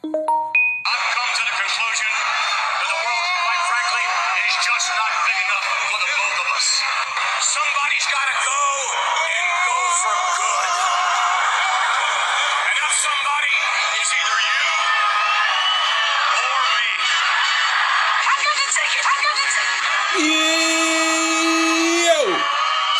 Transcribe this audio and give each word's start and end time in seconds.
I've 0.00 0.12
come 0.16 1.28
to 1.36 1.42
the 1.44 1.52
conclusion 1.60 2.08
that 2.08 2.88
the 2.88 3.00
world, 3.04 3.26
quite 3.44 3.62
frankly, 3.68 4.00
is 4.00 4.56
just 4.64 4.88
not 4.96 5.12
big 5.28 5.36
enough 5.44 5.68
for 5.92 5.98
the 6.00 6.08
both 6.16 6.40
of 6.40 6.48
us. 6.56 6.80
Somebody's 7.44 8.08
got 8.08 8.24
to 8.32 8.36
go 8.40 8.64
and 8.96 9.44
go 9.60 9.76
for 10.00 10.16
good. 10.40 10.72
And 12.64 12.76
that 12.80 12.96
somebody 12.96 13.52
is 14.00 14.08
either 14.08 14.40
you 14.40 14.72
or 16.32 16.64
me. 16.80 16.96
I 18.24 18.34
got 18.40 18.56
the 18.56 18.72
ticket. 18.72 19.04
I 19.04 19.20
got 19.20 19.36
the 19.36 19.52
ticket. 19.52 19.84
Yo, 22.08 22.24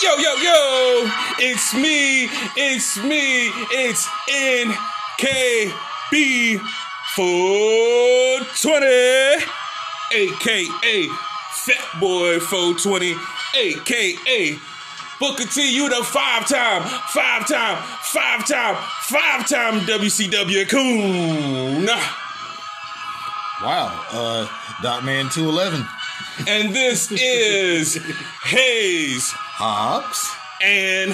yo, 0.04 0.12
yo, 0.20 0.32
yo! 0.36 1.08
It's 1.48 1.72
me, 1.72 2.28
it's 2.60 3.00
me, 3.00 3.48
it's 3.72 4.04
NKB 6.12 6.60
420, 7.20 8.86
aka 10.14 11.08
Fat 11.52 12.00
Boy 12.00 12.40
420, 12.40 13.14
aka 13.58 14.56
Booker 15.20 15.44
T. 15.44 15.70
You 15.76 15.90
the 15.90 16.02
five 16.02 16.48
time, 16.48 16.82
five 17.10 17.46
time, 17.46 17.76
five 18.00 18.46
time, 18.48 18.74
five 19.02 19.46
time 19.46 19.80
WCW 19.80 20.66
coon. 20.70 21.84
Wow. 23.62 24.06
Uh, 24.10 24.46
Dotman 24.82 25.30
211. 25.30 25.86
And 26.48 26.74
this 26.74 27.12
is 27.12 27.96
Hayes 28.44 29.30
Hobbs. 29.30 30.26
and 30.62 31.12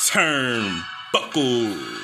Turnbuckles. 0.00 1.99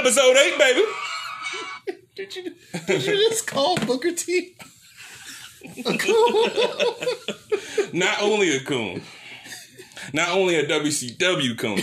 Episode 0.00 0.34
8, 0.34 0.58
baby. 0.58 0.82
Did 2.16 2.34
you, 2.34 2.54
did 2.86 3.04
you 3.04 3.28
just 3.28 3.46
call 3.46 3.76
Booker 3.76 4.12
T? 4.12 4.56
a 5.84 5.98
coon? 5.98 6.50
Not 7.92 8.22
only 8.22 8.56
a 8.56 8.60
coon, 8.60 9.02
not 10.14 10.30
only 10.30 10.56
a 10.56 10.66
WCW 10.66 11.58
coon, 11.58 11.76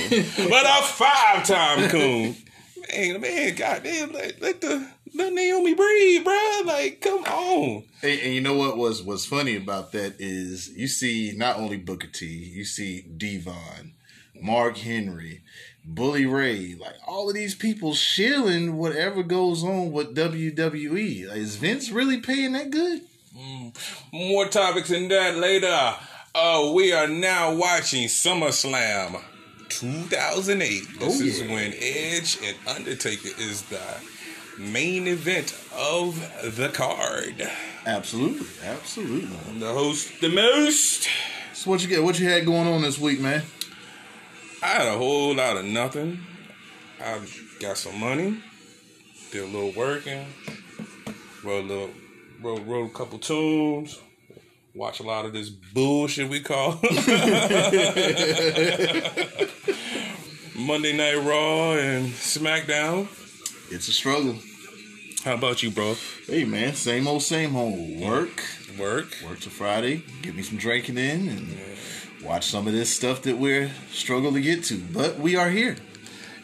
but 0.49 0.65
a 0.65 0.83
five 0.83 1.45
time 1.45 1.89
coon. 1.89 2.35
Man, 2.91 3.21
man, 3.21 3.53
goddamn, 3.53 4.11
let, 4.13 4.41
let 4.41 4.61
the 4.61 4.87
let 5.13 5.31
Naomi 5.33 5.75
breathe, 5.75 6.23
bro. 6.23 6.61
Like, 6.65 7.01
come 7.01 7.23
on. 7.23 7.83
And, 8.01 8.19
and 8.19 8.33
you 8.33 8.41
know 8.41 8.55
what 8.55 8.77
was 8.77 9.03
was 9.03 9.27
funny 9.27 9.55
about 9.55 9.91
that 9.91 10.15
is 10.17 10.69
you 10.69 10.87
see 10.87 11.33
not 11.37 11.57
only 11.57 11.77
Booker 11.77 12.07
T, 12.07 12.25
you 12.25 12.65
see 12.65 13.01
Devon, 13.01 13.93
Mark 14.41 14.77
Henry, 14.77 15.43
Bully 15.89 16.25
Ray, 16.25 16.75
like 16.79 16.95
all 17.07 17.29
of 17.29 17.35
these 17.35 17.55
people 17.55 17.93
shilling 17.93 18.75
whatever 18.77 19.23
goes 19.23 19.63
on 19.63 19.91
with 19.93 20.15
WWE. 20.15 21.29
Like, 21.29 21.37
is 21.37 21.55
Vince 21.55 21.89
really 21.91 22.19
paying 22.19 22.51
that 22.53 22.69
good? 22.71 23.01
More 24.11 24.47
topics 24.47 24.89
than 24.89 25.07
that 25.09 25.37
later. 25.37 25.95
Uh, 26.35 26.71
we 26.75 26.91
are 26.91 27.07
now 27.07 27.55
watching 27.55 28.07
SummerSlam 28.07 29.21
2008. 29.69 30.99
This 30.99 31.21
Oh, 31.21 31.23
is 31.23 31.41
when 31.41 31.73
Edge 31.79 32.37
and 32.43 32.57
Undertaker 32.67 33.29
is 33.39 33.61
the 33.63 33.79
main 34.57 35.07
event 35.07 35.53
of 35.77 36.15
the 36.57 36.69
card. 36.69 37.47
Absolutely, 37.85 38.47
absolutely. 38.65 39.59
The 39.59 39.71
host, 39.71 40.19
the 40.19 40.29
most. 40.29 41.07
So 41.53 41.69
what 41.71 41.81
you 41.81 41.87
get? 41.87 42.03
What 42.03 42.19
you 42.19 42.27
had 42.27 42.45
going 42.45 42.67
on 42.67 42.81
this 42.81 42.99
week, 42.99 43.19
man? 43.19 43.43
I 44.61 44.67
had 44.67 44.87
a 44.87 44.97
whole 44.97 45.35
lot 45.35 45.57
of 45.57 45.65
nothing. 45.65 46.19
I 46.99 47.19
got 47.59 47.77
some 47.77 47.99
money, 47.99 48.37
did 49.31 49.43
a 49.43 49.45
little 49.45 49.71
working, 49.73 50.25
wrote 51.43 51.65
a 51.65 51.67
little, 51.67 51.89
wrote, 52.41 52.65
wrote 52.65 52.89
a 52.89 52.93
couple 52.93 53.19
tunes, 53.19 53.99
watch 54.73 54.99
a 54.99 55.03
lot 55.03 55.25
of 55.25 55.33
this 55.33 55.49
bullshit 55.49 56.27
we 56.29 56.39
call 56.39 56.71
Monday 60.55 60.97
Night 60.97 61.17
Raw 61.23 61.73
and 61.73 62.07
SmackDown. 62.13 63.07
It's 63.71 63.87
a 63.87 63.91
struggle. 63.91 64.37
How 65.23 65.35
about 65.35 65.61
you, 65.61 65.69
bro? 65.69 65.95
Hey, 66.25 66.45
man, 66.45 66.73
same 66.73 67.07
old, 67.07 67.21
same 67.21 67.55
old. 67.55 67.99
Work, 67.99 68.43
Work. 68.79 69.17
work 69.23 69.39
till 69.39 69.51
Friday. 69.51 70.03
Get 70.23 70.35
me 70.35 70.41
some 70.41 70.57
drinking 70.57 70.97
in 70.97 71.27
and 71.27 71.57
watch 72.27 72.47
some 72.47 72.67
of 72.67 72.73
this 72.73 72.93
stuff 72.93 73.21
that 73.21 73.37
we're 73.37 73.71
struggle 73.91 74.33
to 74.33 74.41
get 74.41 74.63
to. 74.65 74.77
But 74.77 75.17
we 75.17 75.35
are 75.37 75.49
here. 75.49 75.77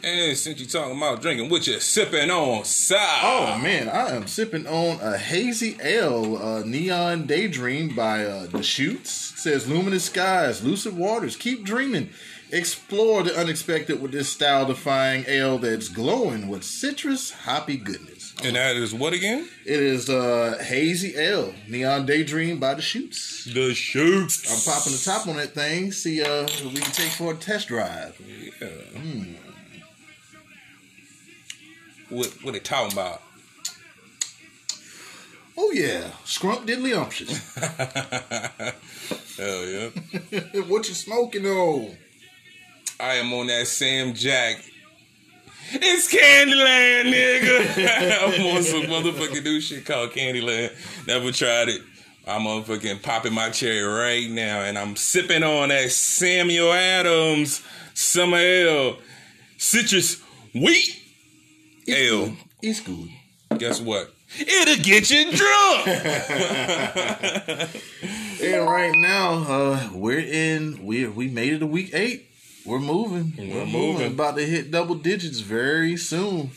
And 0.01 0.35
since 0.37 0.59
you're 0.59 0.67
talking 0.67 0.97
about 0.97 1.21
drinking, 1.21 1.49
what 1.49 1.67
you 1.67 1.79
sipping 1.79 2.29
on, 2.29 2.65
side? 2.65 3.21
Oh 3.23 3.57
man, 3.61 3.89
I 3.89 4.15
am 4.15 4.27
sipping 4.27 4.67
on 4.67 4.99
a 5.01 5.17
hazy 5.17 5.77
ale, 5.81 6.37
uh, 6.37 6.63
Neon 6.63 7.25
Daydream 7.25 7.95
by 7.95 8.25
uh, 8.25 8.47
The 8.47 8.63
Shoots. 8.63 9.31
It 9.33 9.39
says 9.39 9.69
luminous 9.69 10.05
skies, 10.05 10.63
lucid 10.63 10.97
waters, 10.97 11.35
keep 11.35 11.63
dreaming. 11.63 12.09
Explore 12.51 13.23
the 13.23 13.35
unexpected 13.35 14.01
with 14.01 14.11
this 14.11 14.29
style-defying 14.29 15.25
ale 15.27 15.57
that's 15.57 15.89
glowing 15.89 16.47
with 16.49 16.63
citrus 16.63 17.31
hoppy 17.31 17.77
goodness. 17.77 18.12
And 18.41 18.55
that 18.55 18.75
is 18.75 18.93
what 18.93 19.13
again? 19.13 19.47
It 19.65 19.79
is 19.79 20.09
uh, 20.09 20.57
hazy 20.61 21.15
L, 21.15 21.53
Neon 21.67 22.05
Daydream 22.05 22.59
by 22.59 22.73
The 22.73 22.81
Shoots. 22.81 23.45
The 23.45 23.73
shoots. 23.73 24.51
I'm 24.51 24.73
popping 24.73 24.93
the 24.93 24.99
top 24.99 25.27
on 25.27 25.37
that 25.37 25.53
thing. 25.53 25.91
See, 25.91 26.21
uh, 26.21 26.47
we 26.63 26.73
can 26.73 26.91
take 26.91 27.11
for 27.11 27.33
a 27.33 27.35
test 27.35 27.67
drive. 27.67 28.19
Yeah. 28.59 28.67
What 32.09 32.27
what 32.43 32.53
they 32.53 32.59
talking 32.59 32.93
about? 32.93 33.21
Oh 35.57 35.71
yeah, 35.71 36.09
scrump 36.25 36.65
diddly 36.65 36.97
umptious. 36.97 37.53
Hell 39.37 39.65
yeah. 39.65 40.61
what 40.67 40.87
you 40.87 40.95
smoking 40.95 41.45
on? 41.45 41.95
I 42.99 43.15
am 43.15 43.33
on 43.33 43.47
that 43.47 43.67
Sam 43.67 44.13
Jack. 44.13 44.63
It's 45.71 46.13
Candyland, 46.13 47.13
nigga. 47.13 48.37
I'm 48.39 48.55
on 48.55 48.63
some 48.63 48.83
motherfucking 48.83 49.43
new 49.43 49.61
shit 49.61 49.85
called 49.85 50.11
Candyland. 50.11 50.71
Never 51.07 51.31
tried 51.31 51.69
it. 51.69 51.81
I'm 52.27 52.41
motherfucking 52.41 53.01
popping 53.01 53.33
my 53.33 53.49
cherry 53.49 53.81
right 53.81 54.29
now, 54.29 54.61
and 54.61 54.77
I'm 54.77 54.95
sipping 54.95 55.43
on 55.43 55.69
that 55.69 55.91
Samuel 55.91 56.71
Adams 56.71 57.61
Summer 57.93 58.37
Ale 58.37 58.97
Citrus 59.57 60.21
Wheat 60.53 61.01
Ale. 61.87 62.35
It's 62.61 62.79
good. 62.79 63.09
Guess 63.57 63.81
what? 63.81 64.13
It'll 64.39 64.83
get 64.83 65.11
you 65.11 65.31
drunk. 65.31 65.87
And 68.43 68.65
right 68.65 68.93
now, 68.97 69.45
uh, 69.47 69.89
we're 69.93 70.19
in. 70.19 70.85
We 70.85 71.07
we 71.07 71.29
made 71.29 71.53
it 71.53 71.59
to 71.59 71.67
week 71.67 71.91
eight. 71.93 72.29
We're 72.65 72.79
moving. 72.79 73.33
We're, 73.37 73.65
moving. 73.65 73.71
moving. 73.71 74.11
About 74.13 74.37
to 74.37 74.45
hit 74.45 74.71
double 74.71 74.95
digits 74.95 75.39
very 75.39 75.97
soon. 75.97 76.51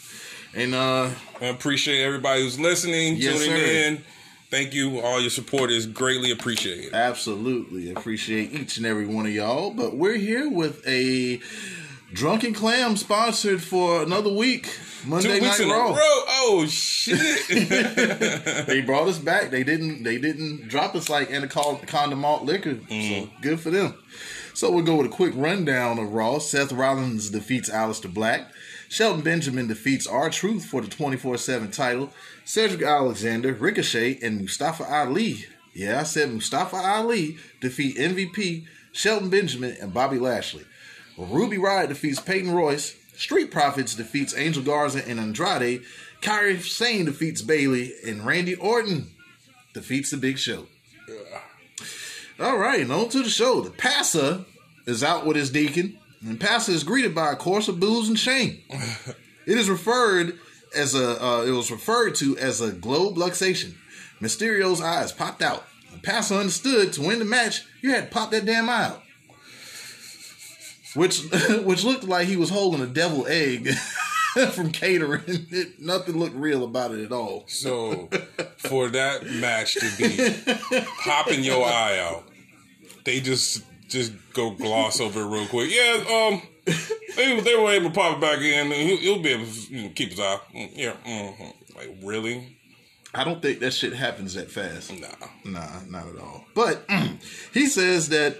And 0.54 0.74
uh, 0.74 1.10
I 1.40 1.46
appreciate 1.46 2.02
everybody 2.04 2.42
who's 2.42 2.58
listening, 2.58 3.16
Yes, 3.16 3.44
tuning 3.44 3.56
sir. 3.56 3.64
in. 3.66 4.04
Thank 4.50 4.72
you. 4.74 5.00
All 5.00 5.20
your 5.20 5.30
support 5.30 5.70
is 5.70 5.86
greatly 5.86 6.30
appreciated. 6.30 6.94
absolutely 6.94 7.90
appreciate 7.92 8.52
each 8.52 8.76
and 8.76 8.86
every 8.86 9.06
one 9.06 9.26
of 9.26 9.32
y'all. 9.32 9.70
But 9.72 9.96
we're 9.96 10.16
here 10.16 10.48
with 10.48 10.86
a 10.86 11.40
drunken 12.12 12.54
clam 12.54 12.96
sponsored 12.96 13.60
for 13.62 14.02
another 14.02 14.32
week. 14.32 14.70
Monday 15.04 15.38
Two 15.38 15.44
weeks 15.44 15.58
Night 15.58 15.64
in 15.66 15.70
a 15.70 15.74
Raw. 15.74 15.88
row. 15.90 15.96
Oh 15.98 16.66
shit! 16.68 17.16
They 18.66 18.80
brought 18.80 19.08
us 19.08 19.18
back. 19.18 19.50
They 19.50 19.62
didn't. 19.64 20.02
They 20.04 20.18
didn't 20.18 20.68
drop 20.68 20.94
us 20.94 21.08
like 21.08 21.30
Anaconda 21.30 22.16
malt 22.16 22.44
liquor. 22.44 22.78
So 22.88 23.28
good 23.42 23.60
for 23.60 23.70
them. 23.70 23.94
So 24.56 24.70
we'll 24.70 24.84
go 24.84 24.96
with 24.96 25.08
a 25.08 25.10
quick 25.10 25.34
rundown 25.36 25.98
of 25.98 26.14
Raw. 26.14 26.38
Seth 26.38 26.72
Rollins 26.72 27.28
defeats 27.28 27.68
Aleister 27.68 28.12
Black. 28.12 28.50
Shelton 28.88 29.20
Benjamin 29.20 29.66
defeats 29.66 30.06
R 30.06 30.30
Truth 30.30 30.64
for 30.64 30.80
the 30.80 30.88
24 30.88 31.36
7 31.36 31.70
title. 31.70 32.10
Cedric 32.46 32.80
Alexander, 32.80 33.52
Ricochet, 33.52 34.18
and 34.22 34.40
Mustafa 34.40 34.84
Ali. 34.84 35.44
Yeah, 35.74 36.00
I 36.00 36.04
said 36.04 36.32
Mustafa 36.32 36.76
Ali 36.76 37.36
defeat 37.60 37.98
MVP, 37.98 38.64
Shelton 38.92 39.28
Benjamin, 39.28 39.76
and 39.78 39.92
Bobby 39.92 40.18
Lashley. 40.18 40.64
Ruby 41.18 41.58
Riot 41.58 41.90
defeats 41.90 42.18
Peyton 42.18 42.52
Royce. 42.52 42.96
Street 43.14 43.50
Profits 43.50 43.94
defeats 43.94 44.34
Angel 44.34 44.62
Garza 44.62 45.06
and 45.06 45.20
Andrade. 45.20 45.82
Kairi 46.22 46.62
Sane 46.62 47.04
defeats 47.04 47.42
Bayley. 47.42 47.92
And 48.06 48.24
Randy 48.24 48.54
Orton 48.54 49.10
defeats 49.74 50.12
the 50.12 50.16
Big 50.16 50.38
Show. 50.38 50.66
All 52.38 52.58
right, 52.58 52.80
and 52.80 52.92
on 52.92 53.08
to 53.10 53.22
the 53.22 53.30
show. 53.30 53.62
The 53.62 53.70
passer 53.70 54.44
is 54.86 55.02
out 55.02 55.24
with 55.24 55.36
his 55.36 55.50
deacon, 55.50 55.98
and 56.20 56.38
passer 56.38 56.72
is 56.72 56.84
greeted 56.84 57.14
by 57.14 57.32
a 57.32 57.36
course 57.36 57.68
of 57.68 57.80
boos 57.80 58.08
and 58.08 58.18
shame. 58.18 58.60
it 58.70 59.56
is 59.58 59.70
referred 59.70 60.38
as 60.74 60.94
a. 60.94 61.22
Uh, 61.22 61.42
it 61.44 61.50
was 61.50 61.70
referred 61.70 62.14
to 62.16 62.36
as 62.36 62.60
a 62.60 62.72
globe 62.72 63.16
luxation. 63.16 63.74
Mysterio's 64.20 64.80
eyes 64.82 65.12
popped 65.12 65.42
out. 65.42 65.64
The 65.92 65.98
passer 65.98 66.34
understood 66.34 66.92
to 66.94 67.02
win 67.02 67.18
the 67.18 67.24
match, 67.24 67.62
you 67.80 67.90
had 67.90 68.04
to 68.04 68.14
pop 68.14 68.30
that 68.32 68.44
damn 68.44 68.68
eye 68.68 68.84
out. 68.84 69.02
Which, 70.94 71.20
which 71.64 71.84
looked 71.84 72.04
like 72.04 72.26
he 72.26 72.36
was 72.36 72.50
holding 72.50 72.82
a 72.82 72.86
devil 72.86 73.26
egg 73.26 73.68
from 74.52 74.70
catering. 74.72 75.22
It, 75.50 75.80
nothing 75.80 76.18
looked 76.18 76.34
real 76.36 76.64
about 76.64 76.92
it 76.92 77.04
at 77.04 77.12
all. 77.12 77.44
So 77.46 78.08
for 78.58 78.88
that 78.88 79.24
match 79.26 79.74
to 79.74 79.90
be 79.96 80.82
popping 81.04 81.42
your 81.44 81.64
eye 81.64 81.98
out, 81.98 82.24
they 83.04 83.20
just 83.20 83.62
just 83.88 84.12
go 84.32 84.50
gloss 84.50 85.00
over 85.00 85.20
it 85.22 85.26
real 85.26 85.46
quick. 85.46 85.70
Yeah, 85.72 86.04
um, 86.30 86.42
they, 87.16 87.40
they 87.40 87.54
were 87.56 87.70
able 87.70 87.90
to 87.90 87.94
pop 87.94 88.16
it 88.16 88.20
back 88.20 88.40
in, 88.40 88.72
and 88.72 88.72
he'll, 88.72 88.96
he'll 88.98 89.22
be 89.22 89.30
able 89.30 89.46
to 89.46 89.74
you 89.74 89.82
know, 89.84 89.88
keep 89.94 90.10
his 90.10 90.20
eye. 90.20 90.38
Mm, 90.54 90.70
Yeah, 90.74 90.92
mm 91.06 91.54
like 91.76 91.96
really? 92.02 92.58
I 93.14 93.24
don't 93.24 93.40
think 93.40 93.60
that 93.60 93.70
shit 93.72 93.92
happens 93.94 94.34
that 94.34 94.50
fast. 94.50 94.92
Nah. 94.92 95.08
Nah, 95.44 95.80
not 95.88 96.06
at 96.08 96.18
all. 96.20 96.44
But 96.54 96.86
he 97.54 97.66
says 97.66 98.08
that 98.10 98.36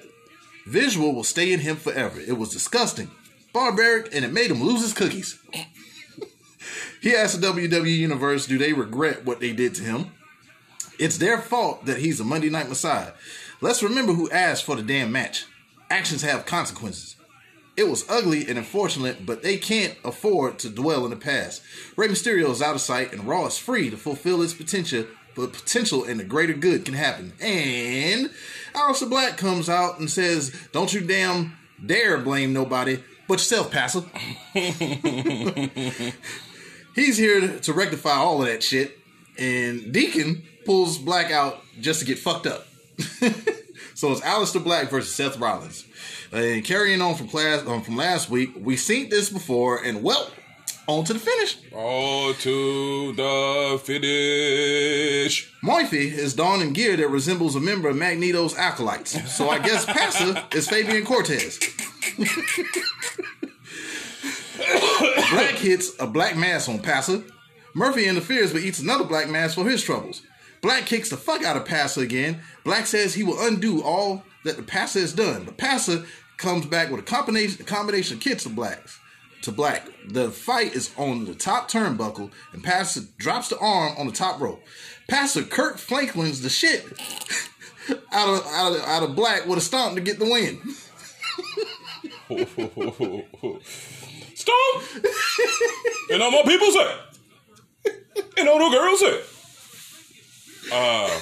visual 0.66 1.14
will 1.14 1.25
stay 1.25 1.52
in 1.52 1.60
him 1.60 1.76
forever. 1.76 2.20
It 2.20 2.37
was 2.37 2.50
disgusting, 2.50 3.10
barbaric, 3.54 4.14
and 4.14 4.25
it 4.25 4.32
made 4.32 4.50
him 4.50 4.62
lose 4.62 4.82
his 4.82 4.92
cookies. 4.92 5.38
He 7.06 7.14
asked 7.14 7.40
the 7.40 7.46
WWE 7.46 7.96
Universe, 7.96 8.46
do 8.46 8.58
they 8.58 8.72
regret 8.72 9.24
what 9.24 9.38
they 9.38 9.52
did 9.52 9.74
to 9.76 9.82
him? 9.84 10.06
It's 10.98 11.18
their 11.18 11.40
fault 11.40 11.86
that 11.86 11.98
he's 11.98 12.18
a 12.18 12.24
Monday 12.24 12.50
Night 12.50 12.68
Messiah. 12.68 13.12
Let's 13.60 13.82
remember 13.82 14.12
who 14.12 14.28
asked 14.30 14.64
for 14.64 14.74
the 14.74 14.82
damn 14.82 15.12
match. 15.12 15.44
Actions 15.88 16.22
have 16.22 16.46
consequences. 16.46 17.14
It 17.76 17.88
was 17.88 18.08
ugly 18.08 18.48
and 18.48 18.58
unfortunate, 18.58 19.24
but 19.24 19.42
they 19.42 19.56
can't 19.56 19.96
afford 20.02 20.58
to 20.60 20.68
dwell 20.68 21.04
in 21.04 21.10
the 21.10 21.16
past. 21.16 21.62
Rey 21.94 22.08
Mysterio 22.08 22.50
is 22.50 22.60
out 22.60 22.74
of 22.74 22.80
sight, 22.80 23.12
and 23.12 23.28
Raw 23.28 23.46
is 23.46 23.56
free 23.56 23.88
to 23.90 23.96
fulfill 23.96 24.42
its 24.42 24.54
potential. 24.54 25.06
But 25.36 25.52
potential 25.52 26.02
and 26.02 26.18
the 26.18 26.24
greater 26.24 26.54
good 26.54 26.84
can 26.86 26.94
happen. 26.94 27.34
And 27.40 28.30
Aleister 28.74 29.08
Black 29.08 29.36
comes 29.36 29.68
out 29.68 30.00
and 30.00 30.10
says, 30.10 30.52
"Don't 30.72 30.94
you 30.94 31.02
damn 31.02 31.56
dare 31.84 32.18
blame 32.18 32.54
nobody 32.54 33.02
but 33.28 33.34
yourself, 33.34 33.70
Passer." 33.70 34.02
He's 36.96 37.19
here 37.19 37.58
to 37.58 37.72
rectify 37.75 38.16
all 38.16 38.40
of 38.40 38.48
that 38.48 38.62
shit, 38.62 38.98
and 39.38 39.93
Deacon 39.93 40.43
pulls 40.64 40.96
Black 40.96 41.31
out 41.31 41.62
just 41.78 42.00
to 42.00 42.06
get 42.06 42.19
fucked 42.19 42.46
up. 42.46 42.66
so 43.94 44.12
it's 44.12 44.22
Aleister 44.22 44.64
Black 44.64 44.88
versus 44.88 45.14
Seth 45.14 45.38
Rollins. 45.38 45.84
And 46.32 46.64
carrying 46.64 47.02
on 47.02 47.14
from 47.14 47.28
class 47.28 47.66
um, 47.66 47.82
from 47.82 47.96
last 47.96 48.31
week, 48.31 48.52
we 48.58 48.78
seen 48.78 49.10
this 49.10 49.28
before, 49.28 49.84
and 49.84 50.02
well, 50.02 50.31
on 50.88 51.04
to 51.04 51.12
the 51.12 51.19
finish. 51.19 51.58
All 51.75 52.32
to 52.32 53.12
the 53.12 53.78
finish. 53.84 55.52
Murphy 55.62 56.08
is 56.08 56.32
donning 56.32 56.72
gear 56.72 56.96
that 56.96 57.08
resembles 57.08 57.56
a 57.56 57.60
member 57.60 57.90
of 57.90 57.96
Magneto's 57.96 58.56
acolytes. 58.56 59.37
So 59.37 59.50
I 59.50 59.58
guess 59.58 59.84
Passer 59.84 60.42
is 60.52 60.66
Fabian 60.66 61.04
Cortez. 61.04 61.58
Black 65.30 65.54
hits 65.56 65.92
a 65.98 66.06
black 66.06 66.36
mass 66.36 66.68
on 66.68 66.78
Passer. 66.80 67.22
Murphy 67.74 68.06
interferes 68.06 68.52
but 68.52 68.62
eats 68.62 68.80
another 68.80 69.04
black 69.04 69.28
mass 69.28 69.54
for 69.54 69.68
his 69.68 69.82
troubles. 69.82 70.22
Black 70.62 70.86
kicks 70.86 71.10
the 71.10 71.16
fuck 71.16 71.44
out 71.44 71.56
of 71.56 71.64
Passer 71.64 72.00
again. 72.00 72.40
Black 72.64 72.86
says 72.86 73.14
he 73.14 73.22
will 73.22 73.40
undo 73.46 73.82
all 73.82 74.24
that 74.44 74.56
the 74.56 74.62
Passer 74.62 75.00
has 75.00 75.12
done. 75.12 75.44
But 75.44 75.58
Passer 75.58 76.04
comes 76.38 76.66
back 76.66 76.90
with 76.90 77.00
a 77.00 77.02
combination, 77.02 77.60
a 77.60 77.64
combination 77.64 78.16
of 78.16 78.22
kicks 78.22 78.44
to 78.44 78.48
blacks. 78.48 78.98
To 79.42 79.52
black, 79.52 79.86
the 80.08 80.30
fight 80.30 80.74
is 80.74 80.92
on 80.96 81.26
the 81.26 81.34
top 81.34 81.70
turnbuckle, 81.70 82.32
and 82.52 82.64
Passer 82.64 83.02
drops 83.18 83.48
the 83.48 83.58
arm 83.58 83.94
on 83.96 84.06
the 84.06 84.12
top 84.12 84.40
rope. 84.40 84.60
Passer 85.08 85.44
Kirk 85.44 85.78
Franklins 85.78 86.42
the 86.42 86.48
shit 86.48 86.84
out 88.12 88.28
of 88.28 88.46
out 88.46 88.72
of 88.72 88.80
out 88.82 89.02
of 89.04 89.14
black 89.14 89.46
with 89.46 89.58
a 89.58 89.60
stomp 89.60 89.94
to 89.94 90.00
get 90.00 90.18
the 90.18 90.24
win. 90.24 90.60
Stop! 94.46 94.82
and 96.10 96.22
all 96.22 96.31
my 96.31 96.43
people 96.43 96.70
say. 96.70 96.94
And 98.38 98.48
all 98.48 98.70
the 98.70 98.76
girls 98.76 99.00
say. 99.00 99.20
Uh, 100.72 101.20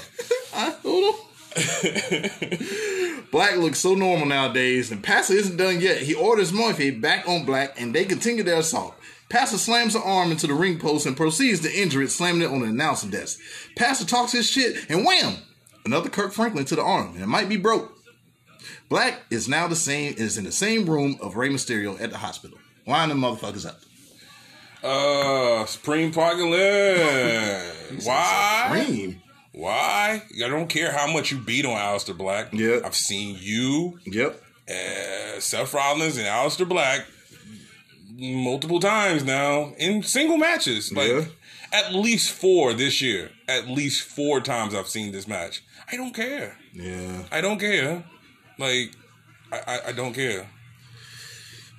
I 0.54 0.76
hold 0.82 1.14
on. 1.14 1.20
Black 3.30 3.56
looks 3.56 3.78
so 3.78 3.94
normal 3.94 4.26
nowadays, 4.26 4.90
and 4.90 5.02
Passer 5.02 5.34
isn't 5.34 5.56
done 5.56 5.80
yet. 5.80 5.98
He 5.98 6.14
orders 6.14 6.52
Murphy 6.52 6.90
back 6.90 7.28
on 7.28 7.44
Black, 7.44 7.80
and 7.80 7.94
they 7.94 8.04
continue 8.04 8.42
their 8.42 8.58
assault. 8.58 8.94
Passer 9.30 9.58
slams 9.58 9.94
the 9.94 10.00
arm 10.00 10.30
into 10.30 10.46
the 10.46 10.54
ring 10.54 10.78
post 10.78 11.06
and 11.06 11.16
proceeds 11.16 11.60
to 11.60 11.72
injure 11.72 12.02
it, 12.02 12.10
slamming 12.10 12.42
it 12.42 12.50
on 12.50 12.60
the 12.60 12.66
announcing 12.66 13.10
desk. 13.10 13.38
Passer 13.76 14.04
talks 14.04 14.32
his 14.32 14.50
shit, 14.50 14.90
and 14.90 15.04
wham! 15.04 15.38
Another 15.86 16.10
Kirk 16.10 16.32
Franklin 16.32 16.64
to 16.66 16.76
the 16.76 16.82
arm, 16.82 17.14
and 17.14 17.22
it 17.22 17.26
might 17.26 17.48
be 17.48 17.56
broke. 17.56 17.92
Black 18.88 19.22
is 19.30 19.48
now 19.48 19.66
the 19.66 19.76
same 19.76 20.14
is 20.16 20.36
in 20.36 20.44
the 20.44 20.52
same 20.52 20.86
room 20.86 21.16
of 21.20 21.36
Rey 21.36 21.48
Mysterio 21.48 22.00
at 22.00 22.10
the 22.10 22.18
hospital. 22.18 22.58
Line 22.86 23.08
them 23.08 23.20
motherfuckers 23.20 23.66
up. 23.66 23.80
uh, 24.82 25.64
Supreme 25.66 26.12
Parkland. 26.12 26.52
Why? 28.04 28.66
Cream. 28.70 29.22
Why? 29.52 30.22
I 30.44 30.48
don't 30.48 30.68
care 30.68 30.92
how 30.92 31.06
much 31.12 31.30
you 31.30 31.38
beat 31.38 31.64
on 31.64 31.72
Aleister 31.76 32.16
Black. 32.16 32.52
Yeah. 32.52 32.80
I've 32.84 32.94
seen 32.96 33.36
you, 33.40 33.98
Yep. 34.04 34.42
uh, 34.68 35.40
Seth 35.40 35.72
Rollins, 35.72 36.16
and 36.18 36.26
Aleister 36.26 36.68
Black 36.68 37.06
multiple 38.16 38.80
times 38.80 39.24
now 39.24 39.72
in 39.78 40.02
single 40.02 40.36
matches. 40.38 40.92
Like 40.92 41.08
Yeah. 41.08 41.24
at 41.72 41.94
least 41.94 42.32
four 42.32 42.72
this 42.74 43.00
year. 43.00 43.30
At 43.48 43.68
least 43.68 44.02
four 44.02 44.40
times 44.40 44.74
I've 44.74 44.88
seen 44.88 45.12
this 45.12 45.26
match. 45.28 45.62
I 45.90 45.96
don't 45.96 46.14
care. 46.14 46.56
Yeah. 46.72 47.22
I 47.30 47.40
don't 47.40 47.58
care. 47.58 48.04
Like, 48.58 48.92
I, 49.52 49.58
I, 49.66 49.80
I 49.88 49.92
don't 49.92 50.12
care. 50.14 50.48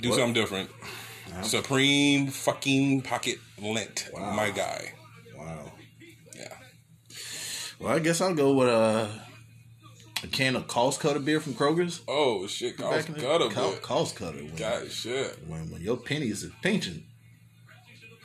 Do 0.01 0.09
something 0.11 0.33
different. 0.33 0.69
Supreme 1.43 2.27
fucking 2.27 3.01
pocket 3.01 3.39
lint, 3.61 4.09
my 4.13 4.51
guy. 4.51 4.93
Wow. 5.37 5.71
Yeah. 6.35 6.53
Well, 7.79 7.95
I 7.95 7.99
guess 7.99 8.21
I'll 8.21 8.33
go 8.33 8.53
with 8.53 8.69
uh, 8.69 9.07
a 10.23 10.27
can 10.27 10.55
of 10.55 10.67
cost 10.67 10.99
cutter 10.99 11.19
beer 11.19 11.39
from 11.39 11.53
Kroger's. 11.53 12.01
Oh 12.07 12.47
shit, 12.47 12.77
cost 12.77 13.07
cutter, 13.15 13.49
bit. 13.49 13.81
cost 13.81 14.15
cutter. 14.15 14.37
When, 14.37 14.55
God 14.55 14.91
shit. 14.91 15.37
when, 15.47 15.69
when 15.71 15.81
your 15.81 15.97
pennies 15.97 16.43
is 16.43 16.51
pinching 16.61 17.05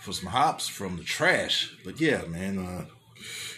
for 0.00 0.12
some 0.12 0.30
hops 0.30 0.66
from 0.66 0.96
the 0.96 1.04
trash. 1.04 1.76
But 1.84 2.00
yeah, 2.00 2.22
man, 2.24 2.58
uh, 2.58 2.84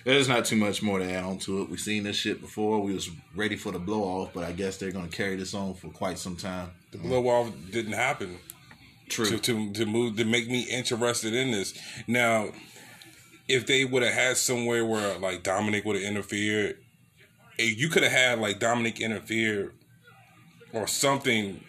there's 0.05 0.29
not 0.29 0.45
too 0.45 0.57
much 0.57 0.83
more 0.83 0.99
to 0.99 1.05
add 1.05 1.25
on 1.25 1.39
to 1.41 1.63
it. 1.63 1.71
We've 1.71 1.81
seen 1.81 2.03
this 2.03 2.17
shit 2.17 2.41
before. 2.41 2.81
We 2.81 2.95
was 2.95 3.09
ready 3.35 3.57
for 3.57 3.71
the 3.71 3.79
blow 3.79 4.03
off, 4.03 4.33
but 4.35 4.45
I 4.45 4.53
guess 4.53 4.77
they're 4.77 4.93
gonna 4.93 5.09
carry 5.09 5.37
this 5.37 5.55
on 5.55 5.75
for 5.75 5.89
quite 5.89 6.19
some 6.19 6.37
time. 6.37 6.71
The 6.91 6.99
blow 6.99 7.27
off 7.29 7.53
didn't 7.71 7.93
happen. 7.93 8.39
True. 9.13 9.27
to, 9.27 9.39
to 9.39 9.73
to 9.73 9.87
move 9.87 10.17
to 10.17 10.25
make 10.25 10.49
me 10.49 10.63
interested 10.63 11.35
in 11.35 11.51
this. 11.51 11.75
Now, 12.07 12.51
if 13.49 13.67
they 13.67 13.85
would 13.85 14.03
have 14.03 14.15
had 14.15 14.37
somewhere 14.37 14.85
where 14.85 15.19
like 15.19 15.43
Dominic 15.43 15.85
would 15.85 15.97
have 15.97 16.05
interfered, 16.05 16.79
eh, 17.59 17.75
you 17.77 17.89
could 17.89 18.03
have 18.03 18.13
had 18.13 18.39
like 18.39 18.59
Dominic 18.59 19.01
interfere 19.01 19.73
or 20.73 20.87
something 20.87 21.63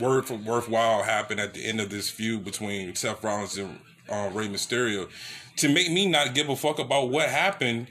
worth 0.00 0.30
worthwhile 0.30 1.02
happen 1.02 1.38
at 1.38 1.54
the 1.54 1.64
end 1.64 1.80
of 1.80 1.90
this 1.90 2.10
feud 2.10 2.44
between 2.44 2.94
Seth 2.94 3.22
Rollins 3.22 3.56
and 3.56 3.78
uh, 4.08 4.30
Rey 4.32 4.48
Mysterio 4.48 5.08
to 5.56 5.68
make 5.68 5.90
me 5.90 6.06
not 6.06 6.34
give 6.34 6.48
a 6.48 6.56
fuck 6.56 6.78
about 6.78 7.10
what 7.10 7.28
happened 7.28 7.88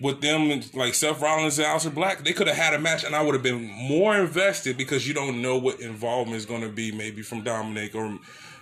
with 0.00 0.20
them 0.20 0.62
like 0.74 0.94
Seth 0.94 1.20
Rollins 1.20 1.58
and 1.58 1.66
Aleister 1.66 1.94
Black, 1.94 2.24
they 2.24 2.32
could 2.32 2.46
have 2.46 2.56
had 2.56 2.74
a 2.74 2.78
match, 2.78 3.04
and 3.04 3.14
I 3.14 3.22
would 3.22 3.34
have 3.34 3.42
been 3.42 3.64
more 3.66 4.16
invested 4.16 4.76
because 4.76 5.06
you 5.08 5.14
don't 5.14 5.40
know 5.40 5.56
what 5.56 5.80
involvement 5.80 6.36
is 6.36 6.46
going 6.46 6.62
to 6.62 6.68
be, 6.68 6.92
maybe 6.92 7.22
from 7.22 7.42
Dominic 7.42 7.94
or 7.94 8.18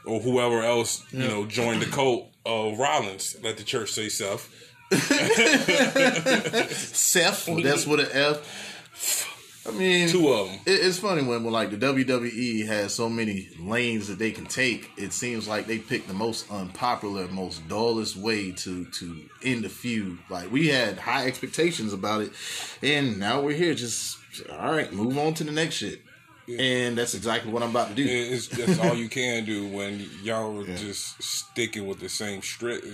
or 0.06 0.20
whoever 0.20 0.62
else 0.62 1.02
you 1.12 1.20
know 1.20 1.46
joined 1.46 1.82
the 1.82 1.86
cult 1.86 2.28
of 2.46 2.78
Rollins. 2.78 3.36
Let 3.42 3.56
the 3.56 3.64
church 3.64 3.90
say 3.90 4.08
Seth. 4.08 4.48
Seth, 6.70 7.46
that's 7.62 7.86
what 7.86 8.00
an 8.00 8.08
F. 8.12 9.30
I 9.66 9.70
mean, 9.70 10.08
Two 10.08 10.28
of 10.28 10.48
them. 10.48 10.58
It, 10.66 10.84
it's 10.84 10.98
funny 10.98 11.22
when, 11.22 11.42
when 11.42 11.52
like 11.52 11.70
the 11.70 11.76
WWE 11.76 12.66
has 12.66 12.94
so 12.94 13.08
many 13.08 13.48
lanes 13.58 14.08
that 14.08 14.18
they 14.18 14.30
can 14.30 14.44
take. 14.46 14.90
It 14.96 15.12
seems 15.12 15.48
like 15.48 15.66
they 15.66 15.78
pick 15.78 16.06
the 16.06 16.14
most 16.14 16.50
unpopular, 16.50 17.28
most 17.28 17.66
dullest 17.68 18.16
way 18.16 18.52
to 18.52 18.84
to 18.84 19.22
end 19.42 19.64
the 19.64 19.68
feud. 19.70 20.18
Like 20.28 20.52
we 20.52 20.68
had 20.68 20.98
high 20.98 21.26
expectations 21.26 21.92
about 21.92 22.22
it, 22.22 22.32
and 22.82 23.18
now 23.18 23.40
we're 23.40 23.56
here. 23.56 23.74
Just 23.74 24.18
all 24.50 24.72
right, 24.72 24.92
move 24.92 25.16
on 25.18 25.34
to 25.34 25.44
the 25.44 25.52
next 25.52 25.76
shit. 25.76 26.00
And 26.46 26.98
that's 26.98 27.14
exactly 27.14 27.50
what 27.50 27.62
I'm 27.62 27.70
about 27.70 27.88
to 27.88 27.94
do. 27.94 28.04
It's 28.06 28.48
that's 28.48 28.78
all 28.78 28.94
you 28.94 29.08
can 29.08 29.46
do 29.46 29.66
when 29.68 30.06
y'all 30.22 30.60
are 30.62 30.76
just 30.76 31.22
sticking 31.22 31.86
with 31.86 32.00
the 32.00 32.08
same 32.10 32.42
stri- 32.42 32.84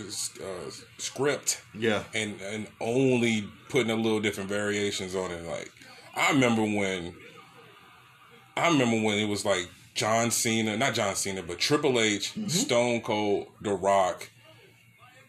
uh, 0.41 0.71
script. 0.99 1.61
Yeah. 1.75 2.05
and 2.15 2.41
and 2.43 2.69
only 2.81 3.49
putting 3.69 3.91
a 3.91 3.97
little 3.97 4.21
different 4.21 4.49
variations 4.49 5.17
on 5.17 5.33
it. 5.33 5.45
Like 5.49 5.73
I 6.21 6.33
remember 6.33 6.63
when 6.63 7.15
I 8.57 8.69
remember 8.69 9.01
when 9.05 9.19
it 9.19 9.29
was 9.29 9.45
like 9.45 9.69
John 9.95 10.31
Cena, 10.31 10.77
not 10.77 10.95
John 10.95 11.17
Cena, 11.17 11.43
but 11.43 11.59
Triple 11.59 11.99
H, 11.99 12.35
mm-hmm. 12.35 12.49
Stone 12.49 13.01
Cold, 13.01 13.49
The 13.61 13.73
Rock, 13.73 14.31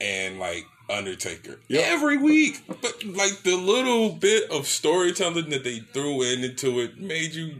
and 0.02 0.38
like 0.38 0.66
Undertaker 0.90 1.60
every 1.70 2.18
week. 2.18 2.62
But 2.68 3.04
like 3.06 3.44
the 3.44 3.56
little 3.56 4.10
bit 4.10 4.52
of 4.52 4.68
storytelling 4.68 5.50
that 5.50 5.64
they 5.64 5.80
threw 5.80 6.22
in 6.24 6.44
into 6.44 6.80
it 6.82 7.00
made 7.00 7.34
you 7.34 7.56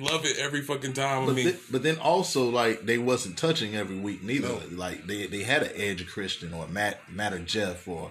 love 0.00 0.24
it 0.24 0.38
every 0.38 0.60
fucking 0.60 0.94
time. 0.94 1.22
I 1.22 1.26
But, 1.26 1.34
mean, 1.36 1.46
then, 1.46 1.58
but 1.70 1.82
then 1.84 1.98
also 1.98 2.50
like 2.50 2.84
they 2.86 2.98
wasn't 2.98 3.38
touching 3.38 3.76
every 3.76 3.98
week 3.98 4.24
neither. 4.24 4.48
Like 4.72 5.06
they 5.06 5.26
they 5.26 5.44
had 5.44 5.62
an 5.62 5.72
Edge 5.76 6.04
Christian 6.08 6.52
or 6.52 6.66
Matt 6.66 7.00
Matt 7.08 7.32
or 7.32 7.38
Jeff 7.38 7.86
or 7.86 8.10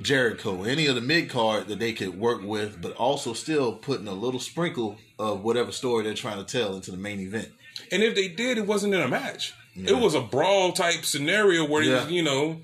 Jericho, 0.00 0.62
any 0.64 0.86
of 0.86 0.94
the 0.94 1.00
mid 1.00 1.28
card 1.28 1.68
that 1.68 1.78
they 1.78 1.92
could 1.92 2.18
work 2.18 2.42
with, 2.42 2.80
but 2.80 2.92
also 2.92 3.32
still 3.32 3.72
putting 3.74 4.08
a 4.08 4.12
little 4.14 4.40
sprinkle 4.40 4.96
of 5.18 5.42
whatever 5.42 5.72
story 5.72 6.04
they're 6.04 6.14
trying 6.14 6.44
to 6.44 6.58
tell 6.58 6.74
into 6.74 6.90
the 6.90 6.96
main 6.96 7.20
event. 7.20 7.48
and 7.92 8.02
if 8.02 8.14
they 8.14 8.28
did, 8.28 8.58
it 8.58 8.66
wasn't 8.66 8.92
in 8.94 9.00
a 9.00 9.08
match. 9.08 9.54
It 9.76 9.96
was 9.96 10.14
a 10.14 10.20
brawl 10.20 10.72
type 10.72 11.04
scenario 11.04 11.64
where 11.64 11.82
Yeah. 11.82 12.08
you 12.08 12.22
know, 12.22 12.60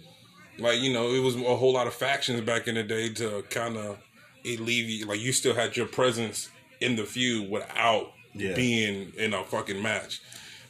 like 0.59 0.81
you 0.81 0.93
know, 0.93 1.11
it 1.13 1.21
was 1.21 1.37
a 1.37 1.57
whole 1.57 1.73
lot 1.73 1.87
of 1.87 1.95
factions 1.95 2.41
back 2.43 2.67
in 2.69 2.75
the 2.75 2.83
day 2.83 3.09
to 3.15 3.43
kind 3.51 3.77
of 3.77 3.99
alleviate. 4.45 5.07
Like 5.07 5.21
you 5.21 5.33
still 5.33 5.55
had 5.55 5.77
your 5.77 5.87
presence 5.87 6.49
in 6.81 6.97
the 6.97 7.05
feud 7.05 7.51
without 7.51 8.13
Yeah. 8.35 8.55
being 8.55 9.13
in 9.17 9.33
a 9.35 9.45
fucking 9.45 9.81
match. 9.83 10.21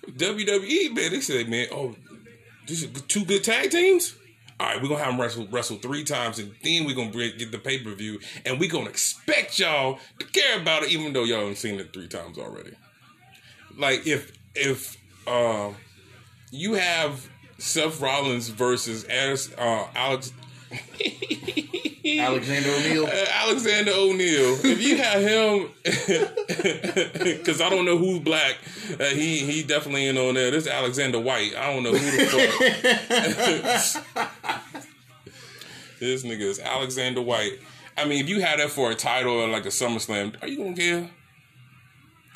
WWE 0.08 0.94
man, 0.94 1.10
they 1.12 1.20
said, 1.20 1.48
man, 1.48 1.66
oh, 1.72 1.96
this 2.66 2.82
is 2.82 2.90
two 3.08 3.24
good 3.24 3.42
tag 3.42 3.70
teams. 3.70 4.14
All 4.58 4.66
right, 4.66 4.82
we're 4.82 4.88
gonna 4.88 5.04
have 5.04 5.12
them 5.12 5.20
wrestle 5.20 5.46
wrestle 5.50 5.76
three 5.76 6.02
times, 6.02 6.38
and 6.38 6.54
then 6.62 6.86
we're 6.86 6.94
gonna 6.94 7.10
bring, 7.10 7.36
get 7.36 7.52
the 7.52 7.58
pay 7.58 7.78
per 7.78 7.94
view, 7.94 8.20
and 8.46 8.58
we're 8.58 8.70
gonna 8.70 8.88
expect 8.88 9.58
y'all 9.58 9.98
to 10.18 10.26
care 10.26 10.58
about 10.60 10.82
it, 10.82 10.90
even 10.90 11.12
though 11.12 11.24
y'all 11.24 11.48
have 11.48 11.58
seen 11.58 11.78
it 11.78 11.92
three 11.92 12.08
times 12.08 12.38
already. 12.38 12.72
Like 13.76 14.06
if 14.06 14.32
if 14.54 14.96
uh, 15.26 15.72
you 16.50 16.74
have 16.74 17.28
Seth 17.58 18.00
Rollins 18.00 18.48
versus 18.48 19.04
Alex, 19.10 19.52
uh, 19.58 19.86
Alex 19.94 20.32
Alexander 22.06 22.70
O'Neal. 22.76 23.06
uh, 23.06 23.26
Alexander 23.32 23.92
O'Neal. 23.94 24.58
If 24.64 24.82
you 24.82 24.96
have 24.96 25.20
him, 25.22 25.70
because 27.24 27.60
I 27.60 27.68
don't 27.68 27.84
know 27.84 27.98
who's 27.98 28.20
black, 28.20 28.56
uh, 29.00 29.04
he 29.06 29.38
he 29.38 29.62
definitely 29.62 30.06
ain't 30.06 30.18
on 30.18 30.34
there. 30.34 30.50
This 30.50 30.64
is 30.64 30.70
Alexander 30.70 31.18
White. 31.20 31.54
I 31.56 31.72
don't 31.72 31.82
know 31.82 31.92
who 31.92 32.10
the 32.10 32.26
fuck. 33.92 34.04
this 36.00 36.22
nigga 36.24 36.40
is 36.40 36.60
Alexander 36.60 37.22
White. 37.22 37.58
I 37.96 38.04
mean, 38.04 38.22
if 38.22 38.28
you 38.28 38.40
had 38.40 38.60
that 38.60 38.70
for 38.70 38.90
a 38.90 38.94
title 38.94 39.32
or 39.32 39.48
like 39.48 39.64
a 39.64 39.70
SummerSlam, 39.70 40.40
are 40.42 40.48
you 40.48 40.58
gonna 40.58 40.76
care? 40.76 41.10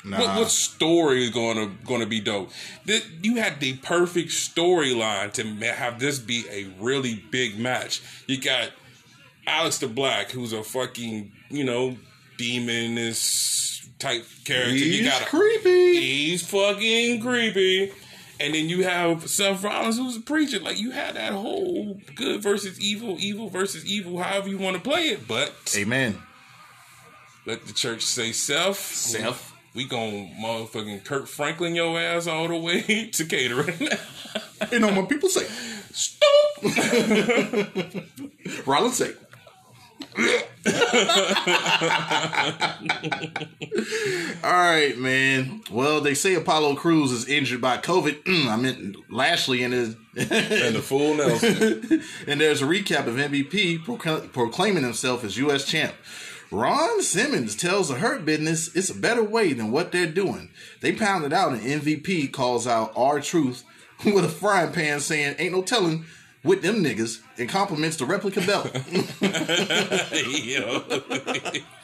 Nah. 0.03 0.19
What, 0.19 0.35
what 0.37 0.49
story 0.49 1.25
is 1.25 1.29
going 1.29 1.57
to 1.57 1.85
going 1.85 2.01
to 2.01 2.07
be 2.07 2.19
dope? 2.19 2.49
This, 2.85 3.07
you 3.21 3.35
had 3.35 3.59
the 3.59 3.77
perfect 3.77 4.29
storyline 4.29 5.31
to 5.33 5.43
have 5.73 5.99
this 5.99 6.17
be 6.17 6.43
a 6.49 6.65
really 6.79 7.23
big 7.29 7.59
match. 7.59 8.01
You 8.25 8.41
got 8.41 8.71
Alex 9.47 9.79
the 9.79 9.87
Black, 9.87 10.31
who's 10.31 10.53
a 10.53 10.63
fucking 10.63 11.31
you 11.49 11.63
know 11.63 11.97
demoness 12.37 13.87
type 13.99 14.25
character. 14.45 14.75
you 14.75 15.03
He's 15.03 15.09
got 15.09 15.27
creepy. 15.27 15.99
He's 15.99 16.47
fucking 16.47 17.21
creepy. 17.21 17.91
And 18.39 18.55
then 18.55 18.69
you 18.69 18.83
have 18.83 19.29
Seth 19.29 19.63
Rollins, 19.63 19.97
who's 19.97 20.17
a 20.17 20.21
preacher. 20.21 20.59
Like 20.59 20.79
you 20.79 20.89
had 20.91 21.15
that 21.15 21.31
whole 21.31 21.99
good 22.15 22.41
versus 22.41 22.79
evil, 22.81 23.15
evil 23.19 23.49
versus 23.49 23.85
evil, 23.85 24.17
however 24.17 24.49
you 24.49 24.57
want 24.57 24.77
to 24.77 24.81
play 24.81 25.09
it. 25.09 25.27
But 25.27 25.53
Amen. 25.77 26.17
let 27.45 27.67
the 27.67 27.73
church 27.73 28.01
say 28.01 28.31
Seth. 28.31 28.79
Seth. 28.79 29.49
We 29.73 29.85
gon' 29.85 30.31
motherfucking 30.41 31.05
Kirk 31.05 31.27
Franklin 31.27 31.75
your 31.75 31.97
ass 31.97 32.27
all 32.27 32.49
the 32.49 32.57
way 32.57 32.81
to 33.13 33.25
catering. 33.25 33.87
You 34.71 34.79
know 34.79 34.91
what 34.91 35.07
people 35.07 35.29
say. 35.29 35.45
Stop. 35.91 36.27
Rollins 38.65 38.97
say. 38.97 39.13
All 44.43 44.51
right, 44.51 44.93
man. 44.97 45.61
Well, 45.71 46.01
they 46.01 46.13
say 46.13 46.35
Apollo 46.35 46.75
Crews 46.75 47.11
is 47.11 47.27
injured 47.27 47.61
by 47.61 47.77
COVID. 47.77 48.21
I 48.49 48.55
meant 48.57 48.97
Lashley 49.09 49.63
and 49.63 49.73
his. 49.73 49.95
and 50.17 50.75
the 50.75 50.81
fool 50.81 51.15
Nelson. 51.15 52.03
and 52.27 52.41
there's 52.41 52.61
a 52.61 52.65
recap 52.65 53.07
of 53.07 53.15
MVP 53.15 53.85
procl- 53.85 54.31
proclaiming 54.33 54.83
himself 54.83 55.23
as 55.23 55.37
U.S. 55.37 55.65
champ. 55.65 55.93
Ron 56.51 57.01
Simmons 57.01 57.55
tells 57.55 57.87
the 57.87 57.95
Hurt 57.95 58.25
Business 58.25 58.75
it's 58.75 58.89
a 58.89 58.95
better 58.95 59.23
way 59.23 59.53
than 59.53 59.71
what 59.71 59.93
they're 59.93 60.05
doing. 60.05 60.51
They 60.81 60.91
pound 60.91 61.23
it 61.23 61.31
out, 61.31 61.53
and 61.53 61.61
MVP 61.61 62.33
calls 62.33 62.67
out 62.67 62.91
R 62.93 63.21
Truth 63.21 63.63
with 64.03 64.25
a 64.25 64.29
frying 64.29 64.73
pan, 64.73 64.99
saying, 64.99 65.35
"Ain't 65.39 65.53
no 65.53 65.61
telling." 65.61 66.05
With 66.43 66.61
them 66.63 66.83
niggas, 66.83 67.21
and 67.37 67.47
compliments 67.47 67.97
the 67.97 68.05
replica 68.05 68.41
belt. 68.41 68.71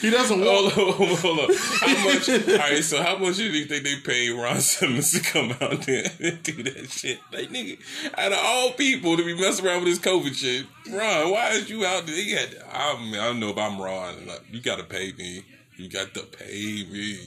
He 0.00 0.08
doesn't 0.08 0.40
want. 0.40 0.72
hold 0.72 1.00
on, 1.02 1.16
hold 1.16 1.40
on. 1.40 1.48
How 1.54 2.04
much? 2.04 2.28
All 2.28 2.56
right, 2.56 2.82
so 2.82 3.02
how 3.02 3.18
much 3.18 3.36
do 3.36 3.44
you 3.44 3.66
think 3.66 3.84
they 3.84 3.96
paid 3.96 4.30
Ron 4.30 4.60
Simmons 4.60 5.12
to 5.12 5.20
come 5.20 5.50
out 5.60 5.82
there 5.82 6.06
and 6.18 6.42
do 6.42 6.62
that 6.62 6.90
shit? 6.90 7.20
Like, 7.30 7.50
nigga, 7.50 7.78
out 8.16 8.32
of 8.32 8.38
all 8.40 8.72
people 8.72 9.18
to 9.18 9.24
be 9.24 9.38
messing 9.38 9.66
around 9.66 9.84
with 9.84 9.92
this 9.92 9.98
COVID 9.98 10.34
shit, 10.34 10.66
Ron, 10.90 11.30
why 11.30 11.50
is 11.50 11.68
you 11.68 11.84
out 11.84 12.06
there? 12.06 12.16
You 12.16 12.36
got, 12.36 12.48
I, 12.72 13.02
mean, 13.02 13.14
I 13.14 13.26
don't 13.26 13.40
know 13.40 13.50
if 13.50 13.58
I'm 13.58 13.80
Ron. 13.80 14.26
Like, 14.26 14.42
you 14.50 14.62
got 14.62 14.78
to 14.78 14.84
pay 14.84 15.12
me. 15.12 15.44
You 15.76 15.90
got 15.90 16.14
to 16.14 16.22
pay 16.22 16.86
me. 16.90 17.26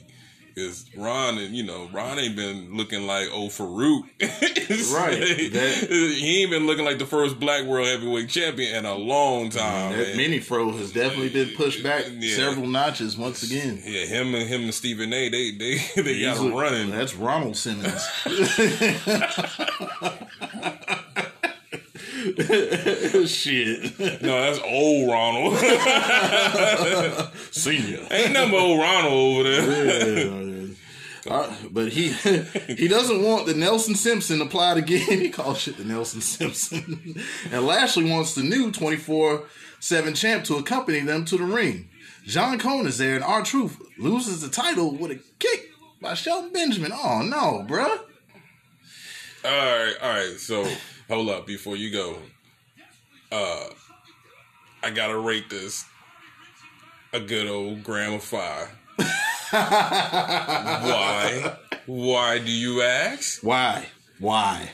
Because 0.54 0.86
Ron, 0.96 1.38
and 1.38 1.54
you 1.56 1.64
know, 1.64 1.88
Ron 1.92 2.18
ain't 2.18 2.36
been 2.36 2.76
looking 2.76 3.06
like 3.06 3.28
old 3.32 3.50
Faarooq. 3.50 4.02
Right. 4.94 5.18
That- 5.52 5.86
he 6.18 6.42
ain't 6.42 6.50
been 6.50 6.66
looking 6.66 6.84
like 6.84 6.98
the 6.98 7.06
first 7.06 7.38
black 7.38 7.64
world 7.64 7.86
heavyweight 7.86 8.28
champion 8.28 8.74
in 8.76 8.84
a 8.86 8.94
long 8.94 9.50
time. 9.50 9.96
That 9.96 10.16
mini 10.16 10.40
fro 10.40 10.72
has 10.72 10.92
definitely 10.92 11.28
been 11.30 11.54
pushed 11.56 11.82
back 11.82 12.04
Yeah. 12.18 12.36
several 12.36 12.66
notches 12.66 13.16
once 13.16 13.42
again. 13.42 13.80
Yeah, 13.84 14.06
him 14.06 14.34
and 14.34 14.48
him 14.48 14.62
and 14.64 14.74
Stephen 14.74 15.12
A. 15.12 15.28
They 15.28 15.50
they 15.52 15.78
they 16.02 16.20
got 16.22 16.38
him 16.38 16.54
running. 16.54 16.90
That's 16.90 17.14
Ronald 17.14 17.56
Simmons. 17.56 18.02
Shit. 23.26 23.98
No, 24.22 24.40
that's 24.40 24.58
old 24.64 25.10
Ronald. 25.10 25.54
Senior. 27.54 28.04
Ain't 28.10 28.32
nothing 28.32 28.54
old 28.54 28.80
Ronald 28.80 29.46
over 29.46 29.48
there. 29.48 30.66
Uh, 31.26 31.54
but 31.70 31.92
he 31.92 32.08
he 32.74 32.88
doesn't 32.88 33.22
want 33.22 33.46
the 33.46 33.54
Nelson 33.54 33.94
Simpson 33.94 34.40
applied 34.40 34.76
again. 34.76 35.06
He 35.20 35.30
calls 35.30 35.60
shit 35.60 35.76
the 35.76 35.84
Nelson 35.84 36.20
Simpson. 36.20 37.22
and 37.50 37.66
Lashley 37.66 38.10
wants 38.10 38.34
the 38.34 38.42
new 38.42 38.72
24 38.72 39.44
7 39.78 40.14
champ 40.14 40.44
to 40.44 40.56
accompany 40.56 41.00
them 41.00 41.24
to 41.26 41.36
the 41.38 41.44
ring. 41.44 41.88
John 42.26 42.58
Cone 42.58 42.86
is 42.86 42.98
there, 42.98 43.14
and 43.14 43.24
R 43.24 43.44
Truth 43.44 43.80
loses 43.98 44.40
the 44.40 44.48
title 44.48 44.92
with 44.92 45.12
a 45.12 45.20
kick 45.38 45.70
by 46.02 46.14
Shelton 46.14 46.52
Benjamin. 46.52 46.92
Oh 46.92 47.22
no, 47.22 47.64
bruh. 47.68 48.00
All 49.44 49.50
right, 49.50 49.94
all 50.02 50.10
right. 50.10 50.36
So 50.38 50.66
hold 51.08 51.28
up 51.30 51.46
before 51.46 51.76
you 51.76 51.92
go. 51.92 52.18
Uh, 53.30 53.68
I 54.82 54.90
gotta 54.90 55.16
rate 55.16 55.48
this 55.48 55.84
a 57.14 57.20
good 57.20 57.48
old 57.48 57.84
gram 57.84 58.14
of 58.14 58.24
five. 58.24 58.68
Why? 59.50 61.56
Why 61.86 62.38
do 62.40 62.50
you 62.50 62.82
ask? 62.82 63.42
Why? 63.42 63.86
Why? 64.18 64.70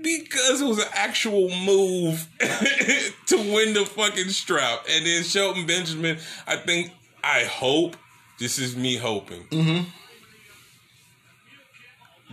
Because 0.00 0.60
it 0.60 0.66
was 0.66 0.78
an 0.78 0.88
actual 0.94 1.48
move 1.48 2.28
to 3.26 3.36
win 3.36 3.74
the 3.74 3.84
fucking 3.84 4.28
strap. 4.28 4.86
And 4.88 5.04
then 5.04 5.24
Shelton 5.24 5.66
Benjamin, 5.66 6.18
I 6.46 6.56
think, 6.56 6.92
I 7.24 7.44
hope, 7.44 7.96
this 8.38 8.60
is 8.60 8.76
me 8.76 8.96
hoping, 8.96 9.48
mm-hmm. 9.48 9.88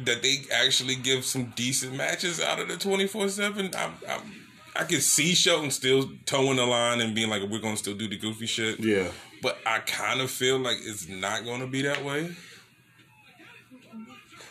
that 0.03 0.21
they 0.21 0.43
actually 0.53 0.95
give 0.95 1.25
some 1.25 1.53
decent 1.55 1.95
matches 1.95 2.39
out 2.39 2.59
of 2.59 2.67
the 2.67 2.77
24 2.77 3.29
7. 3.29 3.71
I'm, 3.75 3.93
I'm, 4.07 4.42
I 4.75 4.83
can 4.85 5.01
see 5.01 5.35
Shelton 5.35 5.71
still 5.71 6.09
towing 6.25 6.57
the 6.57 6.65
line 6.65 6.99
and 7.01 7.13
being 7.13 7.29
like, 7.29 7.43
we're 7.43 7.59
going 7.59 7.75
to 7.75 7.79
still 7.79 7.95
do 7.95 8.07
the 8.07 8.17
goofy 8.17 8.47
shit. 8.47 8.79
Yeah. 8.79 9.09
But 9.41 9.57
I 9.65 9.79
kind 9.79 10.21
of 10.21 10.31
feel 10.31 10.57
like 10.57 10.77
it's 10.81 11.07
not 11.07 11.43
going 11.43 11.59
to 11.61 11.67
be 11.67 11.81
that 11.83 12.03
way. 12.03 12.35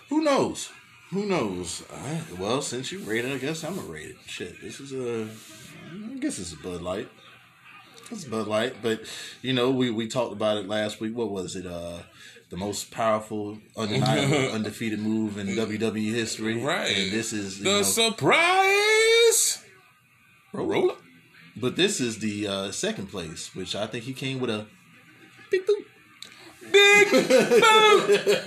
Who 0.08 0.22
knows? 0.22 0.70
Who 1.10 1.26
knows? 1.26 1.82
I, 1.92 2.20
well, 2.38 2.62
since 2.62 2.92
you 2.92 3.00
rated, 3.00 3.32
I 3.32 3.38
guess 3.38 3.64
I'm 3.64 3.78
a 3.78 3.82
rated. 3.82 4.16
Shit, 4.26 4.60
this 4.60 4.80
is 4.80 4.92
a. 4.92 5.28
I 5.92 6.18
guess 6.18 6.38
it's 6.38 6.52
a 6.52 6.56
Bud 6.56 6.82
Light. 6.82 7.08
It's 8.10 8.26
a 8.26 8.30
Bud 8.30 8.46
Light, 8.46 8.76
but 8.82 9.00
you 9.40 9.52
know, 9.52 9.70
we 9.70 9.90
we 9.90 10.08
talked 10.08 10.32
about 10.32 10.58
it 10.58 10.68
last 10.68 11.00
week. 11.00 11.16
What 11.16 11.30
was 11.30 11.56
it? 11.56 11.66
Uh, 11.66 11.98
the 12.50 12.56
most 12.58 12.90
powerful, 12.90 13.58
undeniable, 13.76 14.52
undefeated 14.54 15.00
move 15.00 15.38
in 15.38 15.48
WWE 15.48 16.12
history. 16.12 16.62
Right. 16.62 16.94
And 16.96 17.10
this 17.10 17.32
is 17.32 17.58
you 17.58 17.64
The 17.64 17.70
know, 17.70 17.82
surprise! 17.82 19.62
Roller. 20.52 20.94
but 21.56 21.76
this 21.76 22.00
is 22.00 22.18
the 22.18 22.46
uh, 22.46 22.70
second 22.70 23.06
place, 23.08 23.54
which 23.54 23.74
I 23.74 23.86
think 23.86 24.04
he 24.04 24.12
came 24.12 24.38
with 24.40 24.50
a 24.50 24.66
big 25.50 25.66
boot. 25.66 25.86
Big 26.70 27.10
boom. 27.10 27.20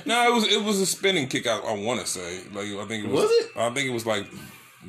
No, 0.06 0.30
it 0.30 0.34
was 0.34 0.48
it 0.48 0.64
was 0.64 0.80
a 0.80 0.86
spinning 0.86 1.28
kick. 1.28 1.48
I, 1.48 1.58
I 1.58 1.74
want 1.84 2.00
to 2.02 2.08
say 2.08 2.40
like 2.54 2.68
I 2.68 2.86
think 2.86 3.06
it 3.06 3.10
was. 3.12 3.24
Was 3.24 3.32
it? 3.32 3.52
I 3.58 3.70
think 3.74 3.88
it 3.90 3.94
was 3.94 4.06
like 4.06 4.26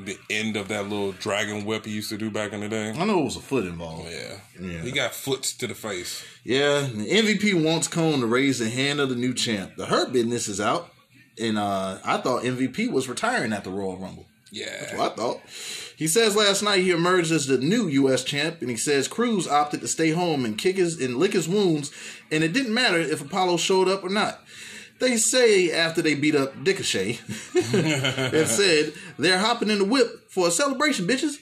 the 0.05 0.17
end 0.29 0.57
of 0.57 0.69
that 0.69 0.85
little 0.89 1.13
dragon 1.13 1.65
whip 1.65 1.87
he 1.87 1.91
used 1.93 2.11
to 2.11 2.19
do 2.19 2.31
back 2.31 2.53
in 2.53 2.61
the 2.61 2.69
day. 2.69 2.91
I 2.91 3.05
know 3.05 3.21
it 3.21 3.25
was 3.25 3.37
a 3.37 3.41
foot 3.41 3.65
involved. 3.65 4.09
Yeah. 4.11 4.37
Yeah. 4.61 4.83
He 4.83 4.93
got 4.93 5.15
foots 5.15 5.55
to 5.55 5.67
the 5.67 5.75
face. 5.75 6.23
Yeah, 6.45 6.83
the 6.83 7.07
MVP 7.11 7.65
wants 7.65 7.89
Cone 7.89 8.21
to 8.21 8.27
raise 8.27 8.59
the 8.59 8.69
hand 8.71 9.01
of 9.01 9.09
the 9.09 9.17
new 9.17 9.33
champ. 9.35 9.73
The 9.77 9.87
Hurt 9.87 10.13
Business 10.13 10.49
is 10.49 10.61
out, 10.61 10.91
and 11.41 11.57
uh, 11.59 11.99
I 12.05 12.19
thought 12.19 12.43
MVP 12.43 12.91
was 12.91 13.09
retiring 13.09 13.53
at 13.55 13.65
the 13.65 13.71
Royal 13.71 13.97
Rumble. 13.97 14.27
Yeah. 14.53 14.67
That's 14.81 14.95
what 14.95 15.13
I 15.13 15.15
thought. 15.17 15.41
He 15.97 16.07
says 16.07 16.37
last 16.37 16.63
night 16.63 16.81
he 16.83 16.91
emerged 16.91 17.33
as 17.33 17.47
the 17.47 17.57
new 17.57 17.89
U.S. 17.89 18.23
champ, 18.23 18.61
and 18.61 18.69
he 18.69 18.77
says 18.77 19.09
Crews 19.09 19.49
opted 19.49 19.81
to 19.81 19.89
stay 19.89 20.11
home 20.11 20.45
and 20.45 20.59
kick 20.59 20.77
his 20.77 21.01
and 21.01 21.17
lick 21.17 21.33
his 21.33 21.49
wounds, 21.49 21.91
and 22.31 22.45
it 22.45 22.53
didn't 22.53 22.75
matter 22.75 23.01
if 23.01 23.23
Apollo 23.23 23.57
showed 23.57 23.89
up 23.89 24.05
or 24.05 24.11
not. 24.11 24.41
They 24.99 25.17
say 25.17 25.71
after 25.73 26.03
they 26.03 26.15
beat 26.15 26.35
up 26.35 26.53
Ricochet 26.65 27.19
and 27.55 28.49
said 28.49 28.93
they're 29.19 29.39
hopping 29.39 29.71
in 29.71 29.79
the 29.79 29.85
whip 29.85 30.31
for 30.31 30.49
a 30.49 30.51
celebration, 30.51 31.07
bitches. 31.07 31.39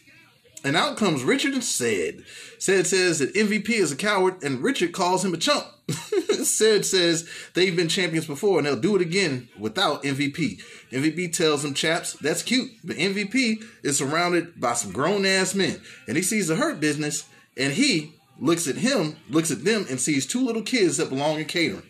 And 0.64 0.76
out 0.76 0.96
comes 0.96 1.22
Richard 1.22 1.52
and 1.52 1.62
Said. 1.62 2.24
Said 2.58 2.86
says 2.86 3.18
that 3.18 3.34
MVP 3.34 3.68
is 3.68 3.92
a 3.92 3.96
coward 3.96 4.42
and 4.42 4.62
Richard 4.62 4.92
calls 4.92 5.24
him 5.24 5.34
a 5.34 5.36
chump. 5.36 5.66
Said 6.44 6.84
says 6.84 7.28
they've 7.54 7.76
been 7.76 7.88
champions 7.88 8.26
before 8.26 8.58
and 8.58 8.66
they'll 8.66 8.76
do 8.76 8.96
it 8.96 9.02
again 9.02 9.48
without 9.58 10.02
MVP. 10.02 10.62
MVP 10.90 11.32
tells 11.34 11.62
them 11.62 11.74
chaps, 11.74 12.14
that's 12.14 12.42
cute, 12.42 12.70
but 12.82 12.96
MVP 12.96 13.62
is 13.82 13.98
surrounded 13.98 14.60
by 14.60 14.74
some 14.74 14.92
grown 14.92 15.26
ass 15.26 15.54
men 15.54 15.80
and 16.06 16.16
he 16.16 16.22
sees 16.22 16.48
the 16.48 16.56
hurt 16.56 16.80
business 16.80 17.26
and 17.56 17.72
he 17.72 18.14
looks 18.38 18.66
at 18.66 18.76
him, 18.76 19.16
looks 19.28 19.50
at 19.50 19.64
them 19.64 19.86
and 19.88 20.00
sees 20.00 20.26
two 20.26 20.44
little 20.44 20.62
kids 20.62 20.96
that 20.96 21.08
belong 21.08 21.38
in 21.38 21.44
catering. 21.44 21.82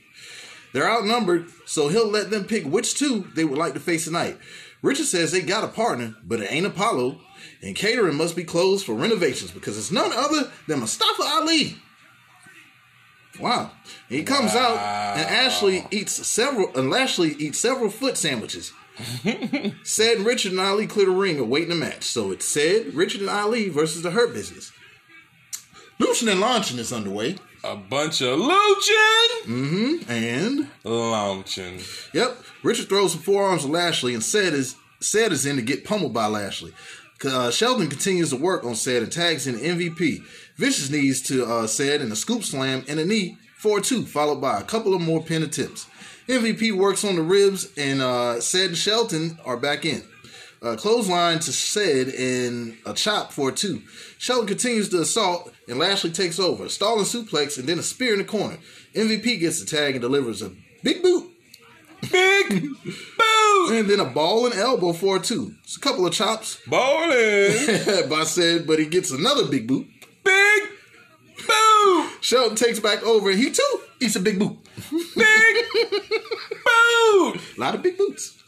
They're 0.73 0.91
outnumbered, 0.91 1.47
so 1.67 1.89
he'll 1.89 2.09
let 2.09 2.31
them 2.31 2.45
pick 2.45 2.65
which 2.65 2.99
two 2.99 3.29
they 3.35 3.45
would 3.45 3.59
like 3.59 3.75
to 3.75 3.81
face 3.81 4.05
tonight. 4.05 4.37
Richard 4.83 5.07
says 5.07 5.31
they 5.31 5.41
got 5.41 5.65
a 5.65 5.69
partner, 5.69 6.17
but 6.25 6.41
it 6.41 6.53
ain't 6.53 6.67
Apollo, 6.67 7.21
and 7.63 7.77
catering 7.77 8.17
must 8.17 8.37
be 8.37 8.45
closed 8.45 8.85
for 8.85 8.95
renovations 8.95 9.51
because 9.51 9.79
it's 9.79 9.93
none 9.93 10.13
other 10.13 10.51
than 10.67 10.81
Mustafa 10.81 11.23
Ali. 11.23 11.77
Wow. 13.41 13.71
He 14.09 14.23
comes 14.23 14.55
out 14.55 14.79
and 15.17 15.29
Ashley 15.29 15.87
eats 15.91 16.27
several 16.27 16.77
and 16.77 16.91
Lashley 16.91 17.35
eats 17.39 17.59
several 17.59 17.91
foot 17.91 18.17
sandwiches. 18.17 18.73
said 19.83 20.21
Richard 20.21 20.53
and 20.53 20.61
Ali 20.61 20.87
clear 20.87 21.07
the 21.07 21.13
ring 21.13 21.39
awaiting 21.39 21.73
a 21.73 21.75
match. 21.75 22.05
So 22.05 22.31
it's 22.31 22.45
said 22.47 22.95
Richard 22.95 23.23
and 23.23 23.31
Ali 23.31 23.69
versus 23.69 24.03
the 24.03 24.13
Hurt 24.13 24.33
Business. 24.33 24.73
Lucian 25.99 26.29
and 26.29 26.41
Launching 26.41 26.79
is 26.79 26.93
underway. 26.93 27.37
A 27.65 27.77
bunch 27.77 28.21
of 28.21 28.39
luching. 28.39 29.47
Mm-hmm. 29.47 30.11
And 30.11 30.69
Launching. 30.85 31.81
Yep. 32.13 32.37
Richard 32.63 32.89
throws 32.89 33.13
some 33.13 33.23
forearms 33.23 33.65
at 33.65 33.71
Lashley 33.71 34.15
and 34.15 34.23
said 34.23 34.53
is 34.53 34.77
said 35.01 35.33
is 35.33 35.45
in 35.45 35.57
to 35.57 35.63
get 35.63 35.85
pummeled 35.85 36.15
by 36.15 36.27
Lashley. 36.27 36.73
Uh, 37.25 37.51
Shelton 37.51 37.89
continues 37.89 38.31
to 38.31 38.37
work 38.37 38.65
on 38.65 38.75
said 38.75 39.03
and 39.03 39.13
tags 39.13 39.47
in 39.47 39.57
MVP. 39.57 40.23
Vicious 40.57 40.91
knees 40.91 41.23
to 41.23 41.45
uh, 41.45 41.67
said 41.67 42.01
and 42.01 42.13
a 42.13 42.17
scoop 42.17 42.45
slam 42.45 42.85
and 42.89 43.01
a 43.01 43.05
knee 43.05 43.39
4-2, 43.63 44.07
followed 44.07 44.41
by 44.41 44.61
a 44.61 44.65
couple 44.65 44.95
of 44.95 45.01
more 45.01 45.23
pin 45.23 45.43
attempts. 45.43 45.87
MVP 46.29 46.73
works 46.73 47.05
on 47.05 47.17
the 47.17 47.23
ribs 47.23 47.71
and 47.77 48.01
uh, 48.01 48.41
said 48.41 48.69
and 48.69 48.79
Shelton 48.79 49.39
are 49.45 49.57
back 49.57 49.85
in. 49.85 50.03
Uh, 50.63 50.77
clothesline 50.77 51.39
to 51.41 51.53
said 51.53 52.09
and 52.09 52.79
a 52.87 52.95
chop 52.95 53.33
for 53.33 53.53
two. 53.53 53.83
Shelton 54.19 54.47
continues 54.47 54.89
the 54.89 55.03
assault 55.03 55.53
and 55.69 55.79
Lashley 55.79 56.11
takes 56.11 56.39
over. 56.39 56.69
Stalling 56.69 57.05
suplex 57.05 57.59
and 57.59 57.69
then 57.69 57.79
a 57.79 57.83
spear 57.83 58.13
in 58.13 58.21
the 58.21 58.25
corner. 58.25 58.57
MVP 58.95 59.41
gets 59.41 59.61
the 59.61 59.67
tag 59.67 59.95
and 59.95 60.01
delivers 60.01 60.41
a 60.41 60.53
big 60.83 61.03
boot 61.03 61.34
Big 62.11 62.51
boot. 62.51 63.71
and 63.73 63.89
then 63.89 64.01
a 64.01 64.05
ball 64.05 64.47
and 64.47 64.55
elbow 64.55 64.93
for 64.93 65.17
a 65.17 65.21
two. 65.21 65.55
It's 65.65 65.77
a 65.77 65.81
couple 65.81 66.07
of 66.07 66.13
chops 66.13 66.61
Bowling. 66.67 68.09
by 68.09 68.25
said, 68.25 68.67
but 68.67 68.79
he 68.79 68.87
gets 68.87 69.11
another 69.11 69.47
big 69.47 69.67
boot. 69.67 69.87
Big 70.25 70.63
boot. 71.47 72.11
Shelton 72.21 72.57
takes 72.57 72.81
back 72.81 73.03
over 73.03 73.31
and 73.31 73.39
he 73.39 73.51
too 73.51 73.81
eats 74.01 74.17
a 74.17 74.21
big 74.21 74.39
boot. 74.39 74.57
Big 74.91 75.65
boot. 75.73 76.03
A 77.37 77.41
lot 77.61 77.75
of 77.75 77.83
big 77.83 77.97
boots. 77.97 78.39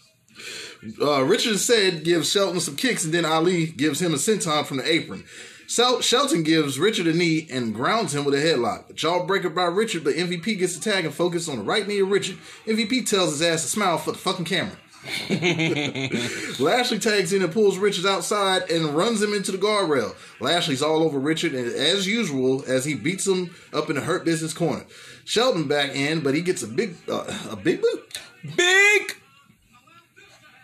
Uh, 1.00 1.22
Richard 1.22 1.58
said 1.58 2.04
gives 2.04 2.30
Shelton 2.30 2.60
some 2.60 2.76
kicks 2.76 3.04
and 3.04 3.12
then 3.12 3.24
Ali 3.24 3.66
gives 3.66 4.00
him 4.00 4.12
a 4.12 4.16
senton 4.16 4.64
from 4.64 4.76
the 4.78 4.88
apron. 4.90 5.24
Shelton 5.66 6.42
gives 6.42 6.78
Richard 6.78 7.06
a 7.06 7.12
knee 7.12 7.46
and 7.50 7.74
grounds 7.74 8.14
him 8.14 8.24
with 8.24 8.34
a 8.34 8.38
headlock. 8.38 8.90
A 8.90 8.94
jawbreaker 8.94 9.54
by 9.54 9.64
Richard, 9.64 10.04
but 10.04 10.14
MVP 10.14 10.58
gets 10.58 10.76
the 10.76 10.90
tag 10.90 11.04
and 11.04 11.14
focuses 11.14 11.48
on 11.48 11.58
the 11.58 11.64
right 11.64 11.86
knee 11.86 12.00
of 12.00 12.10
Richard. 12.10 12.38
MVP 12.66 13.08
tells 13.08 13.32
his 13.32 13.42
ass 13.42 13.62
to 13.62 13.68
smile 13.68 13.98
for 13.98 14.12
the 14.12 14.18
fucking 14.18 14.44
camera. 14.44 14.76
Lashley 16.58 16.98
tags 16.98 17.32
in 17.32 17.42
and 17.42 17.52
pulls 17.52 17.78
Richard 17.78 18.06
outside 18.06 18.68
and 18.70 18.96
runs 18.96 19.22
him 19.22 19.34
into 19.34 19.52
the 19.52 19.58
guardrail. 19.58 20.14
Lashley's 20.40 20.82
all 20.82 21.02
over 21.02 21.18
Richard, 21.18 21.54
and 21.54 21.66
as 21.66 22.06
usual, 22.06 22.64
as 22.66 22.84
he 22.84 22.94
beats 22.94 23.26
him 23.26 23.54
up 23.72 23.88
in 23.88 23.96
the 23.96 24.02
Hurt 24.02 24.24
Business 24.24 24.52
corner. 24.52 24.84
Shelton 25.24 25.68
back 25.68 25.94
in, 25.94 26.20
but 26.20 26.34
he 26.34 26.40
gets 26.40 26.62
a 26.62 26.68
big, 26.68 26.96
uh, 27.08 27.24
a 27.50 27.56
big 27.56 27.80
boot. 27.82 28.18
Big 28.56 29.16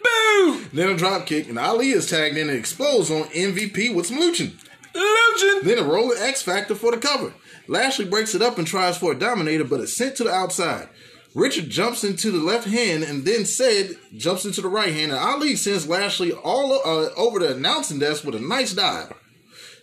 boot. 0.03 0.69
Then 0.73 0.91
a 0.91 0.97
drop 0.97 1.27
kick, 1.27 1.49
and 1.49 1.59
Ali 1.59 1.91
is 1.91 2.09
tagged 2.09 2.37
in 2.37 2.49
and 2.49 2.59
explodes 2.59 3.11
on 3.11 3.25
MVP 3.25 3.95
with 3.95 4.07
some 4.07 4.19
luching. 4.19 4.53
Luching. 4.95 5.63
Then 5.63 5.79
a 5.79 5.83
rolling 5.85 6.19
X 6.19 6.43
Factor 6.43 6.75
for 6.75 6.91
the 6.91 6.99
cover. 6.99 7.35
Lashley 7.69 8.05
breaks 8.05 8.35
it 8.35 8.43
up 8.43 8.59
and 8.59 8.67
tries 8.67 8.99
for 8.99 9.13
a 9.13 9.19
dominator, 9.19 9.65
but 9.65 9.81
it's 9.81 9.97
sent 9.97 10.17
to 10.17 10.25
the 10.25 10.33
outside. 10.33 10.89
Richard 11.35 11.71
jumps 11.71 12.05
into 12.05 12.31
the 12.31 12.39
left 12.39 12.67
hand 12.67 13.03
and 13.05 13.25
then 13.25 13.47
said 13.47 13.97
jumps 14.17 14.45
into 14.45 14.61
the 14.61 14.69
right 14.69 14.93
hand, 14.93 15.13
and 15.13 15.21
Ali 15.21 15.57
sends 15.57 15.89
Lashley 15.89 16.33
all 16.33 16.75
uh, 16.75 17.09
over 17.17 17.39
the 17.39 17.55
announcing 17.55 17.99
desk 17.99 18.25
with 18.25 18.35
a 18.35 18.41
nice 18.41 18.75
dive. 18.75 19.15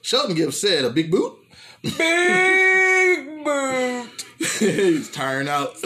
Shelton 0.02 0.36
gives 0.36 0.60
said 0.60 0.86
a 0.86 0.90
big 0.90 1.10
boot. 1.10 1.38
Big 1.82 3.44
boot. 3.44 4.26
He's 4.60 5.10
tiring 5.10 5.50
out. 5.50 5.76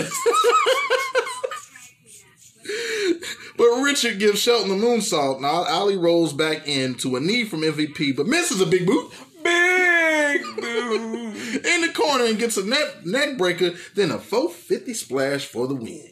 but 3.58 3.82
Richard 3.82 4.20
gives 4.20 4.40
Shelton 4.40 4.72
a 4.72 4.76
moonsault. 4.76 5.42
Now 5.42 5.64
Ali 5.64 5.98
rolls 5.98 6.34
back 6.34 6.68
into 6.68 7.16
a 7.16 7.20
knee 7.20 7.46
from 7.46 7.62
MVP, 7.62 8.16
but 8.16 8.28
misses 8.28 8.62
a 8.62 8.66
big 8.66 8.86
boot. 8.86 9.12
Big 9.44 10.44
boot. 10.56 11.66
in 11.66 11.82
the 11.82 11.92
corner 11.94 12.26
and 12.26 12.40
gets 12.40 12.58
a 12.58 12.66
neck, 12.66 13.06
neck 13.06 13.38
breaker, 13.38 13.72
then 13.96 14.12
a 14.12 14.20
450 14.20 14.94
splash 14.94 15.46
for 15.46 15.68
the 15.68 15.76
win. 15.76 16.10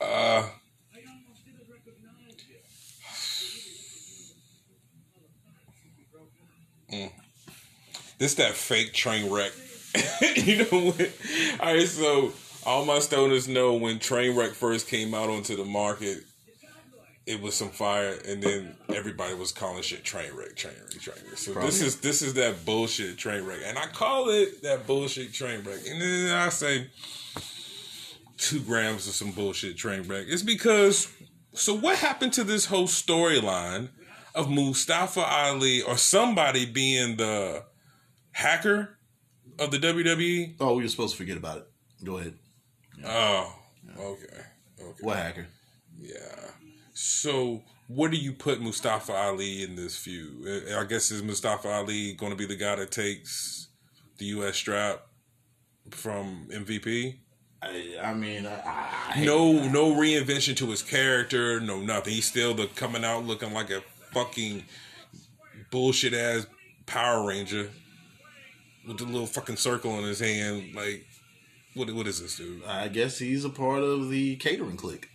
Uh, 0.00 0.48
mm. 6.92 7.10
This 8.18 8.34
that 8.34 8.54
fake 8.54 8.92
train 8.92 9.30
wreck. 9.30 9.52
you 10.36 10.58
know 10.58 10.90
what? 10.90 11.12
All 11.60 11.74
right, 11.74 11.86
so 11.86 12.32
all 12.66 12.84
my 12.84 12.98
stoners 12.98 13.48
know 13.48 13.74
when 13.74 13.98
train 13.98 14.36
wreck 14.36 14.52
first 14.52 14.88
came 14.88 15.14
out 15.14 15.30
onto 15.30 15.56
the 15.56 15.64
market, 15.64 16.18
it 17.24 17.40
was 17.40 17.54
some 17.54 17.70
fire, 17.70 18.18
and 18.26 18.42
then 18.42 18.76
everybody 18.94 19.34
was 19.34 19.52
calling 19.52 19.82
shit 19.82 20.04
train 20.04 20.32
wreck, 20.34 20.56
train 20.56 20.74
wreck, 20.82 21.00
train 21.00 21.16
wreck. 21.28 21.38
So 21.38 21.54
this 21.54 21.80
is 21.80 22.00
this 22.00 22.22
is 22.22 22.34
that 22.34 22.64
bullshit 22.64 23.18
train 23.18 23.44
wreck, 23.44 23.60
and 23.64 23.78
I 23.78 23.86
call 23.86 24.30
it 24.30 24.62
that 24.62 24.86
bullshit 24.86 25.32
train 25.32 25.62
wreck, 25.62 25.80
and 25.88 26.00
then 26.00 26.34
I 26.34 26.48
say 26.48 26.88
two 28.36 28.60
grams 28.60 29.06
of 29.06 29.14
some 29.14 29.30
bullshit 29.30 29.76
train 29.76 30.02
wreck. 30.02 30.26
It's 30.28 30.42
because 30.42 31.12
so 31.54 31.74
what 31.74 31.98
happened 31.98 32.32
to 32.34 32.44
this 32.44 32.66
whole 32.66 32.88
storyline 32.88 33.90
of 34.34 34.50
Mustafa 34.50 35.22
Ali 35.22 35.82
or 35.82 35.96
somebody 35.96 36.66
being 36.66 37.16
the 37.16 37.64
hacker 38.32 38.98
of 39.58 39.70
the 39.70 39.78
WWE? 39.78 40.56
Oh, 40.60 40.74
we 40.76 40.82
were 40.82 40.88
supposed 40.88 41.14
to 41.14 41.18
forget 41.18 41.36
about 41.36 41.58
it. 41.58 41.66
Go 42.04 42.18
ahead. 42.18 42.34
Oh, 43.06 43.54
okay, 43.98 44.42
okay, 44.80 44.98
What 45.00 45.16
hacker? 45.16 45.46
yeah. 46.00 46.50
So 46.94 47.62
what 47.88 48.10
do 48.10 48.16
you 48.16 48.32
put 48.32 48.60
Mustafa 48.60 49.12
Ali 49.12 49.62
in 49.62 49.76
this 49.76 49.96
feud? 49.96 50.72
I 50.74 50.84
guess 50.84 51.10
is 51.10 51.22
Mustafa 51.22 51.68
Ali 51.68 52.14
going 52.14 52.32
to 52.32 52.36
be 52.36 52.46
the 52.46 52.56
guy 52.56 52.74
that 52.76 52.90
takes 52.90 53.68
the 54.18 54.24
U.S. 54.26 54.56
strap 54.56 55.02
from 55.90 56.48
MVP? 56.50 57.18
I, 57.62 57.96
I 58.02 58.14
mean, 58.14 58.46
I, 58.46 59.12
I 59.14 59.24
No, 59.24 59.52
no 59.68 59.92
reinvention 59.94 60.56
to 60.56 60.66
his 60.66 60.82
character. 60.82 61.60
No 61.60 61.80
nothing. 61.80 62.14
He's 62.14 62.26
still 62.26 62.54
the 62.54 62.66
coming 62.66 63.04
out 63.04 63.24
looking 63.24 63.52
like 63.52 63.70
a 63.70 63.82
fucking 64.12 64.64
bullshit 65.70 66.12
ass 66.14 66.46
Power 66.86 67.26
Ranger 67.26 67.70
with 68.86 68.98
the 68.98 69.04
little 69.04 69.26
fucking 69.26 69.56
circle 69.56 69.98
in 69.98 70.04
his 70.04 70.20
hand. 70.20 70.74
Like, 70.74 71.05
what? 71.76 71.92
What 71.92 72.06
is 72.06 72.20
this, 72.20 72.36
dude? 72.36 72.64
I 72.64 72.88
guess 72.88 73.18
he's 73.18 73.44
a 73.44 73.50
part 73.50 73.82
of 73.82 74.10
the 74.10 74.36
catering 74.36 74.76
clique. 74.76 75.08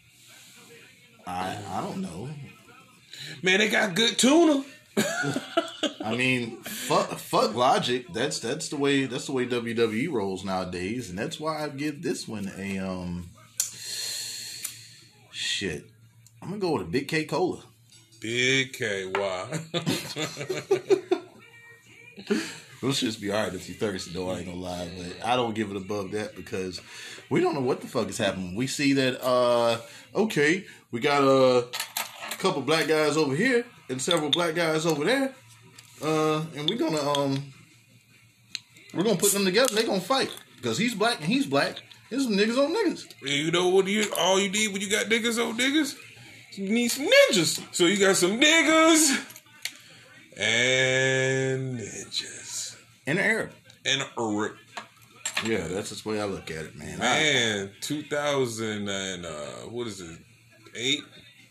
I 1.26 1.58
I 1.70 1.82
don't 1.82 2.02
know. 2.02 2.30
Man, 3.42 3.60
they 3.60 3.70
got 3.70 3.96
good 3.96 4.18
tuna. 4.18 4.64
I 6.04 6.16
mean, 6.16 6.58
fuck, 6.58 7.10
fuck 7.18 7.56
logic. 7.56 8.14
That's 8.14 8.40
that's 8.40 8.70
the 8.70 8.78
way 8.78 9.06
that's 9.06 9.26
the 9.26 9.32
way 9.32 9.48
WWE 9.48 10.12
rolls 10.12 10.46
nowadays, 10.46 11.10
and 11.10 11.18
that's 11.18 11.40
why 11.40 11.64
I 11.64 11.70
give 11.70 12.04
this 12.04 12.28
one 12.28 12.52
a 12.58 12.78
um. 12.78 13.30
Shit, 15.32 15.86
I'm 16.42 16.50
gonna 16.50 16.62
go 16.62 16.74
with 16.74 16.84
a 16.84 16.90
big 16.90 17.08
K 17.08 17.26
cola. 17.26 17.64
Big 18.20 18.74
K. 18.74 19.06
Why? 19.06 19.60
Those 22.82 23.00
shits 23.00 23.22
be 23.22 23.32
alright 23.32 23.54
if 23.54 23.70
you 23.70 23.76
thirsty 23.76 24.12
though, 24.12 24.32
I 24.32 24.38
ain't 24.40 24.48
gonna 24.48 24.58
lie. 24.58 24.90
But 24.98 25.24
I 25.24 25.36
don't 25.36 25.54
give 25.54 25.70
it 25.70 25.78
above 25.78 26.12
that 26.12 26.36
because 26.36 26.82
we 27.30 27.40
don't 27.40 27.54
know 27.54 27.62
what 27.62 27.80
the 27.80 27.88
fuck 27.88 28.10
is 28.10 28.18
happening. 28.18 28.56
We 28.56 28.66
see 28.66 28.94
that 28.94 29.24
uh 29.24 29.80
okay, 30.16 30.66
we 30.90 31.00
got 31.00 31.24
a 31.24 31.68
couple 32.40 32.64
black 32.64 32.88
guys 32.88 33.18
over 33.18 33.36
here 33.36 33.66
and 33.88 34.02
several 34.02 34.32
black 34.32 34.56
guys 34.56 34.88
over 34.88 35.06
there. 35.06 35.36
Uh 36.04 36.44
and 36.56 36.68
we're 36.68 36.80
gonna 36.80 37.02
um 37.02 37.54
we're 38.96 39.04
gonna 39.04 39.16
put 39.16 39.32
them 39.32 39.46
together, 39.46 39.76
they 39.76 39.84
gonna 39.84 40.02
fight. 40.02 40.36
Because 40.56 40.80
he's 40.80 40.96
black 40.96 41.18
and 41.18 41.26
he's 41.26 41.46
black. 41.46 41.84
There's 42.10 42.24
some 42.24 42.34
niggas 42.34 42.58
on 42.58 42.74
niggas. 42.74 43.14
you 43.22 43.52
know 43.52 43.70
what? 43.70 43.86
You 43.86 44.12
all 44.18 44.40
you 44.40 44.50
need 44.50 44.74
when 44.74 44.82
you 44.82 44.90
got 44.90 45.06
niggas 45.06 45.38
on 45.38 45.56
niggas, 45.56 45.96
you 46.54 46.68
need 46.68 46.88
some 46.88 47.06
ninjas. 47.06 47.64
So 47.72 47.86
you 47.86 48.00
got 48.00 48.16
some 48.16 48.40
niggas 48.40 49.44
and 50.36 51.80
ninjas 51.80 52.41
In 53.08 53.18
the 53.18 53.24
air. 53.24 53.50
and 53.86 54.02
a 54.02 54.50
Yeah, 55.44 55.68
that's 55.68 55.90
just 55.90 56.04
the 56.04 56.10
way 56.10 56.22
I 56.22 56.26
look 56.26 56.52
at 56.52 56.66
it, 56.66 56.76
man. 56.76 57.02
I- 57.02 57.04
man. 57.04 57.72
Two 57.82 58.04
thousand 58.04 58.88
and 58.90 59.26
uh, 59.26 59.68
what 59.70 59.88
is 59.88 60.02
it? 60.02 60.20
Eight. 60.76 61.02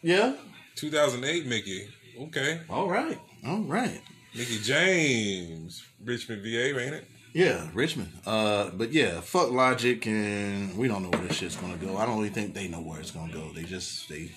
yeah. 0.03 0.35
2008, 0.77 1.47
Mickie. 1.47 1.89
Okay. 2.19 2.61
All 2.71 2.89
right. 2.89 3.19
All 3.47 3.61
right. 3.63 4.01
Mickie 4.35 4.59
James, 4.61 5.85
Richmond, 6.05 6.43
VA, 6.43 6.79
ain't 6.81 6.95
it? 6.95 7.09
Yeah, 7.33 7.69
Richmond. 7.75 8.11
Uh, 8.27 8.71
but 8.71 8.93
yeah, 8.93 9.21
fuck 9.21 9.51
logic, 9.53 10.07
and 10.07 10.77
we 10.77 10.89
don't 10.89 11.03
know 11.03 11.11
where 11.17 11.29
this 11.29 11.37
shit's 11.37 11.55
gonna 11.57 11.77
go. 11.77 11.97
I 11.97 12.05
don't 12.05 12.17
really 12.19 12.31
think 12.31 12.55
they 12.55 12.67
know 12.67 12.81
where 12.81 12.99
it's 12.99 13.13
gonna 13.13 13.33
go. 13.33 13.53
They 13.55 13.63
just 13.63 14.09
they. 14.09 14.31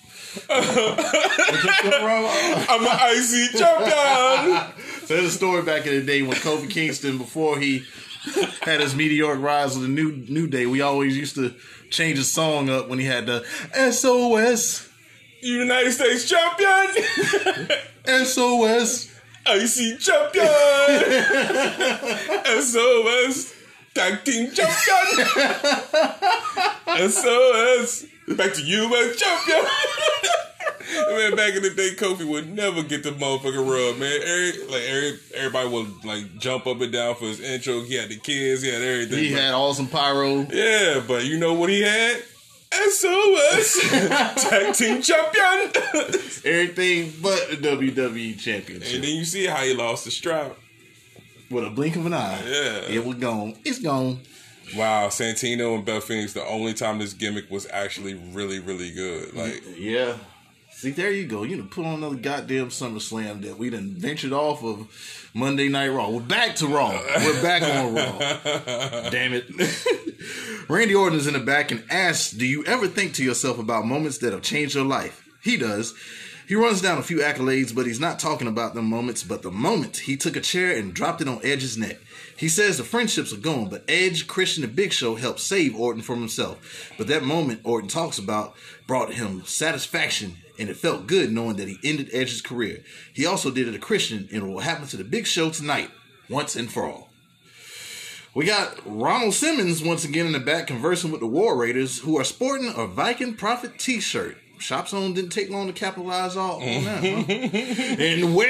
they 0.48 0.56
just 0.62 1.82
gonna 1.82 2.04
run- 2.04 2.64
I'm 2.68 2.84
an 2.86 2.98
IC 3.16 3.58
champion. 3.58 4.72
There's 5.08 5.24
a 5.24 5.30
story 5.30 5.62
back 5.62 5.86
in 5.86 5.94
the 5.94 6.02
day 6.06 6.22
when 6.22 6.36
Kofi 6.36 6.70
Kingston, 6.70 7.18
before 7.18 7.58
he 7.58 7.82
had 8.62 8.80
his 8.80 8.94
meteoric 8.94 9.40
rise 9.40 9.74
with 9.76 9.82
the 9.82 9.92
new 9.92 10.12
New 10.28 10.46
Day, 10.46 10.66
we 10.66 10.80
always 10.80 11.16
used 11.16 11.34
to 11.34 11.52
change 11.90 12.18
his 12.18 12.32
song 12.32 12.70
up 12.70 12.88
when 12.88 13.00
he 13.00 13.04
had 13.06 13.26
the 13.26 13.44
SOS, 13.90 14.88
United 15.42 15.92
States 15.92 16.28
champion. 16.28 17.74
SOS. 18.24 19.10
IC 19.46 20.00
champion. 20.00 20.46
SOS. 22.62 23.54
Tag 23.94 24.24
team 24.24 24.50
champion. 24.50 25.26
SOS. 27.10 28.06
Back 28.36 28.54
to 28.54 28.62
you 28.62 28.82
US 28.84 29.16
champion. 29.16 29.64
man, 31.16 31.36
back 31.36 31.54
in 31.54 31.62
the 31.62 31.70
day, 31.76 31.90
Kofi 31.96 32.24
would 32.26 32.54
never 32.54 32.82
get 32.82 33.02
the 33.02 33.10
motherfucking 33.10 33.70
rub, 33.70 33.98
man. 33.98 34.20
Every, 34.22 34.66
like 34.66 34.82
every, 34.82 35.18
everybody 35.34 35.68
would 35.68 36.04
like 36.04 36.38
jump 36.38 36.66
up 36.66 36.80
and 36.80 36.92
down 36.92 37.14
for 37.16 37.26
his 37.26 37.40
intro. 37.40 37.82
He 37.82 37.94
had 37.94 38.08
the 38.08 38.16
kids, 38.16 38.62
he 38.62 38.70
had 38.70 38.82
everything. 38.82 39.18
He 39.18 39.32
but- 39.32 39.40
had 39.42 39.54
all 39.54 39.74
some 39.74 39.88
pyro. 39.88 40.46
yeah, 40.50 41.02
but 41.06 41.24
you 41.24 41.38
know 41.38 41.54
what 41.54 41.68
he 41.70 41.82
had? 41.82 42.22
SOS. 42.72 43.90
Tag 44.48 44.74
team 44.74 45.00
champion. 45.00 45.70
Everything 46.44 47.12
but 47.22 47.48
the 47.50 47.56
WWE 47.56 48.38
Championship. 48.38 48.94
and 48.94 49.04
then 49.04 49.16
you 49.16 49.24
see 49.24 49.46
how 49.46 49.62
he 49.62 49.74
lost 49.74 50.04
the 50.04 50.10
strap. 50.10 50.56
With 51.50 51.64
a 51.64 51.70
blink 51.70 51.96
of 51.96 52.06
an 52.06 52.14
eye. 52.14 52.42
Yeah. 52.46 52.80
It 52.96 53.04
was 53.04 53.16
gone. 53.16 53.56
It's 53.64 53.78
gone. 53.78 54.20
Wow, 54.76 55.08
Santino 55.08 55.74
and 55.74 55.84
Beth 55.84 56.04
Phoenix, 56.04 56.32
the 56.32 56.44
only 56.44 56.72
time 56.72 56.98
this 56.98 57.12
gimmick 57.12 57.50
was 57.50 57.66
actually 57.70 58.14
really, 58.14 58.58
really 58.60 58.90
good. 58.92 59.34
Like, 59.34 59.62
Yeah. 59.76 60.16
See, 60.70 60.90
there 60.90 61.12
you 61.12 61.26
go. 61.26 61.44
You 61.44 61.56
done 61.58 61.68
put 61.68 61.84
on 61.86 61.94
another 61.94 62.16
goddamn 62.16 62.68
SummerSlam 62.68 63.42
that 63.42 63.56
we 63.58 63.70
done 63.70 63.94
ventured 63.96 64.32
off 64.32 64.64
of 64.64 65.30
Monday 65.32 65.68
Night 65.68 65.88
Raw. 65.88 66.10
We're 66.10 66.20
back 66.20 66.56
to 66.56 66.66
Raw. 66.66 66.90
We're 66.90 67.42
back 67.42 67.62
on 67.62 67.94
Raw. 67.94 68.18
Damn 69.10 69.32
it. 69.34 69.48
Randy 70.68 70.94
Orton 70.94 71.18
is 71.18 71.26
in 71.26 71.34
the 71.34 71.40
back 71.40 71.70
and 71.70 71.84
asks, 71.90 72.32
Do 72.32 72.44
you 72.46 72.64
ever 72.64 72.88
think 72.88 73.14
to 73.14 73.24
yourself 73.24 73.58
about 73.58 73.86
moments 73.86 74.18
that 74.18 74.32
have 74.32 74.42
changed 74.42 74.74
your 74.74 74.84
life? 74.84 75.24
He 75.42 75.56
does. 75.56 75.94
He 76.46 76.54
runs 76.54 76.82
down 76.82 76.98
a 76.98 77.02
few 77.02 77.18
accolades, 77.18 77.74
but 77.74 77.86
he's 77.86 78.00
not 78.00 78.18
talking 78.18 78.46
about 78.46 78.74
the 78.74 78.82
moments, 78.82 79.22
but 79.22 79.42
the 79.42 79.50
moment 79.50 79.98
he 79.98 80.16
took 80.16 80.36
a 80.36 80.40
chair 80.40 80.76
and 80.76 80.92
dropped 80.92 81.22
it 81.22 81.28
on 81.28 81.40
Edge's 81.42 81.78
neck. 81.78 81.98
He 82.36 82.48
says 82.48 82.76
the 82.76 82.84
friendships 82.84 83.32
are 83.32 83.38
gone, 83.38 83.70
but 83.70 83.84
Edge, 83.88 84.26
Christian, 84.26 84.62
and 84.62 84.76
Big 84.76 84.92
Show 84.92 85.14
helped 85.14 85.40
save 85.40 85.74
Orton 85.74 86.02
from 86.02 86.18
himself. 86.18 86.92
But 86.98 87.06
that 87.06 87.22
moment 87.22 87.60
Orton 87.64 87.88
talks 87.88 88.18
about 88.18 88.54
brought 88.86 89.14
him 89.14 89.42
satisfaction, 89.46 90.36
and 90.58 90.68
it 90.68 90.76
felt 90.76 91.06
good 91.06 91.32
knowing 91.32 91.56
that 91.56 91.68
he 91.68 91.78
ended 91.82 92.10
Edge's 92.12 92.42
career. 92.42 92.84
He 93.14 93.24
also 93.24 93.50
did 93.50 93.66
it 93.66 93.72
to 93.72 93.78
Christian, 93.78 94.28
and 94.30 94.42
it 94.42 94.46
will 94.46 94.60
happen 94.60 94.86
to 94.88 94.96
the 94.98 95.04
Big 95.04 95.26
Show 95.26 95.48
tonight, 95.50 95.90
once 96.28 96.56
and 96.56 96.70
for 96.70 96.84
all. 96.84 97.10
We 98.34 98.44
got 98.44 98.80
Ronald 98.84 99.32
Simmons 99.32 99.82
once 99.82 100.04
again 100.04 100.26
in 100.26 100.32
the 100.32 100.40
back 100.40 100.66
conversing 100.66 101.12
with 101.12 101.20
the 101.20 101.26
War 101.26 101.56
Raiders, 101.56 102.00
who 102.00 102.18
are 102.18 102.24
sporting 102.24 102.72
a 102.76 102.86
Viking 102.86 103.34
Prophet 103.34 103.78
t-shirt. 103.78 104.36
Shop 104.36 104.43
Zone 104.64 105.12
didn't 105.12 105.30
take 105.30 105.50
long 105.50 105.66
to 105.66 105.72
capitalize 105.74 106.36
all 106.36 106.62
on 106.62 106.84
that, 106.84 107.04
huh? 107.04 107.06
and 108.02 108.34
well, 108.34 108.46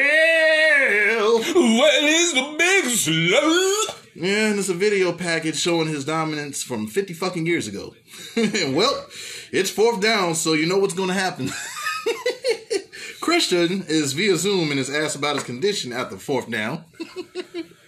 well 1.16 1.38
what 1.79 2.05
is 2.05 2.33
the 2.35 2.55
big 2.57 2.85
slow? 2.85 3.94
yeah, 4.14 4.50
and 4.50 4.59
it's 4.59 4.68
a 4.68 4.74
video 4.74 5.12
package 5.12 5.57
showing 5.57 5.88
his 5.88 6.05
dominance 6.05 6.62
from 6.62 6.87
50 6.87 7.14
fucking 7.14 7.46
years 7.46 7.66
ago. 7.66 7.94
well, 8.37 9.07
it's 9.50 9.70
fourth 9.70 10.00
down, 10.00 10.37
so 10.37 10.53
you 10.53 10.66
know 10.66 10.79
what's 10.79 10.94
going 10.94 11.09
to 11.09 11.14
happen. 11.14 11.50
Christian 13.20 13.85
is 13.88 14.12
via 14.12 14.37
Zoom 14.37 14.70
and 14.70 14.79
is 14.79 14.90
asked 14.90 15.16
about 15.16 15.35
his 15.35 15.44
condition 15.44 15.92
after 15.92 16.16
fourth 16.16 16.48
down. 16.48 16.85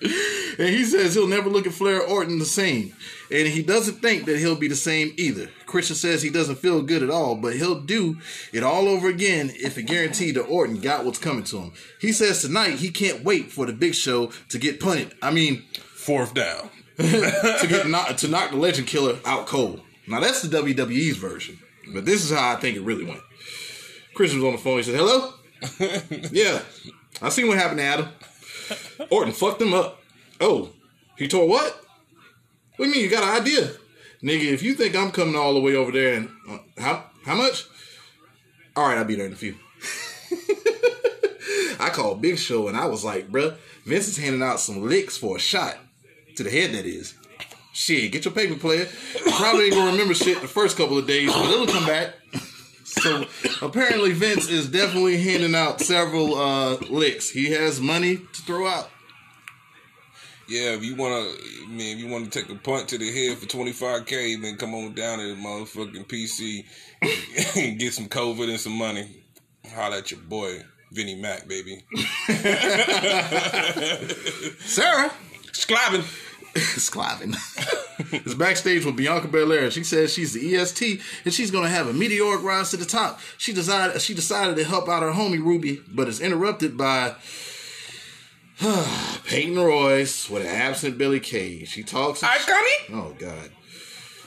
and 0.58 0.68
he 0.68 0.84
says 0.84 1.14
he'll 1.14 1.26
never 1.26 1.48
look 1.48 1.66
at 1.66 1.72
Flair 1.72 2.02
Orton 2.02 2.38
the 2.38 2.44
same. 2.44 2.94
And 3.30 3.48
he 3.48 3.62
doesn't 3.62 4.00
think 4.00 4.26
that 4.26 4.38
he'll 4.38 4.56
be 4.56 4.68
the 4.68 4.76
same 4.76 5.12
either. 5.16 5.50
Christian 5.66 5.96
says 5.96 6.22
he 6.22 6.30
doesn't 6.30 6.56
feel 6.56 6.82
good 6.82 7.02
at 7.02 7.10
all, 7.10 7.34
but 7.34 7.56
he'll 7.56 7.80
do 7.80 8.18
it 8.52 8.62
all 8.62 8.88
over 8.88 9.08
again 9.08 9.50
if 9.54 9.76
it 9.78 9.84
guaranteed 9.84 10.36
that 10.36 10.44
Orton 10.44 10.80
got 10.80 11.04
what's 11.04 11.18
coming 11.18 11.44
to 11.44 11.58
him. 11.58 11.72
He 12.00 12.12
says 12.12 12.40
tonight 12.40 12.76
he 12.76 12.90
can't 12.90 13.24
wait 13.24 13.50
for 13.50 13.66
the 13.66 13.72
big 13.72 13.94
show 13.94 14.30
to 14.48 14.58
get 14.58 14.80
punted. 14.80 15.14
I 15.20 15.30
mean, 15.30 15.64
Fourth 16.06 16.34
down. 16.34 16.70
to 16.98 17.66
get 17.68 17.88
knock, 17.88 18.16
to 18.16 18.28
knock 18.28 18.50
the 18.52 18.56
legend 18.56 18.86
killer 18.86 19.18
out 19.24 19.48
cold. 19.48 19.80
Now 20.06 20.20
that's 20.20 20.40
the 20.40 20.56
WWE's 20.56 21.16
version, 21.16 21.58
but 21.92 22.04
this 22.04 22.24
is 22.24 22.30
how 22.30 22.52
I 22.52 22.60
think 22.60 22.76
it 22.76 22.82
really 22.82 23.04
went. 23.04 23.20
Christian 24.14 24.40
was 24.40 24.46
on 24.46 24.52
the 24.52 24.58
phone. 24.58 24.76
He 24.76 24.82
said, 24.84 24.94
"Hello, 24.94 25.34
yeah, 26.30 26.60
I 27.20 27.28
seen 27.30 27.48
what 27.48 27.58
happened 27.58 27.80
to 27.80 27.84
Adam. 27.84 28.08
Orton 29.10 29.32
fucked 29.32 29.62
him 29.62 29.74
up. 29.74 30.00
Oh, 30.40 30.70
he 31.16 31.28
tore 31.28 31.48
what? 31.48 31.80
What 32.76 32.86
do 32.86 32.88
you 32.88 32.94
mean? 32.94 33.04
You 33.04 33.10
got 33.10 33.22
an 33.22 33.42
idea, 33.42 33.70
nigga? 34.22 34.52
If 34.52 34.62
you 34.62 34.74
think 34.74 34.94
I'm 34.94 35.10
coming 35.10 35.36
all 35.36 35.54
the 35.54 35.60
way 35.60 35.74
over 35.74 35.92
there 35.92 36.14
and 36.14 36.30
uh, 36.48 36.58
how 36.78 37.04
how 37.24 37.34
much? 37.34 37.64
All 38.76 38.88
right, 38.88 38.98
I'll 38.98 39.04
be 39.04 39.16
there 39.16 39.26
in 39.26 39.32
a 39.32 39.36
few." 39.36 39.56
I 41.78 41.90
called 41.90 42.22
Big 42.22 42.38
Show 42.38 42.68
and 42.68 42.76
I 42.76 42.86
was 42.86 43.04
like, 43.04 43.30
bruh, 43.30 43.54
Vince 43.84 44.08
is 44.08 44.16
handing 44.16 44.42
out 44.42 44.60
some 44.60 44.82
licks 44.82 45.16
for 45.16 45.36
a 45.36 45.40
shot 45.40 45.76
to 46.36 46.42
the 46.42 46.50
head. 46.50 46.72
That 46.72 46.86
is. 46.86 47.14
Shit, 47.72 48.12
get 48.12 48.24
your 48.24 48.32
paper, 48.32 48.56
player. 48.56 48.88
Probably 49.36 49.66
ain't 49.66 49.74
gonna 49.74 49.92
remember 49.92 50.14
shit 50.14 50.40
the 50.40 50.48
first 50.48 50.78
couple 50.78 50.96
of 50.96 51.06
days, 51.06 51.30
but 51.30 51.50
it'll 51.50 51.66
come 51.66 51.86
back. 51.86 52.14
So 53.00 53.24
apparently 53.62 54.12
Vince 54.12 54.48
is 54.48 54.68
definitely 54.68 55.22
handing 55.22 55.54
out 55.54 55.80
several 55.80 56.34
uh, 56.36 56.76
licks. 56.90 57.30
He 57.30 57.50
has 57.52 57.80
money 57.80 58.16
to 58.16 58.42
throw 58.42 58.66
out. 58.66 58.90
Yeah, 60.48 60.74
if 60.74 60.84
you 60.84 60.94
wanna, 60.94 61.28
man, 61.68 61.96
if 61.96 61.98
you 61.98 62.08
wanna 62.08 62.26
take 62.26 62.48
a 62.48 62.54
punt 62.54 62.88
to 62.90 62.98
the 62.98 63.10
head 63.10 63.38
for 63.38 63.46
twenty 63.46 63.72
five 63.72 64.06
k, 64.06 64.36
then 64.36 64.56
come 64.56 64.74
on 64.74 64.94
down 64.94 65.18
to 65.18 65.28
the 65.28 65.34
motherfucking 65.34 66.06
PC 66.06 66.64
and 67.56 67.78
get 67.78 67.92
some 67.92 68.08
COVID 68.08 68.48
and 68.48 68.60
some 68.60 68.76
money. 68.76 69.24
Holla 69.74 69.98
at 69.98 70.10
your 70.12 70.20
boy 70.20 70.62
Vinnie 70.92 71.16
Mac, 71.16 71.48
baby. 71.48 71.84
Sarah 74.60 75.10
Sclabbing. 75.52 76.04
Sklavin 76.76 77.36
is 78.26 78.34
backstage 78.34 78.84
with 78.84 78.96
Bianca 78.96 79.28
Belair. 79.28 79.70
She 79.70 79.84
says 79.84 80.12
she's 80.12 80.32
the 80.32 80.56
EST 80.56 81.00
and 81.24 81.32
she's 81.32 81.50
gonna 81.50 81.68
have 81.68 81.86
a 81.86 81.92
meteoric 81.92 82.42
rise 82.42 82.70
to 82.70 82.76
the 82.76 82.84
top. 82.84 83.20
She 83.38 83.52
decided 83.52 84.00
she 84.00 84.14
decided 84.14 84.56
to 84.56 84.64
help 84.64 84.88
out 84.88 85.02
her 85.02 85.12
homie 85.12 85.42
Ruby, 85.42 85.82
but 85.88 86.08
is 86.08 86.20
interrupted 86.20 86.76
by 86.76 87.14
Peyton 89.26 89.58
Royce 89.58 90.30
with 90.30 90.42
an 90.42 90.48
absent 90.48 90.96
Billie 90.96 91.20
Kay. 91.20 91.64
She 91.64 91.82
talks. 91.82 92.22
Iconic. 92.22 92.92
Oh 92.92 93.14
God. 93.18 93.50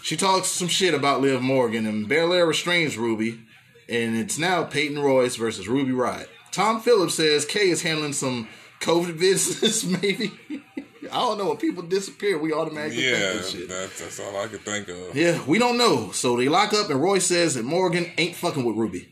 She 0.03 0.15
talks 0.15 0.47
some 0.47 0.67
shit 0.67 0.93
about 0.93 1.21
Liv 1.21 1.41
Morgan 1.41 1.85
and 1.85 2.07
Belair 2.07 2.45
restrains 2.45 2.97
Ruby, 2.97 3.39
and 3.87 4.15
it's 4.15 4.37
now 4.37 4.63
Peyton 4.63 4.99
Royce 4.99 5.35
versus 5.35 5.67
Ruby 5.67 5.91
Riot. 5.91 6.29
Tom 6.51 6.79
Phillips 6.81 7.15
says 7.15 7.45
Kay 7.45 7.69
is 7.69 7.81
handling 7.81 8.13
some 8.13 8.47
COVID 8.81 9.19
business, 9.19 9.83
maybe. 9.83 10.31
I 11.03 11.15
don't 11.15 11.37
know. 11.37 11.47
When 11.49 11.57
people 11.57 11.83
disappear, 11.83 12.37
we 12.37 12.51
automatically 12.53 13.09
Yeah, 13.09 13.33
think 13.33 13.45
shit. 13.45 13.69
that's 13.69 13.99
that's 13.99 14.19
all 14.19 14.35
I 14.37 14.47
could 14.47 14.61
think 14.61 14.87
of. 14.89 15.15
Yeah, 15.15 15.41
we 15.47 15.57
don't 15.59 15.77
know. 15.77 16.11
So 16.11 16.37
they 16.37 16.49
lock 16.49 16.73
up, 16.73 16.89
and 16.89 17.01
Roy 17.01 17.19
says 17.19 17.55
that 17.55 17.63
Morgan 17.65 18.11
ain't 18.17 18.35
fucking 18.35 18.63
with 18.65 18.75
Ruby. 18.75 19.09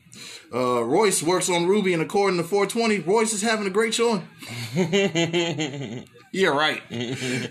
Uh, 0.54 0.82
Royce 0.84 1.22
works 1.24 1.50
on 1.50 1.68
Ruby, 1.68 1.94
and 1.94 2.02
according 2.02 2.38
to 2.38 2.44
420, 2.44 3.00
Royce 3.00 3.34
is 3.34 3.42
having 3.42 3.68
a 3.68 3.70
great 3.70 3.94
showing. 3.94 4.26
yeah, 6.32 6.50
right. 6.50 6.82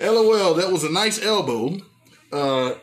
LOL, 0.01 0.55
that 0.55 0.71
was 0.73 0.85
a 0.85 0.91
nice 0.91 1.23
elbow 1.23 1.77
uh, 2.33 2.75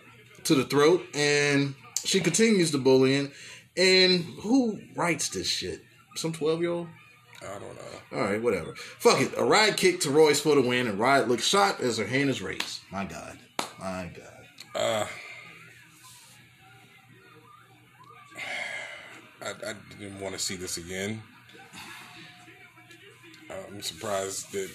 to 0.43 0.55
the 0.55 0.65
throat, 0.65 1.03
and 1.15 1.75
she 2.03 2.19
continues 2.19 2.71
the 2.71 2.77
bullying. 2.77 3.31
And 3.75 4.23
who 4.41 4.79
writes 4.95 5.29
this 5.29 5.47
shit? 5.47 5.81
Some 6.15 6.31
12 6.33 6.61
year 6.61 6.69
old? 6.71 6.87
I 7.43 7.59
don't 7.59 7.75
know. 7.75 8.17
All 8.17 8.23
right, 8.23 8.41
whatever. 8.41 8.73
Fuck 8.75 9.21
it. 9.21 9.33
A 9.37 9.43
ride 9.43 9.77
kick 9.77 9.99
to 10.01 10.09
Royce 10.09 10.39
for 10.39 10.55
the 10.55 10.61
win, 10.61 10.87
and 10.87 10.99
Riot 10.99 11.27
looks 11.27 11.45
shocked 11.45 11.81
as 11.81 11.97
her 11.97 12.05
hand 12.05 12.29
is 12.29 12.41
raised. 12.41 12.81
My 12.91 13.05
God. 13.05 13.37
My 13.79 14.09
God. 14.15 14.81
Uh, 14.81 15.05
I, 19.41 19.49
I 19.69 19.73
didn't 19.99 20.19
want 20.19 20.33
to 20.33 20.39
see 20.39 20.55
this 20.55 20.77
again. 20.77 21.21
I'm 23.49 23.81
surprised 23.81 24.51
that 24.53 24.69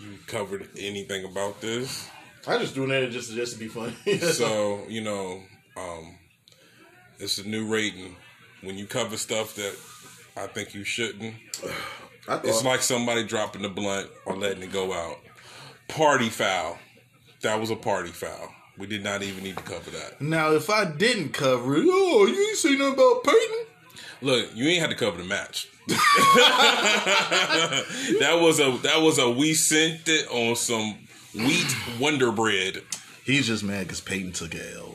you 0.00 0.18
covered 0.26 0.68
anything 0.78 1.24
about 1.24 1.60
this. 1.60 2.08
I 2.46 2.58
just 2.58 2.74
doing 2.74 2.88
that 2.88 3.10
just, 3.10 3.32
just 3.32 3.54
to 3.54 3.58
be 3.58 3.68
funny. 3.68 3.94
so 4.18 4.82
you 4.88 5.02
know, 5.02 5.42
um, 5.76 6.18
it's 7.18 7.38
a 7.38 7.48
new 7.48 7.66
rating. 7.66 8.16
When 8.62 8.76
you 8.76 8.86
cover 8.86 9.16
stuff 9.16 9.54
that 9.54 9.76
I 10.36 10.46
think 10.48 10.74
you 10.74 10.82
shouldn't, 10.82 11.34
I 11.64 11.72
thought, 12.36 12.44
it's 12.44 12.64
like 12.64 12.82
somebody 12.82 13.24
dropping 13.24 13.62
the 13.62 13.68
blunt 13.68 14.08
or 14.26 14.36
letting 14.36 14.62
it 14.62 14.72
go 14.72 14.92
out. 14.92 15.18
Party 15.88 16.28
foul. 16.28 16.78
That 17.42 17.60
was 17.60 17.70
a 17.70 17.76
party 17.76 18.10
foul. 18.10 18.52
We 18.76 18.86
did 18.86 19.02
not 19.02 19.22
even 19.22 19.42
need 19.42 19.56
to 19.56 19.62
cover 19.62 19.90
that. 19.90 20.20
now, 20.20 20.52
if 20.52 20.70
I 20.70 20.84
didn't 20.84 21.30
cover 21.30 21.76
it, 21.76 21.84
oh, 21.88 22.26
you 22.26 22.48
ain't 22.48 22.56
say 22.56 22.76
nothing 22.76 22.94
about 22.94 23.24
Peyton? 23.24 23.66
Look, 24.20 24.50
you 24.54 24.68
ain't 24.68 24.80
had 24.80 24.90
to 24.90 24.96
cover 24.96 25.18
the 25.18 25.24
match. 25.24 25.68
that 25.86 25.96
was 28.40 28.60
a 28.60 28.76
that 28.82 29.00
was 29.00 29.18
a 29.18 29.30
we 29.30 29.54
sent 29.54 30.06
it 30.06 30.28
on 30.28 30.54
some 30.54 30.98
wheat 31.34 31.74
wonder 31.98 32.30
bread. 32.30 32.82
He's 33.24 33.46
just 33.46 33.64
mad 33.64 33.86
because 33.86 34.00
Peyton 34.00 34.32
took 34.32 34.54
a 34.54 34.76
L. 34.76 34.94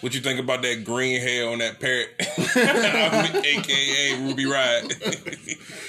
What 0.00 0.14
you 0.14 0.20
think 0.20 0.40
about 0.40 0.62
that 0.62 0.84
green 0.84 1.20
hair 1.20 1.48
on 1.50 1.58
that 1.58 1.78
parrot, 1.78 2.08
aka 3.46 4.16
Ruby 4.26 4.46
Ride? 4.46 4.92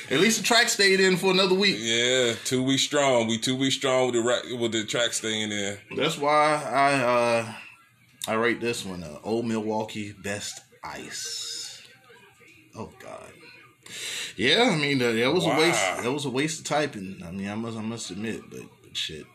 At 0.09 0.19
least 0.19 0.39
the 0.39 0.43
track 0.43 0.67
stayed 0.69 0.99
in 0.99 1.15
for 1.17 1.31
another 1.31 1.55
week. 1.55 1.77
yeah, 1.79 2.33
two 2.43 2.61
weeks 2.63 2.81
strong. 2.83 3.27
We 3.27 3.37
two 3.37 3.55
weeks 3.55 3.75
strong 3.75 4.07
with 4.07 4.15
the 4.15 4.21
ra- 4.21 4.59
with 4.59 4.71
the 4.73 4.83
track 4.83 5.13
staying 5.13 5.51
in. 5.51 5.77
That's 5.95 6.17
why 6.17 6.61
I 6.63 6.93
uh 7.01 7.53
I 8.27 8.33
rate 8.33 8.59
this 8.59 8.85
one 8.85 9.03
uh, 9.03 9.17
Old 9.23 9.45
Milwaukee 9.45 10.11
Best 10.13 10.59
Ice. 10.83 11.81
Oh 12.75 12.91
God. 13.01 13.31
Yeah, 14.35 14.69
I 14.73 14.75
mean 14.75 15.01
uh, 15.01 15.11
that 15.13 15.33
was 15.33 15.45
Wow. 15.45 15.57
a 15.57 15.59
waste. 15.59 16.03
That 16.03 16.11
was 16.11 16.25
a 16.25 16.29
waste 16.29 16.59
of 16.59 16.65
typing. 16.65 17.21
I 17.25 17.31
mean, 17.31 17.47
I 17.49 17.55
must 17.55 17.77
I 17.77 17.81
must 17.81 18.11
admit, 18.11 18.41
but, 18.49 18.61
but 18.83 18.97
shit. 18.97 19.25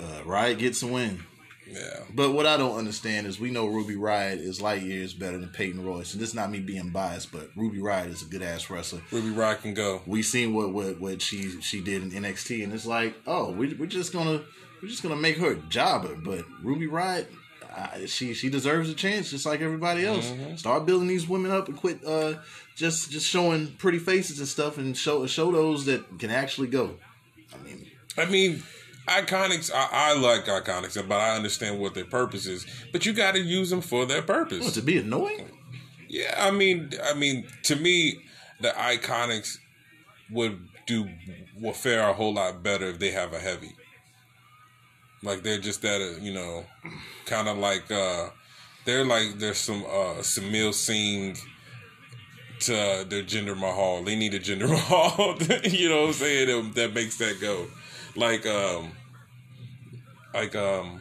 Uh, 0.00 0.22
Riot 0.24 0.58
gets 0.58 0.82
a 0.82 0.86
win. 0.86 1.22
Yeah, 1.66 2.00
But 2.14 2.32
what 2.32 2.46
I 2.46 2.56
don't 2.56 2.76
understand 2.76 3.26
is 3.26 3.40
we 3.40 3.50
know 3.50 3.66
Ruby 3.66 3.96
Riot 3.96 4.38
is 4.38 4.60
light 4.60 4.82
years 4.82 5.14
better 5.14 5.38
than 5.38 5.48
Peyton 5.48 5.84
Royce, 5.84 6.12
and 6.12 6.20
this 6.22 6.28
is 6.30 6.34
not 6.34 6.50
me 6.50 6.60
being 6.60 6.90
biased, 6.90 7.32
but 7.32 7.48
Ruby 7.56 7.80
Riot 7.80 8.10
is 8.10 8.22
a 8.22 8.26
good 8.26 8.42
ass 8.42 8.68
wrestler. 8.68 9.00
Ruby 9.10 9.30
Ride 9.30 9.62
can 9.62 9.72
go. 9.74 10.02
We 10.06 10.22
seen 10.22 10.54
what 10.54 10.72
what 10.72 11.00
what 11.00 11.22
she 11.22 11.60
she 11.62 11.80
did 11.80 12.02
in 12.02 12.10
NXT, 12.10 12.64
and 12.64 12.72
it's 12.72 12.84
like, 12.86 13.14
oh, 13.26 13.50
we, 13.50 13.72
we're 13.74 13.86
just 13.86 14.12
gonna 14.12 14.42
we're 14.82 14.88
just 14.88 15.02
gonna 15.02 15.16
make 15.16 15.38
her 15.38 15.52
a 15.52 15.56
jobber. 15.56 16.14
But 16.16 16.44
Ruby 16.62 16.86
Riot, 16.86 17.32
uh, 17.74 18.06
she 18.06 18.34
she 18.34 18.50
deserves 18.50 18.90
a 18.90 18.94
chance, 18.94 19.30
just 19.30 19.46
like 19.46 19.60
everybody 19.62 20.04
else. 20.04 20.30
Start 20.56 20.84
building 20.84 21.08
these 21.08 21.26
women 21.26 21.50
up 21.50 21.68
and 21.68 21.76
quit 21.76 22.04
uh, 22.06 22.34
just 22.76 23.10
just 23.10 23.26
showing 23.26 23.68
pretty 23.78 23.98
faces 23.98 24.38
and 24.38 24.48
stuff, 24.48 24.76
and 24.76 24.94
show 24.96 25.26
show 25.26 25.50
those 25.50 25.86
that 25.86 26.18
can 26.18 26.30
actually 26.30 26.68
go. 26.68 26.96
I 27.54 27.64
mean, 27.64 27.90
I 28.18 28.24
mean, 28.26 28.62
iconics. 29.08 29.70
I, 29.74 29.88
I 29.90 30.14
like 30.14 30.46
iconics, 30.46 30.96
but 31.08 31.20
I 31.20 31.36
understand 31.36 31.78
what 31.80 31.94
their 31.94 32.04
purpose 32.04 32.46
is. 32.46 32.66
But 32.92 33.06
you 33.06 33.12
got 33.12 33.34
to 33.34 33.40
use 33.40 33.70
them 33.70 33.80
for 33.80 34.06
their 34.06 34.22
purpose. 34.22 34.72
to 34.72 34.82
be 34.82 34.98
annoying. 34.98 35.50
Yeah, 36.08 36.34
I 36.38 36.50
mean, 36.50 36.90
I 37.02 37.14
mean, 37.14 37.46
to 37.64 37.76
me, 37.76 38.20
the 38.60 38.68
Iconics 38.68 39.58
would 40.30 40.60
do 40.86 41.08
will 41.60 41.72
fare 41.72 42.08
a 42.08 42.12
whole 42.12 42.34
lot 42.34 42.62
better 42.62 42.86
if 42.86 42.98
they 42.98 43.10
have 43.10 43.32
a 43.32 43.38
heavy. 43.38 43.72
Like 45.22 45.42
they're 45.42 45.58
just 45.58 45.82
that, 45.82 46.00
uh, 46.00 46.20
you 46.20 46.32
know, 46.32 46.64
kind 47.26 47.48
of 47.48 47.56
like 47.58 47.90
uh 47.90 48.28
they're 48.84 49.04
like 49.04 49.38
there's 49.38 49.58
some 49.58 49.82
uh 49.84 50.20
Samil 50.20 50.72
Singh 50.74 51.36
to 52.60 52.72
their 53.08 53.22
Jinder 53.22 53.56
Mahal. 53.58 54.02
They 54.04 54.16
need 54.16 54.34
a 54.34 54.40
Jinder 54.40 54.68
Mahal. 54.68 55.36
you 55.64 55.88
know 55.88 56.02
what 56.02 56.06
I'm 56.08 56.12
saying? 56.12 56.46
That, 56.48 56.74
that 56.74 56.94
makes 56.94 57.16
that 57.18 57.40
go. 57.40 57.66
Like 58.16 58.46
um, 58.46 58.92
like 60.32 60.54
um, 60.54 61.00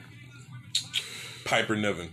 Piper 1.45 1.76
Niven. 1.76 2.10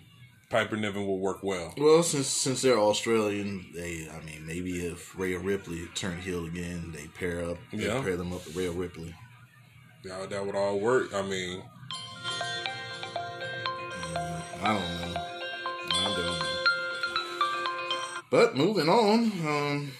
Piper 0.51 0.77
Niven 0.77 1.07
will 1.07 1.19
work 1.21 1.43
well. 1.43 1.73
Well, 1.79 2.03
since 2.03 2.27
since 2.27 2.61
they're 2.63 2.79
Australian, 2.79 3.67
they 3.75 4.09
I 4.13 4.21
mean 4.25 4.47
maybe 4.47 4.85
if 4.85 5.17
Rhea 5.19 5.39
Ripley 5.39 5.87
turned 5.95 6.21
heel 6.23 6.45
again, 6.45 6.93
they 6.93 7.07
pair 7.07 7.45
up, 7.49 7.59
they 7.73 7.87
Yeah. 7.87 8.03
pair 8.03 8.17
them 8.17 8.33
up 8.33 8.45
with 8.47 8.57
Rhea 8.57 8.73
Ripley. 8.73 9.15
Yeah, 10.05 10.27
that 10.27 10.45
would 10.45 10.57
all 10.57 10.81
work. 10.81 11.15
I 11.15 11.23
mean, 11.23 11.63
I 14.63 14.67
don't 14.67 15.01
know. 15.01 15.21
I 15.93 16.05
don't 16.05 16.17
know. 16.17 16.47
But 18.31 18.57
moving 18.57 18.89
on, 18.89 19.33
um, 19.47 19.93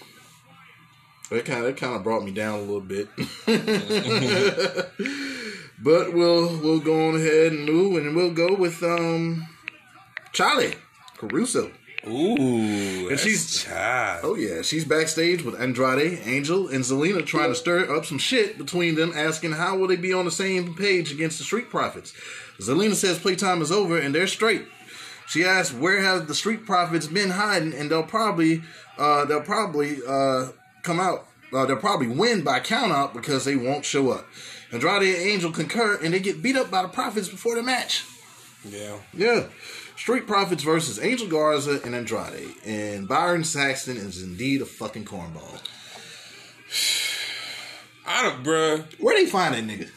that 1.31 1.45
kind 1.45 1.59
of 1.59 1.65
that 1.65 1.77
kind 1.77 1.95
of 1.95 2.03
brought 2.03 2.23
me 2.23 2.31
down 2.31 2.59
a 2.59 2.61
little 2.61 2.81
bit. 2.81 3.07
but 5.79 6.13
we'll 6.13 6.59
we'll 6.59 6.79
go 6.79 7.09
on 7.09 7.15
ahead 7.15 7.51
and 7.53 7.65
move, 7.65 7.97
and 7.97 8.15
we'll 8.15 8.33
go 8.33 8.53
with 8.55 8.81
um 8.83 9.47
Charly 10.33 10.75
Caruso. 11.17 11.71
ooh, 12.07 13.09
and 13.09 13.19
she's- 13.19 13.63
child. 13.63 14.21
Oh 14.23 14.35
yeah, 14.35 14.61
she's 14.61 14.85
backstage 14.85 15.43
with 15.43 15.59
Andrade, 15.59 16.19
Angel, 16.25 16.67
and 16.67 16.83
Zelina 16.83 17.25
trying 17.25 17.49
to 17.49 17.55
stir 17.55 17.95
up 17.95 18.05
some 18.05 18.17
shit 18.17 18.57
between 18.57 18.95
them, 18.95 19.11
asking 19.15 19.53
how 19.53 19.77
will 19.77 19.87
they 19.87 19.95
be 19.97 20.13
on 20.13 20.25
the 20.25 20.31
same 20.31 20.73
page 20.75 21.11
against 21.11 21.37
the 21.37 21.43
Street 21.43 21.69
Profits. 21.69 22.13
Zelina 22.59 22.93
says 22.95 23.19
playtime 23.19 23.61
is 23.61 23.71
over 23.71 23.97
and 23.97 24.13
they're 24.13 24.27
straight. 24.27 24.65
She 25.27 25.43
asks 25.45 25.73
where 25.73 26.01
have 26.01 26.27
the 26.27 26.35
Street 26.35 26.65
Profits 26.65 27.07
been 27.07 27.29
hiding, 27.31 27.73
and 27.73 27.89
they'll 27.89 28.03
probably 28.03 28.61
uh, 28.97 29.25
they'll 29.25 29.41
probably 29.41 29.97
uh, 30.07 30.47
come 30.83 30.99
out. 30.99 31.27
Uh, 31.53 31.65
they'll 31.65 31.75
probably 31.77 32.07
win 32.07 32.43
by 32.43 32.59
count 32.59 32.91
out 32.91 33.13
because 33.13 33.43
they 33.45 33.55
won't 33.55 33.83
show 33.85 34.11
up. 34.11 34.25
Andrade 34.71 35.03
and 35.15 35.17
Angel 35.27 35.51
concur, 35.51 35.99
and 36.01 36.13
they 36.13 36.19
get 36.19 36.41
beat 36.41 36.55
up 36.55 36.71
by 36.71 36.81
the 36.81 36.87
Profits 36.87 37.27
before 37.27 37.55
the 37.55 37.63
match. 37.63 38.05
Yeah, 38.63 38.97
Yeah. 39.13 39.45
Street 39.97 40.25
Profits 40.25 40.63
versus 40.63 40.97
Angel 40.99 41.27
Garza 41.27 41.79
and 41.83 41.93
Andrade. 41.93 42.55
And 42.65 43.07
Byron 43.07 43.43
Saxton 43.43 43.97
is 43.97 44.23
indeed 44.23 44.61
a 44.61 44.65
fucking 44.65 45.05
cornball. 45.05 45.61
I 48.07 48.23
don't, 48.23 48.43
bruh. 48.43 48.99
Where 48.99 49.15
they 49.15 49.29
find 49.29 49.53
that 49.53 49.63
nigga? 49.63 49.89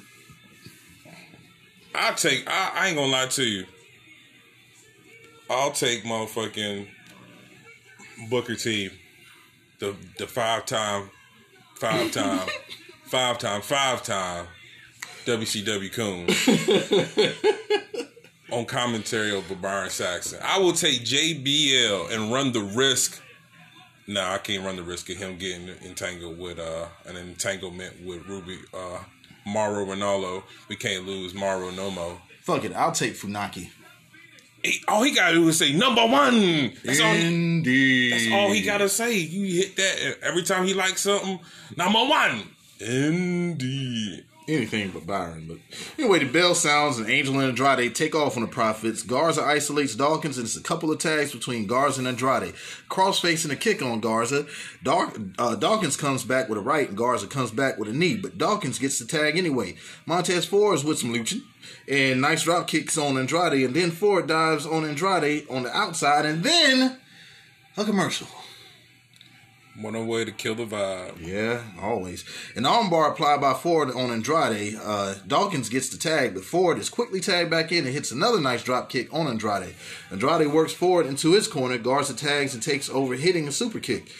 I'll 1.94 2.14
take. 2.14 2.44
I, 2.46 2.72
I 2.74 2.88
ain't 2.88 2.96
gonna 2.96 3.10
lie 3.10 3.26
to 3.26 3.44
you. 3.44 3.64
I'll 5.48 5.70
take 5.72 6.02
motherfucking 6.04 6.88
Booker 8.28 8.56
T, 8.56 8.90
the 9.84 9.96
the 10.18 10.26
five 10.26 10.64
time, 10.66 11.10
five 11.76 12.10
time, 12.12 12.48
five 13.04 13.38
time, 13.38 13.60
five 13.60 14.02
time 14.02 14.46
WCW 15.26 15.92
coon 15.92 16.28
on 18.52 18.64
commentary 18.66 19.32
over 19.32 19.54
Byron 19.54 19.90
Saxton. 19.90 20.40
I 20.42 20.58
will 20.58 20.72
take 20.72 21.00
JBL 21.00 22.12
and 22.14 22.32
run 22.32 22.52
the 22.52 22.60
risk. 22.60 23.20
No, 24.06 24.22
I 24.22 24.38
can't 24.38 24.64
run 24.64 24.76
the 24.76 24.82
risk 24.82 25.08
of 25.10 25.16
him 25.16 25.38
getting 25.38 25.68
entangled 25.84 26.38
with 26.38 26.58
uh 26.58 26.86
an 27.06 27.16
entanglement 27.16 28.04
with 28.04 28.26
Ruby 28.26 28.58
uh 28.72 29.00
Mauro 29.46 29.84
Ranallo. 29.84 30.42
We 30.68 30.76
can't 30.76 31.06
lose 31.06 31.34
Mauro 31.34 31.70
Nomo. 31.70 32.18
Fuck 32.42 32.64
it, 32.64 32.72
I'll 32.74 32.92
take 32.92 33.14
Funaki. 33.14 33.70
He, 34.64 34.80
all 34.88 35.02
he 35.02 35.14
gotta 35.14 35.34
do 35.34 35.46
is 35.48 35.58
say 35.58 35.72
number 35.72 36.06
one. 36.06 36.72
That's 36.82 37.00
all. 37.00 37.14
Indeed. 37.14 38.12
That's 38.12 38.32
all 38.32 38.50
he 38.50 38.62
gotta 38.62 38.88
say. 38.88 39.14
You 39.14 39.60
hit 39.60 39.76
that 39.76 40.16
every 40.22 40.42
time 40.42 40.64
he 40.66 40.72
likes 40.72 41.02
something. 41.02 41.38
Number 41.76 41.98
one. 41.98 42.48
Indeed. 42.80 44.24
Anything 44.46 44.90
but 44.90 45.06
Byron. 45.06 45.46
But 45.48 45.58
anyway, 45.98 46.18
the 46.18 46.30
bell 46.30 46.54
sounds 46.54 46.98
and 46.98 47.08
Angel 47.08 47.38
and 47.38 47.48
Andrade 47.48 47.94
take 47.94 48.14
off 48.14 48.36
on 48.36 48.42
the 48.42 48.48
Profits. 48.48 49.02
Garza 49.02 49.42
isolates 49.42 49.94
Dawkins 49.94 50.36
and 50.36 50.46
it's 50.46 50.56
a 50.56 50.62
couple 50.62 50.90
of 50.90 50.98
tags 50.98 51.32
between 51.32 51.66
Garza 51.66 52.00
and 52.00 52.08
Andrade. 52.08 52.54
Cross 52.90 53.20
facing 53.20 53.50
a 53.50 53.56
kick 53.56 53.80
on 53.80 54.00
Garza. 54.00 54.46
Dark, 54.82 55.18
uh, 55.38 55.54
Dawkins 55.54 55.96
comes 55.96 56.24
back 56.24 56.50
with 56.50 56.58
a 56.58 56.60
right 56.62 56.88
and 56.88 56.96
Garza 56.96 57.26
comes 57.26 57.52
back 57.52 57.78
with 57.78 57.88
a 57.88 57.94
knee, 57.94 58.16
but 58.16 58.36
Dawkins 58.36 58.78
gets 58.78 58.98
the 58.98 59.06
tag 59.06 59.38
anyway. 59.38 59.76
Montez 60.04 60.44
Ford 60.44 60.74
is 60.74 60.84
with 60.84 60.98
some 60.98 61.12
luching. 61.12 61.42
And 61.88 62.20
nice 62.20 62.44
drop 62.44 62.66
kicks 62.66 62.96
on 62.96 63.18
Andrade, 63.18 63.64
and 63.64 63.74
then 63.74 63.90
Ford 63.90 64.26
dives 64.26 64.64
on 64.64 64.84
Andrade 64.84 65.46
on 65.50 65.64
the 65.64 65.76
outside, 65.76 66.24
and 66.24 66.42
then 66.42 66.98
a 67.76 67.84
commercial. 67.84 68.28
One 69.80 70.06
way 70.06 70.24
to 70.24 70.30
kill 70.30 70.54
the 70.54 70.66
vibe. 70.66 71.20
Yeah, 71.20 71.60
always. 71.82 72.24
An 72.54 72.62
armbar 72.62 73.10
applied 73.10 73.40
by 73.40 73.54
Ford 73.54 73.90
on 73.90 74.12
Andrade. 74.12 74.76
Uh, 74.80 75.14
Dawkins 75.26 75.68
gets 75.68 75.88
the 75.88 75.98
tag, 75.98 76.32
but 76.34 76.44
Ford 76.44 76.78
is 76.78 76.88
quickly 76.88 77.18
tagged 77.18 77.50
back 77.50 77.72
in 77.72 77.84
and 77.84 77.92
hits 77.92 78.12
another 78.12 78.40
nice 78.40 78.62
drop 78.62 78.88
kick 78.88 79.12
on 79.12 79.26
Andrade. 79.26 79.74
Andrade 80.12 80.52
works 80.52 80.72
forward 80.72 81.06
into 81.06 81.32
his 81.32 81.48
corner, 81.48 81.76
guards 81.76 82.06
the 82.06 82.14
tags, 82.14 82.54
and 82.54 82.62
takes 82.62 82.88
over, 82.88 83.14
hitting 83.14 83.48
a 83.48 83.52
super 83.52 83.80
kick. 83.80 84.12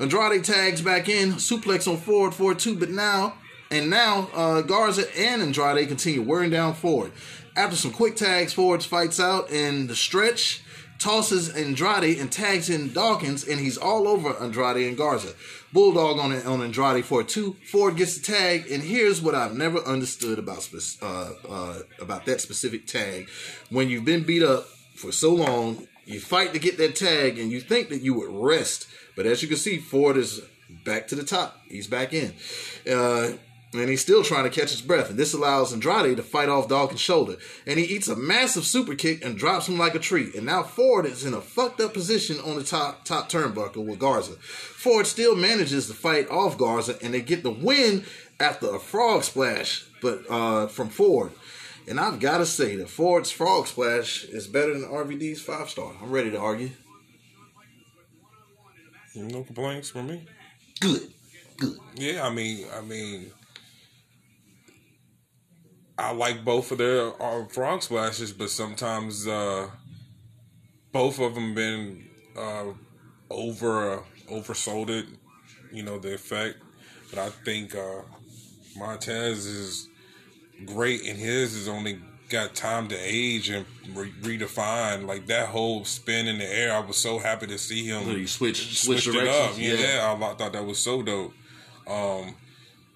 Andrade 0.00 0.44
tags 0.44 0.80
back 0.80 1.10
in, 1.10 1.32
suplex 1.34 1.86
on 1.86 1.98
Ford 1.98 2.32
for 2.34 2.54
two, 2.54 2.74
but 2.74 2.88
now 2.88 3.34
and 3.72 3.90
now 3.90 4.28
uh, 4.34 4.62
Garza 4.62 5.04
and 5.18 5.42
Andrade 5.42 5.88
continue 5.88 6.22
wearing 6.22 6.50
down 6.50 6.74
Ford. 6.74 7.12
After 7.56 7.76
some 7.76 7.90
quick 7.90 8.16
tags, 8.16 8.52
Ford 8.52 8.82
fights 8.82 9.18
out 9.18 9.50
in 9.50 9.88
the 9.88 9.96
stretch 9.96 10.62
tosses 11.02 11.48
Andrade 11.48 12.18
and 12.18 12.30
tags 12.30 12.70
in 12.70 12.92
Dawkins, 12.92 13.46
and 13.46 13.58
he's 13.58 13.76
all 13.76 14.06
over 14.06 14.40
Andrade 14.40 14.86
and 14.86 14.96
Garza. 14.96 15.34
Bulldog 15.72 16.18
on 16.18 16.32
on 16.46 16.62
Andrade 16.62 17.04
for 17.04 17.24
two. 17.24 17.56
Ford 17.70 17.96
gets 17.96 18.18
the 18.18 18.24
tag, 18.24 18.70
and 18.70 18.82
here's 18.82 19.20
what 19.20 19.34
I've 19.34 19.54
never 19.54 19.78
understood 19.78 20.38
about 20.38 20.68
uh, 21.02 21.30
uh, 21.48 21.78
about 22.00 22.24
that 22.26 22.40
specific 22.40 22.86
tag. 22.86 23.28
When 23.70 23.88
you've 23.88 24.04
been 24.04 24.22
beat 24.22 24.44
up 24.44 24.66
for 24.94 25.10
so 25.10 25.34
long, 25.34 25.88
you 26.04 26.20
fight 26.20 26.52
to 26.52 26.60
get 26.60 26.78
that 26.78 26.94
tag, 26.94 27.38
and 27.38 27.50
you 27.50 27.60
think 27.60 27.88
that 27.88 28.02
you 28.02 28.14
would 28.14 28.30
rest, 28.30 28.86
but 29.16 29.26
as 29.26 29.42
you 29.42 29.48
can 29.48 29.56
see, 29.56 29.78
Ford 29.78 30.16
is 30.16 30.40
back 30.84 31.08
to 31.08 31.16
the 31.16 31.24
top. 31.24 31.58
He's 31.68 31.88
back 31.88 32.12
in. 32.12 32.32
Uh, 32.88 33.32
and 33.74 33.88
he's 33.88 34.02
still 34.02 34.22
trying 34.22 34.44
to 34.44 34.50
catch 34.50 34.70
his 34.70 34.82
breath. 34.82 35.08
And 35.08 35.18
this 35.18 35.32
allows 35.32 35.72
Andrade 35.72 36.18
to 36.18 36.22
fight 36.22 36.48
off 36.48 36.68
Dawkins' 36.68 37.00
shoulder. 37.00 37.36
And 37.66 37.78
he 37.78 37.86
eats 37.86 38.08
a 38.08 38.16
massive 38.16 38.64
super 38.64 38.94
kick 38.94 39.24
and 39.24 39.36
drops 39.36 39.66
him 39.68 39.78
like 39.78 39.94
a 39.94 39.98
tree. 39.98 40.30
And 40.36 40.44
now 40.44 40.62
Ford 40.62 41.06
is 41.06 41.24
in 41.24 41.32
a 41.32 41.40
fucked 41.40 41.80
up 41.80 41.94
position 41.94 42.38
on 42.40 42.56
the 42.56 42.64
top 42.64 43.04
top 43.04 43.30
turnbuckle 43.30 43.86
with 43.86 43.98
Garza. 43.98 44.34
Ford 44.34 45.06
still 45.06 45.34
manages 45.34 45.86
to 45.86 45.94
fight 45.94 46.28
off 46.30 46.58
Garza, 46.58 46.98
and 47.02 47.14
they 47.14 47.22
get 47.22 47.42
the 47.42 47.50
win 47.50 48.04
after 48.38 48.74
a 48.74 48.78
frog 48.78 49.24
splash, 49.24 49.86
but 50.02 50.28
uh, 50.28 50.66
from 50.66 50.88
Ford. 50.88 51.32
And 51.88 51.98
I've 51.98 52.20
got 52.20 52.38
to 52.38 52.46
say 52.46 52.76
that 52.76 52.88
Ford's 52.88 53.30
frog 53.30 53.66
splash 53.66 54.24
is 54.24 54.46
better 54.46 54.72
than 54.72 54.88
RVD's 54.88 55.40
five 55.40 55.70
star. 55.70 55.94
I'm 56.02 56.10
ready 56.10 56.30
to 56.30 56.38
argue. 56.38 56.70
No 59.14 59.42
complaints 59.42 59.90
from 59.90 60.08
me. 60.08 60.26
Good, 60.80 61.12
good. 61.58 61.78
Yeah, 61.94 62.26
I 62.26 62.30
mean, 62.30 62.66
I 62.74 62.80
mean 62.80 63.30
I 66.02 66.12
like 66.12 66.44
both 66.44 66.72
of 66.72 66.78
their 66.78 67.12
uh, 67.22 67.46
frog 67.46 67.82
splashes, 67.82 68.32
but 68.32 68.50
sometimes 68.50 69.26
uh, 69.28 69.70
both 70.90 71.20
of 71.20 71.34
them 71.34 71.54
been 71.54 72.08
uh, 72.36 72.72
over 73.30 73.98
uh, 73.98 74.02
oversold 74.28 74.90
it. 74.90 75.06
You 75.70 75.84
know 75.84 75.98
the 75.98 76.14
effect, 76.14 76.58
but 77.10 77.18
I 77.18 77.30
think 77.30 77.74
uh, 77.74 78.02
Montez 78.76 79.46
is 79.46 79.88
great, 80.66 81.06
and 81.06 81.18
his 81.18 81.54
is 81.54 81.68
only 81.68 82.00
got 82.28 82.54
time 82.54 82.88
to 82.88 82.96
age 82.98 83.48
and 83.48 83.64
re- 83.94 84.12
redefine. 84.22 85.06
Like 85.06 85.26
that 85.28 85.48
whole 85.48 85.84
spin 85.84 86.26
in 86.26 86.38
the 86.38 86.52
air, 86.52 86.74
I 86.74 86.80
was 86.80 86.96
so 86.96 87.18
happy 87.18 87.46
to 87.46 87.58
see 87.58 87.86
him. 87.86 88.02
He 88.04 88.26
switch, 88.26 88.78
switch 88.78 89.06
it 89.06 89.28
up. 89.28 89.52
Yeah, 89.56 89.74
yeah, 89.74 90.16
I 90.18 90.34
thought 90.34 90.52
that 90.52 90.66
was 90.66 90.78
so 90.78 91.02
dope. 91.02 91.32
Um, 91.86 92.34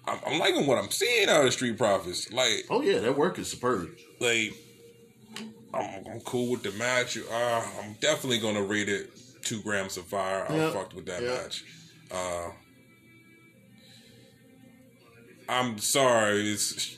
I'm, 0.07 0.19
I'm, 0.25 0.39
liking 0.39 0.65
what 0.67 0.77
I'm 0.77 0.89
seeing 0.89 1.29
out 1.29 1.45
of 1.45 1.53
Street 1.53 1.77
Profits. 1.77 2.31
Like, 2.31 2.65
oh 2.69 2.81
yeah, 2.81 2.99
that 2.99 3.17
work 3.17 3.37
is 3.39 3.49
superb. 3.49 3.89
Like, 4.19 4.53
I'm, 5.73 6.05
I'm 6.11 6.19
cool 6.21 6.51
with 6.51 6.63
the 6.63 6.71
match. 6.71 7.17
Uh, 7.17 7.63
I'm 7.81 7.93
definitely 7.99 8.39
gonna 8.39 8.63
rate 8.63 8.89
it 8.89 9.11
two 9.41 9.61
grams 9.61 9.97
of 9.97 10.05
fire. 10.05 10.45
I 10.49 10.71
fucked 10.71 10.93
with 10.93 11.05
that 11.05 11.21
yep. 11.21 11.43
match. 11.43 11.63
Uh, 12.11 12.49
I'm 15.49 15.77
sorry, 15.77 16.51
it's 16.51 16.97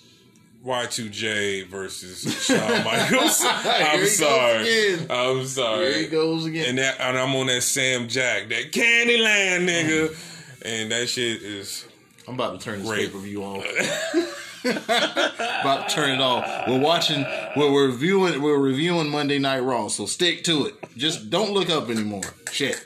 Y2J 0.66 1.68
versus 1.68 2.46
Shawn 2.46 2.58
Michaels. 2.84 3.42
I'm 3.46 4.06
sorry. 4.06 5.08
I'm 5.10 5.46
sorry. 5.46 5.94
Here 5.94 6.02
he 6.04 6.08
goes 6.08 6.46
again. 6.46 6.70
And 6.70 6.78
that, 6.80 7.00
and 7.00 7.18
I'm 7.18 7.36
on 7.36 7.48
that 7.48 7.64
Sam 7.64 8.08
Jack, 8.08 8.50
that 8.50 8.72
Candyland 8.72 9.68
nigga, 9.68 10.10
mm. 10.10 10.62
and 10.66 10.92
that 10.92 11.08
shit 11.08 11.42
is 11.42 11.89
I'm 12.30 12.36
about 12.36 12.60
to 12.60 12.64
turn 12.64 12.84
this 12.84 12.90
pay 12.92 13.10
per 13.10 13.18
view 13.18 13.44
off. 13.44 13.66
about 14.64 15.90
to 15.90 15.96
turn 15.96 16.12
it 16.12 16.22
off. 16.22 16.68
We're 16.68 16.80
watching. 16.80 17.26
We're, 17.56 17.72
we're 17.72 17.88
reviewing. 17.88 18.40
We're 18.40 18.60
reviewing 18.60 19.10
Monday 19.10 19.40
Night 19.40 19.62
Raw. 19.62 19.88
So 19.88 20.06
stick 20.06 20.44
to 20.44 20.68
it. 20.68 20.76
Just 20.96 21.32
don't 21.32 21.54
look 21.54 21.72
up 21.72 21.90
anymore. 21.90 22.22
Shit. 22.52 22.86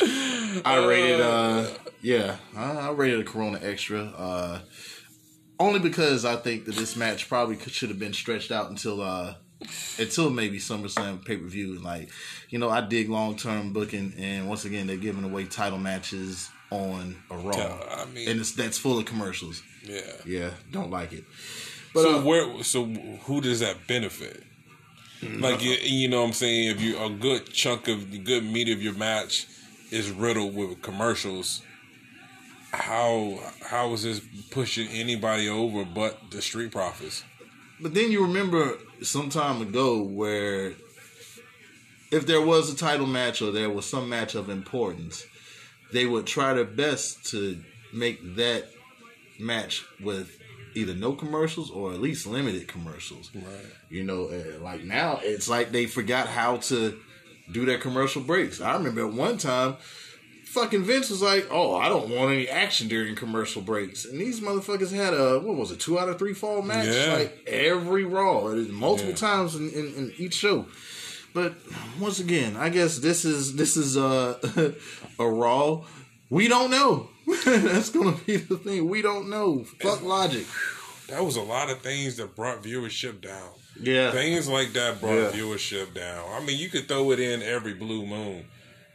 I 0.00 0.82
rated. 0.86 1.20
Uh, 1.20 1.68
yeah, 2.00 2.36
I, 2.56 2.72
I 2.72 2.90
rated 2.92 3.20
a 3.20 3.24
Corona 3.24 3.58
Extra. 3.62 4.04
Uh, 4.16 4.60
only 5.60 5.78
because 5.78 6.24
I 6.24 6.36
think 6.36 6.64
that 6.64 6.74
this 6.74 6.96
match 6.96 7.28
probably 7.28 7.58
should 7.58 7.90
have 7.90 7.98
been 7.98 8.14
stretched 8.14 8.50
out 8.50 8.70
until 8.70 9.02
uh, 9.02 9.34
until 9.98 10.30
maybe 10.30 10.58
SummerSlam 10.58 11.22
pay 11.26 11.36
per 11.36 11.46
view. 11.46 11.78
Like, 11.78 12.08
you 12.48 12.58
know, 12.58 12.70
I 12.70 12.80
dig 12.80 13.10
long 13.10 13.36
term 13.36 13.74
booking, 13.74 14.14
and 14.16 14.48
once 14.48 14.64
again, 14.64 14.86
they're 14.86 14.96
giving 14.96 15.24
away 15.24 15.44
title 15.44 15.78
matches 15.78 16.48
on 16.72 17.16
a 17.30 17.36
Raw, 17.36 17.78
I 17.90 18.06
mean, 18.06 18.28
and 18.28 18.40
it's 18.40 18.52
that's 18.52 18.78
full 18.78 18.98
of 18.98 19.04
commercials. 19.04 19.62
Yeah, 19.84 20.00
yeah, 20.26 20.50
don't 20.70 20.90
like 20.90 21.12
it. 21.12 21.24
But 21.92 22.02
so 22.02 22.18
uh, 22.18 22.22
where? 22.22 22.62
So 22.64 22.86
who 22.86 23.40
does 23.40 23.60
that 23.60 23.86
benefit? 23.86 24.42
Like 25.22 25.62
you, 25.62 25.72
you 25.82 26.08
know, 26.08 26.22
what 26.22 26.28
I'm 26.28 26.32
saying 26.32 26.70
if 26.70 26.80
you 26.80 26.98
a 26.98 27.08
good 27.08 27.52
chunk 27.52 27.86
of 27.86 28.10
the 28.10 28.18
good 28.18 28.44
meat 28.44 28.68
of 28.68 28.82
your 28.82 28.94
match 28.94 29.46
is 29.92 30.10
riddled 30.10 30.56
with 30.56 30.82
commercials, 30.82 31.62
how 32.72 33.38
how 33.64 33.92
is 33.92 34.02
this 34.02 34.20
pushing 34.50 34.88
anybody 34.88 35.48
over 35.48 35.84
but 35.84 36.18
the 36.30 36.42
Street 36.42 36.72
Profits? 36.72 37.22
But 37.80 37.94
then 37.94 38.10
you 38.10 38.22
remember 38.22 38.78
some 39.02 39.28
time 39.28 39.62
ago 39.62 40.02
where 40.02 40.72
if 42.10 42.26
there 42.26 42.42
was 42.42 42.72
a 42.72 42.76
title 42.76 43.06
match 43.06 43.42
or 43.42 43.52
there 43.52 43.70
was 43.70 43.88
some 43.88 44.08
match 44.08 44.34
of 44.34 44.48
importance, 44.48 45.24
they 45.92 46.06
would 46.06 46.26
try 46.26 46.54
their 46.54 46.64
best 46.64 47.26
to 47.30 47.58
make 47.92 48.36
that 48.36 48.64
match 49.38 49.84
with 50.00 50.38
either 50.74 50.94
no 50.94 51.12
commercials 51.12 51.70
or 51.70 51.92
at 51.92 52.00
least 52.00 52.26
limited 52.26 52.66
commercials. 52.68 53.30
Right. 53.34 53.44
You 53.90 54.04
know, 54.04 54.30
like 54.60 54.84
now 54.84 55.20
it's 55.22 55.48
like 55.48 55.72
they 55.72 55.86
forgot 55.86 56.28
how 56.28 56.58
to 56.58 56.98
do 57.50 57.64
their 57.64 57.78
commercial 57.78 58.22
breaks. 58.22 58.60
I 58.60 58.74
remember 58.74 59.06
at 59.06 59.12
one 59.12 59.36
time, 59.36 59.76
fucking 60.46 60.84
Vince 60.84 61.10
was 61.10 61.22
like, 61.22 61.48
"Oh, 61.50 61.74
I 61.74 61.88
don't 61.88 62.10
want 62.10 62.32
any 62.32 62.48
action 62.48 62.88
during 62.88 63.14
commercial 63.14 63.62
breaks," 63.62 64.04
and 64.04 64.20
these 64.20 64.40
motherfuckers 64.40 64.92
had 64.92 65.14
a 65.14 65.40
what 65.40 65.56
was 65.56 65.70
it, 65.70 65.80
two 65.80 65.98
out 65.98 66.08
of 66.08 66.18
three 66.18 66.34
fall 66.34 66.62
match, 66.62 66.86
yeah. 66.86 67.14
like 67.14 67.42
every 67.46 68.04
Raw, 68.04 68.42
multiple 68.70 69.10
yeah. 69.10 69.16
times 69.16 69.54
in, 69.54 69.70
in, 69.70 69.94
in 69.94 70.12
each 70.18 70.34
show. 70.34 70.66
But 71.34 71.54
once 71.98 72.20
again, 72.20 72.56
I 72.56 72.68
guess 72.68 72.98
this 72.98 73.24
is 73.24 73.56
this 73.56 73.76
is 73.76 73.96
uh, 73.96 74.38
a 75.18 75.26
Raw. 75.26 75.84
We 76.30 76.48
don't 76.48 76.70
know. 76.70 77.08
That's 77.44 77.90
gonna 77.90 78.16
be 78.26 78.36
the 78.36 78.56
thing. 78.56 78.88
We 78.88 79.02
don't 79.02 79.30
know. 79.30 79.64
Fuck 79.80 80.02
logic. 80.02 80.46
That 81.08 81.24
was 81.24 81.36
a 81.36 81.42
lot 81.42 81.70
of 81.70 81.80
things 81.80 82.16
that 82.16 82.34
brought 82.34 82.62
viewership 82.62 83.20
down. 83.20 83.50
Yeah, 83.80 84.10
things 84.12 84.48
like 84.48 84.72
that 84.74 85.00
brought 85.00 85.14
yeah. 85.14 85.30
viewership 85.30 85.94
down. 85.94 86.24
I 86.30 86.44
mean, 86.44 86.58
you 86.58 86.68
could 86.68 86.88
throw 86.88 87.10
it 87.12 87.20
in 87.20 87.42
every 87.42 87.74
blue 87.74 88.06
moon. 88.06 88.46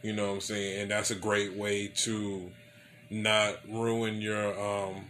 You 0.02 0.12
know 0.12 0.28
what 0.28 0.34
I'm 0.34 0.40
saying? 0.40 0.82
And 0.82 0.90
that's 0.90 1.10
a 1.10 1.16
great 1.16 1.54
way 1.54 1.88
to 1.88 2.50
not 3.10 3.56
ruin 3.68 4.20
your 4.20 4.58
um 4.60 5.04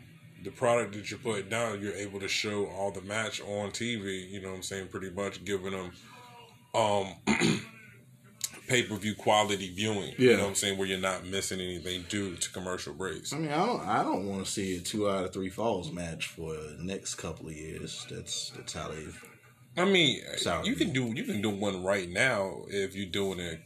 the 0.45 0.51
product 0.51 0.95
that 0.95 1.11
you're 1.11 1.19
putting 1.19 1.49
down. 1.49 1.81
You're 1.81 1.95
able 1.95 2.21
to 2.21 2.29
show 2.29 2.67
all 2.67 2.91
the 2.91 3.03
match 3.03 3.41
on 3.41 3.71
TV. 3.71 4.31
You 4.31 4.41
know 4.41 4.51
what 4.51 4.57
I'm 4.57 4.63
saying? 4.63 4.89
Pretty 4.89 5.11
much 5.11 5.45
giving 5.45 5.73
them 5.73 5.93
um 6.79 7.15
pay 8.69 8.83
per 8.83 8.97
view 8.97 9.15
quality 9.15 9.73
viewing. 9.75 10.15
Yeah. 10.19 10.31
You 10.31 10.37
know 10.37 10.43
what 10.45 10.49
I'm 10.51 10.55
saying? 10.55 10.79
Where 10.79 10.87
you're 10.87 10.99
not 10.99 11.27
missing 11.27 11.61
anything 11.61 12.05
due 12.09 12.37
to 12.37 12.53
commercial 12.53 12.95
breaks. 12.95 13.33
I 13.33 13.39
mean, 13.39 13.51
I 13.51 13.67
don't 13.67 13.81
I 13.81 14.03
don't 14.03 14.27
want 14.27 14.45
to 14.45 14.51
see 14.51 14.77
a 14.77 14.81
two 14.81 15.09
out 15.09 15.25
of 15.25 15.33
three 15.33 15.51
falls 15.51 15.91
match 15.91 16.27
for 16.29 16.55
the 16.55 16.79
next 16.81 17.17
couple 17.17 17.49
of 17.49 17.55
years. 17.55 18.07
That's 18.11 18.51
that's 18.51 18.73
how 18.73 18.89
they 18.89 19.07
I 19.79 19.85
mean, 19.85 20.21
you 20.65 20.75
can 20.75 20.93
do 20.93 21.13
you 21.15 21.25
can 21.25 21.41
do 21.41 21.51
one 21.51 21.83
right 21.83 22.09
now 22.09 22.63
if 22.69 22.95
you're 22.97 23.07
doing 23.07 23.39
it 23.39 23.61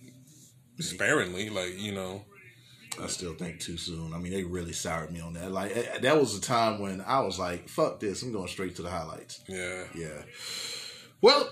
sparingly, 0.80 1.48
like 1.50 1.78
you 1.78 1.92
know. 1.92 2.24
I 3.02 3.06
still 3.06 3.32
think 3.32 3.58
too 3.58 3.78
soon. 3.78 4.12
I 4.12 4.18
mean, 4.18 4.32
they 4.32 4.44
really 4.44 4.74
soured 4.74 5.10
me 5.10 5.20
on 5.20 5.32
that. 5.32 5.50
Like 5.50 5.74
eh, 5.74 5.98
that 6.00 6.20
was 6.20 6.36
a 6.36 6.40
time 6.42 6.78
when 6.78 7.00
I 7.00 7.20
was 7.20 7.38
like, 7.38 7.66
"Fuck 7.66 8.00
this! 8.00 8.22
I'm 8.22 8.32
going 8.32 8.48
straight 8.48 8.76
to 8.76 8.82
the 8.82 8.90
highlights." 8.90 9.42
Yeah, 9.48 9.84
yeah. 9.94 10.22
Well, 11.22 11.50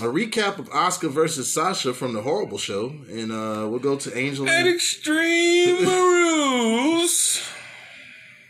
a 0.00 0.06
recap 0.06 0.58
of 0.58 0.68
Asuka 0.70 1.08
versus 1.08 1.52
Sasha 1.52 1.94
from 1.94 2.14
the 2.14 2.22
Horrible 2.22 2.58
Show, 2.58 2.88
and 3.08 3.30
uh, 3.30 3.68
we'll 3.70 3.78
go 3.78 3.94
to 3.96 4.18
Angel 4.18 4.48
at 4.48 4.66
Extreme 4.66 5.86
Rules. 5.86 7.40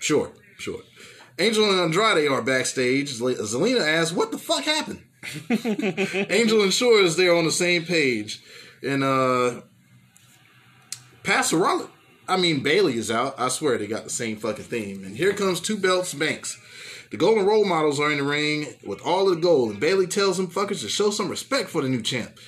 Sure, 0.01 0.33
sure. 0.57 0.81
Angel 1.39 1.69
and 1.69 1.81
Andrade 1.81 2.31
are 2.31 2.41
backstage. 2.41 3.13
Zelina 3.13 3.87
asks, 3.87 4.17
"What 4.17 4.33
the 4.33 4.39
fuck 4.39 4.65
happened?" 4.65 5.03
Angel 6.31 6.63
ensures 6.63 7.17
they're 7.17 7.37
on 7.37 7.45
the 7.45 7.53
same 7.53 7.85
page, 7.85 8.41
and 8.83 9.05
uh, 9.05 9.61
Pastor 11.25 11.59
Rollins, 11.59 11.91
I 12.27 12.39
mean 12.39 12.63
Bayley 12.63 12.97
is 12.97 13.11
out. 13.11 13.35
I 13.39 13.49
swear 13.49 13.77
they 13.77 13.87
got 13.87 14.05
the 14.05 14.11
same 14.11 14.37
fucking 14.39 14.65
theme. 14.65 15.05
And 15.05 15.15
here 15.15 15.35
comes 15.35 15.61
two 15.61 15.77
belts 15.77 16.15
Banks. 16.15 16.59
The 17.11 17.17
Golden 17.17 17.47
Role 17.47 17.65
Models 17.65 18.01
are 18.01 18.11
in 18.11 18.19
the 18.19 18.25
ring 18.25 18.67
with 18.85 19.01
all 19.03 19.29
of 19.29 19.37
the 19.37 19.41
gold, 19.41 19.71
and 19.71 19.81
Bayley 19.81 20.07
tells 20.07 20.37
them 20.37 20.49
fuckers 20.49 20.81
to 20.81 20.89
show 20.89 21.11
some 21.11 21.29
respect 21.29 21.69
for 21.69 21.83
the 21.83 21.89
new 21.89 22.03
champ. 22.03 22.39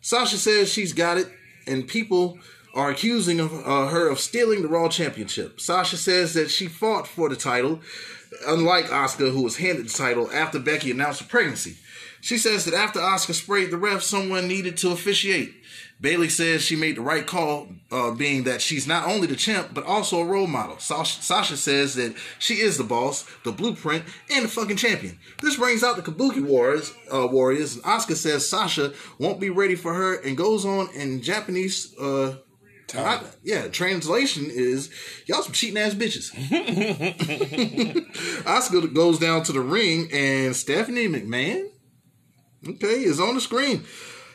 Sasha 0.00 0.38
says 0.38 0.72
she's 0.72 0.92
got 0.92 1.18
it, 1.18 1.28
and 1.66 1.88
people 1.88 2.38
are 2.74 2.90
accusing 2.90 3.40
of, 3.40 3.52
uh, 3.66 3.88
her 3.88 4.08
of 4.08 4.20
stealing 4.20 4.62
the 4.62 4.68
Raw 4.68 4.88
Championship. 4.88 5.60
Sasha 5.60 5.96
says 5.96 6.34
that 6.34 6.50
she 6.50 6.66
fought 6.66 7.08
for 7.08 7.28
the 7.28 7.36
title, 7.36 7.80
unlike 8.46 8.86
Asuka, 8.86 9.32
who 9.32 9.42
was 9.42 9.56
handed 9.56 9.86
the 9.86 9.92
title 9.92 10.30
after 10.30 10.58
Becky 10.58 10.90
announced 10.90 11.22
her 11.22 11.26
pregnancy. 11.26 11.76
She 12.20 12.38
says 12.38 12.64
that 12.64 12.74
after 12.74 13.00
Asuka 13.00 13.34
sprayed 13.34 13.70
the 13.70 13.76
ref, 13.76 14.02
someone 14.02 14.46
needed 14.46 14.76
to 14.78 14.90
officiate. 14.90 15.54
Bayley 16.00 16.28
says 16.28 16.62
she 16.62 16.76
made 16.76 16.96
the 16.96 17.00
right 17.00 17.26
call, 17.26 17.68
uh, 17.90 18.10
being 18.10 18.44
that 18.44 18.60
she's 18.60 18.86
not 18.86 19.08
only 19.08 19.26
the 19.26 19.36
champ, 19.36 19.70
but 19.72 19.84
also 19.84 20.20
a 20.20 20.26
role 20.26 20.46
model. 20.46 20.78
Sasha, 20.78 21.22
Sasha 21.22 21.56
says 21.56 21.94
that 21.94 22.14
she 22.38 22.54
is 22.54 22.76
the 22.76 22.84
boss, 22.84 23.24
the 23.44 23.52
blueprint, 23.52 24.04
and 24.30 24.44
the 24.44 24.48
fucking 24.48 24.76
champion. 24.76 25.18
This 25.40 25.56
brings 25.56 25.82
out 25.82 25.96
the 25.96 26.02
Kabuki 26.02 26.44
Warriors, 26.44 26.92
uh, 27.12 27.26
Warriors, 27.26 27.76
and 27.76 27.84
Asuka 27.84 28.14
says 28.14 28.48
Sasha 28.48 28.92
won't 29.18 29.40
be 29.40 29.48
ready 29.48 29.74
for 29.74 29.94
her 29.94 30.16
and 30.16 30.36
goes 30.36 30.66
on 30.66 30.90
in 30.94 31.22
Japanese, 31.22 31.96
uh, 31.98 32.36
not, 32.94 33.24
yeah, 33.42 33.66
translation 33.68 34.46
is 34.48 34.90
y'all 35.26 35.42
some 35.42 35.52
cheating 35.52 35.78
ass 35.78 35.94
bitches. 35.94 36.32
Asuka 38.44 38.94
goes 38.94 39.18
down 39.18 39.42
to 39.44 39.52
the 39.52 39.60
ring 39.60 40.08
and 40.12 40.54
Stephanie 40.54 41.08
McMahon, 41.08 41.68
okay, 42.68 43.02
is 43.02 43.18
on 43.18 43.34
the 43.34 43.40
screen. 43.40 43.84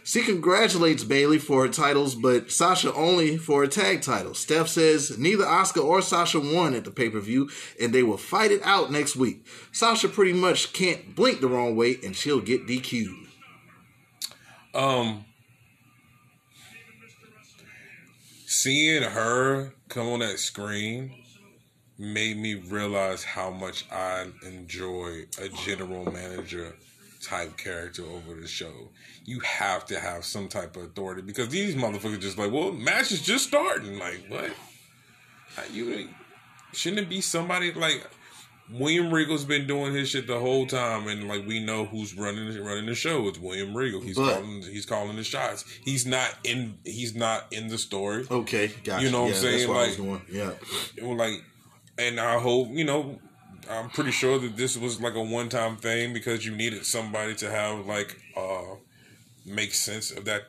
She 0.04 0.24
congratulates 0.24 1.04
Bayley 1.04 1.38
for 1.38 1.62
her 1.62 1.72
titles, 1.72 2.16
but 2.16 2.52
Sasha 2.52 2.94
only 2.94 3.38
for 3.38 3.64
a 3.64 3.68
tag 3.68 4.02
title. 4.02 4.34
Steph 4.34 4.68
says 4.68 5.18
neither 5.18 5.44
Asuka 5.44 5.84
or 5.84 6.02
Sasha 6.02 6.40
won 6.40 6.74
at 6.74 6.86
the 6.86 6.92
pay 6.92 7.10
per 7.10 7.20
view, 7.20 7.50
and 7.80 7.94
they 7.94 8.02
will 8.02 8.18
fight 8.18 8.52
it 8.52 8.62
out 8.64 8.92
next 8.92 9.16
week. 9.16 9.46
Sasha 9.72 10.10
pretty 10.10 10.34
much 10.34 10.74
can't 10.74 11.16
blink 11.16 11.40
the 11.40 11.48
wrong 11.48 11.76
way, 11.76 11.98
and 12.04 12.16
she'll 12.16 12.42
get 12.42 12.66
DQ'd. 12.66 13.28
Um, 14.74 15.26
seeing 18.46 19.04
her 19.04 19.74
come 19.90 20.08
on 20.08 20.20
that 20.20 20.40
screen 20.40 21.14
made 22.00 22.38
me 22.38 22.56
realize 22.56 23.24
how 23.24 23.52
much 23.52 23.86
I 23.92 24.26
enjoy 24.44 25.26
a 25.40 25.50
general 25.50 26.06
manager 26.12 26.76
type 27.26 27.58
character 27.58 28.04
over 28.04 28.40
the 28.40 28.48
show. 28.48 28.90
You 29.26 29.40
have 29.42 29.86
to 29.88 30.00
have 30.00 30.26
some 30.26 30.48
type 30.48 30.76
of 30.76 30.84
authority 30.84 31.22
because 31.22 31.50
these 31.50 31.76
motherfuckers 31.76 32.20
just 32.20 32.38
like, 32.38 32.52
well, 32.52 32.72
match 32.72 33.12
is 33.12 33.22
just 33.22 33.48
starting. 33.48 34.00
Like, 34.00 34.26
what? 34.28 34.52
You 35.74 36.10
shouldn't 36.74 37.02
it 37.02 37.10
be 37.10 37.22
somebody 37.22 37.74
like 37.74 38.08
William 38.72 39.14
Regal's 39.14 39.44
been 39.44 39.68
doing 39.68 39.94
his 39.94 40.10
shit 40.10 40.28
the 40.28 40.40
whole 40.40 40.66
time, 40.66 41.08
and 41.08 41.28
like 41.28 41.46
we 41.46 41.60
know 41.64 41.86
who's 41.86 42.16
running 42.16 42.48
running 42.64 42.86
the 42.86 42.96
show. 42.96 43.28
It's 43.28 43.38
William 43.38 43.76
Regal. 43.76 44.02
He's 44.02 44.16
But- 44.16 44.36
calling 44.36 44.62
he's 44.64 44.86
calling 44.86 45.16
the 45.18 45.24
shots. 45.24 45.66
He's 45.84 46.06
not 46.06 46.34
in 46.46 46.78
he's 46.86 47.14
not 47.16 47.52
in 47.52 47.68
the 47.68 47.78
story. 47.78 48.26
Okay, 48.32 48.72
gotcha. 48.84 49.04
You 49.06 49.12
know 49.12 49.24
what 49.24 49.32
I'm 49.34 49.36
saying? 49.36 49.58
That's 49.58 49.68
what 49.68 49.78
I 49.78 49.88
was 49.88 50.00
Like- 50.00 50.08
doing. 50.08 50.22
Yeah. 51.00 51.06
Like, 51.16 51.44
and 51.98 52.20
I 52.20 52.40
hope 52.40 52.70
you 52.72 52.86
know. 52.86 53.20
I'm 53.70 53.90
pretty 53.90 54.12
sure 54.12 54.40
that 54.40 54.58
this 54.58 54.78
was 54.78 55.00
like 55.02 55.16
a 55.16 55.22
one 55.22 55.50
time 55.50 55.78
thing 55.78 56.14
because 56.14 56.46
you 56.46 56.56
needed 56.56 56.86
somebody 56.86 57.36
to 57.36 57.50
have 57.50 57.86
like 57.86 58.18
uh 58.38 58.76
make 59.46 59.74
sense 59.74 60.12
of 60.12 60.26
that 60.26 60.44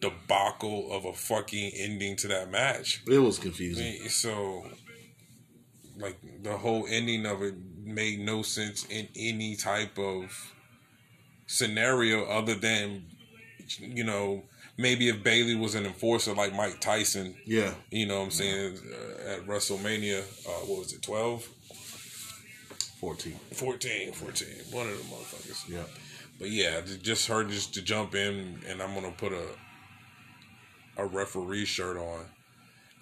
debacle 0.00 0.90
of 0.92 1.04
a 1.04 1.12
fucking 1.12 1.72
ending 1.76 2.16
to 2.16 2.28
that 2.28 2.50
match. 2.50 3.02
It 3.06 3.18
was 3.18 3.38
confusing. 3.38 4.08
So, 4.08 4.64
like 5.98 6.16
the 6.42 6.56
whole 6.56 6.86
ending 6.88 7.26
of 7.26 7.42
it 7.42 7.54
made 7.82 8.20
no 8.20 8.42
sense 8.42 8.84
in 8.86 9.08
any 9.16 9.56
type 9.56 9.98
of 9.98 10.52
scenario 11.46 12.24
other 12.24 12.54
than, 12.54 13.04
you 13.78 14.04
know, 14.04 14.42
maybe 14.76 15.08
if 15.08 15.22
Bayley 15.22 15.54
was 15.54 15.74
an 15.74 15.86
enforcer 15.86 16.34
like 16.34 16.54
Mike 16.54 16.80
Tyson, 16.80 17.36
Yeah. 17.46 17.74
you 17.90 18.06
know 18.06 18.18
what 18.18 18.24
I'm 18.24 18.30
saying, 18.30 18.78
uh, 18.92 19.30
at 19.34 19.46
WrestleMania, 19.46 20.20
uh, 20.46 20.50
what 20.66 20.78
was 20.80 20.92
it, 20.92 21.02
12? 21.02 21.48
14. 23.04 23.38
14, 23.52 24.12
14, 24.12 24.48
one 24.70 24.88
of 24.88 24.96
the 24.96 25.04
motherfuckers. 25.04 25.68
Yeah. 25.68 25.82
But 26.38 26.48
yeah, 26.48 26.80
just 27.02 27.28
her 27.28 27.44
just 27.44 27.74
to 27.74 27.82
jump 27.82 28.14
in, 28.14 28.60
and 28.66 28.80
I'm 28.80 28.94
gonna 28.94 29.12
put 29.12 29.32
a 29.32 29.46
a 30.96 31.04
referee 31.04 31.66
shirt 31.66 31.98
on 31.98 32.24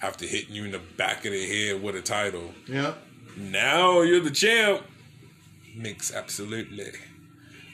after 0.03 0.26
hitting 0.26 0.57
you 0.57 0.64
in 0.64 0.72
the 0.72 0.80
back 0.96 1.24
of 1.24 1.30
the 1.30 1.46
head 1.46 1.80
with 1.80 1.94
a 1.94 2.03
title. 2.03 2.50
Yeah. 2.66 2.94
Now 3.36 4.00
you're 4.00 4.18
the 4.18 4.32
champ. 4.32 4.82
Makes 5.76 6.12
absolutely 6.12 6.90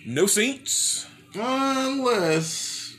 no 0.06 0.26
sense. 0.26 1.06
Unless 1.34 2.94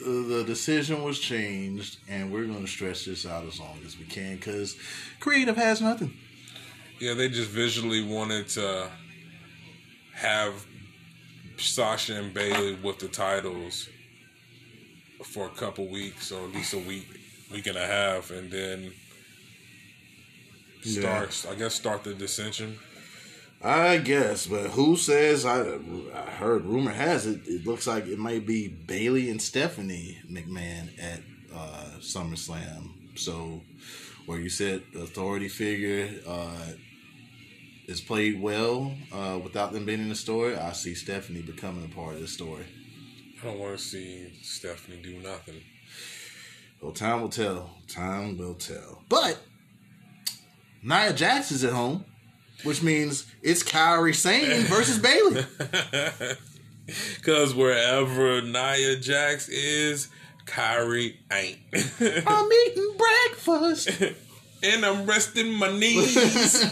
the 0.00 0.44
decision 0.46 1.02
was 1.02 1.18
changed, 1.18 1.98
and 2.08 2.32
we're 2.32 2.46
going 2.46 2.64
to 2.64 2.70
stretch 2.70 3.06
this 3.06 3.26
out 3.26 3.44
as 3.44 3.58
long 3.58 3.80
as 3.84 3.98
we 3.98 4.04
can 4.04 4.36
because 4.36 4.76
creative 5.18 5.56
has 5.56 5.82
nothing. 5.82 6.14
Yeah, 7.00 7.14
they 7.14 7.28
just 7.28 7.50
visually 7.50 8.02
wanted 8.04 8.48
to 8.50 8.90
have 10.14 10.66
Sasha 11.56 12.16
and 12.16 12.34
Bayley 12.34 12.74
with 12.74 12.98
the 12.98 13.08
titles 13.08 13.88
for 15.24 15.46
a 15.46 15.50
couple 15.50 15.86
weeks 15.88 16.32
or 16.32 16.44
at 16.48 16.54
least 16.54 16.74
a 16.74 16.78
week, 16.78 17.06
week 17.52 17.66
and 17.66 17.76
a 17.76 17.86
half, 17.86 18.30
and 18.30 18.50
then 18.50 18.92
Yeah. 20.82 21.00
starts. 21.00 21.46
I 21.46 21.54
guess 21.54 21.74
start 21.74 22.04
the 22.04 22.14
dissension. 22.14 22.78
I 23.62 23.98
guess, 23.98 24.46
but 24.46 24.70
who 24.70 24.96
says? 24.96 25.44
I, 25.44 25.78
I 26.14 26.30
heard 26.30 26.64
rumor 26.64 26.92
has 26.92 27.26
it. 27.26 27.40
It 27.46 27.66
looks 27.66 27.88
like 27.88 28.06
it 28.06 28.18
might 28.18 28.46
be 28.46 28.68
Bayley 28.68 29.30
and 29.30 29.42
Stephanie 29.42 30.18
McMahon 30.30 30.90
at 31.02 31.20
uh, 31.52 31.98
SummerSlam. 32.00 33.18
So, 33.18 33.62
where 34.26 34.38
you 34.38 34.48
said 34.48 34.82
authority 34.96 35.48
figure 35.48 36.08
uh, 36.24 36.68
is 37.88 38.02
played 38.02 38.40
well 38.40 38.94
uh, 39.12 39.40
without 39.42 39.72
them 39.72 39.86
being 39.86 40.00
in 40.00 40.10
the 40.10 40.14
story, 40.14 40.54
I 40.54 40.72
see 40.72 40.94
Stephanie 40.94 41.40
becoming 41.40 41.84
a 41.84 41.94
part 41.94 42.14
of 42.14 42.20
the 42.20 42.28
story. 42.28 42.66
I 43.40 43.46
don't 43.46 43.58
want 43.58 43.78
to 43.78 43.82
see 43.82 44.32
Stephanie 44.42 45.00
do 45.02 45.18
nothing. 45.18 45.62
Well, 46.82 46.92
time 46.92 47.22
will 47.22 47.30
tell. 47.30 47.70
Time 47.88 48.36
will 48.36 48.54
tell. 48.54 49.02
But 49.08 49.38
Nia 50.82 51.12
Jax 51.14 51.50
is 51.50 51.64
at 51.64 51.72
home, 51.72 52.04
which 52.62 52.82
means 52.82 53.26
it's 53.42 53.62
Kairi 53.62 54.14
Sane 54.14 54.62
versus 54.66 54.98
Bayley. 54.98 55.44
Because 57.16 57.54
wherever 57.54 58.42
Nia 58.42 58.96
Jax 58.96 59.48
is, 59.48 60.08
Kairi 60.44 61.16
ain't. 61.32 61.58
I'm 62.26 62.52
eating 62.66 62.96
breakfast. 62.98 63.90
And 64.62 64.84
I'm 64.84 65.06
resting 65.06 65.52
my 65.54 65.70
knees. 65.70 66.14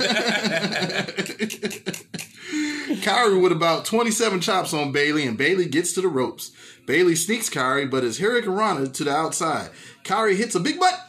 Kairi 3.02 3.40
with 3.40 3.52
about 3.52 3.84
27 3.84 4.40
chops 4.40 4.72
on 4.74 4.92
Bayley, 4.92 5.26
and 5.26 5.38
Bayley 5.38 5.66
gets 5.66 5.92
to 5.94 6.00
the 6.00 6.08
ropes. 6.08 6.50
Bayley 6.86 7.14
sneaks 7.14 7.48
Kairi, 7.50 7.90
but 7.90 8.04
is 8.04 8.18
Hurricane 8.18 8.90
to 8.90 9.04
the 9.04 9.12
outside. 9.12 9.70
Kairi 10.04 10.36
hits 10.36 10.54
a 10.54 10.60
big 10.60 10.78
butt 10.78 11.05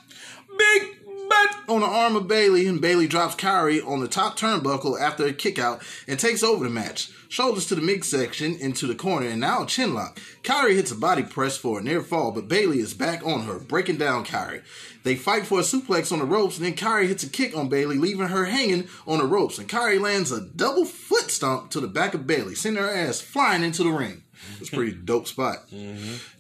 Butt. 1.38 1.70
on 1.70 1.82
the 1.82 1.88
arm 1.88 2.16
of 2.16 2.28
Bayley, 2.28 2.68
and 2.68 2.82
Bayley 2.82 3.08
drops 3.08 3.36
Kairi 3.36 3.86
on 3.86 4.00
the 4.00 4.08
top 4.08 4.38
turnbuckle 4.38 5.00
after 5.00 5.26
a 5.26 5.34
kick 5.34 5.60
out 5.60 5.82
and 6.08 6.20
takes 6.20 6.44
over 6.44 6.64
the 6.64 6.70
match. 6.70 7.12
Shoulders 7.30 7.66
to 7.68 7.76
the 7.76 7.82
midsection 7.82 8.56
into 8.56 8.88
the 8.88 8.96
corner, 8.96 9.28
and 9.28 9.42
now 9.42 9.64
a 9.64 9.68
chin 9.68 9.94
lock. 9.94 10.20
Kairi 10.44 10.76
hits 10.76 10.92
a 10.92 10.96
body 10.96 11.24
press 11.24 11.58
for 11.58 11.80
a 11.80 11.84
near 11.84 12.02
fall, 12.02 12.32
but 12.32 12.48
Bayley 12.48 12.80
is 12.80 12.94
back 12.94 13.26
on 13.26 13.42
her, 13.44 13.60
breaking 13.60 13.98
down 13.98 14.24
Kairi. 14.24 14.62
They 15.04 15.16
fight 15.16 15.46
for 15.46 15.60
a 15.60 15.64
suplex 15.64 16.12
on 16.12 16.20
the 16.20 16.26
ropes, 16.26 16.58
and 16.58 16.66
then 16.66 16.76
Kairi 16.76 17.08
hits 17.08 17.24
a 17.24 17.30
kick 17.30 17.56
on 17.56 17.70
Bayley, 17.70 17.98
leaving 17.98 18.28
her 18.28 18.46
hanging 18.46 18.88
on 19.06 19.18
the 19.20 19.26
ropes. 19.26 19.58
And 19.60 19.68
Kairi 19.68 20.00
lands 20.00 20.32
a 20.32 20.42
double 20.42 20.86
foot 20.86 21.30
stomp 21.30 21.70
to 21.72 21.82
the 21.82 21.88
back 21.88 22.14
of 22.14 22.26
Bayley, 22.26 22.56
sending 22.56 22.82
her 22.82 22.90
ass 22.90 23.20
flying 23.20 23.64
into 23.64 23.84
the 23.84 23.92
ring. 23.92 24.24
It's 24.60 24.72
a 24.72 24.76
pretty 24.76 24.92
dope 25.06 25.28
spot. 25.28 25.70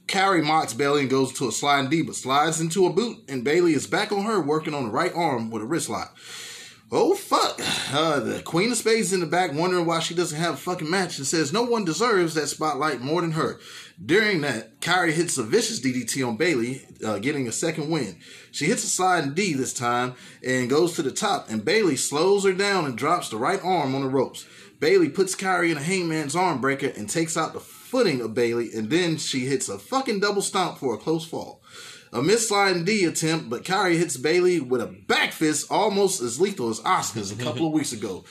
Kairi 0.07 0.43
mocks 0.43 0.73
Bayley 0.73 1.01
and 1.01 1.09
goes 1.09 1.33
to 1.33 1.47
a 1.47 1.51
sliding 1.51 1.89
D, 1.89 2.01
but 2.01 2.15
slides 2.15 2.61
into 2.61 2.85
a 2.85 2.93
boot, 2.93 3.17
and 3.27 3.43
Bayley 3.43 3.73
is 3.73 3.87
back 3.87 4.11
on 4.11 4.23
her, 4.23 4.39
working 4.39 4.73
on 4.73 4.85
the 4.85 4.91
right 4.91 5.13
arm 5.13 5.49
with 5.49 5.61
a 5.61 5.65
wrist 5.65 5.89
lock. 5.89 6.17
Oh 6.89 7.15
fuck! 7.15 7.59
Uh, 7.93 8.21
the 8.21 8.41
Queen 8.43 8.71
of 8.71 8.77
Spades 8.77 9.07
is 9.07 9.13
in 9.13 9.19
the 9.19 9.25
back, 9.25 9.51
wondering 9.51 9.85
why 9.85 9.99
she 9.99 10.15
doesn't 10.15 10.39
have 10.39 10.53
a 10.53 10.57
fucking 10.57 10.89
match, 10.89 11.17
and 11.17 11.27
says 11.27 11.51
no 11.51 11.63
one 11.63 11.83
deserves 11.83 12.33
that 12.35 12.47
spotlight 12.47 13.01
more 13.01 13.19
than 13.19 13.33
her. 13.33 13.59
During 14.03 14.39
that, 14.41 14.79
Kairi 14.79 15.11
hits 15.11 15.37
a 15.37 15.43
vicious 15.43 15.81
DDT 15.81 16.25
on 16.25 16.37
Bayley, 16.37 16.85
uh, 17.05 17.19
getting 17.19 17.45
a 17.45 17.51
second 17.51 17.89
win. 17.89 18.15
She 18.53 18.67
hits 18.67 18.85
a 18.85 18.87
sliding 18.87 19.33
D 19.33 19.53
this 19.53 19.73
time 19.73 20.15
and 20.41 20.69
goes 20.69 20.93
to 20.93 21.01
the 21.01 21.11
top, 21.11 21.49
and 21.49 21.65
Bayley 21.65 21.97
slows 21.97 22.45
her 22.45 22.53
down 22.53 22.85
and 22.85 22.97
drops 22.97 23.27
the 23.27 23.37
right 23.37 23.59
arm 23.61 23.93
on 23.93 24.03
the 24.03 24.07
ropes. 24.07 24.45
Bayley 24.79 25.09
puts 25.09 25.35
Kairi 25.35 25.71
in 25.71 25.77
a 25.77 25.83
hangman's 25.83 26.37
arm 26.37 26.61
breaker 26.61 26.93
and 26.95 27.09
takes 27.09 27.35
out 27.35 27.51
the 27.51 27.59
footing 27.87 28.21
of 28.21 28.33
Bayley, 28.33 28.71
and 28.73 28.89
then 28.89 29.17
she 29.17 29.45
hits 29.45 29.69
a 29.69 29.79
fucking 29.79 30.19
double 30.19 30.41
stomp 30.41 30.77
for 30.77 30.93
a 30.93 30.97
close 30.97 31.25
fall. 31.25 31.61
A 32.13 32.21
missed 32.21 32.53
D 32.85 33.05
attempt, 33.05 33.49
but 33.49 33.63
Kairi 33.63 33.97
hits 33.97 34.17
Bayley 34.17 34.59
with 34.59 34.81
a 34.81 34.87
back 34.87 35.31
fist 35.33 35.67
almost 35.69 36.21
as 36.21 36.39
lethal 36.39 36.69
as 36.69 36.79
Asuka's 36.81 37.31
a 37.31 37.35
couple 37.35 37.67
of 37.67 37.73
weeks 37.73 37.91
ago. 37.91 38.23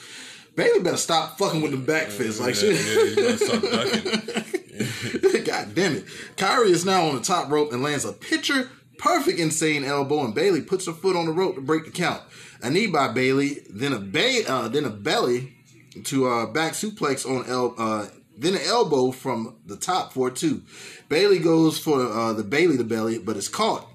Bayley 0.55 0.79
better 0.79 0.97
stop 0.97 1.37
fucking 1.37 1.61
with 1.61 1.71
the 1.71 1.77
back 1.77 2.07
fist. 2.07 2.39
Like 2.39 2.55
shit. 2.55 2.75
yeah, 2.75 3.03
you 3.03 3.15
better 3.15 3.37
stop 3.37 3.61
ducking. 3.61 5.43
God 5.43 5.75
damn 5.75 5.95
it. 5.97 6.05
Kairi 6.35 6.69
is 6.69 6.85
now 6.85 7.07
on 7.07 7.15
the 7.15 7.21
top 7.21 7.49
rope 7.51 7.71
and 7.71 7.83
lands 7.83 8.05
a 8.05 8.13
picture 8.13 8.69
perfect 8.97 9.39
insane 9.39 9.83
elbow, 9.83 10.23
and 10.25 10.33
Bayley 10.33 10.61
puts 10.61 10.85
her 10.87 10.93
foot 10.93 11.15
on 11.15 11.25
the 11.25 11.31
rope 11.31 11.55
to 11.55 11.61
break 11.61 11.85
the 11.85 11.91
count. 11.91 12.21
A 12.61 12.69
knee 12.69 12.87
by 12.87 13.09
Bayley, 13.09 13.59
then 13.69 13.93
a 13.93 13.99
ba- 13.99 14.43
uh, 14.47 14.67
then 14.67 14.85
a 14.85 14.89
belly 14.89 15.53
to 16.05 16.27
uh, 16.27 16.45
back 16.47 16.73
suplex 16.73 17.25
on 17.25 17.45
el- 17.49 17.75
uh, 17.77 18.07
then 18.37 18.55
an 18.55 18.61
elbow 18.65 19.11
from 19.11 19.57
the 19.65 19.77
top 19.77 20.13
for 20.13 20.29
two. 20.29 20.61
Bayley 21.09 21.39
goes 21.39 21.79
for 21.79 22.01
uh, 22.01 22.33
the 22.33 22.43
Bayley 22.43 22.77
to 22.77 22.83
belly, 22.83 23.17
but 23.19 23.37
is 23.37 23.47
caught 23.47 23.87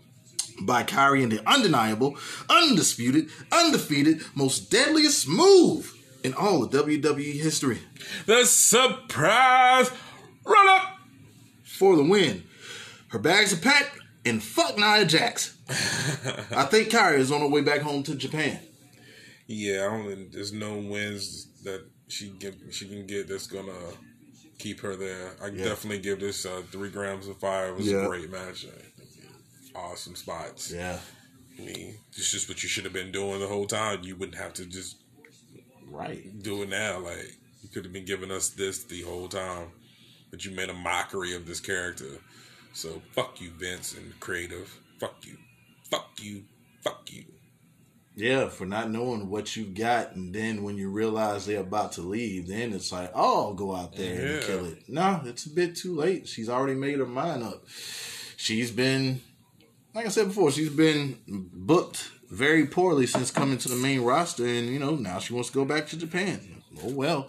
by 0.60 0.84
Kairi 0.84 1.22
in 1.22 1.28
the 1.28 1.40
undeniable, 1.48 2.16
undisputed, 2.48 3.28
undefeated, 3.50 4.22
most 4.34 4.70
deadliest 4.70 5.26
move 5.28 5.94
in 6.22 6.34
all 6.34 6.62
of 6.62 6.70
WWE 6.70 7.40
history. 7.40 7.78
The 8.26 8.44
surprise 8.44 9.90
run 10.44 10.68
up. 10.68 10.98
for 11.64 11.96
the 11.96 12.04
win. 12.04 12.44
Her 13.08 13.18
bags 13.18 13.52
are 13.52 13.56
packed, 13.56 13.98
and 14.24 14.42
fuck 14.42 14.76
Nia 14.78 15.04
Jax. 15.04 15.56
I 15.68 16.64
think 16.64 16.88
Kairi 16.90 17.18
is 17.18 17.32
on 17.32 17.40
her 17.40 17.48
way 17.48 17.60
back 17.60 17.80
home 17.80 18.02
to 18.04 18.14
Japan. 18.14 18.60
Yeah, 19.46 19.86
I 19.86 19.96
don't. 19.96 20.32
There's 20.32 20.52
no 20.52 20.76
wins 20.78 21.46
that 21.64 21.84
she 22.08 22.30
get, 22.30 22.54
she 22.70 22.88
can 22.88 23.06
get 23.06 23.28
that's 23.28 23.46
gonna 23.46 23.72
keep 24.62 24.80
her 24.80 24.94
there. 24.96 25.34
I 25.42 25.48
Yeah. 25.48 25.64
definitely 25.64 25.98
give 25.98 26.20
this 26.20 26.46
uh, 26.46 26.62
three 26.70 26.90
grams 26.90 27.26
of 27.26 27.38
fire. 27.38 27.68
It 27.70 27.76
was 27.76 27.86
Yeah. 27.88 28.04
a 28.04 28.08
great 28.08 28.30
match. 28.30 28.64
Awesome 29.74 30.14
spots. 30.16 30.70
Yeah, 30.70 30.98
I 31.58 31.62
mean, 31.62 31.98
it's 32.16 32.30
just 32.30 32.48
what 32.48 32.62
you 32.62 32.68
should 32.68 32.84
have 32.84 32.92
been 32.92 33.10
doing 33.10 33.40
the 33.40 33.48
whole 33.48 33.66
time. 33.66 34.02
You 34.02 34.16
wouldn't 34.16 34.38
have 34.38 34.52
to 34.54 34.66
just 34.66 34.96
right. 35.86 36.22
do 36.42 36.62
it 36.62 36.68
now. 36.68 36.98
Like 36.98 37.36
you 37.62 37.68
could 37.72 37.84
have 37.84 37.92
been 37.92 38.04
giving 38.04 38.30
us 38.30 38.50
this 38.50 38.84
the 38.84 39.02
whole 39.02 39.28
time, 39.28 39.72
but 40.30 40.44
you 40.44 40.50
made 40.50 40.68
a 40.68 40.74
mockery 40.74 41.34
of 41.34 41.46
this 41.46 41.60
character. 41.60 42.20
So 42.74 43.02
fuck 43.12 43.40
you, 43.40 43.50
Vince 43.50 43.94
and 43.94 44.18
creative. 44.20 44.78
Fuck 45.00 45.26
you. 45.26 45.38
Fuck 45.90 46.10
you. 46.20 46.44
Fuck 46.82 47.10
you. 47.10 47.24
Yeah, 48.14 48.48
for 48.48 48.66
not 48.66 48.90
knowing 48.90 49.30
what 49.30 49.56
you 49.56 49.64
got, 49.64 50.14
and 50.14 50.34
then 50.34 50.62
when 50.62 50.76
you 50.76 50.90
realize 50.90 51.46
they're 51.46 51.60
about 51.60 51.92
to 51.92 52.02
leave, 52.02 52.46
then 52.46 52.72
it's 52.72 52.92
like, 52.92 53.10
oh, 53.14 53.46
I'll 53.46 53.54
go 53.54 53.74
out 53.74 53.96
there 53.96 54.34
and 54.34 54.44
kill 54.44 54.66
it. 54.66 54.88
No, 54.88 55.22
it's 55.24 55.46
a 55.46 55.50
bit 55.50 55.76
too 55.76 55.96
late. 55.96 56.28
She's 56.28 56.48
already 56.50 56.74
made 56.74 56.98
her 56.98 57.06
mind 57.06 57.42
up. 57.42 57.64
She's 58.36 58.70
been, 58.70 59.22
like 59.94 60.04
I 60.04 60.10
said 60.10 60.28
before, 60.28 60.50
she's 60.50 60.68
been 60.68 61.18
booked 61.26 62.10
very 62.28 62.66
poorly 62.66 63.06
since 63.06 63.30
coming 63.30 63.58
to 63.58 63.68
the 63.68 63.76
main 63.76 64.02
roster, 64.02 64.46
and 64.46 64.68
you 64.68 64.78
know 64.78 64.96
now 64.96 65.18
she 65.18 65.32
wants 65.32 65.50
to 65.50 65.54
go 65.54 65.64
back 65.64 65.86
to 65.88 65.96
Japan. 65.96 66.62
Oh 66.82 66.90
well, 66.90 67.28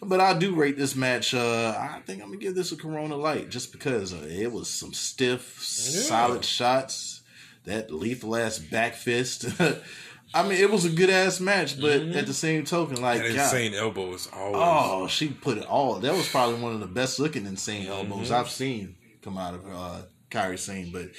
but 0.00 0.20
I 0.20 0.38
do 0.38 0.54
rate 0.54 0.76
this 0.76 0.94
match. 0.96 1.34
Uh, 1.34 1.74
I 1.78 2.00
think 2.06 2.22
I'm 2.22 2.28
gonna 2.28 2.40
give 2.40 2.54
this 2.54 2.72
a 2.72 2.76
Corona 2.76 3.16
Light 3.16 3.50
just 3.50 3.72
because 3.72 4.12
uh, 4.12 4.26
it 4.28 4.52
was 4.52 4.70
some 4.70 4.92
stiff, 4.92 5.60
solid 5.60 6.44
shots. 6.44 7.22
That 7.64 7.90
lethal 7.90 8.36
ass 8.36 8.58
back 8.58 8.94
fist. 8.94 9.46
I 10.34 10.42
mean, 10.42 10.58
it 10.60 10.70
was 10.70 10.84
a 10.84 10.90
good 10.90 11.10
ass 11.10 11.38
match, 11.38 11.80
but 11.80 12.02
at 12.02 12.26
the 12.26 12.34
same 12.34 12.64
token, 12.64 13.00
like 13.00 13.22
That 13.22 13.34
God, 13.34 13.44
insane 13.44 13.74
elbow 13.74 14.12
is 14.14 14.28
always. 14.34 14.56
Oh, 14.56 15.06
she 15.06 15.28
put 15.28 15.58
it 15.58 15.66
all. 15.66 16.00
That 16.00 16.12
was 16.12 16.28
probably 16.28 16.60
one 16.60 16.74
of 16.74 16.80
the 16.80 16.86
best 16.86 17.20
looking 17.20 17.46
insane 17.46 17.86
elbows 17.86 18.30
Mm-hmm. 18.30 18.34
I've 18.34 18.50
seen 18.50 18.96
come 19.22 19.38
out 19.38 19.54
of 19.54 19.64
uh, 19.66 20.02
Kairi 20.30 20.58
Sane. 20.58 20.90
But 20.92 21.10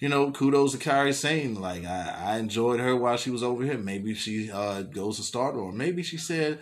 you 0.00 0.08
know, 0.08 0.30
kudos 0.30 0.72
to 0.72 0.78
Kairi 0.78 1.12
Sane. 1.12 1.54
Like 1.60 1.84
I, 1.84 2.14
I 2.24 2.38
enjoyed 2.38 2.80
her 2.80 2.96
while 2.96 3.16
she 3.16 3.30
was 3.30 3.42
over 3.42 3.64
here. 3.64 3.76
Maybe 3.76 4.14
she 4.14 4.50
uh, 4.50 4.82
goes 4.82 5.16
to 5.18 5.22
start, 5.22 5.54
or 5.54 5.72
maybe 5.72 6.02
she 6.02 6.16
said, 6.16 6.60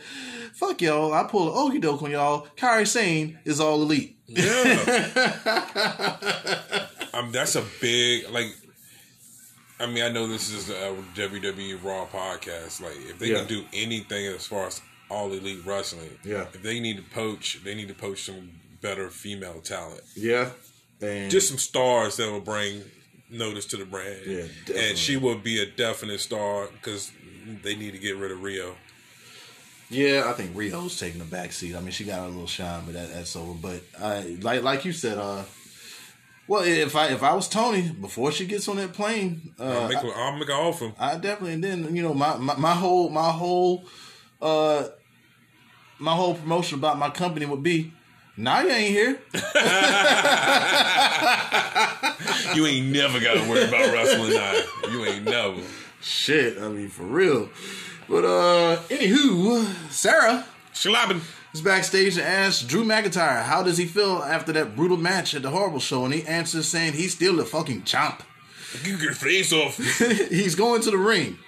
"Fuck 0.54 0.82
y'all, 0.82 1.12
I 1.12 1.24
pull 1.24 1.48
an 1.48 1.54
okey 1.68 1.78
doke 1.78 2.02
on 2.02 2.10
y'all." 2.10 2.46
Kairi 2.56 2.86
Sane 2.86 3.38
is 3.44 3.60
all 3.60 3.82
elite. 3.82 4.16
Yeah. 4.26 4.46
um, 7.14 7.30
that's 7.32 7.56
a 7.56 7.64
big 7.80 8.28
like. 8.30 8.56
I 9.80 9.86
mean, 9.86 10.02
I 10.04 10.08
know 10.10 10.26
this 10.26 10.50
is 10.50 10.68
a 10.70 10.94
WWE 11.14 11.82
Raw 11.82 12.06
podcast. 12.06 12.80
Like, 12.80 12.96
if 13.08 13.18
they 13.18 13.28
Yeah. 13.28 13.38
can 13.38 13.46
do 13.48 13.64
anything 13.72 14.26
as 14.26 14.46
far 14.46 14.66
as 14.66 14.80
all 15.08 15.32
elite 15.32 15.64
wrestling, 15.64 16.18
Yeah. 16.24 16.42
If 16.52 16.62
they 16.62 16.80
need 16.80 16.96
to 16.98 17.02
poach, 17.02 17.60
they 17.64 17.74
need 17.74 17.88
to 17.88 17.94
poach 17.94 18.24
some 18.24 18.50
better 18.82 19.10
female 19.10 19.60
talent. 19.60 20.02
Yeah, 20.14 20.50
and 21.00 21.30
Just 21.30 21.48
some 21.48 21.58
stars 21.58 22.16
that 22.16 22.30
will 22.30 22.40
bring 22.40 22.82
notice 23.30 23.66
to 23.66 23.76
the 23.76 23.84
brand. 23.84 24.20
Yeah, 24.26 24.42
definitely. 24.66 24.88
and 24.90 24.98
she 24.98 25.16
will 25.16 25.36
be 25.36 25.60
a 25.60 25.66
definite 25.66 26.20
star 26.20 26.68
because 26.68 27.10
they 27.62 27.74
need 27.74 27.92
to 27.92 27.98
get 27.98 28.16
rid 28.16 28.30
of 28.30 28.38
Riho. 28.38 28.74
Yeah, 29.88 30.24
I 30.26 30.34
think 30.34 30.54
Riho's 30.54 30.98
taking 30.98 31.18
the 31.18 31.24
back 31.24 31.52
seat. 31.52 31.74
I 31.74 31.80
mean, 31.80 31.90
she 31.90 32.04
got 32.04 32.20
a 32.20 32.28
little 32.28 32.46
shine, 32.46 32.84
but 32.84 32.94
that, 32.94 33.12
that's 33.12 33.34
over. 33.34 33.54
But 33.54 33.82
I 34.00 34.20
like 34.40 34.62
like 34.62 34.84
you 34.84 34.92
said, 34.92 35.18
uh, 35.18 35.42
well, 36.50 36.62
if 36.64 36.96
I 36.96 37.06
if 37.08 37.22
I 37.22 37.32
was 37.32 37.48
Tony 37.48 37.88
before 37.90 38.32
she 38.32 38.44
gets 38.44 38.66
on 38.68 38.76
that 38.76 38.92
plane, 38.92 39.54
I'll 39.58 39.84
uh, 39.84 39.88
make, 39.88 39.98
a- 39.98 40.12
I'll 40.16 40.36
make 40.36 40.48
an 40.48 40.54
offer. 40.56 40.92
I 40.98 41.14
definitely 41.16 41.54
and 41.54 41.64
then 41.64 41.94
you 41.94 42.02
know 42.02 42.12
my, 42.12 42.36
my 42.36 42.56
my 42.56 42.74
whole 42.74 43.08
my 43.08 43.30
whole 43.30 43.84
uh 44.42 44.88
my 46.00 46.14
whole 46.14 46.34
promotion 46.34 46.78
about 46.78 46.98
my 46.98 47.08
company 47.10 47.46
would 47.46 47.62
be. 47.62 47.92
Now 48.36 48.60
you 48.62 48.70
ain't 48.70 48.90
here. 48.90 49.18
You 52.54 52.66
ain't 52.66 52.92
never 52.92 53.20
got 53.20 53.34
to 53.34 53.48
worry 53.48 53.64
about 53.64 53.92
wrestling 53.92 54.32
now. 54.34 54.60
You 54.90 55.04
ain't 55.04 55.24
never. 55.24 55.60
Shit, 56.00 56.58
I 56.58 56.68
mean 56.68 56.88
for 56.88 57.04
real. 57.04 57.48
But 58.08 58.24
uh 58.24 58.76
anywho, 58.88 59.64
Sarah 59.90 60.44
Schlappen. 60.74 61.20
Is 61.52 61.62
backstage 61.62 62.16
and 62.16 62.26
asks 62.26 62.62
Drew 62.62 62.84
McIntyre 62.84 63.42
how 63.42 63.62
does 63.62 63.78
he 63.78 63.86
feel 63.86 64.22
after 64.22 64.52
that 64.52 64.76
brutal 64.76 64.96
match 64.96 65.34
at 65.34 65.42
the 65.42 65.50
horrible 65.50 65.80
show, 65.80 66.04
and 66.04 66.14
he 66.14 66.24
answers 66.26 66.68
saying 66.68 66.94
he's 66.94 67.14
still 67.14 67.36
the 67.36 67.44
fucking 67.44 67.84
champ. 67.84 68.22
Get 68.84 69.00
your 69.00 69.14
face 69.14 69.52
off. 69.52 69.76
he's 70.28 70.54
going 70.54 70.80
to 70.82 70.90
the 70.90 70.98
ring. 70.98 71.38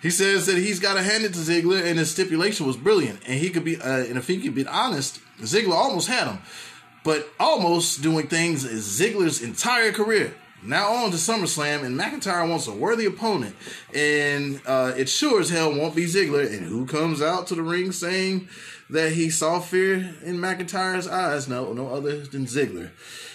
He 0.00 0.10
says 0.10 0.46
that 0.46 0.56
he's 0.56 0.80
got 0.80 0.94
to 0.94 1.02
hand 1.02 1.24
it 1.24 1.34
to 1.34 1.40
Ziggler, 1.40 1.84
and 1.84 1.98
his 1.98 2.10
stipulation 2.10 2.66
was 2.66 2.76
brilliant. 2.76 3.20
And 3.26 3.38
he 3.38 3.50
could 3.50 3.64
be, 3.64 3.76
uh, 3.76 4.04
and 4.04 4.16
if 4.16 4.26
he 4.26 4.40
could 4.40 4.54
be 4.54 4.66
honest, 4.66 5.20
Ziggler 5.40 5.74
almost 5.74 6.08
had 6.08 6.26
him, 6.26 6.38
but 7.04 7.28
almost 7.38 8.02
doing 8.02 8.26
things 8.28 8.64
is 8.64 8.86
Ziggler's 8.86 9.42
entire 9.42 9.92
career. 9.92 10.34
Now 10.62 10.92
on 10.92 11.10
to 11.10 11.16
SummerSlam, 11.16 11.84
and 11.84 11.98
McIntyre 11.98 12.46
wants 12.48 12.66
a 12.66 12.72
worthy 12.72 13.06
opponent, 13.06 13.56
and 13.94 14.60
uh, 14.66 14.92
it 14.94 15.08
sure 15.08 15.40
as 15.40 15.48
hell 15.48 15.74
won't 15.74 15.96
be 15.96 16.04
Ziggler. 16.04 16.46
And 16.46 16.66
who 16.66 16.84
comes 16.84 17.22
out 17.22 17.46
to 17.46 17.54
the 17.54 17.62
ring 17.62 17.92
saying 17.92 18.46
that 18.90 19.12
he 19.12 19.30
saw 19.30 19.60
fear 19.60 20.14
in 20.22 20.36
McIntyre's 20.36 21.08
eyes? 21.08 21.48
No, 21.48 21.72
no 21.72 21.88
other 21.88 22.18
than 22.18 22.44
Ziggler. 22.44 22.90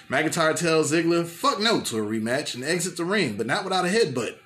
McIntyre 0.08 0.56
tells 0.56 0.92
Ziggler, 0.92 1.26
"Fuck 1.26 1.60
no" 1.60 1.82
to 1.82 1.98
a 1.98 2.02
rematch 2.02 2.54
and 2.54 2.64
exits 2.64 2.98
the 2.98 3.06
ring, 3.06 3.38
but 3.38 3.48
not 3.48 3.64
without 3.64 3.86
a 3.86 3.90
headbutt. 3.90 4.38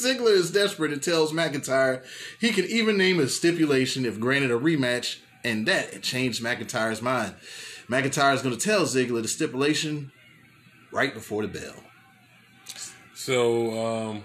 Ziggler 0.00 0.32
is 0.32 0.52
desperate 0.52 0.92
and 0.92 1.02
tells 1.02 1.32
McIntyre 1.32 2.04
he 2.38 2.50
can 2.50 2.64
even 2.66 2.96
name 2.96 3.18
a 3.18 3.28
stipulation 3.28 4.06
if 4.06 4.20
granted 4.20 4.52
a 4.52 4.58
rematch, 4.58 5.18
and 5.42 5.66
that 5.66 5.92
it 5.92 6.04
changed 6.04 6.44
McIntyre's 6.44 7.02
mind. 7.02 7.34
McIntyre 7.88 8.34
is 8.34 8.42
going 8.42 8.56
to 8.56 8.64
tell 8.64 8.82
Ziggler 8.82 9.20
the 9.20 9.28
stipulation 9.28 10.12
right 10.92 11.12
before 11.12 11.42
the 11.42 11.48
bell. 11.48 11.74
So, 13.14 13.86
um, 13.86 14.24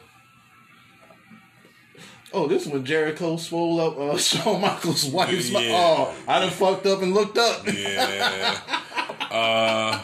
Oh, 2.33 2.47
this 2.47 2.65
one 2.65 2.83
Jericho 2.83 3.37
swole 3.37 3.79
up 3.79 3.97
uh, 3.97 4.17
Shawn 4.17 4.59
Michaels' 4.59 5.05
wife's. 5.05 5.49
Yeah. 5.51 5.69
Oh, 5.71 6.13
I 6.27 6.39
done 6.41 6.49
fucked 6.49 6.85
up 6.85 7.01
and 7.01 7.13
looked 7.13 7.37
up. 7.37 7.65
yeah. 7.65 8.59
uh, 9.31 10.01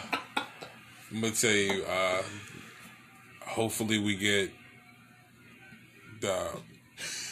I'm 1.11 1.19
gonna 1.19 1.33
tell 1.33 1.51
you. 1.51 1.83
Uh, 1.83 2.21
hopefully, 3.41 3.99
we 3.99 4.15
get 4.15 4.49
the 6.21 6.57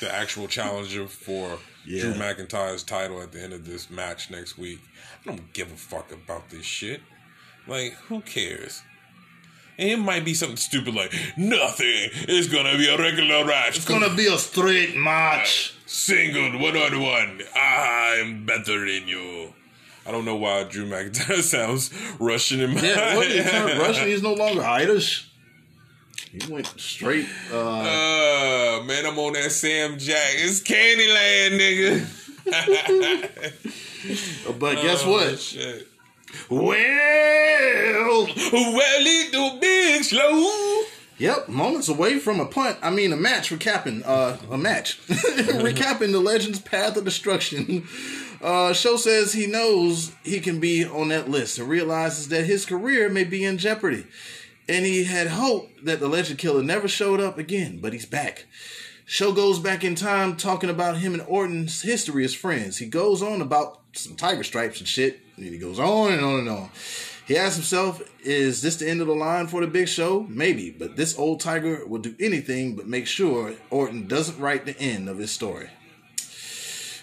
the 0.02 0.14
actual 0.14 0.48
challenger 0.48 1.08
for 1.08 1.60
Drew 1.86 2.14
McIntyre's 2.16 2.84
title 2.84 3.22
at 3.22 3.32
the 3.32 3.42
end 3.42 3.54
of 3.54 3.66
this 3.66 3.90
match 3.90 4.30
next 4.30 4.58
week. 4.58 4.80
I 5.26 5.30
don't 5.30 5.54
give 5.54 5.72
a 5.72 5.78
fuck 5.78 6.12
about 6.12 6.50
this 6.50 6.66
shit. 6.66 7.00
Like, 7.68 7.94
who 7.94 8.20
cares? 8.20 8.82
And 9.80 9.90
it 9.90 9.98
might 9.98 10.26
be 10.26 10.34
something 10.34 10.58
stupid 10.58 10.94
like 10.94 11.14
nothing. 11.38 12.10
It's 12.28 12.48
gonna 12.50 12.78
be 12.78 12.90
a 12.90 12.98
regular 12.98 13.46
match. 13.46 13.78
It's 13.78 13.86
gonna 13.88 14.14
be 14.14 14.28
a 14.28 14.38
straight 14.38 14.96
match. 14.98 15.74
Single 15.86 16.60
one 16.60 16.76
on 16.78 17.00
one. 17.02 17.42
I'm 17.56 18.46
better 18.46 18.80
than 18.86 19.08
you. 19.08 19.54
I 20.06 20.12
don't 20.12 20.26
know 20.26 20.36
why 20.36 20.64
Drew 20.64 20.86
McIntyre 20.90 21.42
sounds 21.56 21.92
Russian 22.20 22.60
in 22.62 22.74
my 22.76 22.82
Yeah, 22.82 23.16
what 23.16 23.28
is 23.28 23.50
turned 23.50 23.80
Russian? 23.80 24.08
He's 24.08 24.22
no 24.22 24.34
longer 24.34 24.62
Irish. 24.64 25.28
He 26.32 26.40
went 26.52 26.68
straight. 26.80 27.28
Uh, 27.52 27.80
Uh, 27.80 28.84
man, 28.84 29.06
I'm 29.06 29.18
on 29.18 29.34
that 29.34 29.52
Sam 29.52 29.98
Jack. 29.98 30.34
It's 30.36 30.62
Candyland, 30.62 31.58
nigga. 31.58 32.06
but 34.60 34.76
guess 34.82 35.04
Oh, 35.06 35.12
what? 35.12 35.40
Shit. 35.40 35.88
Well, 36.50 38.28
Well, 38.52 39.02
little 39.04 39.60
big 39.60 40.04
slow. 40.04 40.84
Yep, 41.18 41.50
moments 41.50 41.90
away 41.90 42.18
from 42.18 42.40
a 42.40 42.46
punt. 42.46 42.78
I 42.82 42.90
mean, 42.90 43.12
a 43.12 43.18
match 43.18 43.50
recapping. 43.50 44.04
Uh, 44.06 44.38
a 44.50 44.58
match 44.58 45.02
recapping 45.08 46.14
the 46.14 46.20
Legends' 46.20 46.60
path 46.60 46.98
of 46.98 47.06
destruction. 47.06 47.88
Uh, 48.42 48.72
Show 48.72 48.96
says 48.96 49.34
he 49.34 49.48
knows 49.48 50.14
he 50.24 50.40
can 50.40 50.62
be 50.62 50.86
on 50.86 51.10
that 51.10 51.30
list 51.30 51.60
and 51.60 51.68
realizes 51.68 52.30
that 52.30 52.46
his 52.46 52.66
career 52.66 53.10
may 53.10 53.26
be 53.26 53.44
in 53.44 53.58
jeopardy. 53.58 54.08
And 54.70 54.86
he 54.86 55.04
had 55.04 55.28
hoped 55.28 55.84
that 55.84 56.00
the 56.00 56.08
Legend 56.08 56.40
Killer 56.40 56.64
never 56.64 56.88
showed 56.88 57.20
up 57.20 57.38
again, 57.38 57.80
but 57.82 57.92
he's 57.92 58.06
back. 58.06 58.46
Show 59.06 59.34
goes 59.34 59.60
back 59.60 59.84
in 59.84 59.94
time 59.96 60.38
talking 60.38 60.70
about 60.70 61.00
him 61.00 61.14
and 61.14 61.24
Orton's 61.24 61.82
history 61.82 62.24
as 62.24 62.34
friends. 62.34 62.78
He 62.78 62.86
goes 62.86 63.22
on 63.22 63.42
about 63.42 63.82
some 63.92 64.16
tiger 64.16 64.46
stripes 64.46 64.80
and 64.80 64.88
shit. 64.88 65.20
And 65.40 65.54
he 65.54 65.58
goes 65.58 65.80
on 65.80 66.12
and 66.14 66.24
on 66.24 66.40
and 66.40 66.50
on. 66.50 66.70
He 67.26 67.38
asks 67.38 67.56
himself, 67.56 68.02
is 68.24 68.62
this 68.62 68.78
the 68.78 68.90
end 68.90 69.02
of 69.02 69.08
the 69.08 69.14
line 69.14 69.48
for 69.48 69.62
the 69.62 69.68
big 69.68 69.88
show? 69.88 70.26
Maybe, 70.28 70.72
but 70.72 70.96
this 70.96 71.18
old 71.18 71.40
tiger 71.40 71.86
will 71.86 72.00
do 72.00 72.16
anything 72.20 72.76
but 72.76 72.88
make 72.88 73.06
sure 73.08 73.54
Orton 73.70 74.08
doesn't 74.08 74.40
write 74.40 74.66
the 74.66 74.78
end 74.80 75.08
of 75.08 75.20
his 75.20 75.32
story. 75.32 75.70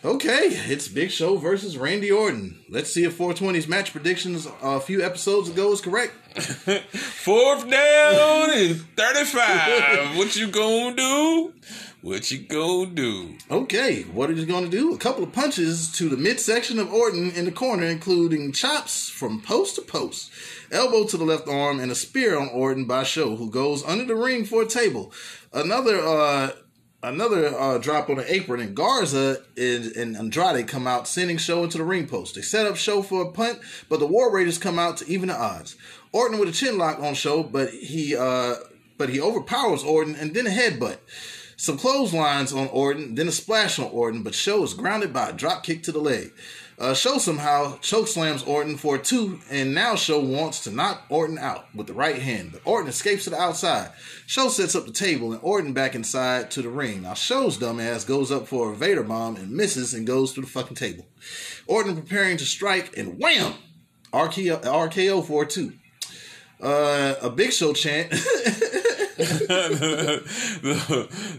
Okay, 0.05 0.49
it's 0.51 0.89
Big 0.89 1.11
Show 1.11 1.37
versus 1.37 1.78
Randy 1.78 2.12
Orton. 2.12 2.59
Let's 2.68 2.93
see 2.93 3.05
if 3.05 3.18
420's 3.18 3.66
match 3.66 3.93
predictions 3.93 4.47
a 4.62 4.78
few 4.78 5.03
episodes 5.03 5.49
ago 5.49 5.72
is 5.72 5.80
correct. 5.80 6.12
Fourth 6.37 7.70
down 7.70 8.51
and 8.51 8.76
35. 8.97 10.16
what 10.16 10.37
you 10.37 10.49
gonna 10.49 10.95
do? 10.95 11.55
What 12.03 12.30
you 12.30 12.39
gonna 12.41 12.91
do? 12.91 13.37
Okay, 13.51 14.03
what 14.03 14.28
are 14.28 14.34
you 14.34 14.45
to 14.45 14.68
do? 14.68 14.95
A 14.95 14.99
couple 14.99 15.24
of 15.24 15.32
punches 15.32 15.91
to 15.93 16.11
the 16.11 16.16
midsection 16.16 16.78
of 16.78 16.93
Orton 16.93 17.30
in 17.30 17.47
the 17.47 17.51
corner, 17.51 17.87
including 17.87 18.53
chops 18.53 19.09
from 19.09 19.41
post 19.41 19.76
to 19.76 19.82
post, 19.82 20.30
elbow 20.70 21.05
to 21.07 21.16
the 21.16 21.24
left 21.24 21.49
arm, 21.49 21.80
and 21.80 21.91
a 21.91 21.95
spear 21.95 22.39
on 22.39 22.49
Orton 22.51 22.84
by 22.84 23.03
Show, 23.03 23.37
who 23.37 23.51
goes 23.51 23.82
under 23.84 24.05
the 24.05 24.14
ring 24.14 24.45
for 24.45 24.62
a 24.62 24.66
table. 24.66 25.12
Another 25.55 25.99
uh, 25.99 26.51
another 27.03 27.49
uh, 27.59 27.78
drop 27.78 28.11
on 28.11 28.16
the 28.16 28.34
apron, 28.34 28.61
and 28.61 28.74
Garza 28.74 29.39
and, 29.57 29.87
and 29.97 30.16
Andrade 30.16 30.68
come 30.68 30.87
out, 30.87 31.09
sending 31.09 31.39
Show 31.39 31.64
into 31.64 31.78
the 31.78 31.84
ring 31.84 32.07
post. 32.07 32.34
They 32.34 32.43
set 32.43 32.66
up 32.66 32.76
Show 32.76 33.03
for 33.03 33.22
a 33.22 33.32
punt, 33.32 33.59
but 33.89 34.01
the 34.01 34.07
War 34.07 34.32
Raiders 34.32 34.59
come 34.59 34.78
out 34.78 34.99
to 34.99 35.09
even 35.09 35.28
the 35.28 35.34
odds. 35.34 35.76
Orton 36.13 36.39
with 36.39 36.49
a 36.49 36.53
chin 36.53 36.79
lock 36.79 37.01
on 37.01 37.15
Show, 37.15 37.43
but 37.43 37.71
he 37.71 38.17
uh, 38.17 38.55
but 38.99 39.09
he 39.09 39.21
overpowers 39.21 39.83
Orton 39.83 40.15
and 40.15 40.35
then 40.35 40.47
a 40.47 40.51
headbutt. 40.51 40.99
Some 41.59 41.79
clotheslines 41.79 42.53
on 42.53 42.69
Orton, 42.69 43.15
then 43.15 43.29
a 43.29 43.33
splash 43.33 43.79
on 43.79 43.87
Orton, 43.87 44.23
but 44.23 44.35
Show 44.35 44.63
is 44.63 44.75
grounded 44.75 45.13
by 45.13 45.31
a 45.31 45.33
drop 45.33 45.63
kick 45.63 45.83
to 45.85 45.93
the 45.93 45.99
leg. 45.99 46.33
Uh, 46.79 46.93
Show 46.93 47.17
somehow 47.17 47.79
choke 47.79 48.07
slams 48.07 48.43
Orton 48.43 48.77
for 48.77 48.99
two, 48.99 49.41
and 49.51 49.75
now 49.75 49.95
Show 49.95 50.21
wants 50.21 50.61
to 50.65 50.71
knock 50.71 51.05
Orton 51.09 51.39
out 51.39 51.75
with 51.75 51.87
the 51.87 51.95
right 51.95 52.21
hand, 52.21 52.53
but 52.53 52.61
Orton 52.67 52.91
escapes 52.91 53.25
to 53.25 53.31
the 53.31 53.41
outside. 53.41 53.91
Show 54.27 54.49
sets 54.49 54.75
up 54.75 54.85
the 54.85 54.93
table 54.93 55.33
and 55.33 55.41
Orton 55.43 55.73
back 55.73 55.95
inside 55.95 56.51
to 56.51 56.61
the 56.61 56.69
ring. 56.69 57.03
Now 57.03 57.15
Show's 57.15 57.57
dumbass 57.57 58.07
goes 58.07 58.31
up 58.31 58.47
for 58.47 58.73
a 58.73 58.77
Vader 58.77 59.03
bomb 59.03 59.37
and 59.37 59.51
misses 59.51 59.95
and 59.95 60.07
goes 60.07 60.33
through 60.33 60.45
the 60.45 60.51
fucking 60.51 60.77
table. 60.77 61.07
Orton 61.67 61.95
preparing 61.95 62.37
to 62.37 62.45
strike 62.45 62.95
and 62.99 63.19
wham! 63.19 63.55
RKO, 64.13 64.63
RKO 64.63 65.25
for 65.25 65.47
two. 65.47 65.73
Uh, 66.61 67.15
a 67.21 67.31
Big 67.31 67.53
Show 67.53 67.73
chant. 67.73 68.11
the, 69.17 70.23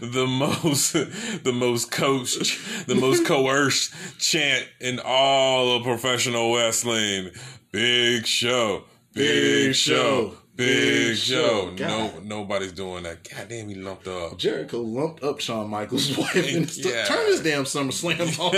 the 0.00 0.26
most 0.26 0.92
the 0.92 1.52
most 1.52 1.90
coached, 1.90 2.86
the 2.86 2.94
most 2.94 3.26
coerced 3.26 3.92
chant 4.18 4.68
in 4.80 5.00
all 5.04 5.76
of 5.76 5.82
professional 5.82 6.54
wrestling. 6.54 7.30
Big 7.72 8.26
show, 8.26 8.84
big, 9.12 9.68
Big 9.68 9.74
show, 9.74 10.30
show, 10.30 10.34
big 10.58 11.16
show. 11.16 11.74
show. 11.76 11.86
No, 11.86 12.12
nobody's 12.22 12.72
doing 12.72 13.04
that. 13.04 13.26
God 13.28 13.48
damn, 13.48 13.68
he 13.68 13.74
lumped 13.76 14.06
up. 14.08 14.36
Jericho 14.36 14.80
lumped 14.80 15.22
up 15.22 15.40
Shawn 15.40 15.70
Michaels' 15.70 16.16
wife 16.18 16.34
and 16.34 16.76
Yeah. 16.76 17.04
turn 17.04 17.26
his 17.26 17.40
damn 17.42 17.64
SummerSlam 17.64 18.38
on. 18.40 18.52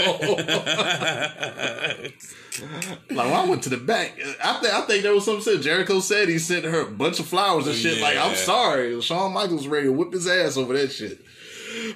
like 3.10 3.26
when 3.26 3.36
I 3.36 3.44
went 3.48 3.62
to 3.64 3.68
the 3.68 3.76
back, 3.76 4.12
I, 4.42 4.60
th- 4.60 4.72
I 4.72 4.80
think 4.82 5.02
there 5.02 5.14
was 5.14 5.24
something 5.24 5.42
said. 5.42 5.62
Jericho 5.62 6.00
said 6.00 6.28
he 6.28 6.38
sent 6.38 6.64
her 6.64 6.80
a 6.82 6.90
bunch 6.90 7.20
of 7.20 7.26
flowers 7.26 7.66
and 7.66 7.76
shit. 7.76 8.00
Like 8.00 8.16
I'm 8.18 8.34
sorry, 8.36 9.00
Shawn 9.00 9.32
Michaels 9.32 9.66
ready 9.66 9.86
to 9.86 9.92
whip 9.92 10.12
his 10.12 10.26
ass 10.26 10.56
over 10.56 10.76
that 10.76 10.92
shit. 10.92 11.18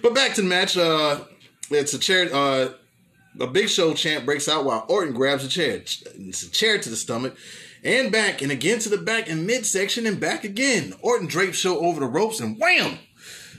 But 0.03 0.15
back 0.15 0.35
to 0.35 0.43
the 0.43 0.49
match. 0.49 0.77
Uh, 0.77 1.21
it's 1.71 1.95
a 1.95 1.99
chair. 1.99 2.29
Uh, 2.33 2.69
a 3.41 3.47
Big 3.49 3.69
Show 3.69 3.95
chant 3.95 4.25
breaks 4.25 4.49
out 4.49 4.65
while 4.65 4.85
Orton 4.89 5.13
grabs 5.13 5.45
a 5.45 5.49
chair. 5.49 5.79
It's 5.79 6.43
a 6.45 6.51
chair 6.51 6.79
to 6.79 6.89
the 6.89 6.95
stomach 6.95 7.37
and 7.85 8.11
back, 8.11 8.43
and 8.43 8.51
again 8.51 8.79
to 8.81 8.89
the 8.89 8.99
back 8.99 9.29
and 9.29 9.47
midsection 9.47 10.07
and 10.07 10.19
back 10.19 10.45
again. 10.45 10.95
Orton 11.03 11.27
drapes 11.27 11.59
Show 11.59 11.79
over 11.79 12.01
the 12.01 12.07
ropes 12.07 12.41
and 12.41 12.59
wham! 12.59 12.99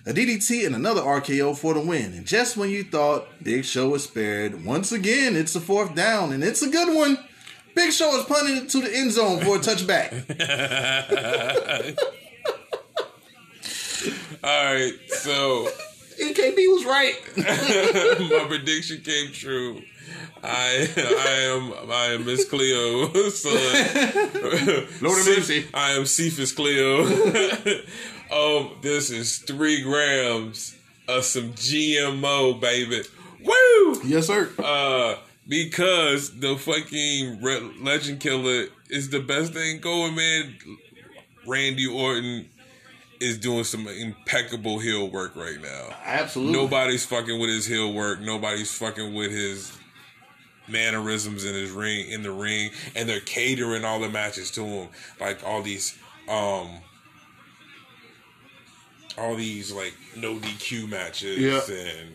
A 0.07 0.13
DDT 0.13 0.65
and 0.65 0.75
another 0.75 1.01
RKO 1.01 1.57
for 1.57 1.73
the 1.73 1.79
win. 1.79 2.13
And 2.13 2.25
just 2.25 2.57
when 2.57 2.69
you 2.69 2.83
thought 2.83 3.27
Big 3.41 3.65
Show 3.65 3.89
was 3.89 4.03
spared, 4.03 4.63
once 4.65 4.91
again 4.91 5.35
it's 5.35 5.55
a 5.55 5.61
fourth 5.61 5.95
down, 5.95 6.31
and 6.31 6.43
it's 6.43 6.61
a 6.61 6.69
good 6.69 6.95
one. 6.95 7.17
Big 7.75 7.91
Show 7.91 8.17
is 8.19 8.25
punting 8.25 8.57
it 8.57 8.69
to 8.69 8.81
the 8.81 8.95
end 8.95 9.11
zone 9.11 9.39
for 9.39 9.57
a 9.57 9.59
touchback. 9.59 10.11
All 14.43 14.73
right, 14.73 14.93
so 15.07 15.67
EKB 16.21 16.55
was 16.55 16.85
right. 16.85 17.15
my 18.29 18.45
prediction 18.47 19.01
came 19.01 19.31
true. 19.31 19.81
I 20.47 20.87
I 20.97 21.31
am 21.53 21.89
I 21.91 22.05
am 22.13 22.25
Miss 22.25 22.47
Cleo 22.47 23.11
son. 23.29 23.53
Lord 25.01 25.17
have 25.17 25.37
mercy. 25.37 25.65
I 25.73 25.91
am 25.91 26.05
Cephas 26.05 26.51
Cleo. 26.51 27.03
um, 28.31 28.71
this 28.81 29.09
is 29.09 29.39
three 29.39 29.81
grams 29.81 30.75
of 31.07 31.23
some 31.25 31.53
GMO, 31.53 32.59
baby. 32.59 33.03
Woo! 33.43 34.01
yes, 34.05 34.27
sir. 34.27 34.49
Uh, 34.57 35.15
because 35.47 36.39
the 36.39 36.55
fucking 36.57 37.41
Re- 37.41 37.71
Legend 37.81 38.19
Killer 38.19 38.67
is 38.89 39.09
the 39.09 39.19
best 39.19 39.53
thing 39.53 39.79
going, 39.79 40.15
man. 40.15 40.55
Randy 41.45 41.85
Orton 41.85 42.49
is 43.19 43.37
doing 43.37 43.63
some 43.63 43.87
impeccable 43.87 44.79
heel 44.79 45.09
work 45.09 45.35
right 45.35 45.61
now. 45.61 45.95
Absolutely. 46.03 46.53
Nobody's 46.53 47.05
fucking 47.05 47.39
with 47.39 47.49
his 47.49 47.65
heel 47.65 47.93
work. 47.93 48.19
Nobody's 48.19 48.71
fucking 48.75 49.13
with 49.13 49.31
his 49.31 49.77
mannerisms 50.67 51.45
in 51.45 51.53
his 51.53 51.71
ring 51.71 52.09
in 52.09 52.23
the 52.23 52.31
ring, 52.31 52.71
and 52.95 53.07
they're 53.07 53.19
catering 53.19 53.85
all 53.85 53.99
the 53.99 54.09
matches 54.09 54.51
to 54.51 54.63
him, 54.63 54.87
like 55.19 55.43
all 55.45 55.61
these 55.61 55.97
um 56.27 56.69
all 59.17 59.35
these 59.35 59.71
like 59.71 59.93
no 60.17 60.35
DQ 60.35 60.89
matches, 60.89 61.37
Yeah. 61.39 61.61
and 61.75 62.09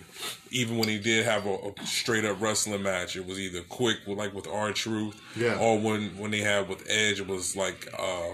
even 0.51 0.77
when 0.77 0.89
he 0.89 0.99
did 0.99 1.25
have 1.25 1.47
a, 1.47 1.55
a 1.55 1.87
straight 1.87 2.25
up 2.27 2.41
wrestling 2.41 2.83
match, 2.83 3.17
it 3.17 3.25
was 3.27 3.39
either 3.41 3.63
quick 3.63 3.99
with 4.07 4.19
like 4.19 4.35
with 4.35 4.47
R 4.47 4.73
Truth, 4.73 5.19
Yeah. 5.37 5.59
or 5.59 5.79
when 5.79 6.17
when 6.19 6.31
they 6.31 6.41
had 6.41 6.69
with 6.69 6.85
Edge, 6.91 7.21
it 7.21 7.27
was 7.27 7.57
like 7.57 7.89
uh 7.99 8.29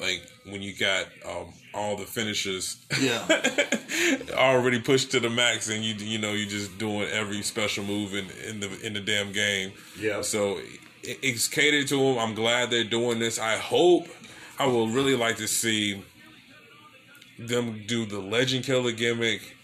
like 0.00 0.22
when 0.46 0.62
you 0.62 0.74
got 0.74 1.06
um 1.24 1.52
all 1.74 1.96
the 1.96 2.04
finishes 2.04 2.76
Yeah. 3.00 3.26
already 4.34 4.80
pushed 4.80 5.10
to 5.12 5.20
the 5.20 5.30
max, 5.30 5.68
and 5.68 5.84
you 5.84 5.94
you 5.94 6.18
know 6.18 6.32
you're 6.32 6.48
just 6.48 6.76
doing 6.78 7.08
every 7.10 7.42
special 7.42 7.84
move 7.84 8.14
in, 8.14 8.26
in 8.48 8.60
the 8.60 8.80
in 8.86 8.92
the 8.94 9.00
damn 9.00 9.32
game. 9.32 9.72
Yeah. 9.98 10.22
So 10.22 10.58
it, 11.02 11.18
it's 11.22 11.48
catered 11.48 11.88
to 11.88 11.96
them. 11.98 12.18
I'm 12.18 12.34
glad 12.34 12.70
they're 12.70 12.84
doing 12.84 13.18
this. 13.18 13.38
I 13.38 13.56
hope. 13.56 14.08
I 14.58 14.66
will 14.66 14.88
really 14.88 15.16
like 15.16 15.36
to 15.38 15.48
see 15.48 16.04
them 17.38 17.82
do 17.86 18.04
the 18.06 18.20
Legend 18.20 18.64
Killer 18.64 18.92
gimmick 18.92 19.56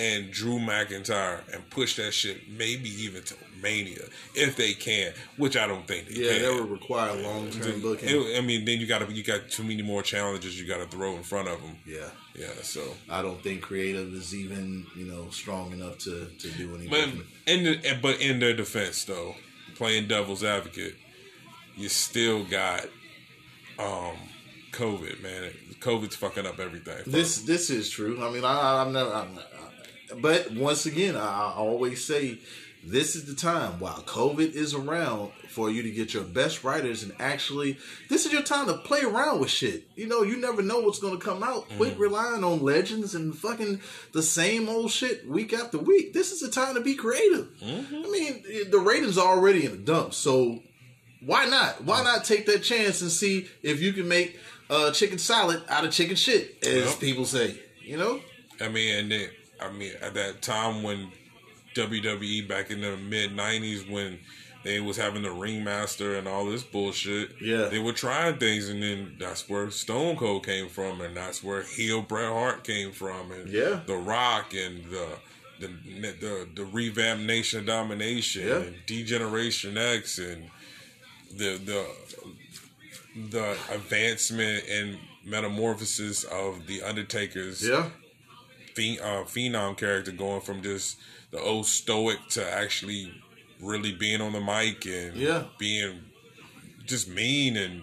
and 0.00 0.30
Drew 0.30 0.58
McIntyre 0.58 1.40
and 1.52 1.68
push 1.68 1.96
that 1.96 2.12
shit 2.14 2.48
maybe 2.48 2.88
even 3.02 3.22
to 3.24 3.34
Mania 3.62 4.04
if 4.34 4.56
they 4.56 4.72
can, 4.72 5.12
which 5.36 5.56
I 5.56 5.66
don't 5.66 5.86
think 5.86 6.08
they 6.08 6.14
Yeah, 6.22 6.32
can. 6.32 6.42
that 6.42 6.54
would 6.62 6.70
require 6.70 7.14
long 7.20 7.50
term 7.50 7.80
booking. 7.82 8.08
It- 8.08 8.38
I 8.38 8.40
mean, 8.40 8.64
then 8.64 8.80
you 8.80 8.86
got 8.86 9.06
to 9.06 9.12
you 9.12 9.22
got 9.22 9.50
too 9.50 9.62
many 9.62 9.82
more 9.82 10.02
challenges 10.02 10.58
you 10.58 10.66
got 10.66 10.78
to 10.78 10.86
throw 10.86 11.16
in 11.16 11.22
front 11.22 11.48
of 11.48 11.60
them. 11.60 11.76
yeah. 11.86 12.08
Yeah, 12.34 12.46
so 12.62 12.82
I 13.10 13.20
don't 13.22 13.42
think 13.42 13.60
creative 13.60 14.14
is 14.14 14.34
even, 14.34 14.86
you 14.96 15.04
know, 15.04 15.28
strong 15.30 15.72
enough 15.72 15.98
to, 15.98 16.26
to 16.38 16.48
do 16.52 16.74
any 16.76 16.86
But 16.88 17.08
in 17.46 17.64
the, 17.64 17.98
but 18.00 18.20
in 18.20 18.38
their 18.38 18.54
defense, 18.54 19.04
though, 19.04 19.34
playing 19.74 20.06
devil's 20.08 20.42
advocate, 20.42 20.94
you 21.76 21.88
still 21.90 22.44
got 22.44 22.86
um 23.78 24.16
COVID, 24.72 25.20
man. 25.22 25.50
COVID's 25.80 26.14
fucking 26.16 26.46
up 26.46 26.60
everything. 26.60 27.02
This 27.06 27.42
this 27.42 27.68
is 27.70 27.90
true. 27.90 28.24
I 28.24 28.30
mean, 28.30 28.44
I, 28.44 28.80
I'm 28.82 28.92
never. 28.92 29.12
I'm, 29.12 29.38
but 30.20 30.52
once 30.52 30.86
again, 30.86 31.16
I, 31.16 31.52
always 31.56 32.04
say 32.04 32.38
this 32.82 33.14
is 33.14 33.26
the 33.26 33.34
time 33.34 33.78
while 33.78 34.02
COVID 34.02 34.54
is 34.54 34.72
around 34.74 35.32
for 35.50 35.70
you 35.70 35.82
to 35.82 35.90
get 35.90 36.14
your 36.14 36.22
best 36.22 36.64
writers 36.64 37.02
and 37.02 37.12
actually 37.20 37.76
this 38.08 38.24
is 38.24 38.32
your 38.32 38.40
time 38.42 38.66
to 38.68 38.74
play 38.78 39.02
around 39.02 39.40
with 39.40 39.50
shit. 39.50 39.84
You 39.96 40.06
know, 40.06 40.22
you 40.22 40.38
never 40.38 40.62
know 40.62 40.80
what's 40.80 40.98
going 41.00 41.18
to 41.18 41.22
come 41.24 41.42
out. 41.42 41.68
Quit 41.76 41.98
relying 41.98 42.42
on 42.42 42.62
legends 42.62 43.14
and 43.14 43.34
fucking 43.36 43.80
the 44.12 44.22
same 44.22 44.68
old 44.68 44.90
shit 44.90 45.28
week 45.28 45.52
after 45.52 45.76
week. 45.78 46.14
This 46.14 46.32
is 46.32 46.40
the 46.40 46.48
time 46.50 46.74
to 46.74 46.80
be 46.80 46.94
creative. 46.94 47.48
I 47.62 48.08
mean, 48.10 48.44
the 48.70 48.78
ratings 48.78 49.18
are 49.18 49.36
already 49.36 49.66
in 49.66 49.72
the 49.72 49.78
dumps, 49.78 50.16
so 50.16 50.60
why 51.24 51.44
not? 51.46 51.84
Why 51.84 52.02
not 52.02 52.24
take 52.24 52.46
that 52.46 52.62
chance 52.62 53.02
and 53.02 53.10
see 53.10 53.46
if 53.62 53.82
you 53.82 53.92
can 53.92 54.08
make 54.08 54.38
uh, 54.70 54.90
chicken 54.92 55.18
salad 55.18 55.62
out 55.68 55.84
of 55.84 55.90
chicken 55.92 56.16
shit, 56.16 56.64
as 56.64 56.86
Yep. 56.92 57.00
people 57.00 57.26
say. 57.26 57.60
You 57.82 57.98
know? 57.98 58.20
I 58.60 58.68
mean, 58.68 58.94
and 59.00 59.10
then, 59.10 59.28
I 59.60 59.70
mean, 59.72 59.92
at 60.00 60.14
that 60.14 60.42
time 60.42 60.82
when 60.82 61.10
WWE 61.74 62.48
back 62.48 62.70
in 62.70 62.80
the 62.80 62.96
mid 62.96 63.30
'90s, 63.36 63.88
when 63.90 64.18
they 64.62 64.78
was 64.80 64.96
having 64.96 65.22
the 65.22 65.30
ringmaster 65.30 66.16
and 66.16 66.28
all 66.28 66.44
this 66.44 66.62
bullshit, 66.62 67.30
Yeah. 67.40 67.66
they 67.68 67.78
were 67.78 67.92
trying 67.94 68.36
things, 68.38 68.68
and 68.68 68.82
then 68.82 69.16
that's 69.18 69.48
where 69.48 69.70
Stone 69.70 70.16
Cold 70.16 70.44
came 70.44 70.68
from, 70.68 71.00
and 71.00 71.16
that's 71.16 71.42
where 71.42 71.62
heel 71.62 72.02
Bret 72.02 72.28
Hart 72.28 72.64
came 72.64 72.92
from, 72.92 73.32
and 73.32 73.48
Yeah. 73.50 73.80
The 73.86 73.96
Rock 73.96 74.52
and 74.54 74.84
the. 74.86 75.06
The, 75.60 75.66
the 76.18 76.48
the 76.54 76.64
revamped 76.64 77.24
Nation 77.24 77.60
of 77.60 77.66
Domination 77.66 78.48
Yeah. 78.48 78.60
and 78.60 78.76
D-Generation 78.86 79.76
X 79.76 80.16
and 80.16 80.48
the 81.36 81.58
the 81.62 81.86
the 83.30 83.56
advancement 83.70 84.64
and 84.70 84.98
metamorphosis 85.22 86.24
of 86.24 86.66
the 86.66 86.82
Undertaker's 86.82 87.66
Yeah. 87.66 87.90
Phen- 88.74 89.00
uh, 89.00 89.24
phenom 89.24 89.76
character 89.76 90.12
going 90.12 90.40
from 90.40 90.62
just 90.62 90.98
the 91.30 91.38
old 91.40 91.66
stoic 91.66 92.18
to 92.30 92.52
actually 92.52 93.12
really 93.60 93.92
being 93.92 94.20
on 94.20 94.32
the 94.32 94.40
mic 94.40 94.84
and 94.86 95.14
Yeah. 95.16 95.44
being 95.58 96.00
just 96.86 97.08
mean 97.08 97.56
and 97.56 97.82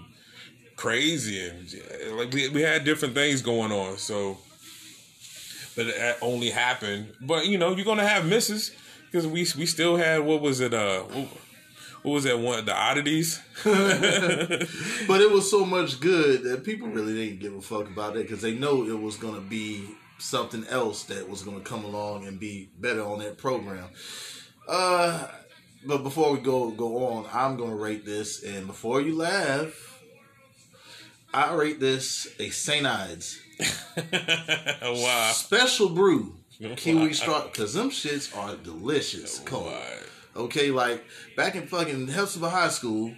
crazy 0.76 1.40
and 1.48 1.74
like 2.18 2.32
we, 2.34 2.50
we 2.50 2.62
had 2.62 2.84
different 2.84 3.14
things 3.14 3.42
going 3.42 3.72
on 3.72 3.98
so 3.98 4.38
but 5.76 5.88
that 5.88 6.18
only 6.22 6.50
happened 6.50 7.14
but 7.22 7.46
you 7.48 7.58
know 7.58 7.76
you're 7.76 7.86
gonna 7.86 8.08
have 8.08 8.26
misses 8.26 8.72
because 9.06 9.26
we 9.26 9.40
we 9.58 9.66
still 9.66 9.96
had 9.98 10.20
what 10.20 10.42
was 10.42 10.60
it 10.60 10.74
uh 10.74 11.00
what, 11.02 11.28
what 12.04 12.12
was 12.12 12.24
that 12.26 12.38
one 12.38 12.64
the 12.66 12.76
oddities 12.76 13.40
But 15.08 15.22
it 15.22 15.32
was 15.32 15.50
so 15.50 15.66
much 15.66 16.00
good 16.00 16.44
that 16.44 16.64
people 16.64 16.88
really 16.90 17.14
didn't 17.14 17.40
give 17.40 17.56
a 17.56 17.62
fuck 17.62 17.88
about 17.88 18.16
it 18.18 18.24
because 18.24 18.42
they 18.42 18.54
know 18.54 18.84
it 18.86 19.00
was 19.00 19.16
going 19.18 19.36
to 19.36 19.42
be 19.42 19.84
something 20.20 20.66
else 20.68 21.04
that 21.06 21.30
was 21.30 21.44
going 21.44 21.58
to 21.58 21.64
come 21.64 21.84
along 21.84 22.26
and 22.28 22.40
be 22.40 22.70
better 22.80 23.04
on 23.04 23.20
that 23.20 23.38
program. 23.38 23.90
Uh, 24.68 25.28
but 25.86 26.04
before 26.04 26.34
we 26.34 26.40
go 26.40 26.72
go 26.72 27.06
on, 27.08 27.26
I'm 27.32 27.58
going 27.58 27.70
to 27.70 27.76
rate 27.76 28.06
this, 28.06 28.44
and 28.44 28.68
before 28.68 29.02
you 29.02 29.16
laugh, 29.16 30.02
I 31.34 31.54
rate 31.54 31.80
this 31.80 32.28
a 32.40 32.50
Saint 32.50 32.86
Ides 32.86 33.40
wow 34.82 35.32
special 35.34 35.90
brew 35.90 36.36
kiwi 36.76 37.14
straw 37.14 37.44
because 37.44 37.74
them 37.74 37.90
shits 37.90 38.36
are 38.36 38.56
delicious. 38.56 39.40
Cold. 39.40 39.68
Wow. 39.68 39.82
Okay, 40.36 40.72
like 40.72 41.04
back 41.36 41.56
in 41.56 41.68
fucking 41.68 42.08
Hephzibah 42.08 42.50
High 42.50 42.70
School 42.70 43.14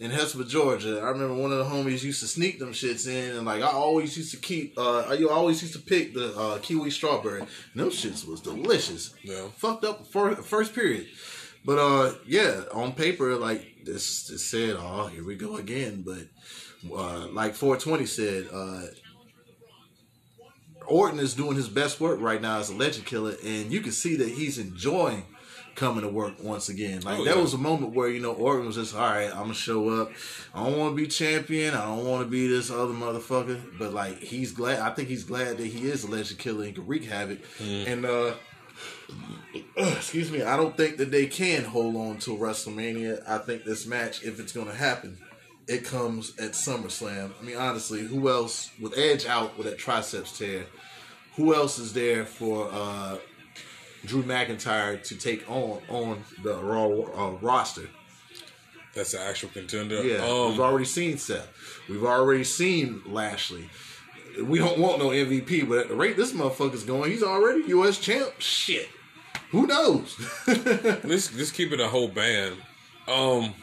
in 0.00 0.10
Hephzibah, 0.10 0.48
Georgia, 0.48 0.98
I 1.00 1.10
remember 1.10 1.34
one 1.34 1.52
of 1.52 1.58
the 1.58 1.64
homies 1.64 2.02
used 2.02 2.20
to 2.20 2.26
sneak 2.26 2.58
them 2.58 2.72
shits 2.72 3.06
in, 3.06 3.36
and 3.36 3.44
like 3.44 3.62
I 3.62 3.66
always 3.66 4.16
used 4.16 4.30
to 4.30 4.38
keep, 4.38 4.78
uh, 4.78 5.00
I 5.00 5.22
always 5.24 5.60
used 5.60 5.74
to 5.74 5.78
pick 5.78 6.14
the 6.14 6.34
uh, 6.34 6.58
kiwi 6.58 6.90
strawberry. 6.90 7.40
And 7.40 7.48
those 7.74 8.02
shits 8.02 8.26
was 8.26 8.40
delicious. 8.40 9.14
Yeah. 9.22 9.48
Fucked 9.56 9.84
up 9.84 10.06
for 10.06 10.34
first 10.36 10.74
period, 10.74 11.06
but 11.66 11.78
uh, 11.78 12.14
yeah, 12.26 12.62
on 12.72 12.92
paper 12.92 13.36
like 13.36 13.84
this, 13.84 14.28
this 14.28 14.46
said, 14.46 14.76
oh, 14.78 15.08
here 15.08 15.22
we 15.22 15.36
go 15.36 15.56
again. 15.56 16.02
But 16.02 16.28
uh, 16.90 17.26
like 17.28 17.54
420 17.54 18.06
said, 18.06 18.48
uh, 18.50 18.86
Orton 20.86 21.20
is 21.20 21.34
doing 21.34 21.56
his 21.56 21.68
best 21.68 22.00
work 22.00 22.20
right 22.22 22.40
now 22.40 22.58
as 22.58 22.70
a 22.70 22.74
legend 22.74 23.04
killer, 23.04 23.34
and 23.44 23.70
you 23.70 23.82
can 23.82 23.92
see 23.92 24.16
that 24.16 24.30
he's 24.30 24.56
enjoying 24.56 25.26
coming 25.80 26.02
to 26.02 26.08
work 26.08 26.34
once 26.42 26.68
again. 26.68 27.00
Like 27.00 27.18
Oh, 27.20 27.24
that 27.24 27.36
yeah. 27.36 27.42
was 27.42 27.54
a 27.54 27.58
moment 27.58 27.94
where 27.94 28.08
you 28.10 28.20
know 28.20 28.32
Orton 28.32 28.66
was 28.66 28.76
just 28.76 28.94
all 28.94 29.00
right. 29.00 29.30
I'm 29.30 29.44
gonna 29.44 29.54
show 29.54 29.88
up. 30.02 30.12
I 30.54 30.62
don't 30.62 30.78
want 30.78 30.92
to 30.96 31.02
be 31.02 31.08
champion. 31.08 31.74
I 31.74 31.86
don't 31.86 32.04
want 32.06 32.22
to 32.22 32.30
be 32.30 32.46
this 32.46 32.70
other 32.70 32.92
motherfucker. 32.92 33.60
But 33.78 33.94
like 33.94 34.18
he's 34.18 34.52
glad. 34.52 34.80
I 34.80 34.90
think 34.90 35.08
he's 35.08 35.24
glad 35.24 35.56
that 35.56 35.66
he 35.66 35.88
is 35.88 36.04
a 36.04 36.10
legend 36.10 36.38
killer 36.38 36.64
and 36.66 36.74
can 36.74 36.86
wreak 36.86 37.04
havoc. 37.04 37.38
And 37.60 38.04
uh, 38.04 38.34
excuse 39.76 40.30
me, 40.30 40.42
I 40.42 40.56
don't 40.56 40.76
think 40.76 40.98
that 40.98 41.10
they 41.10 41.26
can 41.26 41.64
hold 41.64 41.96
on 41.96 42.18
to 42.18 42.36
WrestleMania. 42.36 43.22
I 43.28 43.38
think 43.38 43.64
this 43.64 43.86
match, 43.86 44.22
if 44.22 44.38
it's 44.38 44.52
gonna 44.52 44.74
happen. 44.74 45.18
It 45.68 45.84
comes 45.84 46.36
at 46.36 46.52
SummerSlam. 46.52 47.30
I 47.40 47.44
mean, 47.44 47.56
honestly, 47.56 48.00
who 48.00 48.28
else 48.28 48.72
with 48.80 48.98
Edge 48.98 49.24
out 49.26 49.56
with 49.56 49.68
that 49.68 49.78
triceps 49.78 50.36
tear? 50.36 50.66
Who 51.36 51.54
else 51.54 51.78
is 51.78 51.92
there 51.92 52.24
for 52.24 52.68
uh, 52.72 53.18
Drew 54.04 54.22
McIntyre 54.22 55.02
to 55.04 55.14
take 55.16 55.48
on 55.50 55.80
on 55.88 56.24
the 56.42 56.54
Raw 56.56 56.86
uh, 56.86 57.30
roster? 57.40 57.88
That's 58.94 59.12
the 59.12 59.20
actual 59.20 59.50
contender. 59.50 60.02
Yeah, 60.02 60.24
Um, 60.24 60.50
we've 60.52 60.60
already 60.60 60.84
seen 60.84 61.16
Seth. 61.18 61.48
We've 61.88 62.04
already 62.04 62.44
seen 62.44 63.02
Lashley. 63.06 63.70
We 64.42 64.58
don't 64.58 64.78
want 64.78 64.98
no 64.98 65.08
MVP, 65.08 65.68
but 65.68 65.78
at 65.78 65.88
the 65.88 65.94
rate 65.94 66.16
this 66.16 66.32
motherfucker's 66.32 66.84
going, 66.84 67.10
he's 67.10 67.22
already 67.22 67.64
U.S. 67.68 67.98
champ. 67.98 68.32
Shit, 68.38 68.88
who 69.50 69.66
knows? 69.66 70.16
let's 70.46 71.36
let's 71.36 71.50
keep 71.52 71.72
it 71.72 71.80
a 71.80 71.88
whole 71.88 72.08
band. 72.08 72.56
Um, 73.06 73.54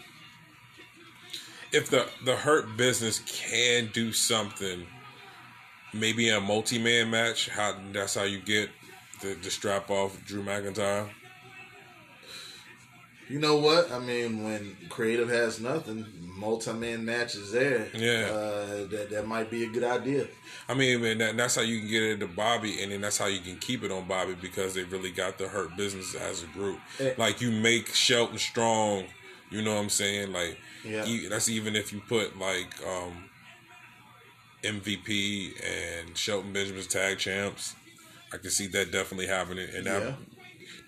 if 1.72 1.90
the 1.90 2.08
the 2.26 2.36
Hurt 2.36 2.78
Business 2.78 3.20
can 3.26 3.90
do 3.94 4.12
something, 4.12 4.86
maybe 5.94 6.30
a 6.30 6.40
multi 6.40 6.78
man 6.80 7.10
match. 7.10 7.50
How 7.50 7.76
that's 7.92 8.16
how 8.16 8.24
you 8.24 8.40
get 8.40 8.70
the, 9.22 9.36
the 9.36 9.50
strap 9.50 9.90
off 9.90 10.24
Drew 10.26 10.44
McIntyre. 10.44 11.10
you 13.30 13.40
know 13.40 13.58
what? 13.58 13.92
I 13.92 14.00
mean, 14.00 14.44
when 14.44 14.78
creative 14.90 15.30
has 15.30 15.60
nothing, 15.60 16.06
multi-man 16.22 17.04
matches 17.04 17.52
there. 17.52 17.88
Yeah. 17.94 18.28
uh, 18.32 18.88
that 18.88 19.08
that 19.12 19.28
might 19.28 19.50
be 19.52 19.64
a 19.66 19.68
good 19.70 19.84
idea. 19.84 20.28
I 20.70 20.74
mean, 20.74 21.02
man, 21.02 21.18
that, 21.18 21.36
that's 21.38 21.56
how 21.56 21.62
you 21.62 21.80
can 21.80 21.90
get 21.90 22.04
it 22.04 22.20
to 22.22 22.28
Bobby, 22.28 22.82
and 22.82 22.92
then 22.92 23.02
that's 23.02 23.18
how 23.18 23.26
you 23.28 23.40
can 23.42 23.58
keep 23.58 23.84
it 23.84 23.92
on 23.92 24.08
Bobby 24.08 24.36
because 24.40 24.74
they 24.76 24.84
really 24.84 25.12
got 25.12 25.38
the 25.38 25.48
Hurt 25.48 25.76
Business 25.76 26.16
as 26.16 26.44
a 26.44 26.48
group. 26.48 26.80
Eh. 27.00 27.14
Like 27.18 27.42
you 27.42 27.52
make 27.52 27.88
Shelton 27.94 28.38
strong. 28.38 29.06
You 29.50 29.62
know 29.62 29.74
what 29.76 29.82
I'm 29.82 29.90
saying? 29.90 30.32
Like, 30.34 30.58
Yeah. 30.86 31.06
you- 31.06 31.30
that's 31.30 31.48
even 31.50 31.76
if 31.76 31.92
you 31.94 32.02
put 32.08 32.38
like 32.38 32.74
um, 32.86 33.30
MVP 34.64 35.54
and 35.64 36.18
Shelton 36.18 36.52
Benjamin's 36.54 36.88
tag 36.88 37.18
champs. 37.18 37.76
I 38.34 38.38
can 38.38 38.50
see 38.50 38.68
that 38.68 38.92
definitely 38.92 39.28
happening, 39.28 39.68
and 39.76 39.86
that 39.86 40.02
Yeah. 40.04 40.16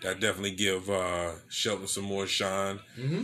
that 0.03 0.19
definitely 0.19 0.51
give 0.51 0.89
uh, 0.89 1.31
Shelton 1.49 1.87
some 1.87 2.03
more 2.03 2.27
shine. 2.27 2.79
Mm-hmm. 2.97 3.23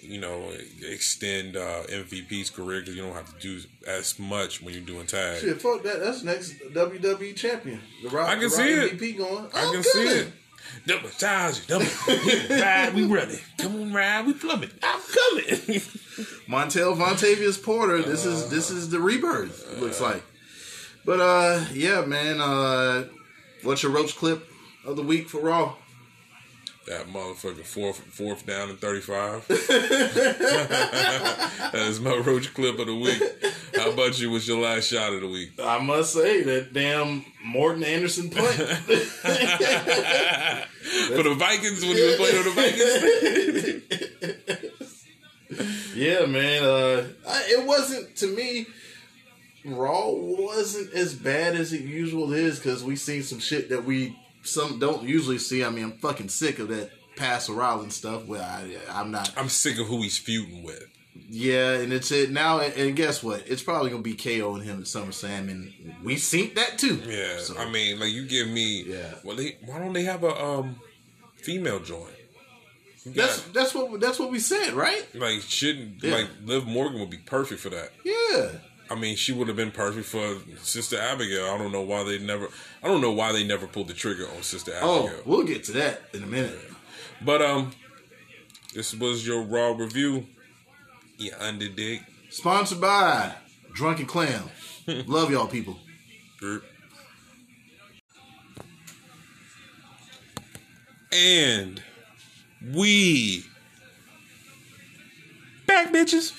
You 0.00 0.20
know, 0.20 0.52
extend 0.82 1.56
uh, 1.56 1.84
MVP's 1.88 2.50
career 2.50 2.80
because 2.80 2.94
you 2.94 3.02
don't 3.02 3.14
have 3.14 3.34
to 3.34 3.40
do 3.40 3.60
as 3.86 4.18
much 4.18 4.60
when 4.62 4.74
you're 4.74 4.82
doing 4.82 5.06
tag. 5.06 5.40
Shit, 5.40 5.62
fuck 5.62 5.82
that. 5.84 5.98
That's 6.00 6.22
next 6.22 6.52
WWE 6.74 7.34
champion. 7.34 7.80
The 8.02 8.10
Rock, 8.10 8.28
I 8.28 8.36
can 8.38 8.50
see 8.50 8.68
it. 8.70 8.98
MVP 8.98 9.16
going. 9.16 9.46
I 9.54 9.72
can 9.72 9.82
see 9.82 10.02
it. 10.06 10.32
Double 10.86 11.08
charge, 11.10 11.66
double 11.66 11.86
ride, 12.50 12.92
we 12.94 13.04
running. 13.04 13.38
Come 13.58 13.76
on, 13.80 13.92
ride, 13.94 14.26
we 14.26 14.32
plumbing. 14.34 14.70
I'm 14.82 15.00
coming. 15.00 15.44
Montel 16.48 16.96
Vontavious 16.96 17.62
Porter. 17.62 18.02
This 18.02 18.26
is 18.26 18.48
this 18.50 18.70
is 18.70 18.90
the 18.90 18.98
rebirth. 19.00 19.72
it 19.72 19.80
looks 19.80 20.00
like. 20.02 20.22
But 21.06 21.20
uh, 21.20 21.64
yeah, 21.72 22.02
man. 22.04 22.40
Uh, 22.40 23.04
what's 23.64 23.82
your 23.82 23.92
roach 23.92 24.16
clip 24.16 24.48
of 24.84 24.96
the 24.96 25.02
week 25.02 25.28
for 25.28 25.40
Raw? 25.40 25.74
that 26.86 27.06
motherfucker 27.06 27.64
fourth 27.64 27.98
fourth 27.98 28.44
down 28.46 28.68
and 28.68 28.78
thirty 28.78 29.00
five. 29.00 29.46
that 29.48 29.58
is 31.74 32.00
my 32.00 32.14
roach 32.16 32.52
clip 32.54 32.78
of 32.78 32.86
the 32.86 32.94
week. 32.94 33.22
How 33.74 33.90
about 33.90 34.20
you? 34.20 34.30
Was 34.30 34.46
your 34.46 34.60
last 34.60 34.88
shot 34.88 35.12
of 35.14 35.22
the 35.22 35.28
week? 35.28 35.52
I 35.62 35.78
must 35.78 36.12
say 36.12 36.42
that 36.42 36.72
damn 36.72 37.24
Morten 37.44 37.84
Andersen 37.84 38.30
punt. 38.30 38.46
For 41.14 41.22
the 41.22 41.34
Vikings 41.34 41.82
when 41.82 41.96
he 41.96 42.02
was 42.04 42.16
playing 42.16 42.36
on 42.36 42.44
the 42.44 42.50
Vikings. 45.50 45.94
yeah, 45.94 46.26
man. 46.26 46.62
Uh, 46.62 47.06
I, 47.26 47.44
it 47.48 47.66
wasn't 47.66 48.14
to 48.16 48.26
me. 48.26 48.66
Raw 49.64 50.10
wasn't 50.10 50.92
as 50.92 51.14
bad 51.14 51.54
as 51.56 51.72
it 51.72 51.80
usual 51.82 52.32
is 52.32 52.58
because 52.58 52.84
we 52.84 52.96
seen 52.96 53.22
some 53.22 53.38
shit 53.38 53.70
that 53.70 53.84
we 53.84 54.18
some 54.42 54.78
don't 54.78 55.02
usually 55.02 55.38
see. 55.38 55.64
I 55.64 55.70
mean, 55.70 55.84
I'm 55.84 55.92
fucking 55.98 56.28
sick 56.28 56.58
of 56.58 56.68
that 56.68 56.90
Pastor 57.16 57.52
Rollins 57.54 57.94
stuff. 57.96 58.26
Where 58.26 58.42
I, 58.42 58.76
I'm 58.90 59.10
not. 59.10 59.32
I'm 59.36 59.48
sick 59.48 59.78
of 59.78 59.86
who 59.86 60.02
he's 60.02 60.18
feuding 60.18 60.62
with. 60.62 60.84
Yeah, 61.30 61.74
and 61.74 61.92
it's 61.92 62.10
it 62.10 62.30
now. 62.30 62.58
And 62.60 62.96
guess 62.96 63.22
what? 63.22 63.44
It's 63.46 63.62
probably 63.62 63.90
gonna 63.90 64.02
be 64.02 64.14
KO 64.14 64.56
and 64.56 64.64
him 64.64 64.80
at 64.80 64.84
SummerSlam, 64.86 65.48
and 65.50 65.72
we 66.02 66.16
seen 66.16 66.54
that 66.54 66.76
too. 66.76 66.96
Yeah, 67.06 67.38
So, 67.38 67.56
I 67.56 67.70
mean, 67.70 68.00
like 68.00 68.10
you 68.12 68.26
give 68.26 68.48
me. 68.48 68.82
Yeah. 68.82 69.14
Well, 69.24 69.36
they, 69.36 69.56
why 69.64 69.78
don't 69.78 69.92
they 69.92 70.02
have 70.04 70.24
a 70.24 70.34
um 70.44 70.76
female 71.36 71.78
joint? 71.80 72.10
You 73.04 73.12
that's 73.12 73.74
what 73.74 74.00
that's 74.00 74.18
what 74.18 74.30
we 74.30 74.38
said, 74.40 74.72
right? 74.72 75.06
like 75.14 75.42
shouldn't 75.42 76.02
Yeah. 76.02 76.14
like 76.16 76.28
Liv 76.44 76.66
Morgan 76.66 77.00
would 77.00 77.10
be 77.10 77.18
perfect 77.18 77.60
for 77.60 77.68
that. 77.70 77.90
Yeah. 78.02 78.58
I 78.90 78.94
mean, 78.94 79.16
she 79.16 79.32
would 79.32 79.48
have 79.48 79.56
been 79.56 79.70
perfect 79.70 80.06
for 80.06 80.36
Sister 80.58 80.98
Abigail. 80.98 81.46
I 81.46 81.58
don't 81.58 81.72
know 81.72 81.82
why 81.82 82.04
they 82.04 82.18
never. 82.18 82.48
I 82.82 82.88
don't 82.88 83.00
know 83.00 83.12
why 83.12 83.32
they 83.32 83.44
never 83.44 83.66
pulled 83.66 83.88
the 83.88 83.94
trigger 83.94 84.28
on 84.36 84.42
Sister 84.42 84.72
Abigail. 84.72 84.90
Oh, 84.90 85.22
we'll 85.24 85.44
get 85.44 85.64
to 85.64 85.72
that 85.72 86.02
in 86.12 86.22
a 86.22 86.26
minute. 86.26 86.58
But 87.22 87.40
um, 87.40 87.72
this 88.74 88.94
was 88.94 89.26
your 89.26 89.42
raw 89.42 89.72
review. 89.72 90.26
You 91.16 91.32
under 91.38 91.68
dig. 91.68 92.02
Sponsored 92.30 92.80
by 92.80 93.34
Drunken 93.72 94.06
Clam. 94.06 94.50
Love 94.86 95.30
y'all 95.30 95.46
people. 95.46 95.78
And 101.12 101.80
we 102.74 103.44
back, 105.66 105.92
bitches. 105.92 106.32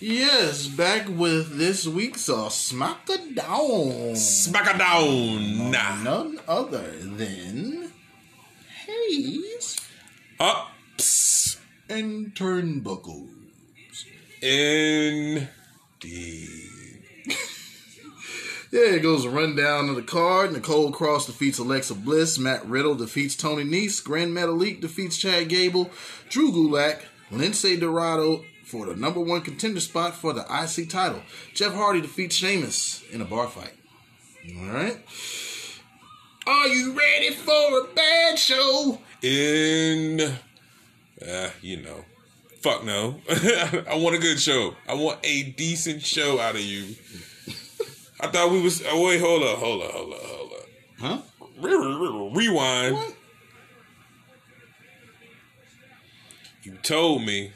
Yes, 0.00 0.66
back 0.66 1.08
with 1.08 1.56
this 1.56 1.86
week's 1.86 2.28
uh, 2.28 2.48
Smackdown. 2.48 4.16
Smack 4.16 4.74
a. 4.74 5.38
None 5.70 6.40
other 6.46 6.92
than 7.00 7.92
Hayes 8.86 9.76
Ups. 10.40 11.58
and 11.88 12.34
turnbuckles. 12.34 13.30
Indeed. 14.42 15.48
Yeah, 18.72 18.96
it 18.96 19.02
goes 19.04 19.24
a 19.24 19.30
rundown 19.30 19.88
of 19.88 19.94
the 19.94 20.02
card. 20.02 20.52
Nicole 20.52 20.90
Cross 20.90 21.26
defeats 21.26 21.58
Alexa 21.58 21.94
Bliss. 21.94 22.40
Matt 22.40 22.66
Riddle 22.66 22.96
defeats 22.96 23.36
Tony 23.36 23.62
Nese. 23.62 24.02
Gran 24.02 24.32
Metalik 24.34 24.80
defeats 24.80 25.16
Chad 25.16 25.48
Gable. 25.48 25.90
Drew 26.28 26.50
Gulak. 26.50 27.02
Lince 27.30 27.78
Dorado 27.78 28.44
for 28.64 28.86
the 28.86 28.96
number 28.96 29.20
one 29.20 29.42
contender 29.42 29.80
spot 29.80 30.14
for 30.14 30.32
the 30.32 30.42
IC 30.42 30.88
title. 30.90 31.22
Jeff 31.54 31.74
Hardy 31.74 32.00
defeats 32.00 32.36
Sheamus 32.36 33.02
in 33.12 33.20
a 33.20 33.24
bar 33.24 33.48
fight. 33.48 33.74
All 34.58 34.72
right. 34.72 34.98
Are 36.46 36.68
you 36.68 36.92
ready 36.92 37.30
for 37.30 37.52
a 37.52 37.94
bad 37.94 38.38
show? 38.38 38.98
In, 39.22 40.20
uh, 41.26 41.50
you 41.62 41.82
know, 41.82 42.04
fuck 42.60 42.84
no. 42.84 43.20
I 43.30 43.96
want 43.96 44.16
a 44.16 44.18
good 44.18 44.38
show. 44.38 44.74
I 44.86 44.94
want 44.94 45.20
a 45.24 45.44
decent 45.44 46.02
show 46.02 46.38
out 46.38 46.54
of 46.54 46.60
you. 46.60 46.94
I 48.20 48.28
thought 48.28 48.50
we 48.50 48.60
was. 48.60 48.82
Oh, 48.86 49.06
wait, 49.06 49.20
hold 49.20 49.42
up, 49.42 49.58
hold 49.58 49.82
up, 49.82 49.90
hold 49.90 50.12
up, 50.12 50.20
hold 50.20 50.52
up. 50.52 50.68
Huh? 50.98 51.18
Rewind. 52.32 52.94
What? 52.94 53.16
You 56.62 56.76
told 56.82 57.22
me. 57.22 57.52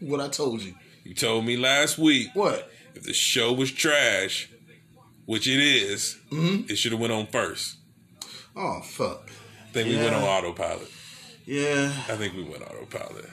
What 0.00 0.20
I 0.20 0.28
told 0.28 0.62
you. 0.62 0.74
You 1.04 1.14
told 1.14 1.44
me 1.44 1.56
last 1.56 1.98
week 1.98 2.28
What? 2.34 2.70
if 2.94 3.04
the 3.04 3.12
show 3.14 3.52
was 3.52 3.70
trash, 3.72 4.48
which 5.24 5.46
it 5.48 5.58
is, 5.60 6.16
it 6.30 6.76
should 6.76 6.92
have 6.92 7.00
went 7.00 7.12
on 7.12 7.26
first. 7.28 7.76
Oh 8.56 8.80
fuck. 8.82 9.28
I 9.68 9.72
think 9.72 9.88
we 9.90 9.96
went 9.96 10.14
on 10.14 10.22
autopilot. 10.22 10.88
Yeah. 11.44 11.92
I 12.08 12.16
think 12.16 12.34
we 12.34 12.42
went 12.42 12.62
autopilot. 12.62 13.26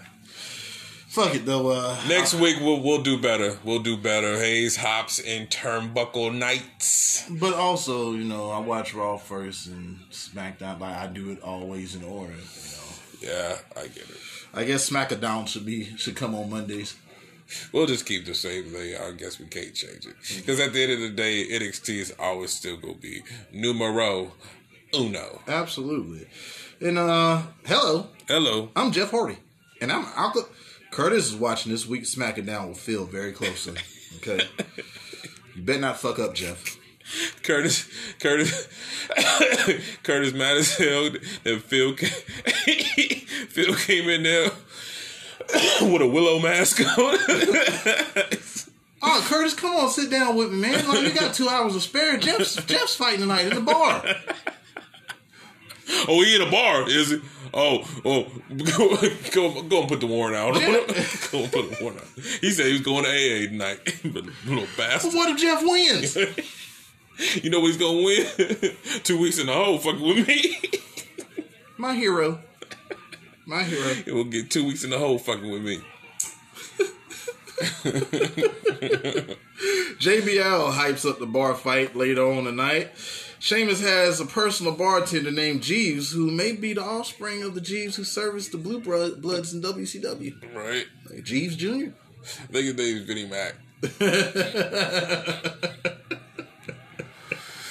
Fuck 1.07 1.35
it 1.35 1.45
though. 1.45 1.69
Uh, 1.71 1.95
Next 2.07 2.33
week 2.33 2.57
we'll 2.59 2.81
we'll 2.81 3.03
do 3.03 3.19
better. 3.21 3.57
We'll 3.63 3.79
do 3.83 3.95
better. 3.97 4.35
Hayes 4.37 4.75
hops 4.75 5.19
and 5.19 5.47
turnbuckle 5.49 6.35
nights. 6.35 7.29
But 7.29 7.53
also, 7.53 8.13
you 8.13 8.23
know, 8.23 8.49
I 8.49 8.57
watch 8.59 8.93
Raw 8.95 9.17
first 9.17 9.67
and 9.67 9.99
SmackDown. 10.11 10.79
Like 10.79 10.95
I 10.95 11.07
do 11.07 11.29
it 11.31 11.41
always 11.43 11.95
in 11.95 12.03
order. 12.03 12.33
You 12.33 13.27
know, 13.27 13.33
Yeah, 13.33 13.57
I 13.77 13.83
get 13.87 14.09
it. 14.09 14.17
I 14.53 14.63
guess 14.65 14.89
SmackDown 14.89 15.47
should 15.47 15.65
be 15.65 15.95
should 15.97 16.15
come 16.15 16.35
on 16.35 16.49
Mondays. 16.49 16.95
We'll 17.71 17.87
just 17.87 18.05
keep 18.05 18.25
the 18.25 18.33
same 18.33 18.65
thing. 18.65 18.95
I 18.95 19.11
guess 19.11 19.39
we 19.39 19.45
can't 19.47 19.73
change 19.73 20.05
it 20.05 20.15
because 20.37 20.59
at 20.59 20.73
the 20.73 20.83
end 20.83 20.91
of 20.93 20.99
the 20.99 21.09
day, 21.09 21.45
NXT 21.49 21.89
is 21.99 22.13
always 22.19 22.51
still 22.51 22.77
gonna 22.77 22.93
be 22.95 23.23
numero 23.51 24.31
uno. 24.93 25.41
Absolutely. 25.47 26.27
And 26.81 26.97
uh, 26.97 27.43
hello, 27.65 28.07
Hello, 28.27 28.69
I'm 28.75 28.91
Jeff 28.91 29.11
Hardy, 29.11 29.37
and 29.81 29.91
I'm 29.91 30.05
Alka. 30.15 30.41
Curtis 30.91 31.27
is 31.27 31.35
watching 31.35 31.71
this 31.71 31.87
week 31.87 32.03
SmackDown 32.03 32.69
with 32.69 32.79
Phil 32.79 33.05
very 33.05 33.31
closely. 33.33 33.77
Okay, 34.17 34.41
you 35.55 35.63
better 35.63 35.81
not 35.81 35.97
fuck 35.99 36.19
up, 36.19 36.35
Jeff. 36.35 36.77
Curtis. 37.43 37.87
Curtis. 38.19 38.67
Curtis 40.03 40.33
mad 40.33 40.57
as 40.57 40.77
hell 40.77 41.09
that 41.43 41.61
Phil 41.61 41.93
came, 41.95 42.09
Phil 43.49 43.75
came 43.75 44.09
in 44.09 44.23
there 44.23 44.51
with 45.81 46.01
a 46.01 46.07
willow 46.07 46.39
mask 46.39 46.81
on. 46.97 47.17
Oh, 49.05 49.21
Curtis, 49.27 49.53
come 49.53 49.75
on, 49.75 49.89
sit 49.89 50.09
down 50.09 50.37
with 50.37 50.49
me, 50.53 50.59
man. 50.61 50.87
Like, 50.87 51.01
you 51.01 51.13
got 51.13 51.35
two 51.35 51.49
hours 51.49 51.73
to 51.73 51.81
spare. 51.81 52.15
Jeff's 52.15 52.55
Jeff's 52.63 52.95
fighting 52.95 53.19
tonight 53.19 53.47
at 53.47 53.53
the 53.53 53.59
bar. 53.59 54.01
Oh, 56.07 56.23
he 56.23 56.37
in 56.37 56.41
a 56.41 56.49
bar, 56.49 56.89
is 56.89 57.11
it? 57.11 57.21
Oh, 57.53 57.85
oh, 58.03 58.23
go, 58.75 58.97
go, 59.31 59.61
go 59.63 59.79
and 59.81 59.89
put 59.89 59.99
the 59.99 60.07
warrant 60.07 60.35
out. 60.35 60.53
go 61.31 61.39
and 61.43 61.51
put 61.51 61.69
the 61.69 61.77
warrant 61.81 61.99
out. 61.99 62.07
He 62.41 62.51
said 62.51 62.67
he 62.67 62.71
was 62.71 62.81
going 62.81 63.03
to 63.03 63.09
AA 63.09 63.47
tonight. 63.49 63.79
but 64.05 64.23
little 64.47 64.67
bastard. 64.75 65.13
What 65.13 65.29
if 65.29 65.37
Jeff 65.37 65.61
wins? 65.61 66.17
You 67.17 67.49
know 67.49 67.59
what 67.59 67.67
he's 67.67 67.77
gonna 67.77 68.01
win? 68.01 68.25
Two 69.03 69.19
weeks 69.19 69.39
in 69.39 69.47
the 69.47 69.53
hole, 69.53 69.77
fucking 69.77 70.01
with 70.01 70.27
me. 70.27 70.57
My 71.77 71.93
hero. 71.95 72.39
My 73.45 73.63
hero. 73.63 73.93
He 73.93 74.11
will 74.11 74.23
get 74.23 74.49
two 74.49 74.65
weeks 74.65 74.83
in 74.83 74.89
the 74.89 74.97
hole, 74.97 75.17
fucking 75.19 75.51
with 75.51 75.63
me. 75.63 75.81
JBL 79.99 80.71
hypes 80.71 81.09
up 81.09 81.19
the 81.19 81.25
bar 81.25 81.53
fight 81.53 81.95
later 81.95 82.25
on 82.25 82.45
tonight. 82.45 82.91
Sheamus 83.39 83.81
has 83.81 84.21
a 84.21 84.25
personal 84.25 84.73
bartender 84.73 85.31
named 85.31 85.61
Jeeves, 85.61 86.13
who 86.13 86.31
may 86.31 86.53
be 86.53 86.71
the 86.73 86.83
offspring 86.83 87.43
of 87.43 87.53
the 87.53 87.61
Jeeves 87.61 87.97
who 87.97 88.05
serviced 88.05 88.53
the 88.53 88.57
Blue 88.57 88.79
Bloods 88.79 89.53
in 89.53 89.61
WCW. 89.61 90.55
Right? 90.55 90.85
Like 91.09 91.25
Jeeves 91.25 91.57
Jr. 91.57 91.89
I 92.23 92.47
think 92.47 92.65
his 92.65 92.75
name 92.77 92.97
is 92.97 93.03
Vinnie 93.03 93.27
Mac. 93.27 93.55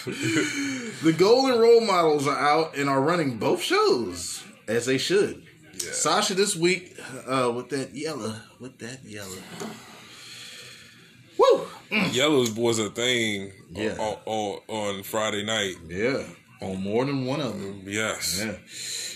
The 0.04 1.14
Golden 1.16 1.58
Role 1.60 1.80
Models 1.80 2.26
are 2.26 2.36
out 2.38 2.76
and 2.76 2.88
are 2.88 3.00
running 3.00 3.38
both 3.38 3.62
shows, 3.62 4.42
as 4.68 4.86
they 4.86 4.98
should. 4.98 5.44
Yeah. 5.74 5.92
Sasha 5.92 6.34
this 6.34 6.54
week 6.56 6.96
uh, 7.26 7.52
with 7.54 7.68
that 7.70 7.94
yellow, 7.94 8.34
with 8.60 8.78
that 8.78 9.04
yellow. 9.04 9.36
Woo! 11.38 11.66
Yellows 12.10 12.52
was 12.52 12.78
a 12.78 12.90
thing 12.90 13.52
Yeah. 13.70 13.96
on, 13.98 14.16
on, 14.26 14.60
on 14.68 15.02
Friday 15.02 15.44
night. 15.44 15.76
Yeah, 15.88 16.22
on 16.60 16.82
more 16.82 17.04
than 17.04 17.24
one 17.26 17.40
of 17.40 17.60
them. 17.60 17.82
Yes. 17.86 18.38
Yeah. 18.44 18.54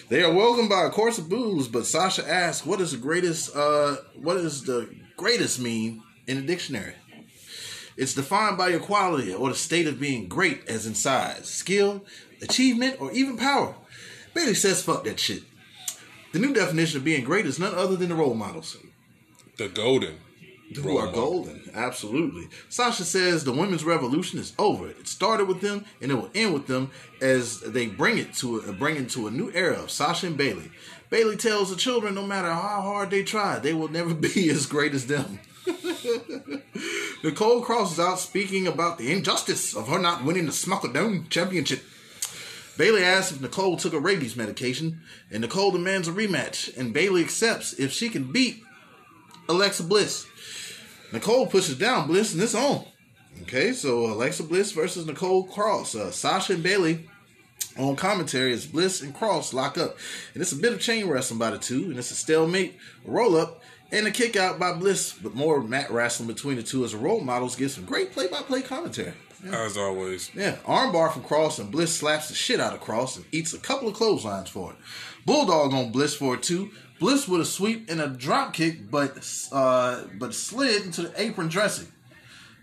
They 0.08 0.22
are 0.22 0.32
welcomed 0.32 0.68
by 0.68 0.84
a 0.86 0.90
course 0.90 1.18
of 1.18 1.28
booze, 1.28 1.66
but 1.68 1.84
Sasha 1.86 2.28
asks, 2.28 2.64
"What 2.64 2.80
is 2.80 2.92
the 2.92 2.98
greatest? 2.98 3.54
Uh, 3.56 3.96
what 4.14 4.36
is 4.36 4.62
the 4.62 4.88
greatest 5.16 5.58
mean 5.60 6.02
in 6.28 6.36
the 6.36 6.42
dictionary?" 6.46 6.94
It's 7.96 8.14
defined 8.14 8.58
by 8.58 8.68
your 8.68 8.80
quality 8.80 9.32
or 9.32 9.48
the 9.48 9.54
state 9.54 9.86
of 9.86 9.98
being 10.00 10.28
great, 10.28 10.68
as 10.68 10.86
in 10.86 10.94
size, 10.94 11.48
skill, 11.48 12.04
achievement, 12.42 13.00
or 13.00 13.10
even 13.12 13.36
power. 13.36 13.74
Bayley 14.34 14.54
says, 14.54 14.82
"Fuck 14.82 15.04
that 15.04 15.18
shit." 15.18 15.42
The 16.32 16.38
new 16.38 16.52
definition 16.52 16.98
of 16.98 17.04
being 17.04 17.24
great 17.24 17.46
is 17.46 17.58
none 17.58 17.74
other 17.74 17.96
than 17.96 18.10
the 18.10 18.14
role 18.14 18.34
models 18.34 18.76
The 19.56 19.68
Golden. 19.68 20.16
who 20.74 20.98
are 20.98 21.06
model. 21.06 21.22
golden. 21.44 21.70
Absolutely. 21.72 22.48
Sasha 22.68 23.04
says 23.04 23.44
the 23.44 23.52
women's 23.52 23.84
revolution 23.84 24.38
is 24.38 24.52
over. 24.58 24.88
It 24.90 25.08
started 25.08 25.46
with 25.48 25.62
them, 25.62 25.86
and 26.02 26.10
it 26.10 26.14
will 26.16 26.30
end 26.34 26.52
with 26.52 26.66
them 26.66 26.90
as 27.22 27.60
they 27.60 27.86
bring 27.86 28.18
it 28.18 28.34
to 28.34 28.58
a, 28.58 28.72
bring 28.72 28.96
it 28.96 29.08
to 29.10 29.28
a 29.28 29.30
new 29.30 29.50
era 29.54 29.76
of 29.82 29.90
Sasha 29.90 30.26
and 30.26 30.36
Bayley. 30.36 30.70
Bayley 31.08 31.36
tells 31.36 31.70
the 31.70 31.76
children, 31.76 32.14
no 32.14 32.26
matter 32.26 32.48
how 32.52 32.82
hard 32.82 33.10
they 33.10 33.22
try, 33.22 33.58
they 33.58 33.72
will 33.72 33.88
never 33.88 34.12
be 34.28 34.50
as 34.50 34.66
great 34.66 34.92
as 34.92 35.06
them. 35.06 35.38
Nicole 37.26 37.60
Cross 37.60 37.94
is 37.94 37.98
out 37.98 38.20
speaking 38.20 38.68
about 38.68 38.98
the 38.98 39.12
injustice 39.12 39.74
of 39.74 39.88
her 39.88 39.98
not 39.98 40.22
winning 40.22 40.46
the 40.46 40.52
SmackDown 40.52 41.28
Championship. 41.28 41.82
Bayley 42.78 43.02
asks 43.02 43.32
if 43.32 43.40
Nicole 43.40 43.76
took 43.76 43.94
a 43.94 43.98
rabies 43.98 44.36
medication, 44.36 45.00
and 45.32 45.40
Nicole 45.40 45.72
demands 45.72 46.06
a 46.06 46.12
rematch, 46.12 46.76
and 46.78 46.94
Bayley 46.94 47.24
accepts 47.24 47.72
if 47.80 47.90
she 47.90 48.10
can 48.10 48.30
beat 48.30 48.62
Alexa 49.48 49.82
Bliss. 49.82 50.24
Nicole 51.12 51.48
pushes 51.48 51.76
down 51.76 52.06
Bliss 52.06 52.32
and 52.32 52.40
it's 52.40 52.54
on. 52.54 52.84
Okay, 53.42 53.72
so 53.72 54.06
Alexa 54.06 54.44
Bliss 54.44 54.70
versus 54.70 55.04
Nicole 55.04 55.48
Cross. 55.48 55.96
Uh, 55.96 56.12
Sasha 56.12 56.52
and 56.52 56.62
Bayley 56.62 57.08
on 57.76 57.96
commentary 57.96 58.52
as 58.52 58.66
Bliss 58.66 59.02
and 59.02 59.12
Cross 59.12 59.52
lock 59.52 59.76
up. 59.76 59.96
And 60.32 60.42
it's 60.42 60.52
a 60.52 60.56
bit 60.56 60.72
of 60.72 60.80
chain 60.80 61.08
wrestling 61.08 61.40
by 61.40 61.50
the 61.50 61.58
two, 61.58 61.86
and 61.86 61.98
it's 61.98 62.12
a 62.12 62.14
stalemate, 62.14 62.76
roll 63.04 63.36
up, 63.36 63.62
and 63.92 64.06
a 64.06 64.10
kick 64.10 64.36
out 64.36 64.58
by 64.58 64.72
Bliss, 64.72 65.12
but 65.12 65.34
more 65.34 65.62
mat 65.62 65.90
wrestling 65.90 66.26
between 66.26 66.56
the 66.56 66.62
two 66.62 66.84
as 66.84 66.92
the 66.92 66.98
role 66.98 67.20
models 67.20 67.56
give 67.56 67.70
some 67.70 67.84
great 67.84 68.12
play 68.12 68.26
by 68.26 68.40
play 68.42 68.62
commentary. 68.62 69.12
As 69.44 69.76
always. 69.76 70.30
Yeah, 70.34 70.56
armbar 70.64 71.12
from 71.12 71.22
Cross 71.22 71.58
and 71.58 71.70
Bliss 71.70 71.94
slaps 71.94 72.28
the 72.28 72.34
shit 72.34 72.58
out 72.58 72.74
of 72.74 72.80
Cross 72.80 73.16
and 73.16 73.26
eats 73.32 73.52
a 73.52 73.58
couple 73.58 73.88
of 73.88 73.94
clotheslines 73.94 74.48
for 74.48 74.72
it. 74.72 74.78
Bulldog 75.24 75.72
on 75.72 75.92
Bliss 75.92 76.14
for 76.14 76.34
it 76.34 76.42
too. 76.42 76.70
Bliss 76.98 77.28
with 77.28 77.42
a 77.42 77.44
sweep 77.44 77.90
and 77.90 78.00
a 78.00 78.08
drop 78.08 78.54
kick, 78.54 78.90
but 78.90 79.18
uh, 79.52 80.04
but 80.18 80.34
slid 80.34 80.86
into 80.86 81.02
the 81.02 81.20
apron 81.20 81.48
dressing. 81.48 81.88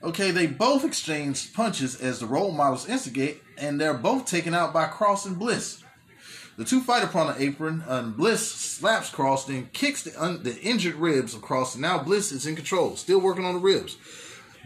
Okay, 0.01 0.31
they 0.31 0.47
both 0.47 0.83
exchange 0.83 1.53
punches 1.53 2.01
as 2.01 2.19
the 2.19 2.25
role 2.25 2.51
models 2.51 2.89
instigate, 2.89 3.41
and 3.57 3.79
they're 3.79 3.93
both 3.93 4.25
taken 4.25 4.53
out 4.53 4.73
by 4.73 4.85
Cross 4.85 5.25
and 5.25 5.37
Bliss. 5.37 5.82
The 6.55 6.65
two 6.65 6.81
fight 6.81 7.03
upon 7.03 7.27
the 7.27 7.41
apron, 7.41 7.83
and 7.87 8.15
Bliss 8.15 8.47
slaps 8.51 9.09
Cross, 9.09 9.45
then 9.45 9.69
kicks 9.73 10.03
the, 10.03 10.23
un- 10.23 10.43
the 10.43 10.59
injured 10.61 10.95
ribs 10.95 11.33
of 11.33 11.41
Cross, 11.41 11.73
and 11.73 11.81
now 11.81 11.97
Bliss 11.97 12.31
is 12.31 12.45
in 12.45 12.55
control, 12.55 12.95
still 12.95 13.19
working 13.19 13.43
on 13.45 13.55
the 13.55 13.59
ribs. 13.59 13.97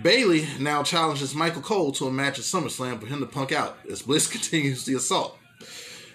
Bayley 0.02 0.48
now 0.60 0.84
challenges 0.84 1.34
Michael 1.34 1.62
Cole 1.62 1.92
to 1.94 2.08
a 2.08 2.12
match 2.12 2.38
at 2.38 2.46
SummerSlam 2.46 3.00
for 3.00 3.08
him 3.08 3.20
to 3.20 3.26
punk 3.26 3.52
out 3.52 3.78
as 3.90 4.02
Bliss 4.02 4.28
continues 4.32 4.86
the 4.86 4.96
assault. 4.96 5.38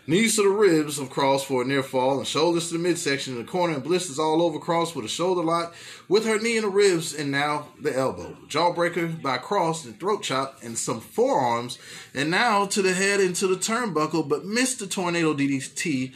Knees 0.05 0.35
to 0.35 0.43
the 0.43 0.49
ribs 0.49 0.99
of 0.99 1.11
Cross 1.11 1.45
for 1.45 1.63
a 1.63 1.65
near 1.65 1.83
fall 1.83 2.19
and 2.19 2.27
shoulders 2.27 2.69
to 2.69 2.75
the 2.75 2.81
midsection 2.81 3.35
in 3.35 3.39
the 3.39 3.51
corner, 3.51 3.75
and 3.75 3.85
Bliss 3.85 4.11
is 4.11 4.19
all 4.19 4.43
over 4.43 4.59
Cross 4.59 4.97
with 4.97 5.05
a 5.05 5.09
shoulder 5.09 5.45
lock 5.45 5.77
with 6.09 6.27
her 6.27 6.41
knee 6.41 6.57
in 6.57 6.65
the 6.65 6.69
ribs 6.69 7.15
and 7.15 7.31
now 7.31 7.69
the 7.81 7.97
elbow. 7.97 8.37
Jawbreaker 8.49 9.23
by 9.23 9.39
Cross 9.39 9.85
and 9.85 10.01
throat 10.01 10.25
chop 10.25 10.59
and 10.61 10.77
some 10.77 11.01
forearms, 11.01 11.79
and 12.15 12.33
now 12.33 12.67
to 12.67 12.83
the 12.83 12.95
head 12.95 13.21
into 13.21 13.47
the 13.47 13.55
turnbuckle, 13.55 14.29
but 14.29 14.45
missed 14.45 14.81
the 14.81 14.89
tornado 14.89 15.35
DDT. 15.35 16.13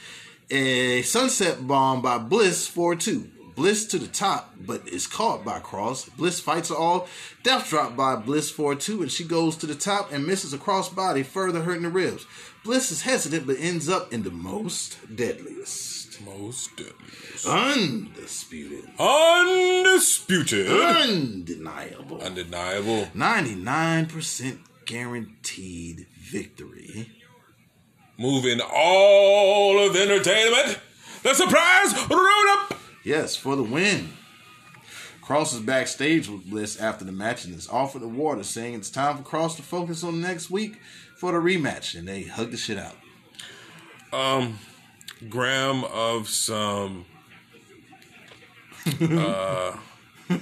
A 0.51 1.03
sunset 1.03 1.66
bomb 1.66 2.03
by 2.03 2.18
Bliss 2.18 2.66
for 2.66 2.97
two. 2.97 3.30
Bliss 3.57 3.86
to 3.86 3.98
the 3.98 4.07
top, 4.07 4.54
but 4.61 4.86
is 4.86 5.07
caught 5.07 5.42
by 5.42 5.59
Cross. 5.61 6.11
Bliss 6.11 6.40
fights 6.40 6.70
all. 6.70 7.09
Death 7.42 7.70
drop 7.70 7.96
by 7.96 8.14
Bliss 8.14 8.50
for 8.50 8.74
two, 8.74 9.00
and 9.00 9.11
she 9.11 9.24
goes 9.24 9.57
to 9.57 9.66
the 9.66 9.74
top 9.74 10.12
and 10.12 10.26
misses 10.26 10.52
a 10.52 10.59
cross 10.59 10.90
body, 10.90 11.22
further 11.22 11.62
hurting 11.62 11.82
the 11.82 11.88
ribs. 11.88 12.26
Bliss 12.64 12.92
is 12.92 13.02
hesitant, 13.02 13.46
but 13.46 13.57
ends 13.59 13.88
up 13.88 14.12
in 14.12 14.24
the 14.24 14.30
most 14.30 14.98
deadliest. 15.16 16.20
Most 16.20 16.76
deadliest. 16.76 17.46
Undisputed. 17.46 18.90
Undisputed. 18.98 20.70
Undeniable. 20.70 22.20
Undeniable. 22.20 23.07
99% 23.14 24.59
guaranteed 24.84 26.07
victory. 26.20 27.11
Moving 28.18 28.61
all 28.61 29.78
of 29.86 29.96
entertainment. 29.96 30.78
The 31.22 31.34
surprise 31.34 31.94
road 32.11 32.54
up. 32.59 32.78
Yes, 33.07 33.36
for 33.36 33.54
the 33.54 33.62
win. 33.62 34.09
Cross 35.22 35.54
is 35.54 35.61
backstage 35.61 36.28
with 36.28 36.50
Bliss 36.50 36.80
after 36.80 37.04
the 37.04 37.12
match 37.12 37.44
and 37.44 37.54
is 37.54 37.68
offered 37.68 38.02
the 38.02 38.09
water, 38.09 38.42
saying 38.42 38.74
it's 38.74 38.90
time 38.90 39.16
for 39.16 39.22
Cross 39.22 39.54
to 39.57 39.62
focus 39.62 40.02
on 40.02 40.20
next 40.20 40.50
week 40.50 40.80
for 41.16 41.30
the 41.30 41.38
rematch, 41.38 41.96
and 41.96 42.09
they 42.09 42.24
hug 42.24 42.50
the 42.50 42.57
shit 42.57 42.78
out. 42.78 42.96
Um, 44.12 44.59
gram 45.28 45.84
of 45.84 46.28
some. 46.28 47.07
Uh, 49.00 49.76
no, 50.28 50.40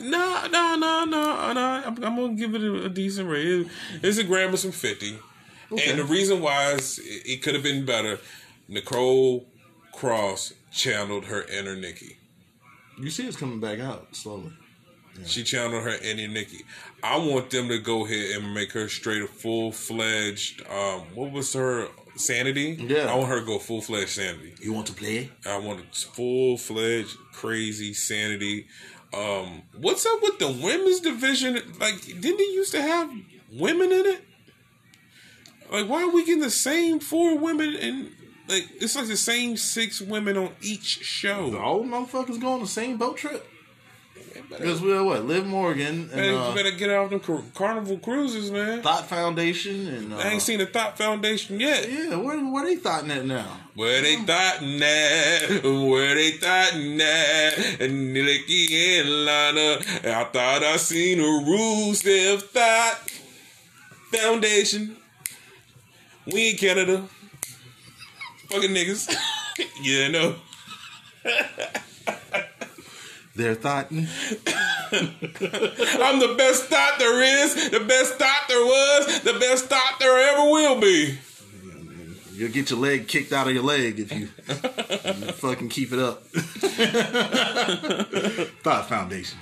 no, 0.00 0.76
no, 0.76 1.04
no, 1.04 1.52
no. 1.52 1.82
I'm, 1.86 2.02
I'm 2.02 2.16
gonna 2.16 2.34
give 2.34 2.56
it 2.56 2.62
a, 2.62 2.86
a 2.86 2.88
decent 2.88 3.28
rate. 3.28 3.68
It's 4.02 4.18
a 4.18 4.24
gram 4.24 4.52
of 4.52 4.58
some 4.58 4.72
fifty, 4.72 5.16
and 5.70 6.00
the 6.00 6.04
reason 6.04 6.40
why 6.40 6.72
is 6.72 6.98
it, 6.98 7.22
it 7.24 7.42
could 7.42 7.54
have 7.54 7.62
been 7.62 7.84
better. 7.84 8.18
Nicole 8.66 9.46
Cross 9.92 10.54
channeled 10.74 11.26
her 11.26 11.44
inner 11.44 11.76
Nikki. 11.76 12.16
You 12.98 13.10
see 13.10 13.26
it's 13.26 13.36
coming 13.36 13.60
back 13.60 13.78
out 13.78 14.14
slowly. 14.14 14.52
She 15.24 15.44
channeled 15.44 15.84
her 15.84 15.96
inner 16.02 16.26
Nikki. 16.26 16.64
I 17.02 17.16
want 17.18 17.50
them 17.50 17.68
to 17.68 17.78
go 17.78 18.04
ahead 18.04 18.36
and 18.36 18.52
make 18.52 18.72
her 18.72 18.88
straight 18.88 19.22
a 19.22 19.28
full 19.28 19.70
fledged. 19.70 20.62
Um, 20.68 21.02
what 21.14 21.30
was 21.30 21.52
her 21.52 21.86
sanity? 22.16 22.76
Yeah. 22.88 23.12
I 23.12 23.14
want 23.14 23.28
her 23.28 23.40
to 23.40 23.46
go 23.46 23.58
full 23.60 23.80
fledged 23.80 24.10
sanity. 24.10 24.54
You 24.60 24.72
want 24.72 24.88
to 24.88 24.92
play? 24.92 25.30
I 25.46 25.58
want 25.58 25.94
full 25.94 26.58
fledged 26.58 27.16
crazy 27.32 27.94
sanity. 27.94 28.66
Um, 29.12 29.62
what's 29.78 30.04
up 30.04 30.20
with 30.20 30.40
the 30.40 30.48
women's 30.48 30.98
division? 30.98 31.54
Like, 31.78 32.04
didn't 32.04 32.38
they 32.38 32.44
used 32.44 32.72
to 32.72 32.82
have 32.82 33.12
women 33.52 33.92
in 33.92 34.06
it? 34.06 34.24
Like, 35.70 35.88
why 35.88 36.02
are 36.02 36.10
we 36.10 36.24
getting 36.24 36.42
the 36.42 36.50
same 36.50 36.98
four 36.98 37.38
women 37.38 37.76
and 37.76 38.10
like 38.48 38.68
it's 38.80 38.96
like 38.96 39.08
the 39.08 39.16
same 39.16 39.56
six 39.56 40.00
women 40.00 40.36
on 40.36 40.50
each 40.60 40.84
show. 41.04 41.50
The 41.50 41.60
old 41.60 41.86
motherfuckers 41.86 42.40
go 42.40 42.52
on 42.52 42.60
the 42.60 42.66
same 42.66 42.96
boat 42.96 43.16
trip. 43.16 43.46
Because 44.48 44.80
we 44.80 44.92
are 44.92 45.02
what? 45.02 45.24
Liv 45.24 45.46
Morgan 45.46 46.08
and 46.12 46.14
Man, 46.14 46.34
uh, 46.34 46.48
you 46.48 46.54
better 46.54 46.70
get 46.70 46.90
out 46.90 47.10
them 47.10 47.20
car- 47.20 47.42
carnival 47.54 47.98
cruises, 47.98 48.50
man. 48.50 48.82
Thought 48.82 49.06
Foundation 49.06 49.88
and 49.88 50.12
uh, 50.12 50.18
I 50.18 50.28
ain't 50.30 50.42
seen 50.42 50.58
the 50.58 50.66
Thought 50.66 50.98
Foundation 50.98 51.58
yet. 51.60 51.90
Yeah, 51.90 52.16
where 52.16 52.38
where 52.38 52.64
they 52.64 52.76
thought 52.76 53.06
that 53.08 53.24
now? 53.24 53.60
Where 53.74 54.02
they 54.02 54.16
thought 54.16 54.60
that, 54.60 55.60
where 55.62 56.14
they 56.14 56.32
thought 56.32 56.72
that, 56.72 57.76
and 57.80 58.12
Nicky 58.12 58.98
and 58.98 59.24
Lana. 59.24 59.78
I 60.04 60.24
thought 60.32 60.62
I 60.62 60.76
seen 60.76 61.18
a 61.20 61.22
rules 61.22 62.00
Step 62.00 62.40
Thought 62.40 63.10
Foundation. 64.12 64.96
We 66.26 66.50
in 66.50 66.56
Canada. 66.56 67.04
Fucking 68.54 68.70
niggas. 68.70 69.12
yeah, 69.82 70.08
no. 70.08 70.36
They're 73.34 73.56
thought. 73.56 73.90
I'm 73.90 74.06
the 76.20 76.34
best 76.38 76.66
thought 76.66 77.00
there 77.00 77.20
is, 77.20 77.70
the 77.70 77.80
best 77.80 78.14
thought 78.14 78.44
there 78.48 78.64
was, 78.64 79.22
the 79.22 79.32
best 79.40 79.64
thought 79.66 79.96
there 79.98 80.16
ever 80.34 80.44
will 80.48 80.80
be. 80.80 81.18
You'll 82.32 82.52
get 82.52 82.70
your 82.70 82.78
leg 82.78 83.08
kicked 83.08 83.32
out 83.32 83.48
of 83.48 83.54
your 83.54 83.64
leg 83.64 83.98
if 83.98 84.12
you, 84.12 84.28
you 84.46 85.32
fucking 85.32 85.68
keep 85.68 85.92
it 85.92 85.98
up. 85.98 86.22
Thought 88.62 88.88
Foundation. 88.88 89.38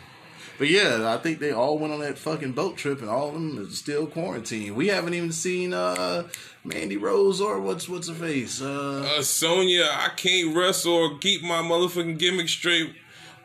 But 0.58 0.68
yeah, 0.70 1.12
I 1.12 1.18
think 1.18 1.38
they 1.38 1.50
all 1.50 1.78
went 1.78 1.92
on 1.92 2.00
that 2.00 2.16
fucking 2.18 2.52
boat 2.52 2.76
trip, 2.76 3.00
and 3.00 3.10
all 3.10 3.28
of 3.28 3.34
them 3.34 3.58
is 3.58 3.78
still 3.78 4.06
quarantined. 4.06 4.76
We 4.76 4.88
haven't 4.88 5.14
even 5.14 5.32
seen 5.32 5.74
uh, 5.74 6.28
Mandy 6.64 6.96
Rose 6.96 7.40
or 7.40 7.60
what's 7.60 7.88
what's 7.88 8.08
her 8.08 8.14
face. 8.14 8.60
Uh, 8.62 9.16
uh, 9.18 9.22
Sonya, 9.22 9.84
I 9.90 10.10
can't 10.16 10.54
wrestle 10.56 10.94
or 10.94 11.18
keep 11.18 11.42
my 11.42 11.60
motherfucking 11.62 12.18
gimmick 12.18 12.48
straight, 12.48 12.94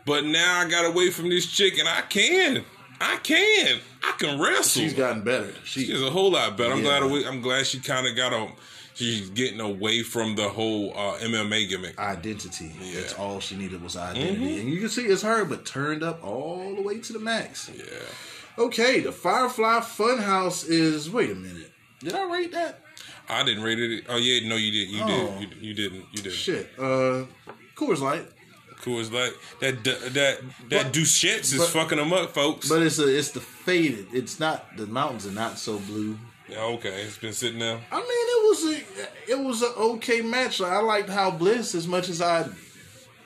but 0.06 0.24
now 0.26 0.60
I 0.62 0.70
got 0.70 0.86
away 0.86 1.10
from 1.10 1.30
this 1.30 1.46
chick, 1.52 1.80
and 1.80 1.88
I 1.90 2.02
can, 2.02 2.64
I 3.02 3.18
can, 3.24 3.80
I 4.04 4.12
can 4.20 4.40
wrestle. 4.40 4.82
she's 4.84 4.94
gotten 4.94 5.24
better. 5.24 5.52
She, 5.64 5.86
She's 5.86 6.02
a 6.02 6.10
whole 6.12 6.32
lot 6.32 6.58
better. 6.58 6.74
I'm 6.74 6.84
Yeah. 6.84 7.00
glad. 7.08 7.26
I'm 7.26 7.42
glad 7.42 7.66
she 7.66 7.80
kind 7.80 8.06
of 8.08 8.16
got 8.16 8.34
a. 8.34 8.50
She's 8.94 9.30
getting 9.30 9.60
away 9.60 10.02
from 10.02 10.36
the 10.36 10.50
whole 10.50 10.92
uh, 10.96 11.18
MMA 11.20 11.70
gimmick. 11.70 12.00
identity. 12.00 12.72
That's 12.96 13.14
all 13.14 13.40
she 13.40 13.56
needed 13.56 13.82
was 13.84 13.96
identity, 13.96 14.60
and 14.60 14.70
you 14.70 14.80
can 14.80 14.90
see 14.90 15.06
it's 15.06 15.22
her, 15.22 15.46
but 15.46 15.66
turned 15.68 16.02
up 16.04 16.24
all 16.24 16.76
the 16.76 16.82
way 16.82 17.00
to 17.00 17.14
the 17.14 17.20
max. 17.20 17.70
Yeah. 17.76 17.84
Okay, 18.58 19.02
the 19.02 19.12
Firefly 19.12 19.82
Funhouse 19.82 20.68
is. 20.68 21.10
Wait 21.12 21.30
a 21.30 21.36
minute, 21.36 21.72
did 22.00 22.14
I 22.16 22.24
rate 22.32 22.52
that? 22.54 22.82
I 23.30 23.44
didn't 23.44 23.64
rate 23.64 23.80
it. 23.80 24.06
Oh 24.10 24.18
yeah, 24.18 24.48
no, 24.48 24.56
you 24.56 24.72
did. 24.72 24.90
You 24.90 25.04
Oh. 25.04 25.38
did. 25.40 25.52
You, 25.54 25.68
you 25.70 25.74
didn't. 25.74 26.06
You 26.14 26.22
did. 26.24 26.34
Shit, 26.34 26.70
uh, 26.78 27.26
Coors 27.76 28.00
Light. 28.00 28.26
Cool. 28.82 29.00
It's 29.02 29.12
like 29.12 29.34
that. 29.60 29.84
That 29.84 30.14
that 30.14 30.40
But- 30.70 30.96
is 30.98 31.56
but- 31.58 31.68
fucking 31.70 31.98
them 31.98 32.14
up, 32.14 32.34
folks. 32.34 32.70
But 32.70 32.84
it's 32.84 33.00
a, 33.00 33.08
it's 33.18 33.32
the 33.32 33.42
faded. 33.42 34.08
It's 34.14 34.40
not 34.40 34.78
the 34.78 34.86
mountains 34.88 35.26
are 35.26 35.32
not 35.32 35.58
so 35.58 35.80
blue. 35.80 36.18
yeah, 36.48 36.60
okay, 36.62 37.02
it's 37.02 37.18
been 37.18 37.34
sitting 37.34 37.60
there. 37.60 37.80
I 37.92 37.96
mean, 37.98 38.06
it 38.10 38.48
was 38.48 38.64
a 38.66 39.32
it 39.32 39.40
was 39.44 39.62
an 39.64 39.74
okay 39.78 40.22
match. 40.22 40.62
I 40.62 40.80
liked 40.80 41.10
how 41.10 41.32
Bliss, 41.32 41.74
as 41.76 41.88
much 41.88 42.08
as 42.08 42.22
I 42.22 42.48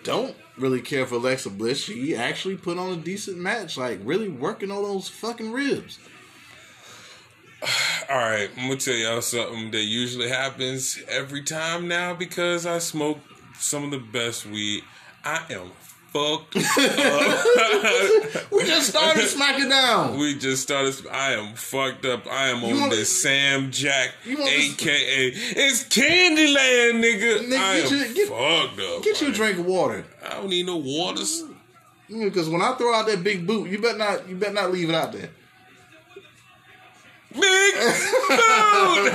don't 0.03 0.35
really 0.57 0.81
care 0.81 1.05
for 1.05 1.15
Alexa 1.15 1.49
Bliss, 1.51 1.83
she 1.83 2.15
actually 2.15 2.55
put 2.55 2.77
on 2.79 2.93
a 2.93 2.95
decent 2.95 3.37
match. 3.37 3.77
Like 3.77 3.99
really 4.03 4.29
working 4.29 4.71
on 4.71 4.81
those 4.83 5.09
fucking 5.09 5.51
ribs. 5.51 5.99
All 8.09 8.17
right, 8.17 8.49
I'm 8.57 8.67
gonna 8.67 8.77
tell 8.79 8.93
y'all 8.95 9.21
something 9.21 9.71
that 9.71 9.83
usually 9.83 10.27
happens 10.29 10.99
every 11.07 11.43
time 11.43 11.87
now 11.87 12.13
because 12.13 12.65
I 12.65 12.79
smoke 12.79 13.19
some 13.59 13.83
of 13.83 13.91
the 13.91 13.99
best 13.99 14.45
weed. 14.45 14.83
I 15.23 15.43
am 15.51 15.71
fucked. 16.11 16.55
We 18.51 18.65
just 18.65 18.89
started 18.89 19.23
SmackDown. 19.23 20.17
we 20.19 20.37
just 20.37 20.63
started. 20.63 20.93
I 21.11 21.33
am 21.33 21.55
fucked 21.55 22.05
up. 22.05 22.27
I 22.27 22.49
am 22.49 22.63
on 22.63 22.79
wanna- 22.79 22.95
this 22.95 23.21
Sam 23.23 23.71
Jack, 23.71 24.11
You 24.25 24.37
want 24.37 24.49
this- 24.49 24.73
aka 24.73 25.27
it's 25.33 25.83
Candyland, 25.85 27.01
nigga. 27.03 27.47
Nigga, 27.47 27.57
I 27.57 27.81
get 27.81 27.91
am 27.91 27.97
you- 27.97 28.13
get- 28.13 28.27
fucked 28.27 28.79
up. 28.79 29.03
Get 29.03 29.21
you 29.21 29.27
a 29.29 29.31
drink 29.31 29.59
of 29.59 29.65
water. 29.65 30.05
I 30.25 30.29
don't 30.35 30.49
need 30.49 30.65
no 30.65 30.77
waters. 30.77 31.43
Because 32.09 32.49
when 32.49 32.61
I 32.61 32.73
throw 32.73 32.93
out 32.93 33.07
that 33.07 33.23
big 33.23 33.47
boot, 33.47 33.69
you 33.69 33.79
better 33.79 33.97
not 33.97 34.27
you 34.27 34.35
better 34.35 34.53
not 34.53 34.71
leave 34.71 34.89
it 34.89 34.95
out 34.95 35.13
there. 35.13 35.29
Big 37.33 37.75
food. 37.75 39.11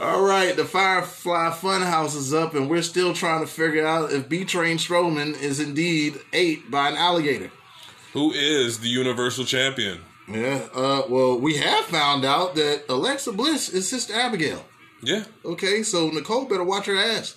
All 0.00 0.22
right, 0.22 0.54
the 0.56 0.64
Firefly 0.64 1.50
Funhouse 1.50 2.14
is 2.16 2.34
up, 2.34 2.54
and 2.54 2.68
we're 2.68 2.82
still 2.82 3.14
trying 3.14 3.40
to 3.40 3.46
figure 3.46 3.86
out 3.86 4.12
if 4.12 4.28
B 4.28 4.44
Train 4.44 4.76
Strowman 4.76 5.40
is 5.40 5.58
indeed 5.58 6.18
ate 6.32 6.70
by 6.70 6.88
an 6.90 6.96
alligator. 6.96 7.50
Who 8.12 8.32
is 8.32 8.80
the 8.80 8.88
Universal 8.88 9.44
Champion? 9.46 10.00
Yeah, 10.28 10.66
uh, 10.74 11.02
well, 11.08 11.38
we 11.38 11.56
have 11.56 11.84
found 11.86 12.24
out 12.24 12.54
that 12.56 12.84
Alexa 12.88 13.32
Bliss 13.32 13.68
is 13.68 13.88
Sister 13.88 14.12
Abigail. 14.14 14.64
Yeah, 15.02 15.24
Okay, 15.44 15.82
so 15.82 16.08
Nicole 16.10 16.46
better 16.46 16.64
watch 16.64 16.86
her 16.86 16.96
ass. 16.96 17.36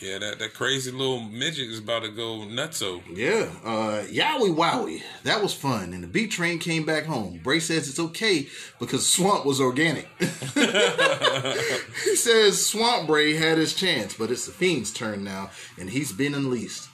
Yeah. 0.00 0.18
That 0.18 0.38
that 0.38 0.54
crazy 0.54 0.90
little 0.90 1.20
midget 1.20 1.68
is 1.68 1.78
about 1.78 2.02
to 2.02 2.08
go 2.08 2.40
nutso. 2.40 3.02
Yeah, 3.12 3.48
uh, 3.64 4.04
Yowie 4.06 4.54
Wowie. 4.54 5.02
That 5.24 5.42
was 5.42 5.52
fun. 5.54 5.92
And 5.92 6.02
the 6.02 6.08
B 6.08 6.26
train 6.26 6.58
came 6.58 6.84
back 6.84 7.04
home. 7.04 7.40
Bray 7.42 7.60
says 7.60 7.88
it's 7.88 8.00
okay 8.00 8.48
because 8.78 9.08
Swamp 9.08 9.44
was 9.44 9.60
organic. 9.60 10.08
he 10.18 12.16
says 12.16 12.66
Swamp 12.66 13.06
Bray 13.06 13.34
had 13.34 13.58
his 13.58 13.74
chance, 13.74 14.14
but 14.14 14.30
it's 14.30 14.46
the 14.46 14.52
Fiend's 14.52 14.92
turn 14.92 15.24
now, 15.24 15.50
and 15.78 15.90
he's 15.90 16.12
been 16.12 16.34
unleashed. 16.34 16.88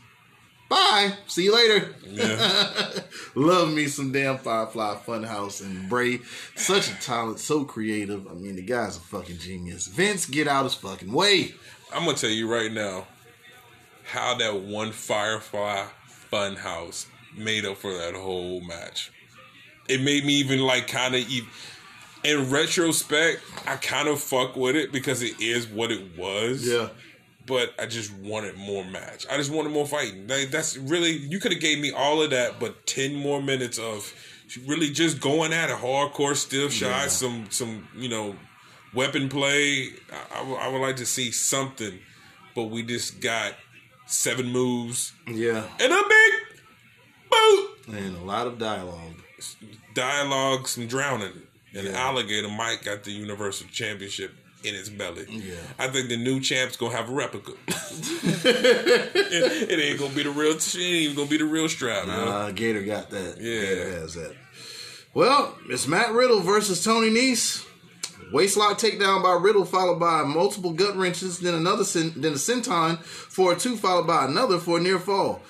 Bye. 0.72 1.12
See 1.26 1.44
you 1.44 1.54
later. 1.54 1.94
Yeah. 2.06 2.90
Love 3.34 3.74
me 3.74 3.88
some 3.88 4.10
damn 4.10 4.38
Firefly 4.38 4.96
Funhouse 5.04 5.60
and 5.60 5.86
Bray. 5.86 6.20
Such 6.54 6.90
a 6.90 6.94
talent, 6.94 7.40
so 7.40 7.66
creative. 7.66 8.26
I 8.26 8.32
mean, 8.32 8.56
the 8.56 8.62
guy's 8.62 8.96
a 8.96 9.00
fucking 9.00 9.36
genius. 9.36 9.86
Vince, 9.86 10.24
get 10.24 10.48
out 10.48 10.64
his 10.64 10.72
fucking 10.72 11.12
way. 11.12 11.54
I'm 11.94 12.04
gonna 12.04 12.16
tell 12.16 12.30
you 12.30 12.52
right 12.52 12.72
now 12.72 13.06
how 14.04 14.34
that 14.34 14.60
one 14.60 14.92
Firefly 14.92 15.86
Funhouse 16.32 17.06
made 17.36 17.64
up 17.64 17.78
for 17.78 17.92
that 17.92 18.14
whole 18.14 18.60
match. 18.60 19.10
It 19.88 20.00
made 20.00 20.24
me 20.24 20.34
even 20.34 20.60
like 20.60 20.88
kind 20.88 21.14
of 21.14 21.28
even 21.28 21.48
in 22.24 22.50
retrospect, 22.50 23.42
I 23.66 23.76
kind 23.76 24.08
of 24.08 24.20
fuck 24.20 24.56
with 24.56 24.76
it 24.76 24.92
because 24.92 25.22
it 25.22 25.40
is 25.40 25.66
what 25.66 25.90
it 25.90 26.16
was. 26.16 26.66
Yeah. 26.66 26.88
But 27.46 27.74
I 27.78 27.86
just 27.86 28.12
wanted 28.14 28.56
more 28.56 28.84
match. 28.84 29.26
I 29.28 29.36
just 29.36 29.50
wanted 29.50 29.72
more 29.72 29.86
fighting. 29.86 30.28
Like, 30.28 30.50
that's 30.50 30.76
really 30.76 31.10
you 31.10 31.40
could 31.40 31.52
have 31.52 31.60
gave 31.60 31.80
me 31.80 31.90
all 31.90 32.22
of 32.22 32.30
that, 32.30 32.60
but 32.60 32.86
ten 32.86 33.14
more 33.14 33.42
minutes 33.42 33.78
of 33.78 34.12
really 34.66 34.90
just 34.90 35.20
going 35.20 35.52
at 35.52 35.68
it, 35.68 35.76
hardcore 35.76 36.36
stiff 36.36 36.72
shots, 36.72 37.14
some 37.14 37.46
some 37.50 37.88
you 37.96 38.08
know 38.08 38.36
weapon 38.94 39.28
play. 39.28 39.90
I, 40.12 40.40
I 40.40 40.42
would- 40.42 40.58
I 40.58 40.68
would 40.68 40.80
like 40.80 40.96
to 40.96 41.06
see 41.06 41.30
something, 41.30 41.98
but 42.54 42.64
we 42.64 42.82
just 42.82 43.20
got 43.20 43.54
seven 44.06 44.50
moves 44.52 45.12
Yeah. 45.26 45.64
and 45.80 45.92
a 45.92 46.02
big 46.08 46.32
boot 47.30 47.70
And 47.96 48.16
a 48.16 48.20
lot 48.20 48.46
of 48.46 48.58
dialogue. 48.58 49.14
dialogue, 49.94 50.68
some 50.68 50.86
drowning, 50.86 51.32
and 51.74 51.86
Yeah. 51.88 51.92
alligator 51.92 52.48
Mike 52.48 52.84
got 52.84 53.04
the 53.04 53.12
Universal 53.12 53.68
Championship 53.72 54.34
in 54.64 54.74
his 54.74 54.88
belly. 54.90 55.26
Yeah. 55.28 55.54
I 55.78 55.88
think 55.88 56.08
the 56.08 56.16
new 56.16 56.40
champ's 56.40 56.76
gonna 56.76 56.94
have 56.96 57.08
a 57.08 57.12
replica. 57.12 57.52
it, 58.44 59.70
it 59.70 59.78
ain't 59.80 59.98
gonna 59.98 60.14
be 60.14 60.22
the 60.22 60.30
real. 60.30 60.58
She 60.58 60.82
ain't 60.82 60.94
even 61.04 61.16
gonna 61.16 61.28
be 61.28 61.38
the 61.38 61.44
real 61.44 61.68
strap. 61.68 62.06
man. 62.06 62.28
Uh, 62.28 62.50
Gator 62.52 62.82
got 62.82 63.10
that. 63.10 63.38
Yeah. 63.40 63.60
Gator 63.60 63.90
has 64.00 64.14
that. 64.14 64.34
Well, 65.14 65.58
it's 65.68 65.86
Matt 65.86 66.12
Riddle 66.12 66.40
versus 66.40 66.82
Tony 66.84 67.10
Nese. 67.10 67.66
Waistlock 68.32 68.78
takedown 68.78 69.22
by 69.22 69.32
Riddle, 69.32 69.66
followed 69.66 70.00
by 70.00 70.22
multiple 70.22 70.72
gut 70.72 70.96
wrenches, 70.96 71.38
then 71.38 71.54
another, 71.54 71.84
then 71.84 72.32
a 72.32 72.36
senton 72.36 72.98
for 73.02 73.52
a 73.52 73.56
two, 73.56 73.76
followed 73.76 74.06
by 74.06 74.24
another 74.24 74.58
for 74.58 74.78
a 74.78 74.80
near 74.80 74.98
fall. 74.98 75.42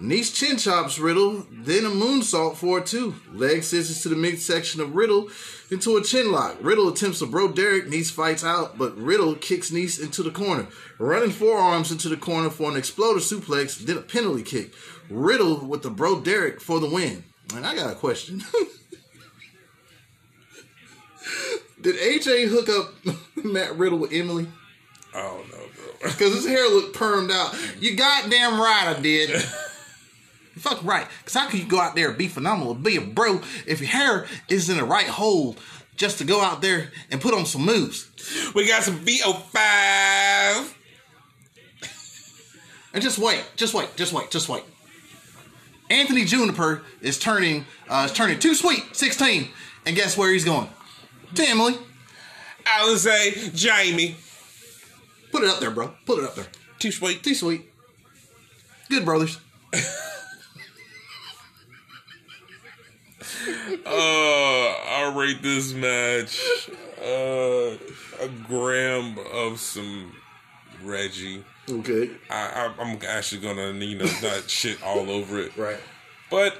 Nice 0.00 0.30
chin 0.30 0.58
chops 0.58 0.98
Riddle, 1.00 1.44
then 1.50 1.84
a 1.84 1.88
moonsault 1.88 2.54
for 2.54 2.78
a 2.78 2.84
two. 2.84 3.16
Leg 3.32 3.64
scissors 3.64 4.02
to 4.02 4.08
the 4.08 4.14
midsection 4.14 4.80
of 4.80 4.94
Riddle 4.94 5.28
into 5.72 5.96
a 5.96 6.04
chin 6.04 6.30
lock. 6.30 6.56
Riddle 6.60 6.88
attempts 6.88 7.18
to 7.18 7.26
bro 7.26 7.50
Derek. 7.50 7.86
Nese 7.86 8.12
fights 8.12 8.44
out, 8.44 8.78
but 8.78 8.96
Riddle 8.96 9.34
kicks 9.34 9.72
Nese 9.72 10.00
into 10.00 10.22
the 10.22 10.30
corner. 10.30 10.68
Running 10.98 11.30
forearms 11.30 11.90
into 11.90 12.08
the 12.08 12.16
corner 12.16 12.48
for 12.48 12.70
an 12.70 12.76
exploder 12.76 13.18
suplex, 13.18 13.78
then 13.78 13.98
a 13.98 14.02
penalty 14.02 14.44
kick. 14.44 14.72
Riddle 15.10 15.66
with 15.66 15.82
the 15.82 15.90
bro 15.90 16.20
Derek 16.20 16.60
for 16.60 16.78
the 16.78 16.88
win. 16.88 17.24
And 17.54 17.66
I 17.66 17.74
got 17.74 17.90
a 17.90 17.96
question. 17.96 18.44
Did 21.80 21.96
AJ 21.96 22.48
hook 22.48 22.68
up 22.68 22.94
Matt 23.44 23.76
Riddle 23.76 23.98
with 23.98 24.12
Emily? 24.12 24.48
I 25.14 25.22
don't 25.22 25.48
know, 25.50 25.58
bro. 25.74 25.84
Because 26.02 26.34
his 26.34 26.46
hair 26.46 26.68
looked 26.68 26.96
permed 26.96 27.32
out. 27.32 27.56
You 27.80 27.96
goddamn 27.96 28.60
right 28.60 28.94
I 28.96 29.00
did. 29.00 29.30
Fuck 30.58 30.84
right. 30.84 31.06
Because 31.18 31.34
how 31.34 31.48
can 31.48 31.60
you 31.60 31.66
go 31.66 31.80
out 31.80 31.94
there 31.94 32.10
and 32.10 32.18
be 32.18 32.28
phenomenal, 32.28 32.74
be 32.74 32.96
a 32.96 33.00
bro, 33.00 33.40
if 33.66 33.80
your 33.80 33.90
hair 33.90 34.26
is 34.48 34.68
in 34.68 34.76
the 34.76 34.84
right 34.84 35.06
hole 35.06 35.56
just 35.96 36.18
to 36.18 36.24
go 36.24 36.40
out 36.40 36.62
there 36.62 36.90
and 37.10 37.20
put 37.20 37.34
on 37.34 37.46
some 37.46 37.64
moves? 37.64 38.08
we 38.54 38.66
got 38.66 38.82
some 38.82 39.04
VO5. 39.04 40.74
And 42.94 43.02
just 43.02 43.18
wait, 43.18 43.44
just 43.56 43.74
wait, 43.74 43.94
just 43.96 44.12
wait, 44.12 44.30
just 44.30 44.48
wait. 44.48 44.64
Anthony 45.90 46.24
Juniper 46.24 46.82
is 47.00 47.18
turning, 47.18 47.64
uh, 47.88 48.08
is 48.10 48.12
turning 48.12 48.38
too 48.38 48.54
sweet, 48.54 48.84
16. 48.92 49.48
And 49.86 49.96
guess 49.96 50.16
where 50.16 50.32
he's 50.32 50.44
going? 50.44 50.68
To 51.34 51.44
Emily. 51.46 51.74
I 52.66 52.88
would 52.88 52.98
say 52.98 53.50
Jamie. 53.54 54.16
Put 55.30 55.42
it 55.42 55.50
up 55.50 55.60
there, 55.60 55.70
bro. 55.70 55.94
Put 56.06 56.18
it 56.20 56.24
up 56.24 56.34
there. 56.34 56.46
Too 56.78 56.92
sweet. 56.92 57.22
Too 57.22 57.34
sweet. 57.34 57.70
Good 58.88 59.04
brothers. 59.04 59.38
Uh, 63.86 63.90
I 63.90 65.12
rate 65.16 65.42
this 65.42 65.72
match 65.72 66.40
uh, 67.02 67.76
a 68.20 68.28
gram 68.46 69.16
of 69.32 69.58
some 69.60 70.12
Reggie. 70.82 71.44
Okay. 71.68 72.10
I, 72.30 72.70
I, 72.78 72.82
I'm 72.82 72.98
actually 73.06 73.40
gonna, 73.40 73.72
you 73.72 73.98
know, 73.98 74.04
not 74.22 74.48
shit 74.48 74.82
all 74.82 75.10
over 75.10 75.38
it. 75.38 75.56
Right. 75.56 75.78
But 76.30 76.58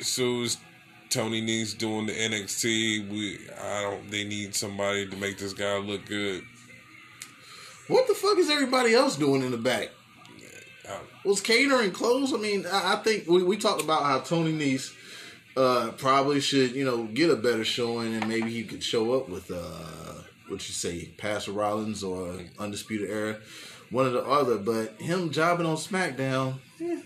so 0.00 0.42
is 0.42 0.58
Tony 1.10 1.42
Nese 1.42 1.76
doing 1.76 2.06
the 2.06 2.12
NXT. 2.12 3.08
We, 3.08 3.38
I 3.62 3.82
don't. 3.82 4.10
They 4.10 4.24
need 4.24 4.54
somebody 4.54 5.08
to 5.08 5.16
make 5.16 5.38
this 5.38 5.52
guy 5.52 5.78
look 5.78 6.06
good. 6.06 6.42
What 7.88 8.08
the 8.08 8.14
fuck 8.14 8.38
is 8.38 8.50
everybody 8.50 8.94
else 8.94 9.16
doing 9.16 9.42
in 9.42 9.52
the 9.52 9.58
back? 9.58 9.90
Was 11.24 11.40
catering 11.40 11.90
closed? 11.90 12.32
I 12.34 12.38
mean, 12.38 12.66
I, 12.66 12.94
I 12.94 12.96
think 12.96 13.26
we, 13.26 13.42
we 13.42 13.56
talked 13.56 13.82
about 13.82 14.04
how 14.04 14.20
Tony 14.20 14.52
Nese 14.52 14.94
uh, 15.56 15.90
probably 15.96 16.40
should, 16.40 16.72
you 16.72 16.84
know, 16.84 17.04
get 17.04 17.30
a 17.30 17.36
better 17.36 17.64
showing, 17.64 18.14
and 18.14 18.28
maybe 18.28 18.50
he 18.50 18.62
could 18.62 18.82
show 18.82 19.14
up 19.14 19.28
with 19.28 19.50
uh, 19.50 20.22
what 20.48 20.66
you 20.68 20.74
say, 20.74 21.06
Pastor 21.16 21.52
Rollins 21.52 22.04
or 22.04 22.36
Undisputed 22.58 23.10
Era, 23.10 23.38
one 23.90 24.06
or 24.06 24.10
the 24.10 24.24
other. 24.24 24.58
But 24.58 25.00
him 25.00 25.30
jobbing 25.30 25.66
on 25.66 25.76
SmackDown 25.76 26.58
eh, 26.80 27.00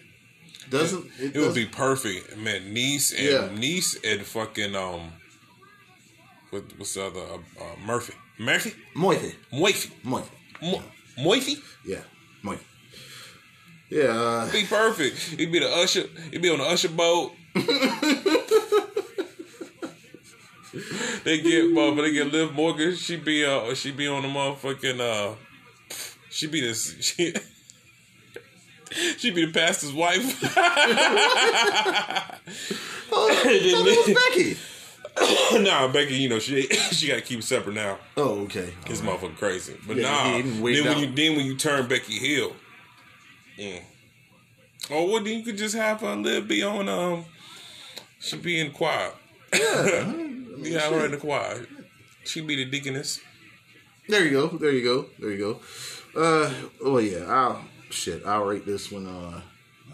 doesn't. 0.70 1.04
It, 1.06 1.10
It 1.18 1.22
would 1.24 1.34
doesn't- 1.34 1.54
be 1.54 1.66
perfect. 1.66 2.36
Man, 2.36 2.74
Nese 2.74 3.12
and 3.18 3.26
Yeah. 3.26 3.48
Nese 3.68 3.96
and 4.04 4.24
fucking 4.26 4.74
um, 4.76 5.12
what, 6.50 6.64
what's 6.78 6.94
the 6.94 7.04
other 7.06 7.20
uh, 7.20 7.62
uh, 7.62 7.76
Murphy? 7.84 8.14
Murphy? 8.38 8.72
Moithi. 8.96 9.34
Moifi? 9.52 9.90
Moithi. 10.04 10.30
Mo- 10.62 10.82
Moifi? 11.18 11.58
Yeah. 11.86 12.02
Moithi. 12.44 12.60
Yeah. 13.90 14.04
Uh, 14.04 14.50
Be 14.52 14.64
perfect. 14.64 15.18
He'd 15.38 15.52
be 15.52 15.58
the 15.58 15.68
usher. 15.68 16.04
He'd 16.30 16.40
be 16.42 16.48
on 16.50 16.58
the 16.58 16.64
usher 16.64 16.88
boat. 16.88 17.32
they 21.24 21.40
get, 21.40 21.74
but 21.74 21.94
they 22.02 22.12
get 22.12 22.32
Liv 22.32 22.52
Morgan. 22.54 22.94
She 22.96 23.16
be, 23.16 23.44
uh, 23.44 23.74
she 23.74 23.90
be 23.92 24.06
on 24.06 24.22
the 24.22 24.28
motherfucking, 24.28 25.00
uh, 25.00 25.34
she 26.30 26.46
be 26.46 26.60
the, 26.60 26.74
she, 27.00 27.34
she 29.18 29.30
be 29.30 29.46
the 29.46 29.52
pastor's 29.52 29.92
wife. 29.92 30.40
oh, 33.12 33.28
that 33.44 34.06
was 34.06 34.16
Becky. 34.34 34.56
nah, 35.60 35.88
Becky, 35.88 36.14
you 36.14 36.28
know 36.28 36.38
she, 36.38 36.62
she 36.92 37.08
got 37.08 37.16
to 37.16 37.20
keep 37.20 37.40
it 37.40 37.42
separate 37.42 37.74
now. 37.74 37.98
Oh, 38.16 38.40
okay. 38.42 38.72
It's 38.86 39.00
motherfucking 39.00 39.36
crazy. 39.36 39.76
But 39.86 39.96
Yeah, 39.96 40.10
nah, 40.10 40.22
then 40.24 40.60
when 40.60 40.86
out. 40.86 40.98
you 40.98 41.12
then 41.12 41.36
when 41.36 41.46
you 41.46 41.56
turn 41.56 41.88
Becky 41.88 42.14
Hill, 42.14 42.54
mm. 43.58 43.82
or 44.90 45.08
what? 45.08 45.24
Then 45.24 45.38
you 45.38 45.44
could 45.44 45.56
just 45.56 45.74
have 45.74 46.00
her 46.00 46.16
live 46.16 46.48
be 46.48 46.62
on 46.62 46.88
um, 46.88 47.24
she 48.18 48.36
be 48.36 48.60
in 48.60 48.72
choir. 48.72 49.12
Yeah. 49.54 50.14
You 50.60 50.78
have 50.78 50.92
her 50.92 51.06
in 51.06 51.12
the 51.12 51.16
choir. 51.16 51.64
She 52.24 52.42
be 52.42 52.54
the 52.54 52.66
deaconess. 52.66 53.18
There 54.10 54.22
you 54.22 54.30
go. 54.30 54.48
There 54.58 54.70
you 54.70 54.84
go. 54.84 55.06
There 55.18 55.30
you 55.30 55.38
go. 55.38 56.20
Uh, 56.20 56.52
oh 56.84 56.98
yeah. 56.98 57.24
I'll 57.24 57.64
shit. 57.92 58.24
I'll 58.26 58.44
rate 58.44 58.66
this 58.66 58.90
one. 58.90 59.06
Uh, 59.06 59.40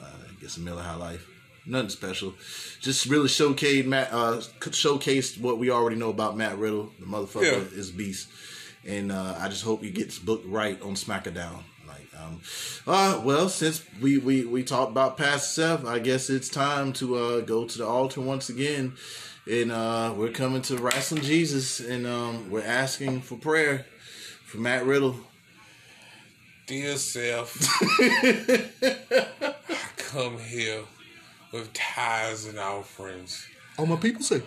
uh 0.00 0.04
I 0.04 0.40
guess 0.40 0.56
a 0.56 0.60
Miller 0.60 0.82
High 0.82 0.96
Life. 0.96 1.26
Nothing 1.68 1.88
special. 1.88 2.34
Just 2.80 3.06
really 3.06 3.28
showcased 3.28 3.86
Matt. 3.86 4.12
Uh, 4.12 4.40
showcased 4.60 5.40
what 5.40 5.58
we 5.58 5.70
already 5.70 5.96
know 5.96 6.10
about 6.10 6.36
Matt 6.36 6.58
Riddle. 6.58 6.92
The 7.00 7.06
motherfucker 7.06 7.42
Yeah. 7.72 7.78
is 7.78 7.90
beast, 7.90 8.28
and 8.86 9.10
uh, 9.10 9.34
I 9.38 9.48
just 9.48 9.64
hope 9.64 9.82
he 9.82 9.90
gets 9.90 10.18
booked 10.18 10.46
right 10.46 10.80
on 10.80 10.94
SmackDown. 10.94 11.64
Like, 11.88 12.06
um, 12.16 12.40
uh, 12.86 13.20
well, 13.24 13.48
since 13.48 13.84
we 14.00 14.18
we 14.18 14.44
we 14.44 14.62
talked 14.62 14.92
about 14.92 15.16
past 15.16 15.54
Seth, 15.54 15.84
I 15.84 15.98
guess 15.98 16.30
it's 16.30 16.48
time 16.48 16.92
to 16.94 17.16
uh 17.16 17.40
go 17.40 17.64
to 17.66 17.78
the 17.78 17.86
altar 17.86 18.20
once 18.20 18.48
again. 18.48 18.94
And 19.50 19.70
uh, 19.70 20.12
we're 20.16 20.30
coming 20.32 20.62
to 20.62 20.76
Wrestling 20.76 21.22
Jesus, 21.22 21.78
and 21.80 22.04
um, 22.06 22.50
we're 22.50 22.64
asking 22.66 23.22
for 23.22 23.36
prayer 23.36 23.86
for 24.44 24.58
Matt 24.58 24.84
Riddle. 24.84 25.16
Dear 26.66 26.96
self, 26.96 27.56
I 27.80 29.54
come 29.98 30.38
here 30.38 30.82
with 31.52 31.72
tithes 31.72 32.46
and 32.46 32.58
offerings 32.58 33.46
All 33.78 33.84
oh, 33.84 33.86
my 33.86 33.94
people 33.94 34.24
say. 34.24 34.42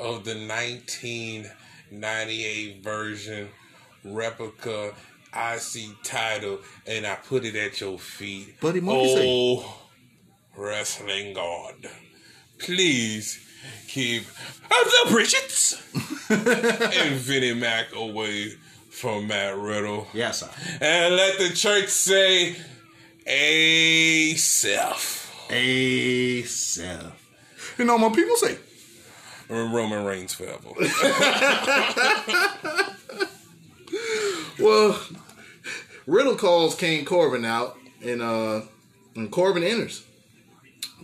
of 0.00 0.24
the 0.24 0.32
1998 0.32 2.82
version 2.82 3.50
replica 4.02 4.94
IC 5.34 6.02
title, 6.02 6.60
and 6.86 7.06
I 7.06 7.16
put 7.16 7.44
it 7.44 7.54
at 7.54 7.82
your 7.82 7.98
feet. 7.98 8.58
Buddy 8.58 8.80
Monkey 8.80 9.14
say. 9.14 9.28
oh, 9.28 9.76
wrestling 10.56 11.34
God, 11.34 11.74
please 12.58 13.38
keep 13.88 14.24
the 14.70 15.06
Bridgets 15.10 15.74
and 16.30 17.12
Vinnie 17.18 17.52
Mac 17.52 17.94
away 17.94 18.54
from 19.02 19.26
Matt 19.26 19.58
Riddle. 19.58 20.06
Yes, 20.14 20.38
sir. 20.38 20.48
And 20.80 21.16
let 21.16 21.36
the 21.36 21.48
church 21.48 21.88
say, 21.88 22.54
A 23.26 24.34
Seth. 24.34 25.50
A 25.50 26.42
Seth. 26.42 27.74
You 27.78 27.84
know 27.84 27.96
what 27.96 28.14
people 28.14 28.36
say? 28.36 28.58
Roman 29.48 30.04
Reigns 30.04 30.34
forever. 30.34 30.68
Well, 34.58 34.98
Riddle 36.06 36.36
calls 36.36 36.76
King 36.76 37.04
Corbin 37.04 37.44
out, 37.44 37.76
and 38.04 38.22
uh, 38.22 38.60
and 39.16 39.30
Corbin 39.30 39.64
enters. 39.64 40.04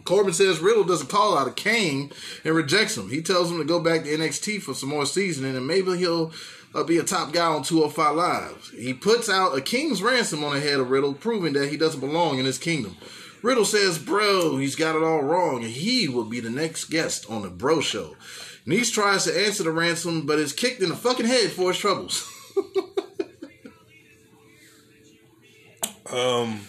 Corbin 0.04 0.32
says 0.32 0.60
Riddle 0.60 0.84
does 0.84 1.02
a 1.02 1.06
call 1.06 1.36
out 1.36 1.48
of 1.48 1.56
Kane 1.56 2.12
and 2.44 2.54
rejects 2.54 2.96
him. 2.96 3.10
He 3.10 3.20
tells 3.20 3.50
him 3.50 3.58
to 3.58 3.64
go 3.64 3.80
back 3.80 4.04
to 4.04 4.08
NXT 4.08 4.62
for 4.62 4.74
some 4.74 4.88
more 4.88 5.06
seasoning, 5.06 5.56
and 5.56 5.66
maybe 5.66 5.98
he'll 5.98 6.32
uh, 6.74 6.84
be 6.84 6.98
a 6.98 7.04
top 7.04 7.32
guy 7.32 7.46
on 7.46 7.62
205 7.62 8.16
Live. 8.16 8.72
He 8.76 8.94
puts 8.94 9.28
out 9.28 9.56
a 9.56 9.60
king's 9.60 10.02
ransom 10.02 10.44
on 10.44 10.54
the 10.54 10.60
head 10.60 10.80
of 10.80 10.90
Riddle, 10.90 11.14
proving 11.14 11.52
that 11.54 11.70
he 11.70 11.76
doesn't 11.76 12.00
belong 12.00 12.38
in 12.38 12.44
his 12.44 12.58
kingdom. 12.58 12.96
Riddle 13.42 13.64
says, 13.64 13.98
Bro, 13.98 14.58
he's 14.58 14.76
got 14.76 14.96
it 14.96 15.02
all 15.02 15.22
wrong, 15.22 15.62
and 15.62 15.72
he 15.72 16.08
will 16.08 16.24
be 16.24 16.40
the 16.40 16.50
next 16.50 16.86
guest 16.86 17.30
on 17.30 17.42
the 17.42 17.50
Bro 17.50 17.80
Show. 17.82 18.16
Nese 18.66 18.92
tries 18.92 19.24
to 19.24 19.46
answer 19.46 19.62
the 19.62 19.70
ransom, 19.70 20.26
but 20.26 20.38
is 20.38 20.52
kicked 20.52 20.82
in 20.82 20.88
the 20.88 20.96
fucking 20.96 21.26
head 21.26 21.50
for 21.50 21.68
his 21.68 21.78
troubles. 21.78 22.30
Um, 26.10 26.60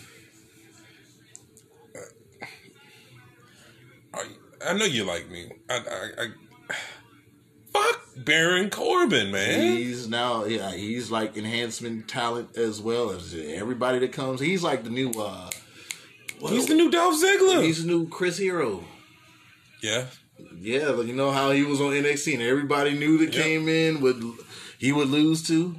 I, 4.66 4.74
know 4.74 4.84
you 4.84 5.06
like 5.06 5.30
me. 5.30 5.50
I, 5.70 5.76
I, 5.78 6.26
Baron 8.26 8.70
Corbin, 8.70 9.32
man. 9.32 9.62
He's 9.78 10.08
now, 10.08 10.46
yeah, 10.46 10.72
he's 10.72 11.10
like 11.12 11.38
enhancement 11.38 12.08
talent 12.08 12.58
as 12.58 12.82
well 12.82 13.12
as 13.12 13.34
everybody 13.36 14.00
that 14.00 14.12
comes. 14.12 14.40
He's 14.42 14.64
like 14.64 14.84
the 14.84 14.90
new, 14.90 15.12
uh, 15.12 15.50
what- 16.40 16.52
He's 16.54 16.68
the 16.68 16.76
new 16.76 16.90
Dolph 16.92 17.16
Ziggler. 17.22 17.64
he's 17.64 17.84
the 17.84 17.88
new 17.88 18.08
Chris 18.08 18.38
Hero. 18.38 18.84
yeah, 19.82 20.06
Yeah, 20.60 20.90
like, 20.90 21.08
you 21.08 21.14
know 21.16 21.32
how 21.32 21.52
he 21.52 21.64
was 21.64 21.80
on 21.82 21.92
NXT 21.94 22.34
and 22.34 22.44
everybody 22.44 22.94
knew 22.94 23.18
that 23.20 23.34
Yep. 23.34 23.44
came 23.44 23.68
in 23.70 24.00
would 24.02 24.24
he 24.78 24.92
would 24.94 25.10
lose 25.10 25.44
to. 25.48 25.76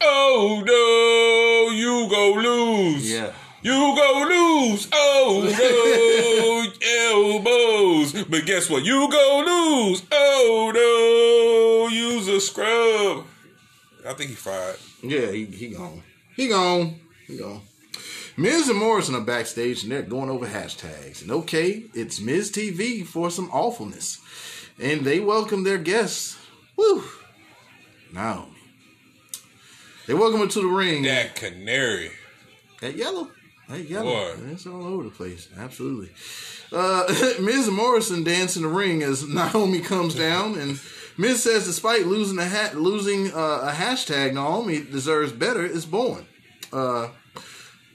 Oh 0.00 0.62
no, 0.64 1.74
you 1.74 2.08
go 2.08 2.32
lose. 2.34 3.10
Yeah, 3.10 3.32
You 3.62 3.72
go 3.72 4.26
lose. 4.28 4.88
Oh 5.20 5.42
no, 5.44 7.42
elbows. 7.42 8.24
But 8.24 8.46
guess 8.46 8.70
what? 8.70 8.84
You 8.84 9.08
go 9.10 9.42
lose. 9.46 10.02
Oh 10.10 10.72
no, 10.74 11.94
use 11.94 12.28
a 12.28 12.40
scrub. 12.40 13.24
I 14.06 14.14
think 14.14 14.30
he 14.30 14.36
fired. 14.36 14.76
yeah, 15.02 15.30
he 15.30 15.44
he 15.46 15.68
gone, 15.70 16.02
he 16.36 16.48
gone, 16.48 17.00
he 17.26 17.36
gone. 17.36 17.62
Miz 18.36 18.68
and 18.68 18.78
Morrison 18.78 19.14
are 19.16 19.20
backstage 19.20 19.82
and 19.82 19.90
they're 19.92 20.02
going 20.02 20.30
over 20.30 20.46
hashtags. 20.46 21.22
And 21.22 21.30
okay, 21.32 21.84
it's 21.94 22.20
Miz 22.20 22.50
TV 22.52 23.04
for 23.04 23.30
some 23.30 23.50
awfulness, 23.50 24.20
and 24.78 25.02
they 25.04 25.20
welcome 25.20 25.64
their 25.64 25.78
guests. 25.78 26.36
Woo! 26.76 27.04
Now 28.12 28.48
they 30.06 30.14
welcome 30.14 30.40
her 30.40 30.46
to 30.46 30.60
the 30.62 30.68
ring. 30.68 31.02
That 31.02 31.34
canary. 31.34 32.12
That 32.80 32.96
yellow. 32.96 33.28
That 33.68 33.88
yellow. 33.88 34.34
Boy. 34.34 34.34
It's 34.50 34.66
all 34.66 34.84
over 34.84 35.04
the 35.04 35.10
place. 35.10 35.48
Absolutely. 35.56 36.10
Uh, 36.72 37.04
and 37.38 37.72
Morrison 37.72 38.24
dance 38.24 38.56
in 38.56 38.62
the 38.62 38.68
ring 38.68 39.02
as 39.02 39.26
Naomi 39.26 39.80
comes 39.80 40.14
down, 40.14 40.58
and 40.58 40.80
Miz 41.18 41.42
says, 41.42 41.66
despite 41.66 42.06
losing 42.06 42.38
a 42.38 42.44
hat, 42.44 42.76
losing 42.76 43.32
uh, 43.32 43.68
a 43.70 43.72
hashtag, 43.72 44.32
Naomi 44.32 44.82
deserves 44.82 45.32
better. 45.32 45.64
Is 45.64 45.84
born. 45.84 46.26
Uh, 46.72 47.08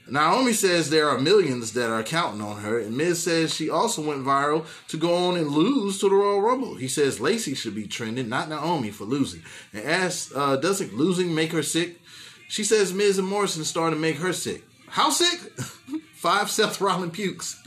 Naomi 0.06 0.52
says 0.52 0.90
there 0.90 1.08
are 1.08 1.18
millions 1.18 1.72
that 1.72 1.90
are 1.90 2.02
counting 2.02 2.42
on 2.42 2.60
her, 2.60 2.78
and 2.78 2.96
Miz 2.96 3.22
says 3.22 3.54
she 3.54 3.70
also 3.70 4.02
went 4.02 4.24
viral 4.24 4.66
to 4.88 4.98
go 4.98 5.14
on 5.14 5.36
and 5.36 5.48
lose 5.48 5.98
to 6.00 6.08
the 6.10 6.14
Royal 6.14 6.42
Rumble. 6.42 6.74
He 6.74 6.88
says 6.88 7.20
Lacey 7.20 7.54
should 7.54 7.74
be 7.74 7.86
trending, 7.86 8.28
not 8.28 8.50
Naomi 8.50 8.90
for 8.90 9.04
losing, 9.04 9.42
and 9.72 9.84
asks, 9.84 10.30
uh, 10.36 10.56
"Doesn't 10.56 10.94
losing 10.94 11.34
make 11.34 11.52
her 11.52 11.62
sick?" 11.62 12.00
She 12.48 12.62
says 12.62 12.92
Miz 12.92 13.18
and 13.18 13.26
Morrison 13.26 13.64
started 13.64 13.96
to 13.96 14.02
make 14.02 14.18
her 14.18 14.34
sick. 14.34 14.62
How 14.94 15.10
sick? 15.10 15.40
Five 16.14 16.48
Seth 16.48 16.80
Rollins 16.80 17.16
pukes. 17.16 17.60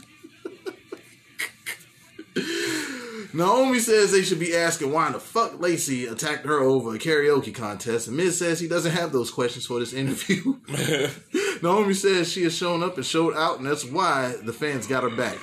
Naomi 3.34 3.80
says 3.80 4.10
they 4.10 4.22
should 4.22 4.38
be 4.38 4.56
asking 4.56 4.90
why 4.90 5.12
the 5.12 5.20
fuck 5.20 5.60
Lacey 5.60 6.06
attacked 6.06 6.46
her 6.46 6.58
over 6.58 6.94
a 6.94 6.98
karaoke 6.98 7.54
contest, 7.54 8.08
and 8.08 8.16
Miz 8.16 8.38
says 8.38 8.60
he 8.60 8.66
doesn't 8.66 8.92
have 8.92 9.12
those 9.12 9.30
questions 9.30 9.66
for 9.66 9.78
this 9.78 9.92
interview. 9.92 10.56
Naomi 11.62 11.92
says 11.92 12.32
she 12.32 12.44
has 12.44 12.56
shown 12.56 12.82
up 12.82 12.96
and 12.96 13.04
showed 13.04 13.36
out, 13.36 13.58
and 13.58 13.66
that's 13.66 13.84
why 13.84 14.34
the 14.42 14.54
fans 14.54 14.86
got 14.86 15.02
her 15.02 15.14
back. 15.14 15.36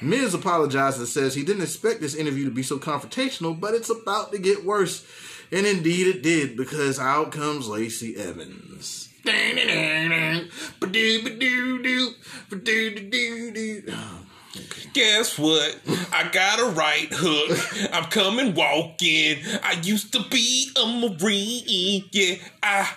Miz 0.00 0.34
apologizes 0.34 1.00
and 1.00 1.08
says 1.08 1.34
he 1.34 1.42
didn't 1.42 1.62
expect 1.62 2.00
this 2.00 2.14
interview 2.14 2.44
to 2.44 2.52
be 2.52 2.62
so 2.62 2.78
confrontational, 2.78 3.58
but 3.58 3.74
it's 3.74 3.90
about 3.90 4.30
to 4.30 4.38
get 4.38 4.64
worse. 4.64 5.04
And 5.50 5.66
indeed 5.66 6.06
it 6.06 6.22
did, 6.22 6.56
because 6.56 7.00
out 7.00 7.32
comes 7.32 7.66
Lacey 7.66 8.14
Evans. 8.16 9.01
Guess 14.92 15.38
what? 15.38 15.78
I 16.12 16.28
got 16.30 16.60
a 16.60 16.66
right 16.72 17.08
hook. 17.10 17.90
I'm 17.92 18.04
coming 18.10 18.54
walking. 18.54 19.38
I 19.62 19.80
used 19.82 20.12
to 20.12 20.22
be 20.28 20.70
a 20.76 20.86
Marine. 20.86 22.04
Yeah, 22.10 22.36
I 22.62 22.92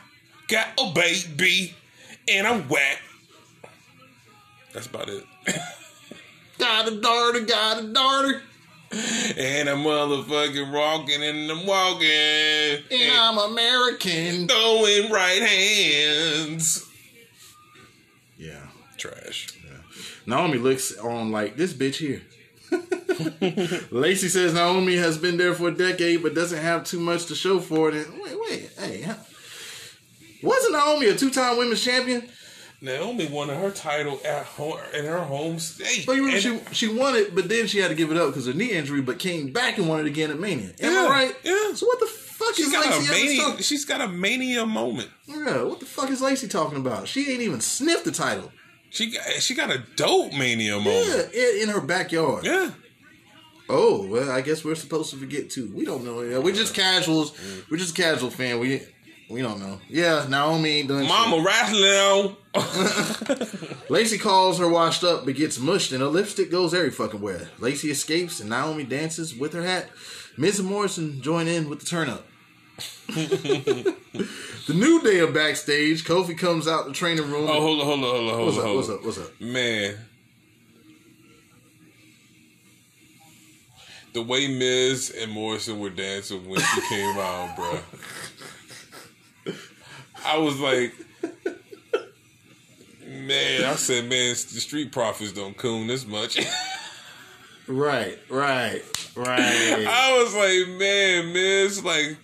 got 0.48 0.68
a 0.80 0.92
baby 0.94 1.74
and 2.28 2.46
I'm 2.46 2.68
whack. 2.68 3.02
That's 4.74 4.88
about 4.88 5.10
it. 5.10 5.24
Got 6.58 6.88
a 6.88 7.02
daughter, 7.02 7.42
got 7.42 7.84
a 7.84 7.88
daughter, 7.88 8.42
And 9.38 9.70
I'm 9.70 9.80
motherfucking 9.80 10.72
walking 10.72 11.22
and 11.24 11.52
I'm 11.52 11.66
walking. 11.66 12.08
and 12.92 13.12
I'm 13.20 13.38
American. 13.52 14.48
throwing 14.48 15.12
right 15.12 15.42
hands. 15.42 16.90
Yeah. 18.38 18.68
Trash. 18.98 19.48
Naomi 20.26 20.58
looks 20.58 20.98
on 20.98 21.32
like 21.32 21.56
this 21.56 21.74
bitch 21.74 21.96
here. 21.98 22.22
Lacey 23.92 24.28
says 24.28 24.54
Naomi 24.54 24.96
has 24.96 25.18
been 25.18 25.38
there 25.38 25.54
for 25.54 25.68
a 25.70 25.72
decade 25.76 26.24
but 26.24 26.34
doesn't 26.34 26.62
have 26.62 26.84
too 26.84 27.00
much 27.00 27.28
to 27.28 27.36
show 27.36 27.60
for 27.60 27.90
it. 27.90 28.08
And 28.08 28.22
wait, 28.22 28.36
wait, 28.50 28.70
hey, 28.80 29.02
huh? 29.04 29.16
wasn't 30.42 30.74
Naomi 30.74 31.08
a 31.08 31.16
two-time 31.16 31.58
women's 31.58 31.84
champion? 31.84 32.28
Naomi 32.86 33.26
won 33.28 33.50
her 33.50 33.72
title 33.72 34.20
at 34.24 34.46
home 34.46 34.78
in 34.94 35.06
her 35.06 35.20
home 35.20 35.60
state. 35.60 36.06
But 36.06 36.16
you 36.16 36.40
she 36.40 36.60
she 36.72 36.88
won 36.88 37.16
it, 37.16 37.36
but 37.36 37.50
then 37.50 37.68
she 37.68 37.80
had 37.80 37.90
to 37.90 37.96
give 37.96 38.12
it 38.12 38.18
up 38.18 38.28
because 38.30 38.48
of 38.48 38.56
knee 38.56 38.72
injury. 38.72 39.02
But 39.02 39.20
came 39.20 39.52
back 39.52 39.78
and 39.78 39.90
won 39.90 40.00
it 40.00 40.06
again 40.06 40.32
at 40.32 40.40
Mania. 40.40 40.72
Am 40.80 40.94
Yeah, 40.94 41.06
I 41.06 41.10
right? 41.10 41.36
yeah. 41.44 41.74
So 41.74 41.86
what 41.88 42.00
the 42.00 42.06
fuck 42.06 42.56
she's 42.56 42.68
is 42.68 42.72
got 42.72 42.86
Lacey 42.86 42.98
Evans 43.08 43.12
mania. 43.26 43.42
talking? 43.42 43.62
She's 43.64 43.86
got 43.86 44.02
a 44.02 44.08
mania 44.08 44.66
moment. 44.66 45.10
Yeah, 45.26 45.64
what 45.64 45.80
the 45.80 45.86
fuck 45.86 46.10
is 46.12 46.22
Lacey 46.22 46.48
talking 46.48 46.78
about? 46.78 47.08
She 47.08 47.32
ain't 47.32 47.42
even 47.42 47.60
sniffed 47.62 48.06
the 48.06 48.12
title. 48.12 48.52
She 48.92 49.12
got 49.12 49.24
she 49.42 49.56
got 49.56 49.72
a 49.72 49.84
dope 49.96 50.32
mania 50.34 50.80
moment. 50.80 51.34
in, 51.34 51.64
in 51.64 51.70
her 51.70 51.82
backyard. 51.82 52.46
Yeah. 52.46 52.72
Oh 53.68 54.06
well, 54.06 54.30
I 54.30 54.42
guess 54.42 54.64
we're 54.64 54.76
supposed 54.76 55.10
to 55.10 55.18
forget 55.18 55.50
too. 55.50 55.72
We 55.76 55.86
don't 55.86 56.06
know. 56.06 56.22
Yeah, 56.22 56.38
we're 56.38 56.54
just 56.54 56.76
casuals. 56.76 57.34
We're 57.70 57.78
just 57.78 57.96
casual 57.96 58.30
fan. 58.30 58.60
We 58.60 58.84
we 59.30 59.42
don't 59.42 59.60
know. 59.60 59.80
Yeah, 59.90 60.26
Naomi 60.30 60.70
ain't 60.80 60.88
done. 60.88 61.08
Mama 61.08 61.44
wrestling. 61.44 62.36
shit. 62.56 63.90
Lacey 63.90 64.18
calls 64.18 64.60
her 64.60 64.70
washed 64.70 65.04
up, 65.04 65.26
but 65.26 65.36
gets 65.36 65.60
mushed, 65.60 65.92
and 65.92 66.02
her 66.02 66.08
lipstick 66.08 66.52
goes 66.52 66.74
every 66.74 66.92
fucking 66.92 67.22
where. 67.22 67.50
Lacey 67.60 67.90
escapes, 67.90 68.40
and 68.40 68.50
Naomi 68.50 68.84
dances 68.84 69.36
with 69.36 69.54
her 69.54 69.64
hat. 69.64 69.90
Miz 70.38 70.60
and 70.60 70.68
Morrison 70.68 71.22
join 71.22 71.48
in 71.48 71.70
with 71.70 71.80
the 71.80 71.86
turn 71.86 72.10
up. 72.10 72.26
the 73.08 73.96
new 74.74 75.02
day 75.02 75.20
of 75.20 75.34
backstage. 75.34 76.04
Kofi 76.04 76.38
comes 76.38 76.68
out 76.68 76.86
the 76.86 76.94
training 76.94 77.30
room. 77.32 77.48
Oh, 77.50 77.62
hold 77.62 77.80
on, 77.80 77.86
hold 77.86 78.04
on, 78.04 78.10
hold 78.10 78.30
on, 78.30 78.36
hold 78.36 78.46
what's 78.46 78.58
on. 78.58 78.66
up? 78.68 78.76
What's 78.76 78.90
up? 78.90 79.04
What's 79.06 79.18
up? 79.18 79.42
Man. 79.42 79.98
The 84.14 84.22
way 84.22 84.48
Miz 84.48 85.14
and 85.18 85.32
Morrison 85.32 85.80
were 85.80 85.90
dancing 85.90 86.48
when 86.50 86.60
she 86.60 86.82
came 86.90 87.18
out, 87.18 87.56
bro. 87.56 87.80
I 90.26 90.38
was 90.38 90.60
like, 90.60 90.94
man, 93.06 93.64
I 93.64 93.76
said, 93.76 94.10
man, 94.10 94.30
the 94.30 94.36
street 94.36 94.92
profits 94.92 95.32
don't 95.32 95.56
coon 95.58 95.88
this 95.88 96.06
much. 96.06 96.40
Right, 97.68 98.20
right, 98.30 98.84
right. 99.16 99.86
I 99.88 100.22
was 100.22 100.36
like, 100.36 100.78
man, 100.78 101.34
Miz, 101.34 101.84
like, 101.84 102.16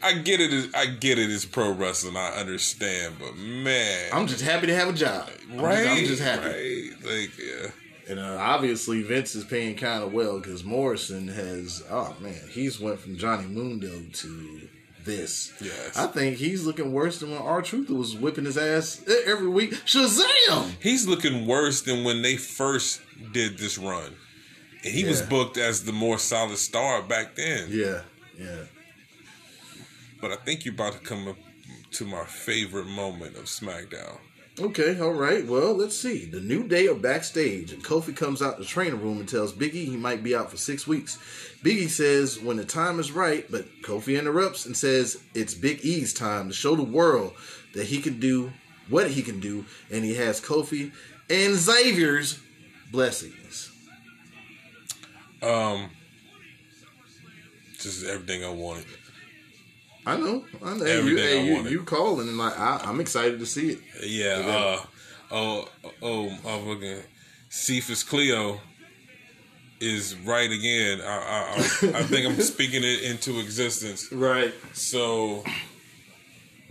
I 0.00 0.14
get 0.14 0.40
it. 0.40 0.70
I 0.76 0.86
get 0.86 1.18
it. 1.18 1.28
It's 1.28 1.44
pro 1.44 1.72
wrestling. 1.72 2.16
I 2.16 2.28
understand, 2.36 3.16
but 3.18 3.36
man, 3.36 4.10
I'm 4.12 4.28
just 4.28 4.42
happy 4.42 4.68
to 4.68 4.74
have 4.76 4.88
a 4.88 4.92
job. 4.92 5.28
Right? 5.54 5.88
I'm 5.88 5.96
just-. 5.96 5.98
I'm 5.98 6.06
just 6.06 6.22
happy. 6.22 6.46
Right, 6.46 7.04
like, 7.04 7.38
yeah. 7.38 7.70
And 8.08 8.18
uh, 8.18 8.38
obviously 8.40 9.02
Vince 9.02 9.36
is 9.36 9.44
paying 9.44 9.76
kind 9.76 10.02
of 10.02 10.12
well 10.12 10.40
because 10.40 10.64
Morrison 10.64 11.28
has 11.28 11.84
oh 11.88 12.16
man 12.20 12.40
he's 12.50 12.80
went 12.80 12.98
from 12.98 13.16
Johnny 13.16 13.46
Mundo 13.46 14.02
to 14.12 14.68
this. 15.10 15.52
Yes. 15.60 15.96
I 15.96 16.06
think 16.06 16.36
he's 16.36 16.64
looking 16.64 16.92
worse 16.92 17.18
than 17.18 17.30
when 17.30 17.42
R 17.42 17.62
Truth 17.62 17.90
was 17.90 18.16
whipping 18.16 18.44
his 18.44 18.56
ass 18.56 19.02
every 19.26 19.48
week. 19.48 19.72
Shazam! 19.84 20.72
He's 20.80 21.06
looking 21.06 21.46
worse 21.46 21.82
than 21.82 22.04
when 22.04 22.22
they 22.22 22.36
first 22.36 23.00
did 23.32 23.58
this 23.58 23.76
run. 23.76 24.14
And 24.84 24.94
he 24.94 25.04
was 25.04 25.20
booked 25.20 25.58
as 25.58 25.84
the 25.84 25.92
more 25.92 26.18
solid 26.18 26.56
star 26.56 27.02
back 27.02 27.34
then. 27.34 27.68
Yeah, 27.70 28.02
yeah. 28.38 28.64
But 30.20 30.32
I 30.32 30.36
think 30.36 30.64
you're 30.64 30.74
about 30.74 30.94
to 30.94 30.98
come 31.00 31.28
up 31.28 31.36
to 31.92 32.04
my 32.04 32.24
favorite 32.24 32.86
moment 32.86 33.36
of 33.36 33.44
SmackDown. 33.44 34.18
Okay, 34.58 34.98
all 35.00 35.12
right. 35.12 35.46
Well, 35.46 35.74
let's 35.74 35.96
see. 35.96 36.26
The 36.26 36.40
New 36.40 36.68
Day 36.68 36.86
are 36.88 36.94
backstage, 36.94 37.72
and 37.72 37.82
Kofi 37.82 38.14
comes 38.14 38.42
out 38.42 38.58
the 38.58 38.64
training 38.64 39.00
room 39.00 39.18
and 39.18 39.28
tells 39.28 39.52
Biggie 39.52 39.86
he 39.86 39.96
might 39.96 40.22
be 40.22 40.34
out 40.34 40.50
for 40.50 40.56
six 40.56 40.86
weeks. 40.86 41.18
Biggie 41.62 41.90
says 41.90 42.40
when 42.40 42.56
the 42.56 42.64
time 42.64 42.98
is 42.98 43.12
right, 43.12 43.44
but 43.50 43.66
Kofi 43.82 44.18
interrupts 44.18 44.64
and 44.66 44.76
says 44.76 45.22
it's 45.34 45.54
Big 45.54 45.80
E's 45.80 46.14
time 46.14 46.48
to 46.48 46.54
show 46.54 46.74
the 46.74 46.82
world 46.82 47.34
that 47.74 47.86
he 47.86 48.00
can 48.00 48.18
do 48.18 48.52
what 48.88 49.10
he 49.10 49.22
can 49.22 49.40
do, 49.40 49.64
and 49.90 50.04
he 50.04 50.14
has 50.14 50.40
Kofi 50.40 50.92
and 51.28 51.54
Xavier's 51.54 52.40
blessings. 52.90 53.70
Um, 55.42 55.90
just 57.78 58.04
everything 58.04 58.44
I 58.44 58.50
wanted. 58.50 58.86
I 60.06 60.16
know. 60.16 60.44
I 60.64 60.74
know. 60.76 60.84
Hey, 60.84 60.92
you, 60.94 60.98
Everything 60.98 61.24
hey, 61.24 61.38
I 61.38 61.42
you, 61.42 61.54
wanted. 61.54 61.72
you 61.72 61.82
calling, 61.84 62.28
and 62.28 62.38
like 62.38 62.58
I, 62.58 62.80
I'm 62.84 63.00
excited 63.00 63.38
to 63.38 63.46
see 63.46 63.70
it. 63.70 63.80
Yeah. 64.02 64.42
Uh, 64.46 64.84
oh, 65.30 65.68
oh, 66.02 66.38
motherfucking 66.42 67.02
Cephas 67.48 68.02
Cleo 68.02 68.60
is 69.80 70.14
right 70.16 70.50
again. 70.50 71.00
I, 71.00 71.06
I, 71.06 71.54
I, 71.56 72.00
I 72.00 72.02
think 72.04 72.26
I'm 72.26 72.40
speaking 72.40 72.82
it 72.84 73.02
into 73.02 73.40
existence. 73.40 74.10
Right. 74.20 74.52
So 74.74 75.44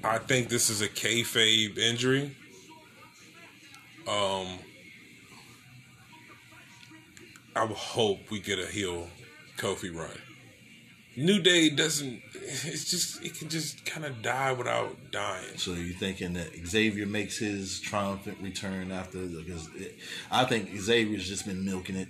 I 0.03 0.19
think 0.19 0.49
this 0.49 0.69
is 0.69 0.81
a 0.81 0.88
kayfabe 0.88 1.77
injury. 1.77 2.36
Um, 4.07 4.60
I 7.56 7.64
would 7.64 7.72
hope 7.76 8.30
we 8.30 8.40
get 8.40 8.60
a 8.60 8.68
heel 8.68 9.07
Kofi 9.57 9.94
run. 9.94 10.18
New 11.18 11.41
Day 11.41 11.69
doesn't. 11.69 12.22
It's 12.34 12.90
just 12.90 13.23
it 13.23 13.36
can 13.36 13.49
just 13.49 13.86
kind 13.86 14.06
of 14.06 14.22
die 14.22 14.53
without 14.53 15.11
dying. 15.11 15.57
So 15.57 15.73
you 15.73 15.94
thinking 15.94 16.34
that 16.34 16.52
Xavier 16.65 17.06
makes 17.06 17.38
his 17.38 17.80
triumphant 17.80 18.38
return 18.41 18.91
after? 18.91 19.19
Because 19.26 19.69
it, 19.76 19.98
I 20.31 20.45
think 20.45 20.76
Xavier's 20.77 21.27
just 21.27 21.45
been 21.45 21.65
milking 21.65 21.98
it. 21.98 22.07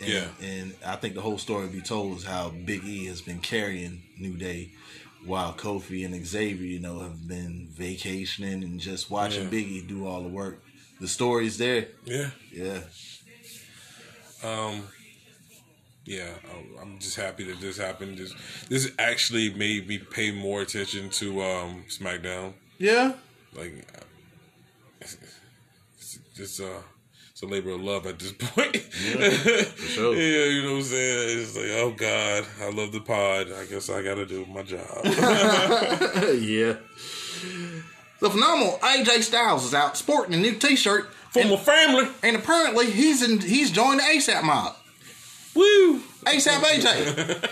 And, 0.00 0.08
Yeah. 0.08 0.28
and 0.40 0.74
I 0.84 0.96
think 0.96 1.14
the 1.14 1.22
whole 1.22 1.38
story 1.38 1.66
to 1.68 1.72
be 1.72 1.80
told 1.80 2.18
is 2.18 2.24
how 2.24 2.50
Big 2.50 2.84
E 2.84 3.06
has 3.06 3.22
been 3.22 3.40
carrying 3.40 4.02
New 4.18 4.36
Day, 4.36 4.72
while 5.24 5.54
Kofi 5.54 6.04
and 6.04 6.26
Xavier, 6.26 6.66
you 6.66 6.78
know, 6.80 7.00
have 7.00 7.26
been 7.26 7.68
vacationing 7.72 8.62
and 8.62 8.78
just 8.78 9.10
watching 9.10 9.44
Yeah. 9.44 9.50
Big 9.50 9.66
E 9.66 9.80
do 9.82 10.06
all 10.06 10.22
the 10.22 10.28
work. 10.28 10.62
The 11.00 11.08
story's 11.08 11.58
there. 11.58 11.88
Yeah. 12.04 12.30
Yeah. 12.52 12.80
Um, 14.44 14.86
yeah, 16.04 16.30
I'm 16.80 16.98
just 17.00 17.16
happy 17.16 17.44
that 17.44 17.60
this 17.60 17.78
happened. 17.78 18.18
This 18.18 18.32
this 18.68 18.92
actually 18.98 19.52
made 19.54 19.88
me 19.88 19.98
pay 19.98 20.30
more 20.30 20.62
attention 20.62 21.10
to 21.10 21.42
um 21.42 21.84
SmackDown. 21.88 22.52
Yeah. 22.78 23.14
Like, 23.54 23.84
uh, 23.96 24.04
it's, 25.00 25.16
it's 25.98 26.18
just 26.36 26.60
uh, 26.60 26.80
it's 27.36 27.42
a 27.42 27.46
labor 27.46 27.72
of 27.72 27.82
love 27.82 28.06
at 28.06 28.18
this 28.18 28.32
point. 28.38 28.76
Yeah, 28.76 29.28
for 29.28 29.82
sure. 29.82 30.14
yeah, 30.16 30.44
you 30.46 30.62
know 30.62 30.70
what 30.72 30.78
I'm 30.78 30.82
saying. 30.84 31.38
It's 31.38 31.54
like, 31.54 31.66
oh 31.72 31.90
God, 31.94 32.46
I 32.62 32.70
love 32.70 32.92
the 32.92 33.00
pod. 33.00 33.52
I 33.52 33.66
guess 33.66 33.90
I 33.90 34.00
got 34.02 34.14
to 34.14 34.24
do 34.24 34.46
my 34.46 34.62
job. 34.62 34.80
yeah. 35.04 36.76
The 38.20 38.30
phenomenal 38.30 38.78
AJ 38.80 39.20
Styles 39.24 39.66
is 39.66 39.74
out 39.74 39.98
sporting 39.98 40.32
a 40.32 40.38
new 40.38 40.54
T-shirt, 40.54 41.12
For 41.30 41.44
my 41.44 41.56
family, 41.56 42.08
and 42.22 42.36
apparently 42.36 42.90
he's 42.90 43.22
in. 43.22 43.40
He's 43.40 43.70
joined 43.70 44.00
the 44.00 44.04
ASAP 44.04 44.42
mob. 44.42 44.74
woo. 45.54 46.00
ASAP 46.24 46.62
AJ. 46.62 47.50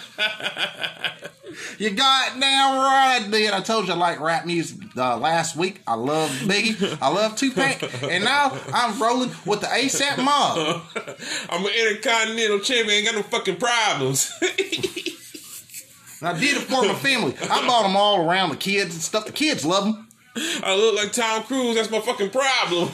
You 1.79 1.91
got 1.91 2.33
goddamn 2.33 2.79
right 2.79 3.29
did. 3.31 3.53
I 3.53 3.61
told 3.61 3.87
you 3.89 3.95
I 3.95 3.97
like 3.97 4.21
rap 4.21 4.47
music 4.47 4.79
uh, 4.97 5.17
last 5.19 5.57
week. 5.57 5.81
I 5.87 5.95
love 5.95 6.31
Biggie. 6.31 6.99
I 7.01 7.09
love 7.09 7.37
Tupac. 7.37 7.83
And 8.05 8.25
now 8.25 8.57
I'm 8.73 9.01
rolling 9.01 9.31
with 9.45 9.61
the 9.61 9.67
ASAP 9.67 10.23
mob. 10.23 10.83
I'm 11.51 11.65
an 11.65 11.73
intercontinental 11.73 12.61
champion. 12.61 12.91
Ain't 12.91 13.07
got 13.07 13.15
no 13.15 13.23
fucking 13.23 13.57
problems. 13.57 14.33
I 16.23 16.33
did 16.39 16.57
it 16.57 16.63
for 16.63 16.83
my 16.83 16.95
family. 16.95 17.35
I 17.43 17.67
bought 17.67 17.83
them 17.83 17.97
all 17.97 18.29
around 18.29 18.51
the 18.51 18.57
kids 18.57 18.95
and 18.95 19.03
stuff. 19.03 19.27
The 19.27 19.33
kids 19.33 19.65
love 19.65 19.85
them. 19.85 20.09
I 20.37 20.75
look 20.75 20.97
like 20.97 21.13
Tom 21.13 21.43
Cruise. 21.45 21.77
That's 21.77 21.91
my 21.91 22.01
fucking 22.01 22.31
problem. 22.31 22.91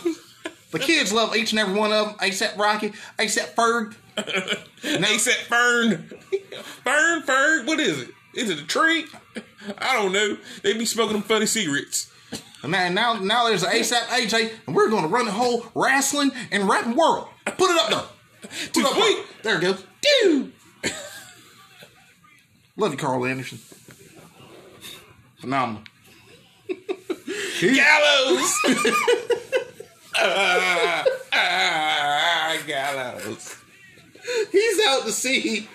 The 0.72 0.78
kids 0.78 1.12
love 1.12 1.34
each 1.34 1.52
and 1.52 1.58
every 1.58 1.74
one 1.74 1.92
of 1.92 2.06
them. 2.06 2.16
ASAP 2.18 2.56
Rocky, 2.56 2.92
ASAP 3.18 3.54
Ferg. 3.54 3.94
ASAP 4.16 5.32
Fern. 5.46 6.10
Fern, 6.84 7.22
Fern. 7.22 7.66
What 7.66 7.80
is 7.80 8.02
it? 8.02 8.10
Is 8.34 8.50
it 8.50 8.60
a 8.60 8.66
tree? 8.66 9.06
I 9.78 9.94
don't 9.94 10.12
know. 10.12 10.38
They 10.62 10.72
be 10.74 10.86
smoking 10.86 11.14
them 11.14 11.22
funny 11.22 11.46
cigarettes. 11.46 12.10
And 12.62 12.72
now, 12.72 12.88
now, 12.88 13.14
now 13.14 13.48
there's 13.48 13.62
an 13.62 13.70
ASAP 13.70 14.02
AJ, 14.06 14.52
and 14.66 14.76
we're 14.76 14.90
going 14.90 15.02
to 15.02 15.08
run 15.08 15.24
the 15.24 15.32
whole 15.32 15.66
wrestling 15.74 16.30
and 16.50 16.68
rapping 16.68 16.94
world. 16.94 17.28
Put 17.44 17.70
it 17.70 17.80
up 17.80 17.90
there. 17.90 18.50
Put 18.72 18.84
up 18.84 18.94
there. 18.94 19.24
There 19.42 19.56
it 19.56 19.60
goes. 19.60 19.84
Dude. 20.22 20.52
Love 22.76 22.92
you, 22.92 22.98
Karl 22.98 23.26
Anderson. 23.26 23.58
Phenomenal. 25.40 25.82
Gallows. 27.60 28.54
ah, 30.16 31.04
ah, 31.32 32.58
gallows. 32.66 33.56
He's 34.52 34.80
out 34.86 35.02
to 35.04 35.12
see 35.12 35.68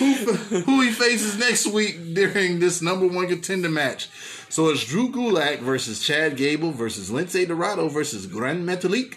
who, 0.00 0.60
who 0.62 0.80
he 0.80 0.90
faces 0.90 1.38
next 1.38 1.66
week 1.66 2.14
during 2.14 2.58
this 2.58 2.80
number 2.80 3.06
one 3.06 3.28
contender 3.28 3.68
match. 3.68 4.08
So 4.48 4.70
it's 4.70 4.84
Drew 4.84 5.10
Gulak 5.10 5.60
versus 5.60 6.00
Chad 6.00 6.36
Gable 6.36 6.72
versus 6.72 7.10
Lince 7.10 7.46
Dorado 7.46 7.88
versus 7.88 8.26
Gran 8.26 8.64
Metalik. 8.64 9.16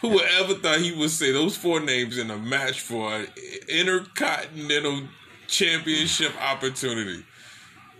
Who 0.00 0.08
would 0.08 0.26
ever 0.40 0.54
thought 0.54 0.80
he 0.80 0.92
would 0.92 1.10
say 1.10 1.32
those 1.32 1.56
four 1.56 1.80
names 1.80 2.16
in 2.18 2.30
a 2.30 2.38
match 2.38 2.80
for 2.80 3.14
an 3.14 3.26
intercontinental 3.68 5.02
championship 5.46 6.32
opportunity? 6.42 7.24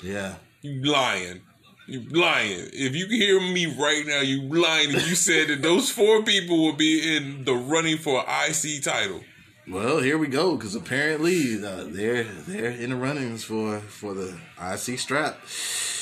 Yeah. 0.03 0.37
You 0.63 0.83
lying. 0.83 1.43
You 1.87 2.01
lying. 2.09 2.71
If 2.73 2.97
you 2.97 3.07
hear 3.09 3.41
me 3.41 3.67
right 3.67 4.05
now, 4.07 4.21
you 4.21 4.41
lying. 4.43 4.91
If 4.91 5.09
you 5.09 5.15
said 5.15 5.49
that 5.49 5.63
those 5.63 5.91
four 5.91 6.23
people 6.23 6.59
will 6.65 6.73
be 6.73 7.17
in 7.17 7.45
the 7.45 7.55
running 7.55 7.99
for 7.99 8.25
an 8.27 8.51
IC 8.51 8.83
title. 8.83 9.21
Well, 9.69 10.01
here 10.01 10.19
we 10.19 10.27
go 10.27 10.57
because 10.57 10.75
apparently 10.75 11.65
uh, 11.65 11.85
they're 11.87 12.25
they're 12.25 12.71
in 12.71 12.91
the 12.91 12.97
runnings 12.97 13.45
for 13.45 13.79
for 13.81 14.13
the 14.15 14.37
IC 14.61 14.99
strap. 14.99 15.39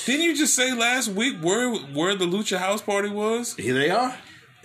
Didn't 0.06 0.22
you 0.24 0.34
just 0.36 0.54
say 0.54 0.72
last 0.72 1.08
week 1.08 1.36
where 1.42 1.70
where 1.70 2.14
the 2.14 2.24
Lucha 2.24 2.56
House 2.58 2.80
Party 2.80 3.10
was? 3.10 3.54
Here 3.56 3.74
they 3.74 3.90
are. 3.90 4.14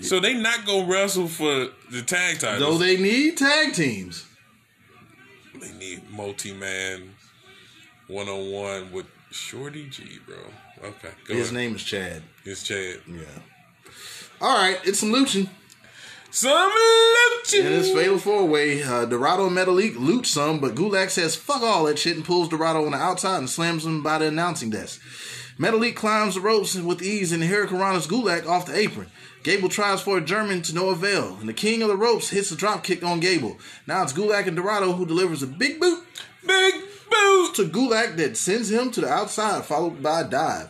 So 0.01 0.19
they 0.19 0.33
not 0.33 0.65
gonna 0.65 0.85
wrestle 0.89 1.27
for 1.27 1.69
the 1.91 2.01
tag 2.01 2.37
Though 2.39 2.51
titles. 2.51 2.79
they 2.79 2.97
need 2.97 3.37
tag 3.37 3.73
teams. 3.73 4.25
They 5.59 5.71
need 5.73 6.09
multi 6.09 6.53
man 6.53 7.11
one 8.07 8.29
on 8.29 8.51
one 8.51 8.91
with 8.91 9.05
Shorty 9.31 9.89
G, 9.89 10.19
bro. 10.25 10.37
Okay, 10.83 11.09
His 11.27 11.49
ahead. 11.49 11.53
name 11.53 11.75
is 11.75 11.83
Chad. 11.83 12.21
It's 12.45 12.63
Chad. 12.63 12.99
Yeah. 13.07 13.21
All 14.41 14.55
right, 14.57 14.79
it's 14.85 14.99
some 14.99 15.11
luching. 15.11 15.49
Some 16.35 16.69
In 17.53 17.63
this 17.63 17.89
Lucha. 17.89 17.95
fatal 17.95 18.17
four 18.17 18.45
way, 18.45 18.83
uh, 18.83 19.05
Dorado 19.05 19.47
and 19.47 19.55
Metalik 19.55 19.97
loot 19.97 20.25
some, 20.25 20.59
but 20.59 20.75
Gulak 20.75 21.09
says 21.09 21.33
fuck 21.33 21.61
all 21.61 21.85
that 21.85 21.97
shit 21.97 22.17
and 22.17 22.25
pulls 22.25 22.49
Dorado 22.49 22.83
on 22.85 22.91
the 22.91 22.97
outside 22.97 23.37
and 23.37 23.49
slams 23.49 23.85
him 23.85 24.03
by 24.03 24.17
the 24.17 24.25
announcing 24.27 24.69
desk. 24.69 24.99
Metalik 25.57 25.95
climbs 25.95 26.35
the 26.35 26.41
ropes 26.41 26.75
with 26.75 27.01
ease 27.01 27.31
and 27.31 27.41
Hurricanrana's 27.41 28.05
Gulak 28.05 28.45
off 28.45 28.65
the 28.65 28.75
apron. 28.77 29.09
Gable 29.43 29.69
tries 29.69 30.01
for 30.01 30.17
a 30.17 30.21
German 30.21 30.61
to 30.63 30.75
no 30.75 30.89
avail, 30.89 31.37
and 31.39 31.47
the 31.47 31.53
king 31.53 31.81
of 31.81 31.87
the 31.87 31.95
ropes 31.95 32.31
hits 32.31 32.51
a 32.51 32.57
drop 32.57 32.83
kick 32.83 33.01
on 33.01 33.21
Gable. 33.21 33.57
Now 33.87 34.03
it's 34.03 34.11
Gulak 34.11 34.45
and 34.45 34.57
Dorado 34.57 34.91
who 34.91 35.05
delivers 35.05 35.41
a 35.41 35.47
big 35.47 35.79
boot 35.79 36.03
Big 36.45 36.73
boot. 37.09 37.55
to 37.55 37.63
Gulak 37.63 38.17
that 38.17 38.35
sends 38.35 38.69
him 38.69 38.91
to 38.91 38.99
the 38.99 39.07
outside, 39.07 39.63
followed 39.63 40.03
by 40.03 40.19
a 40.19 40.23
dive. 40.25 40.69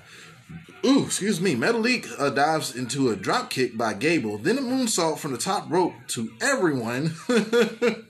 Ooh, 0.85 1.05
excuse 1.05 1.41
me. 1.41 1.55
Metalik 1.55 2.07
uh, 2.19 2.29
dives 2.29 2.75
into 2.75 3.09
a 3.09 3.15
drop 3.15 3.49
kick 3.49 3.75
by 3.75 3.95
Gable, 3.95 4.37
then 4.37 4.59
a 4.59 4.61
moonsault 4.61 5.17
from 5.17 5.31
the 5.31 5.37
top 5.37 5.69
rope 5.69 5.93
to 6.09 6.31
everyone. 6.41 7.15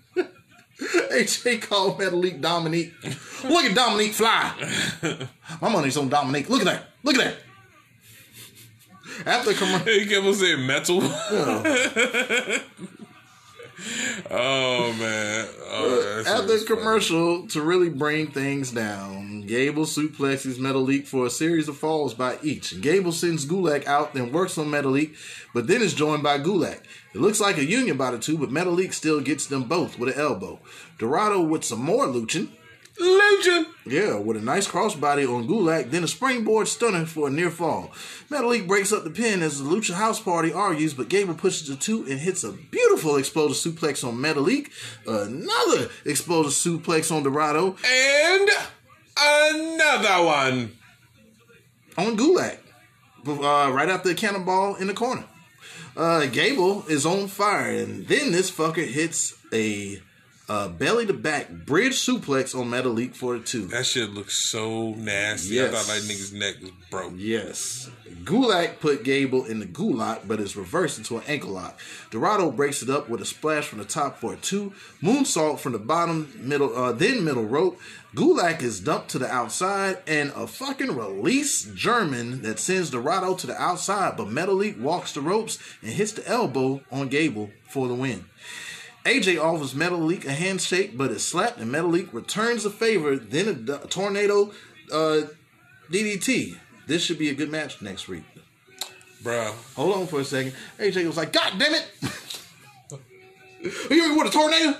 AJ 0.77 1.61
called 1.61 1.97
Metalik 1.99 2.41
Dominique. 2.41 2.93
Look 3.45 3.63
at 3.63 3.75
Dominique 3.75 4.11
fly. 4.11 4.51
My 5.61 5.69
money's 5.69 5.95
on 5.95 6.09
Dominique. 6.09 6.49
Look 6.49 6.59
at 6.61 6.65
that. 6.65 6.89
Look 7.03 7.15
at 7.15 7.23
that. 7.23 7.37
After 9.25 9.53
commercial. 9.53 9.87
He 9.87 10.05
kept 10.05 10.25
on 10.25 10.33
saying 10.33 10.67
metal. 10.67 11.01
oh 14.31 14.93
man. 14.99 15.47
Oh, 15.67 15.99
uh, 15.99 16.23
shit 16.23 16.27
After 16.27 16.57
funny. 16.57 16.65
commercial, 16.65 17.47
to 17.47 17.61
really 17.61 17.89
bring 17.89 18.27
things 18.27 18.71
down, 18.71 19.41
Gable 19.41 19.85
suplexes 19.85 20.57
Metalik 20.57 21.07
for 21.07 21.25
a 21.25 21.29
series 21.29 21.67
of 21.67 21.77
falls 21.77 22.13
by 22.13 22.37
each. 22.41 22.79
Gable 22.81 23.11
sends 23.11 23.45
Gulak 23.45 23.85
out, 23.85 24.13
then 24.13 24.31
works 24.31 24.57
on 24.57 24.67
Metalik, 24.67 25.15
but 25.53 25.67
then 25.67 25.81
is 25.81 25.93
joined 25.93 26.23
by 26.23 26.39
Gulak. 26.39 26.81
It 27.13 27.21
looks 27.21 27.39
like 27.39 27.57
a 27.57 27.65
union 27.65 27.97
by 27.97 28.11
the 28.11 28.19
two, 28.19 28.37
but 28.37 28.49
Metalik 28.49 28.93
still 28.93 29.21
gets 29.21 29.45
them 29.45 29.63
both 29.63 29.99
with 29.99 30.15
an 30.15 30.19
elbow. 30.19 30.59
Dorado 30.97 31.41
with 31.41 31.63
some 31.63 31.81
more 31.81 32.07
luching. 32.07 32.49
Lucha. 32.99 33.65
Yeah, 33.85 34.17
with 34.19 34.37
a 34.37 34.41
nice 34.41 34.67
crossbody 34.67 35.27
on 35.27 35.47
Gulak, 35.47 35.91
then 35.91 36.03
a 36.03 36.07
springboard 36.07 36.67
stunner 36.67 37.05
for 37.05 37.27
a 37.27 37.31
near 37.31 37.51
fall. 37.51 37.91
Metalik 38.29 38.67
breaks 38.67 38.91
up 38.93 39.03
the 39.03 39.09
pin 39.09 39.41
as 39.41 39.59
the 39.61 39.69
Lucha 39.69 39.93
House 39.93 40.19
Party 40.21 40.51
argues, 40.53 40.93
but 40.93 41.09
Gable 41.09 41.33
pushes 41.35 41.67
the 41.67 41.75
two 41.75 42.05
and 42.09 42.19
hits 42.19 42.43
a 42.43 42.51
beautiful 42.53 43.17
explosive 43.17 43.73
suplex 43.75 44.07
on 44.07 44.15
Metalik. 44.17 44.69
Another 45.05 45.89
explosive 46.05 46.53
suplex 46.81 47.11
on 47.15 47.23
Dorado 47.23 47.75
And 47.85 48.49
another 49.17 50.25
one. 50.25 50.71
on 51.97 52.17
Gulak. 52.17 52.59
Uh, 53.27 53.71
right 53.71 53.89
after 53.89 54.09
the 54.09 54.15
cannonball 54.15 54.75
in 54.75 54.87
the 54.87 54.93
corner. 54.93 55.25
Uh, 55.97 56.25
Gable 56.27 56.85
is 56.87 57.05
on 57.05 57.27
fire, 57.27 57.71
and 57.71 58.05
then 58.07 58.31
this 58.31 58.51
fucker 58.51 58.85
hits 58.85 59.33
a 59.53 60.01
uh, 60.47 60.67
belly 60.67 61.05
to 61.05 61.13
back 61.13 61.49
bridge 61.49 61.93
suplex 61.93 62.57
on 62.57 62.69
Metalik 62.69 63.15
for 63.15 63.37
the 63.37 63.43
two. 63.43 63.65
That 63.67 63.85
shit 63.85 64.11
looks 64.11 64.35
so 64.35 64.91
nasty. 64.91 65.55
Yes. 65.55 65.73
I 65.73 65.77
thought 65.77 65.87
that 65.87 66.03
nigga's 66.03 66.33
neck 66.33 66.55
was 66.61 66.71
broke. 66.91 67.13
Yes. 67.15 67.89
Gulak 68.23 68.79
put 68.79 69.03
Gable 69.03 69.45
in 69.45 69.59
the 69.59 69.65
gulak, 69.65 70.27
but 70.27 70.39
is 70.39 70.55
reversed 70.55 70.97
into 70.97 71.17
an 71.17 71.23
ankle 71.27 71.51
lock. 71.51 71.79
Dorado 72.11 72.51
breaks 72.51 72.81
it 72.81 72.89
up 72.89 73.09
with 73.09 73.21
a 73.21 73.25
splash 73.25 73.67
from 73.67 73.79
the 73.79 73.85
top 73.85 74.17
for 74.17 74.33
a 74.33 74.37
two. 74.37 74.73
Moonsault 75.01 75.59
from 75.59 75.73
the 75.73 75.79
bottom, 75.79 76.31
middle, 76.39 76.75
uh, 76.75 76.91
then 76.91 77.23
middle 77.23 77.45
rope. 77.45 77.79
Gulak 78.15 78.61
is 78.61 78.79
dumped 78.79 79.09
to 79.09 79.19
the 79.19 79.29
outside, 79.29 79.97
and 80.07 80.31
a 80.35 80.47
fucking 80.47 80.95
release 80.95 81.65
German 81.65 82.43
that 82.43 82.59
sends 82.59 82.89
Dorado 82.89 83.35
to 83.35 83.47
the 83.47 83.61
outside, 83.61 84.15
but 84.15 84.27
Metalik 84.27 84.79
walks 84.79 85.13
the 85.13 85.21
ropes 85.21 85.59
and 85.81 85.91
hits 85.91 86.13
the 86.13 86.27
elbow 86.27 86.81
on 86.91 87.09
Gable 87.09 87.49
for 87.67 87.87
the 87.87 87.93
win. 87.93 88.25
AJ 89.05 89.39
offers 89.39 89.75
Metalik 89.75 90.25
a 90.25 90.31
handshake, 90.31 90.97
but 90.97 91.11
is 91.11 91.23
slapped, 91.23 91.59
and 91.59 91.71
Metalik 91.71 92.11
returns 92.11 92.63
the 92.63 92.71
favor. 92.71 93.15
Then 93.15 93.69
a 93.69 93.87
tornado 93.87 94.51
uh, 94.91 95.21
DDT. 95.91 96.57
This 96.87 97.03
should 97.03 97.19
be 97.19 97.29
a 97.29 97.35
good 97.35 97.51
match 97.51 97.81
next 97.83 98.07
week. 98.07 98.23
Bruh. 99.23 99.53
Hold 99.75 99.95
on 99.95 100.07
for 100.07 100.21
a 100.21 100.25
second. 100.25 100.53
AJ 100.79 101.05
was 101.05 101.17
like, 101.17 101.31
God 101.31 101.53
damn 101.57 101.73
it! 101.73 101.87
you 103.91 104.17
with 104.17 104.27
a 104.27 104.31
tornado? 104.31 104.77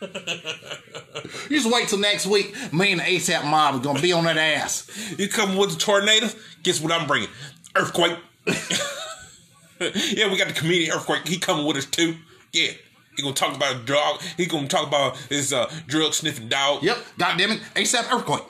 you 1.48 1.56
just 1.56 1.72
wait 1.72 1.88
till 1.88 1.98
next 1.98 2.26
week. 2.26 2.54
Me 2.72 2.92
and 2.92 3.00
the 3.00 3.04
ASAP 3.04 3.44
mob 3.44 3.76
are 3.76 3.78
gonna 3.78 4.00
be 4.00 4.12
on 4.12 4.24
that 4.24 4.36
ass. 4.36 4.88
You 5.16 5.28
coming 5.28 5.56
with 5.56 5.70
the 5.70 5.78
tornado? 5.78 6.28
Guess 6.64 6.80
what 6.80 6.92
I'm 6.92 7.06
bringing? 7.06 7.28
Earthquake. 7.76 8.16
yeah, 8.46 10.30
we 10.30 10.36
got 10.36 10.48
the 10.48 10.54
comedian 10.54 10.92
Earthquake. 10.92 11.26
He 11.26 11.38
coming 11.38 11.66
with 11.66 11.76
us 11.76 11.86
too. 11.86 12.16
Yeah. 12.52 12.72
He 13.18 13.22
gonna 13.22 13.34
talk 13.34 13.56
about 13.56 13.84
dog. 13.84 14.20
He 14.36 14.46
gonna 14.46 14.68
talk 14.68 14.86
about 14.86 15.16
his 15.28 15.52
uh, 15.52 15.68
drug 15.88 16.14
sniffing 16.14 16.46
dog. 16.48 16.84
Yep, 16.84 16.98
God 17.18 17.36
damn 17.36 17.50
it, 17.50 17.60
ASAP 17.74 18.12
earthquake. 18.12 18.44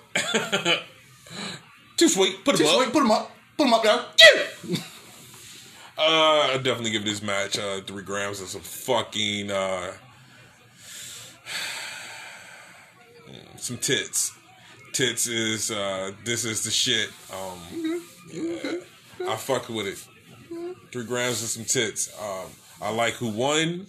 Too 1.96 2.06
sweet. 2.08 2.44
Put 2.44 2.56
him 2.56 2.58
Just 2.66 2.74
up. 2.74 2.80
wait, 2.80 2.92
put 2.92 3.02
him 3.02 3.10
up. 3.10 3.30
Put 3.56 3.66
him 3.66 3.72
up 3.72 3.82
there. 3.82 4.04
Uh, 5.96 6.50
I 6.52 6.60
definitely 6.62 6.90
give 6.90 7.06
this 7.06 7.22
match 7.22 7.58
uh, 7.58 7.80
three 7.80 8.02
grams 8.02 8.42
of 8.42 8.48
some 8.48 8.60
fucking 8.60 9.50
uh, 9.50 9.92
some 13.56 13.78
tits. 13.78 14.32
Tits 14.92 15.26
is 15.28 15.70
uh, 15.70 16.12
this 16.24 16.44
is 16.44 16.62
the 16.62 16.70
shit. 16.70 17.08
Um, 17.32 18.02
yeah, 18.30 18.72
I 19.30 19.36
fuck 19.36 19.70
with 19.70 19.86
it. 19.86 20.06
Three 20.92 21.04
grams 21.06 21.42
of 21.42 21.48
some 21.48 21.64
tits. 21.64 22.14
Um, 22.22 22.50
I 22.82 22.90
like 22.90 23.14
who 23.14 23.28
won. 23.30 23.86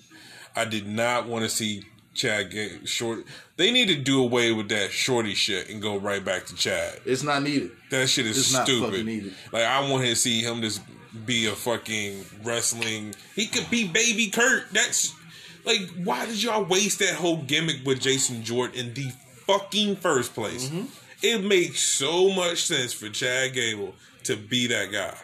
I 0.59 0.65
did 0.65 0.85
not 0.85 1.25
want 1.25 1.43
to 1.45 1.49
see 1.49 1.85
Chad 2.13 2.51
get 2.51 2.85
short. 2.85 3.23
They 3.55 3.71
need 3.71 3.87
to 3.87 3.95
do 3.95 4.21
away 4.21 4.51
with 4.51 4.67
that 4.69 4.91
shorty 4.91 5.33
shit 5.33 5.69
and 5.69 5.81
go 5.81 5.97
right 5.97 6.23
back 6.23 6.45
to 6.47 6.55
Chad. 6.55 6.99
It's 7.05 7.23
not 7.23 7.43
needed. 7.43 7.71
That 7.91 8.09
shit 8.09 8.25
is 8.25 8.37
It's 8.37 8.61
stupid. 8.61 9.33
Like 9.53 9.63
I 9.63 9.89
want 9.89 10.03
to 10.03 10.15
see 10.17 10.41
him 10.41 10.61
just 10.61 10.81
be 11.25 11.45
a 11.45 11.51
fucking 11.51 12.25
wrestling. 12.43 13.15
He 13.35 13.47
could 13.47 13.69
be 13.69 13.87
Baby 13.87 14.27
Kurt. 14.27 14.69
That's 14.73 15.15
like 15.63 15.89
why 16.03 16.25
did 16.25 16.43
y'all 16.43 16.65
waste 16.65 16.99
that 16.99 17.15
whole 17.15 17.37
gimmick 17.37 17.85
with 17.85 18.01
Jason 18.01 18.43
Jordan 18.43 18.87
in 18.87 18.93
the 18.93 19.13
fucking 19.47 19.95
first 19.95 20.33
place? 20.33 20.67
Mm-hmm. 20.67 20.87
It 21.21 21.45
makes 21.45 21.79
so 21.79 22.33
much 22.33 22.63
sense 22.65 22.91
for 22.91 23.07
Chad 23.07 23.53
Gable 23.53 23.95
to 24.23 24.35
be 24.35 24.67
that 24.67 24.91
guy. 24.91 25.15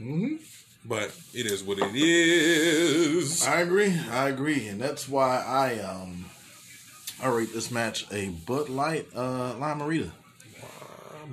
Mm-hmm. 0.00 0.36
But 0.84 1.14
it 1.32 1.46
is 1.46 1.62
what 1.62 1.78
it 1.78 1.94
is. 1.94 3.46
I 3.46 3.60
agree. 3.60 3.96
I 4.10 4.28
agree, 4.28 4.66
and 4.66 4.80
that's 4.80 5.08
why 5.08 5.38
I 5.38 5.78
um 5.80 6.26
I 7.22 7.28
rate 7.28 7.52
this 7.54 7.70
match 7.70 8.06
a 8.10 8.30
Bud 8.30 8.68
Light 8.68 9.06
uh 9.14 9.54
Limerita. 9.54 10.10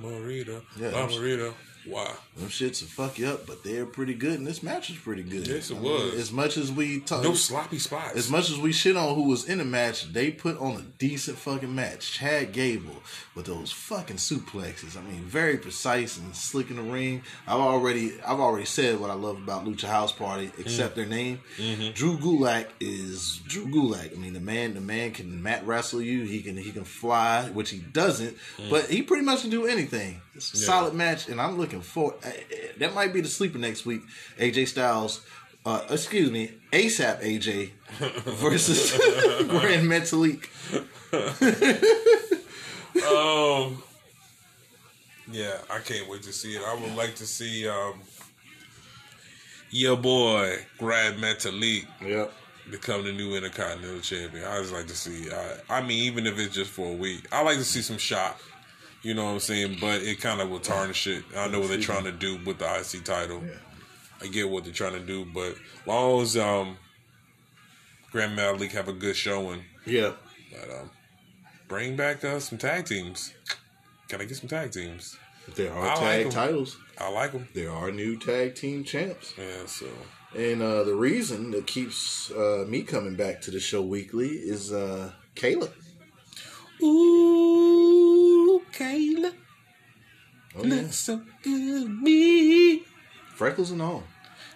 Marita. 0.00 0.62
Yeah, 0.78 0.90
Marita. 0.92 1.54
Why? 1.90 2.14
Them 2.36 2.48
shits 2.48 2.80
will 2.80 2.88
fuck 2.88 3.18
you 3.18 3.28
up, 3.28 3.46
but 3.46 3.64
they're 3.64 3.84
pretty 3.84 4.14
good, 4.14 4.38
and 4.38 4.46
this 4.46 4.62
match 4.62 4.90
is 4.90 4.96
pretty 4.96 5.22
good. 5.22 5.46
Yes, 5.46 5.70
it 5.70 5.76
I 5.76 5.80
mean, 5.80 5.92
was. 5.92 6.14
as 6.14 6.32
much 6.32 6.56
as 6.56 6.70
we 6.70 7.00
talk, 7.00 7.22
No 7.22 7.34
sloppy 7.34 7.78
spots. 7.78 8.16
as 8.16 8.30
much 8.30 8.48
as 8.48 8.58
we 8.58 8.72
shit 8.72 8.96
on 8.96 9.14
who 9.14 9.28
was 9.28 9.48
in 9.48 9.58
the 9.58 9.64
match, 9.64 10.12
they 10.12 10.30
put 10.30 10.58
on 10.58 10.76
a 10.76 10.82
decent 10.98 11.36
fucking 11.36 11.74
match. 11.74 12.12
Chad 12.12 12.52
Gable 12.52 13.02
with 13.34 13.46
those 13.46 13.72
fucking 13.72 14.16
suplexes. 14.16 14.96
I 14.96 15.02
mean, 15.02 15.22
very 15.22 15.56
precise 15.56 16.16
and 16.16 16.34
slick 16.34 16.70
in 16.70 16.76
the 16.76 16.82
ring. 16.82 17.22
I've 17.46 17.60
already, 17.60 18.12
I've 18.26 18.40
already 18.40 18.66
said 18.66 19.00
what 19.00 19.10
I 19.10 19.14
love 19.14 19.36
about 19.36 19.64
Lucha 19.64 19.88
House 19.88 20.12
Party, 20.12 20.46
mm. 20.46 20.60
except 20.60 20.94
their 20.94 21.06
name. 21.06 21.40
Mm-hmm. 21.56 21.92
Drew 21.94 22.16
Gulak 22.18 22.66
is 22.80 23.40
Drew 23.46 23.66
Gulak. 23.66 24.16
I 24.16 24.20
mean, 24.20 24.32
the 24.34 24.40
man, 24.40 24.74
the 24.74 24.80
man 24.80 25.10
can 25.10 25.42
mat 25.42 25.66
wrestle 25.66 26.00
you. 26.00 26.22
He 26.24 26.42
can, 26.42 26.56
he 26.56 26.70
can 26.70 26.84
fly, 26.84 27.50
which 27.50 27.70
he 27.70 27.78
doesn't, 27.78 28.36
mm. 28.58 28.70
but 28.70 28.86
he 28.86 29.02
pretty 29.02 29.24
much 29.24 29.42
can 29.42 29.50
do 29.50 29.66
anything. 29.66 30.20
It's 30.34 30.52
a 30.54 30.56
solid 30.58 30.94
match, 30.94 31.28
and 31.28 31.40
I'm 31.40 31.58
looking 31.58 31.80
for. 31.80 32.14
eh, 32.22 32.28
eh, 32.52 32.56
That 32.78 32.94
might 32.94 33.12
be 33.12 33.20
the 33.20 33.28
sleeper 33.28 33.58
next 33.58 33.84
week. 33.84 34.02
AJ 34.38 34.68
Styles. 34.68 35.20
Uh, 35.66 35.84
excuse 35.90 36.30
me, 36.30 36.52
ASAP 36.72 37.20
AJ 37.22 37.70
versus 38.40 38.92
Gran 39.48 39.84
Metalik. 39.86 40.46
Um, 43.06 43.82
yeah, 45.30 45.58
I 45.70 45.78
can't 45.78 46.08
wait 46.08 46.22
to 46.24 46.32
see 46.32 46.56
it. 46.56 46.62
I 46.66 46.74
would 46.74 46.94
like 46.96 47.14
to 47.16 47.26
see 47.26 47.66
um, 47.68 48.00
your 49.70 49.96
boy 49.96 50.56
Gran 50.78 51.14
Metalik 51.18 51.86
Yep. 52.04 52.32
become 52.70 53.04
the 53.04 53.12
new 53.12 53.36
Intercontinental 53.36 54.00
Champion. 54.00 54.44
I 54.44 54.58
just 54.60 54.72
like 54.72 54.86
to 54.88 54.96
see. 54.96 55.30
I, 55.30 55.78
I 55.78 55.82
mean, 55.82 56.02
even 56.04 56.26
if 56.26 56.38
it's 56.38 56.54
just 56.54 56.70
for 56.72 56.88
a 56.88 56.94
week, 56.96 57.26
I 57.32 57.42
like 57.42 57.58
to 57.58 57.64
see 57.64 57.80
some 57.80 57.98
shock. 57.98 58.40
You 59.02 59.14
know 59.14 59.24
what 59.24 59.30
I'm 59.32 59.40
saying? 59.40 59.78
But 59.80 60.02
it 60.02 60.20
kind 60.20 60.40
of 60.40 60.50
will 60.50 60.60
tarnish 60.60 61.06
it. 61.06 61.24
I 61.36 61.48
know 61.48 61.60
what 61.60 61.68
they're 61.70 61.80
trying 61.80 62.04
to 62.04 62.12
do 62.12 62.38
with 62.44 62.58
the 62.58 62.66
IC 62.66 63.04
title. 63.04 63.42
I 64.22 64.26
get 64.26 64.50
what 64.50 64.64
they're 64.64 64.72
trying 64.72 64.92
to 64.92 65.00
do, 65.00 65.24
but 65.24 65.54
long 65.86 66.20
as 66.20 66.36
um, 66.36 66.76
Gran 68.12 68.36
Metalik 68.36 68.72
have 68.72 68.88
a 68.88 68.92
good 68.92 69.16
showing, 69.16 69.62
Yeah. 69.86 70.12
but 70.52 70.70
um, 70.70 70.90
bring 71.68 71.96
back 71.96 72.22
uh, 72.24 72.40
some 72.40 72.58
tag 72.58 72.84
teams. 72.86 73.32
Can 74.08 74.20
I 74.20 74.24
get 74.24 74.36
some 74.36 74.48
tag 74.48 74.72
teams? 74.72 75.16
There 75.54 75.72
are 75.72 75.88
I 75.88 76.22
like 76.24 76.30
titles. 76.30 76.76
I 76.98 77.08
like 77.10 77.32
them. 77.32 77.48
There 77.54 77.70
are 77.70 77.90
new 77.90 78.18
tag 78.18 78.54
team 78.56 78.84
champs. 78.84 79.32
Yeah, 79.38 79.64
so 79.66 79.86
And 80.36 80.60
uh, 80.60 80.84
the 80.84 80.94
reason 80.94 81.50
that 81.52 81.66
keeps 81.66 82.30
uh, 82.32 82.66
me 82.68 82.82
coming 82.82 83.14
back 83.16 83.40
to 83.42 83.50
the 83.50 83.58
show 83.60 83.80
weekly 83.80 84.28
is 84.28 84.72
uh, 84.72 85.12
Kayla. 85.34 85.70
Ooh, 86.82 88.62
Kayla, 88.72 89.32
Oh, 90.56 90.64
yeah. 90.64 90.74
looks 90.74 90.96
so 90.96 91.20
good 91.42 91.88
me. 92.02 92.82
Freckles 93.34 93.70
and 93.70 93.82
all. 93.82 94.02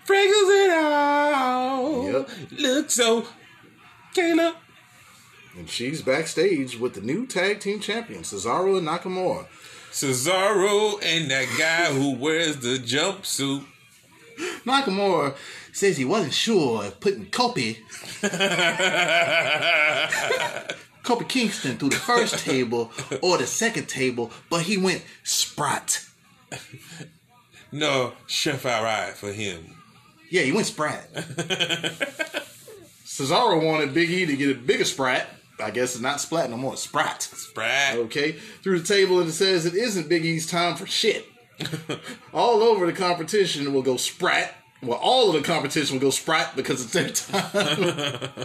Freckles 0.04 0.50
and 0.52 0.72
all. 0.72 2.12
Yep. 2.12 2.30
Look 2.58 2.90
so, 2.90 3.26
Kayla. 4.14 4.54
And 5.56 5.70
she's 5.70 6.02
backstage 6.02 6.78
with 6.78 6.94
the 6.94 7.00
new 7.00 7.26
tag 7.26 7.60
team 7.60 7.78
champions, 7.80 8.32
Cesaro 8.32 8.76
and 8.78 8.88
Nakamura. 8.88 9.46
Cesaro 9.92 10.98
and 11.04 11.30
that 11.30 11.46
guy 11.56 11.92
who 11.92 12.16
wears 12.16 12.56
the 12.56 12.78
jumpsuit. 12.78 13.64
Nakamura 14.64 15.36
says 15.72 15.96
he 15.96 16.04
wasn't 16.04 16.34
sure 16.34 16.84
if 16.84 16.98
putting 16.98 17.26
Kopi, 17.26 17.76
Kopi 21.04 21.28
Kingston 21.28 21.76
through 21.76 21.90
the 21.90 21.96
first 21.96 22.44
table 22.44 22.90
or 23.22 23.38
the 23.38 23.46
second 23.46 23.88
table, 23.88 24.30
but 24.50 24.62
he 24.62 24.78
went 24.78 25.04
Sprat. 25.22 26.04
No, 27.70 28.14
Chef 28.26 28.64
Alright 28.64 29.14
for 29.14 29.32
him. 29.32 29.74
Yeah, 30.30 30.42
he 30.42 30.52
went 30.52 30.66
Sprat. 30.66 31.12
Cesaro 33.04 33.64
wanted 33.64 33.94
Big 33.94 34.10
E 34.10 34.26
to 34.26 34.36
get 34.36 34.56
a 34.56 34.58
bigger 34.58 34.84
Sprat. 34.84 35.28
I 35.62 35.70
guess 35.70 35.94
it's 35.94 36.02
not 36.02 36.20
Splat 36.20 36.50
no 36.50 36.56
more. 36.56 36.72
It's 36.72 36.82
Sprat. 36.82 37.22
Sprat. 37.22 37.96
Okay, 37.96 38.32
through 38.62 38.80
the 38.80 38.86
table, 38.86 39.20
and 39.20 39.28
it 39.28 39.32
says 39.32 39.66
it 39.66 39.74
isn't 39.74 40.08
Big 40.08 40.24
E's 40.24 40.50
time 40.50 40.76
for 40.76 40.86
shit. 40.86 41.26
all 42.32 42.62
over 42.62 42.86
the 42.86 42.92
competition 42.92 43.72
will 43.72 43.82
go 43.82 43.96
Sprat. 43.96 44.54
Well, 44.86 44.98
all 44.98 45.28
of 45.28 45.34
the 45.34 45.42
competition 45.42 45.96
will 45.96 46.02
go 46.02 46.10
Sprat 46.10 46.54
because 46.56 46.82
it's 46.82 46.92
their 46.92 47.10
time. 47.10 48.40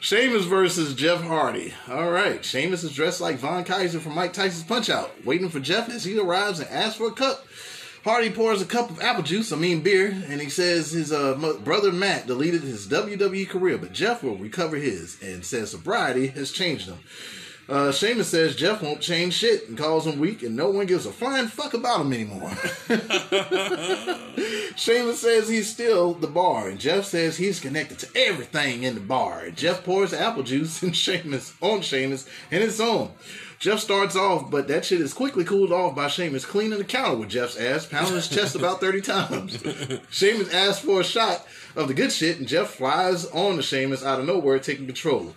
Sheamus 0.00 0.44
versus 0.44 0.94
Jeff 0.94 1.22
Hardy. 1.22 1.72
All 1.88 2.10
right, 2.10 2.44
Sheamus 2.44 2.84
is 2.84 2.92
dressed 2.94 3.20
like 3.20 3.36
Von 3.36 3.64
Kaiser 3.64 4.00
from 4.00 4.14
Mike 4.14 4.32
Tyson's 4.32 4.64
Punch 4.64 4.90
Out, 4.90 5.24
waiting 5.24 5.48
for 5.48 5.60
Jeff 5.60 5.88
as 5.88 6.04
he 6.04 6.18
arrives 6.18 6.60
and 6.60 6.68
asks 6.68 6.96
for 6.96 7.08
a 7.08 7.12
cup. 7.12 7.46
Hardy 8.04 8.28
pours 8.28 8.60
a 8.60 8.66
cup 8.66 8.90
of 8.90 9.00
apple 9.00 9.22
juice, 9.22 9.50
I 9.50 9.56
mean 9.56 9.80
beer, 9.80 10.08
and 10.28 10.38
he 10.38 10.50
says 10.50 10.90
his 10.90 11.10
uh, 11.10 11.34
brother 11.64 11.90
Matt 11.90 12.26
deleted 12.26 12.60
his 12.60 12.86
WWE 12.86 13.48
career, 13.48 13.78
but 13.78 13.94
Jeff 13.94 14.22
will 14.22 14.36
recover 14.36 14.76
his, 14.76 15.16
and 15.22 15.42
says 15.42 15.70
sobriety 15.70 16.26
has 16.26 16.52
changed 16.52 16.86
him. 16.86 16.98
Uh, 17.68 17.92
Sheamus 17.92 18.28
says 18.28 18.56
Jeff 18.56 18.82
won't 18.82 19.00
change 19.00 19.34
shit 19.34 19.68
and 19.68 19.78
calls 19.78 20.06
him 20.06 20.18
weak, 20.18 20.42
and 20.42 20.54
no 20.54 20.70
one 20.70 20.86
gives 20.86 21.06
a 21.06 21.12
flying 21.12 21.48
fuck 21.48 21.72
about 21.72 22.02
him 22.02 22.12
anymore. 22.12 22.50
Sheamus 24.76 25.20
says 25.20 25.48
he's 25.48 25.70
still 25.70 26.14
the 26.14 26.26
bar, 26.26 26.68
and 26.68 26.78
Jeff 26.78 27.06
says 27.06 27.36
he's 27.36 27.60
connected 27.60 27.98
to 28.00 28.08
everything 28.14 28.82
in 28.82 28.94
the 28.94 29.00
bar. 29.00 29.44
And 29.44 29.56
Jeff 29.56 29.82
pours 29.82 30.12
apple 30.12 30.42
juice 30.42 30.82
in 30.82 30.92
Sheamus 30.92 31.54
on 31.60 31.80
Sheamus 31.80 32.28
and 32.50 32.62
it's 32.62 32.80
on. 32.80 33.12
Jeff 33.58 33.78
starts 33.78 34.16
off, 34.16 34.50
but 34.50 34.68
that 34.68 34.84
shit 34.84 35.00
is 35.00 35.14
quickly 35.14 35.44
cooled 35.44 35.72
off 35.72 35.94
by 35.94 36.08
Sheamus 36.08 36.44
cleaning 36.44 36.78
the 36.78 36.84
counter 36.84 37.16
with 37.16 37.30
Jeff's 37.30 37.56
ass, 37.56 37.86
pounding 37.86 38.16
his 38.16 38.28
chest 38.28 38.56
about 38.56 38.80
30 38.80 39.00
times. 39.00 40.00
Sheamus 40.10 40.52
asks 40.52 40.84
for 40.84 41.00
a 41.00 41.04
shot 41.04 41.46
of 41.74 41.88
the 41.88 41.94
good 41.94 42.12
shit, 42.12 42.38
and 42.38 42.46
Jeff 42.46 42.74
flies 42.74 43.24
on 43.26 43.56
to 43.56 43.62
Sheamus 43.62 44.04
out 44.04 44.20
of 44.20 44.26
nowhere, 44.26 44.58
taking 44.58 44.86
control. 44.86 45.34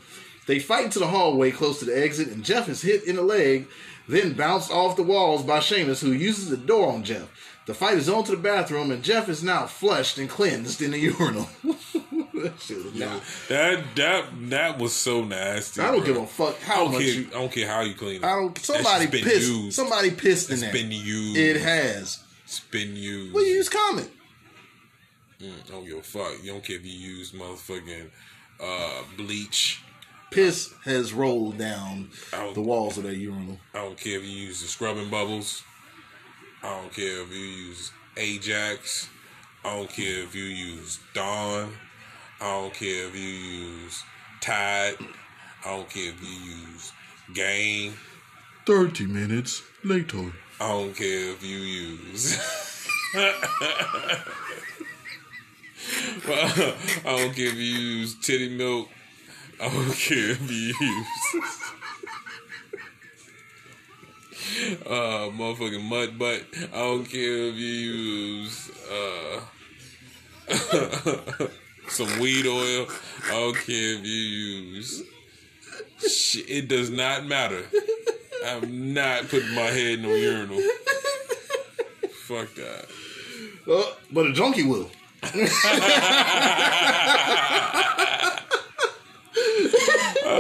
They 0.48 0.60
fight 0.60 0.86
into 0.86 1.00
the 1.00 1.08
hallway 1.08 1.52
close 1.52 1.80
to 1.80 1.86
the 1.86 1.98
exit, 2.02 2.30
and 2.30 2.44
Jeff 2.44 2.68
is 2.70 2.82
hit 2.82 3.04
in 3.04 3.18
the 3.18 3.22
leg, 3.22 3.68
then 4.08 4.34
bounced 4.34 4.72
off 4.72 4.96
the 4.96 5.04
walls 5.04 5.44
by 5.44 5.60
Sheamus, 5.60 6.02
who 6.02 6.12
uses 6.14 6.50
the 6.50 6.58
door 6.58 6.92
on 6.92 7.04
Jeff. 7.04 7.28
The 7.66 7.74
fight 7.74 7.98
is 7.98 8.08
on 8.08 8.24
to 8.24 8.32
the 8.32 8.38
bathroom, 8.42 8.92
and 8.92 9.04
Jeff 9.04 9.28
is 9.28 9.44
now 9.44 9.66
flushed 9.68 10.18
and 10.18 10.30
cleansed 10.30 10.82
in 10.82 10.92
the 10.92 11.00
urinal. 11.12 11.50
that. 11.64 13.22
That 13.50 13.84
that 13.96 14.26
that 14.50 14.80
was 14.80 14.94
so 14.94 15.24
nasty. 15.26 15.82
I 15.82 15.92
don't 15.92 16.06
bro. 16.06 16.14
give 16.14 16.24
a 16.24 16.28
fuck 16.28 16.56
I 16.62 16.66
how 16.66 16.76
don't 16.86 16.94
much 16.94 17.02
care. 17.02 17.12
you. 17.12 17.28
I 17.28 17.34
don't 17.34 17.52
care 17.52 17.68
how 17.68 17.82
you 17.82 17.94
clean 17.94 18.24
it. 18.24 18.24
I 18.24 18.36
don't. 18.36 18.58
Somebody 18.58 19.08
pissed. 19.08 19.26
used. 19.50 19.74
Somebody 19.76 20.12
pissed 20.12 20.50
in 20.50 20.54
It's 20.54 20.62
that. 20.64 20.72
been 20.74 20.92
used. 20.92 21.36
It 21.38 21.62
has. 21.62 22.24
It's 22.46 22.62
been 22.62 22.96
used. 22.96 23.34
Well, 23.34 23.44
you 23.46 23.56
use 23.56 23.68
comment. 23.68 24.10
I 25.42 25.52
don't 25.70 25.86
give 25.86 25.98
a 25.98 26.02
fuck. 26.02 26.32
You 26.42 26.54
don't 26.54 26.64
care 26.64 26.78
if 26.78 26.86
you 26.86 26.94
use 26.94 27.32
motherfucking 27.34 28.10
uh, 28.64 29.04
bleach. 29.18 29.82
Piss 30.32 30.74
has 30.84 31.14
rolled 31.14 31.58
down 31.58 32.10
the 32.54 32.62
walls 32.62 32.98
of 32.98 33.04
that 33.04 33.16
urinal. 33.16 33.60
I 33.74 33.80
don't 33.80 33.98
care 33.98 34.18
if 34.18 34.24
you 34.24 34.30
use 34.30 34.62
the 34.62 34.68
scrubbing 34.68 35.10
bubbles. 35.10 35.64
I 36.62 36.82
don't 36.82 36.94
care 36.94 37.22
if 37.22 37.32
you 37.32 37.46
use 37.46 37.92
Ajax. 38.18 39.10
I 39.64 39.76
don't 39.76 39.90
care 39.90 40.24
if 40.24 40.36
you 40.36 40.44
use 40.44 41.00
Dawn. 41.14 41.74
I 42.42 42.52
don't 42.52 42.74
care 42.74 43.08
if 43.08 43.16
you 43.16 43.22
use 43.22 44.04
Tide. 44.42 44.96
I 45.66 45.70
don't 45.76 45.90
care 45.90 46.10
if 46.10 46.22
you 46.22 46.28
use 46.28 46.92
Gain. 47.34 47.94
Thirty 48.66 49.06
minutes 49.06 49.64
later. 49.84 50.32
I 50.60 50.70
don't 50.70 50.96
care 50.96 51.32
if 51.32 51.44
you 51.44 51.58
use. 51.58 52.38
I 56.26 57.04
don't 57.06 57.36
care 57.36 57.48
if 57.48 57.56
you 57.56 57.62
use 57.62 58.16
titty 58.20 58.58
milk. 58.58 58.90
I 59.60 59.70
don't 59.70 59.92
care 59.92 60.30
if 60.32 60.52
you 60.52 60.74
use. 60.80 61.06
Uh, 64.86 65.30
motherfucking 65.36 65.84
mud 65.84 66.18
butt. 66.18 66.44
I 66.74 66.80
don't 66.80 67.06
care 67.06 67.48
if 67.50 67.56
you 67.56 67.68
use 67.68 68.72
uh 68.92 69.42
some 71.90 72.20
weed 72.20 72.46
oil. 72.46 72.88
I 73.26 73.32
don't 73.32 73.56
care 73.56 73.98
if 73.98 74.06
you 74.06 74.12
use. 74.12 75.04
Shit, 76.00 76.50
it 76.50 76.68
does 76.68 76.90
not 76.90 77.26
matter. 77.26 77.64
I'm 78.46 78.94
not 78.94 79.28
putting 79.28 79.54
my 79.54 79.62
head 79.62 80.00
in 80.00 80.02
no 80.04 80.14
urinal. 80.14 80.62
Fuck 82.26 82.54
that. 82.56 82.86
Uh, 83.70 83.84
but 84.12 84.28
a 84.28 84.34
junkie 84.34 84.64
will. 84.64 84.90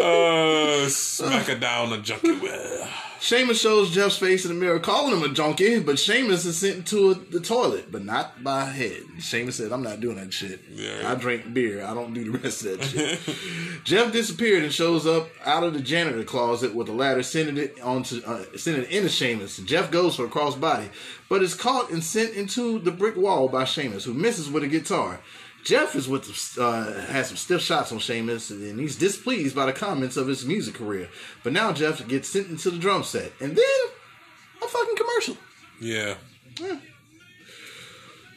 Uh, 0.08 0.90
smack 0.90 1.48
her 1.48 1.56
down 1.56 1.90
the 1.90 1.98
junkie 1.98 2.40
well. 2.40 2.90
Sheamus 3.20 3.60
shows 3.60 3.92
Jeff's 3.92 4.18
face 4.18 4.46
in 4.46 4.54
the 4.54 4.60
mirror, 4.60 4.80
calling 4.80 5.18
him 5.18 5.24
a 5.24 5.34
junkie, 5.34 5.80
but 5.80 5.98
Sheamus 5.98 6.46
is 6.46 6.58
sent 6.58 6.86
to 6.88 7.12
a, 7.12 7.14
the 7.16 7.40
toilet, 7.40 7.92
but 7.92 8.06
not 8.06 8.44
by 8.44 8.66
head. 8.66 9.02
Sheamus 9.20 9.56
said, 9.56 9.72
I'm 9.72 9.82
not 9.82 10.00
doing 10.00 10.18
that 10.18 10.32
shit. 10.32 10.62
Yeah. 10.72 11.12
I 11.12 11.16
drink 11.16 11.52
beer. 11.54 11.84
I 11.84 11.94
don't 11.94 12.14
do 12.14 12.32
the 12.32 12.38
rest 12.38 12.64
of 12.66 12.78
that 12.78 12.86
shit. 12.86 13.20
Jeff 13.84 14.12
disappeared 14.14 14.64
and 14.64 14.72
shows 14.72 15.08
up 15.08 15.30
out 15.46 15.64
of 15.64 15.74
the 15.74 15.82
janitor 15.82 16.24
closet 16.24 16.76
with 16.76 16.90
a 16.90 16.94
ladder, 16.94 17.24
sending 17.24 17.58
it 17.58 17.82
onto 17.82 18.22
uh, 18.24 18.44
sending 18.56 18.84
it 18.84 18.92
into 18.92 19.10
Sheamus. 19.10 19.58
Jeff 19.58 19.90
goes 19.90 20.16
for 20.16 20.26
a 20.26 20.30
crossbody, 20.30 20.90
but 21.28 21.42
is 21.42 21.56
caught 21.56 21.90
and 21.90 22.04
sent 22.04 22.36
into 22.36 22.80
the 22.80 22.92
brick 22.92 23.16
wall 23.16 23.50
by 23.50 23.64
Sheamus, 23.64 24.06
who 24.06 24.14
misses 24.14 24.50
with 24.50 24.64
a 24.64 24.68
guitar. 24.68 25.20
Jeff 25.68 25.98
is 25.98 26.07
with 26.07 26.57
uh, 26.57 26.94
has 27.07 27.27
some 27.27 27.35
stiff 27.35 27.61
shots 27.61 27.91
on 27.91 27.99
Sheamus, 27.99 28.52
and 28.52 28.80
he's 28.80 28.95
displeased 28.95 29.53
by 29.53 29.65
the 29.65 29.73
comments 29.73 30.15
of 30.15 30.26
his 30.26 30.45
music 30.45 30.76
career. 30.76 31.10
But 31.44 31.52
now 31.52 31.73
Jeff 31.73 32.07
gets 32.07 32.30
sent 32.30 32.48
into 32.48 32.69
the 32.69 32.77
drum 32.77 33.03
set, 33.03 33.34
and 33.41 33.53
then 33.53 33.65
a 34.64 34.68
fucking 34.68 34.95
commercial. 34.95 35.38
Yeah. 35.81 36.15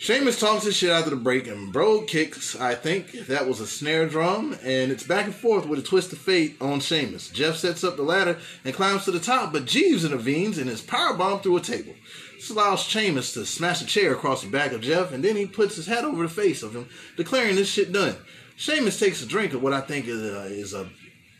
Sheamus 0.00 0.40
talks 0.40 0.64
his 0.64 0.74
shit 0.74 0.90
after 0.90 1.10
the 1.10 1.16
break, 1.16 1.46
and 1.46 1.72
Brogue 1.72 2.08
kicks, 2.08 2.58
I 2.58 2.74
think 2.74 3.12
that 3.12 3.46
was 3.46 3.60
a 3.60 3.66
snare 3.66 4.06
drum, 4.06 4.56
and 4.64 4.90
it's 4.90 5.04
back 5.04 5.26
and 5.26 5.34
forth 5.34 5.66
with 5.66 5.78
a 5.78 5.82
twist 5.82 6.12
of 6.12 6.18
fate 6.18 6.56
on 6.60 6.80
Sheamus. 6.80 7.28
Jeff 7.28 7.56
sets 7.56 7.84
up 7.84 7.96
the 7.96 8.02
ladder 8.02 8.38
and 8.64 8.74
climbs 8.74 9.04
to 9.04 9.12
the 9.12 9.20
top, 9.20 9.52
but 9.52 9.66
Jeeves 9.66 10.04
intervenes 10.04 10.58
and 10.58 10.68
is 10.68 10.82
powerbombed 10.82 11.42
through 11.42 11.58
a 11.58 11.60
table. 11.60 11.94
This 12.40 12.48
allows 12.48 12.82
Sheamus 12.82 13.34
to 13.34 13.44
smash 13.44 13.82
a 13.82 13.86
chair 13.86 14.14
across 14.14 14.42
the 14.42 14.48
back 14.48 14.72
of 14.72 14.80
Jeff, 14.80 15.12
and 15.12 15.22
then 15.22 15.36
he 15.36 15.44
puts 15.44 15.76
his 15.76 15.86
hat 15.86 16.06
over 16.06 16.22
the 16.22 16.28
face 16.30 16.62
of 16.62 16.74
him, 16.74 16.88
declaring 17.18 17.54
this 17.54 17.70
shit 17.70 17.92
done. 17.92 18.16
Sheamus 18.56 18.98
takes 18.98 19.22
a 19.22 19.26
drink 19.26 19.52
of 19.52 19.62
what 19.62 19.74
I 19.74 19.82
think 19.82 20.06
is 20.08 20.22
a, 20.22 20.44
is 20.44 20.72
a 20.72 20.88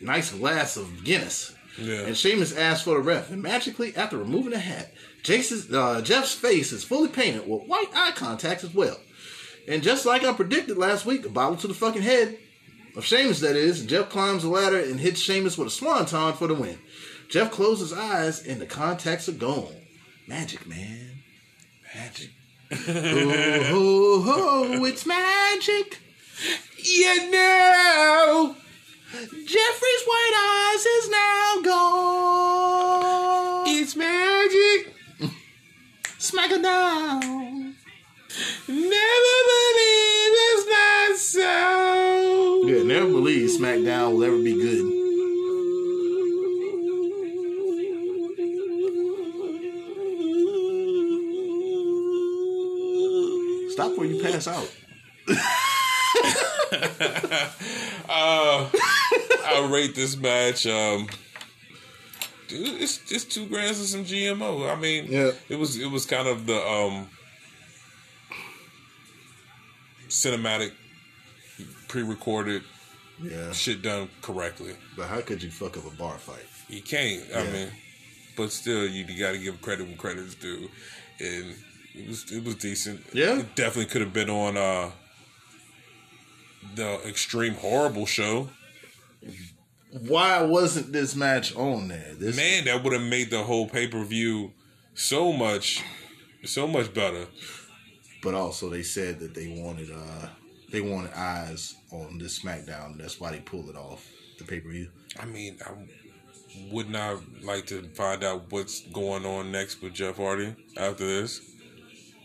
nice 0.02 0.30
glass 0.30 0.76
of 0.76 1.02
Guinness. 1.02 1.54
Yeah. 1.78 2.00
And 2.02 2.14
Sheamus 2.14 2.54
asks 2.54 2.84
for 2.84 2.96
the 2.96 3.00
ref, 3.00 3.30
and 3.30 3.42
magically, 3.42 3.96
after 3.96 4.18
removing 4.18 4.50
the 4.50 4.58
hat, 4.58 4.92
Jason's, 5.22 5.72
uh, 5.72 6.02
Jeff's 6.02 6.34
face 6.34 6.70
is 6.70 6.84
fully 6.84 7.08
painted 7.08 7.48
with 7.48 7.66
white 7.66 7.88
eye 7.94 8.12
contact 8.14 8.62
as 8.62 8.74
well. 8.74 8.98
And 9.66 9.82
just 9.82 10.04
like 10.04 10.22
I 10.22 10.34
predicted 10.34 10.76
last 10.76 11.06
week, 11.06 11.24
a 11.24 11.30
bottle 11.30 11.56
to 11.56 11.66
the 11.66 11.72
fucking 11.72 12.02
head 12.02 12.36
of 12.94 13.06
Sheamus, 13.06 13.40
that 13.40 13.56
is, 13.56 13.86
Jeff 13.86 14.10
climbs 14.10 14.42
the 14.42 14.50
ladder 14.50 14.78
and 14.78 15.00
hits 15.00 15.20
Sheamus 15.20 15.56
with 15.56 15.68
a 15.68 15.70
swanton 15.70 16.34
for 16.34 16.46
the 16.46 16.54
win. 16.54 16.78
Jeff 17.30 17.50
closes 17.50 17.88
his 17.88 17.98
eyes, 17.98 18.46
and 18.46 18.60
the 18.60 18.66
contacts 18.66 19.26
are 19.30 19.32
gone. 19.32 19.79
Magic, 20.30 20.64
man. 20.64 21.22
Magic. 21.92 22.30
oh, 22.70 24.22
ho, 24.24 24.32
ho, 24.68 24.84
it's 24.84 25.04
magic. 25.04 25.98
You 26.84 27.30
know. 27.32 28.54
Jeffrey's 29.12 30.04
white 30.06 30.36
eyes 30.38 30.86
is 30.86 31.10
now 31.10 31.56
gone. 31.64 33.64
It's 33.66 33.96
magic. 33.96 34.94
Smack 36.18 36.52
it 36.52 36.62
down. 36.62 37.74
Never 38.68 39.36
believe 39.50 40.32
it's 40.46 40.66
not 40.70 41.18
so. 41.18 42.62
Yeah, 42.68 42.84
never 42.84 43.08
believe 43.08 43.50
SmackDown 43.50 44.12
will 44.12 44.22
ever 44.22 44.38
be 44.38 44.54
good. 44.54 44.99
Stop 53.72 53.96
where 53.96 54.06
you 54.06 54.22
pass 54.22 54.46
out. 54.46 54.70
Uh, 58.12 58.68
I 59.46 59.68
rate 59.70 59.94
this 59.94 60.16
match. 60.16 60.66
Um, 60.66 61.08
dude, 62.48 62.80
it's 62.80 62.98
just 62.98 63.30
two 63.30 63.46
grams 63.46 63.80
of 63.80 63.86
some 63.86 64.04
GMO. 64.04 64.70
I 64.70 64.78
mean, 64.80 65.06
Yeah. 65.08 65.30
it 65.48 65.56
was 65.58 65.76
it 65.76 65.90
was 65.90 66.06
kind 66.06 66.26
of 66.28 66.46
the 66.46 66.56
um 66.60 67.08
cinematic, 70.08 70.72
pre-recorded 71.88 72.62
Yeah, 73.22 73.52
shit 73.52 73.82
done 73.82 74.08
correctly. 74.22 74.74
but 74.96 75.08
how 75.08 75.20
could 75.20 75.42
you 75.42 75.50
fuck 75.50 75.76
up 75.76 75.86
a 75.86 75.90
bar 75.96 76.18
fight? 76.18 76.46
You 76.68 76.82
can't. 76.82 77.22
I 77.34 77.42
Yeah. 77.44 77.52
mean, 77.52 77.70
but 78.36 78.50
still, 78.52 78.86
you, 78.88 79.04
you 79.04 79.18
got 79.20 79.32
to 79.32 79.38
give 79.38 79.60
credit 79.62 79.86
when 79.86 79.96
credit's 79.96 80.34
due, 80.34 80.68
and 81.20 81.54
it 81.94 82.08
was 82.08 82.30
it 82.30 82.44
was 82.44 82.54
decent. 82.56 83.02
Yeah. 83.12 83.38
it 83.40 83.54
definitely 83.54 83.86
could 83.86 84.00
have 84.02 84.12
been 84.12 84.30
on 84.30 84.56
uh 84.56 84.90
the 86.74 87.00
Extreme 87.08 87.54
Horrible 87.54 88.06
show. 88.06 88.48
why 90.06 90.42
wasn't 90.42 90.92
this 90.92 91.16
match 91.16 91.54
on 91.56 91.88
there? 91.88 92.14
This 92.14 92.36
Man, 92.36 92.64
that 92.66 92.82
would 92.84 92.92
have 92.92 93.02
made 93.02 93.30
the 93.30 93.42
whole 93.42 93.68
pay 93.68 93.88
per 93.88 94.04
view 94.04 94.52
so 94.94 95.32
much, 95.32 95.82
so 96.44 96.66
much 96.66 96.92
better. 96.92 97.26
but 98.22 98.34
also 98.34 98.68
they 98.68 98.82
said 98.82 99.18
that 99.20 99.34
they 99.34 99.48
wanted 99.48 99.90
uh 99.90 100.28
they 100.70 100.80
wanted 100.80 101.12
eyes 101.14 101.74
on 101.90 102.18
this 102.18 102.40
SmackDown. 102.40 102.96
That's 102.98 103.18
why 103.20 103.32
they 103.32 103.40
pulled 103.40 103.68
it 103.68 103.76
off 103.76 104.06
the 104.38 104.44
pay 104.44 104.60
per 104.60 104.68
view. 104.70 104.90
I 105.18 105.24
mean, 105.24 105.58
I 105.66 105.72
would 106.72 106.88
not 106.90 107.18
like 107.42 107.66
to 107.66 107.82
find 107.94 108.22
out 108.22 108.50
what's 108.50 108.80
going 108.88 109.24
on 109.24 109.50
next 109.50 109.82
with 109.82 109.94
Jeff 109.94 110.16
Hardy 110.16 110.54
after 110.76 111.04
this 111.06 111.40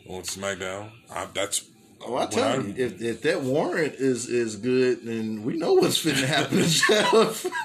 on 0.08 0.22
SmackDown. 0.24 0.90
I, 1.14 1.28
that's 1.34 1.66
Oh, 2.08 2.18
I 2.18 2.28
tell 2.28 2.62
you, 2.62 2.74
if, 2.78 3.02
if 3.02 3.22
that 3.24 3.42
warrant 3.42 3.96
is 3.96 4.28
is 4.30 4.58
good, 4.58 5.06
then 5.06 5.44
we 5.44 5.58
know 5.58 5.74
what's 5.74 6.04
finna 6.04 6.26
happen 6.26 6.58
to 6.60 6.68
Jeff. 6.68 7.46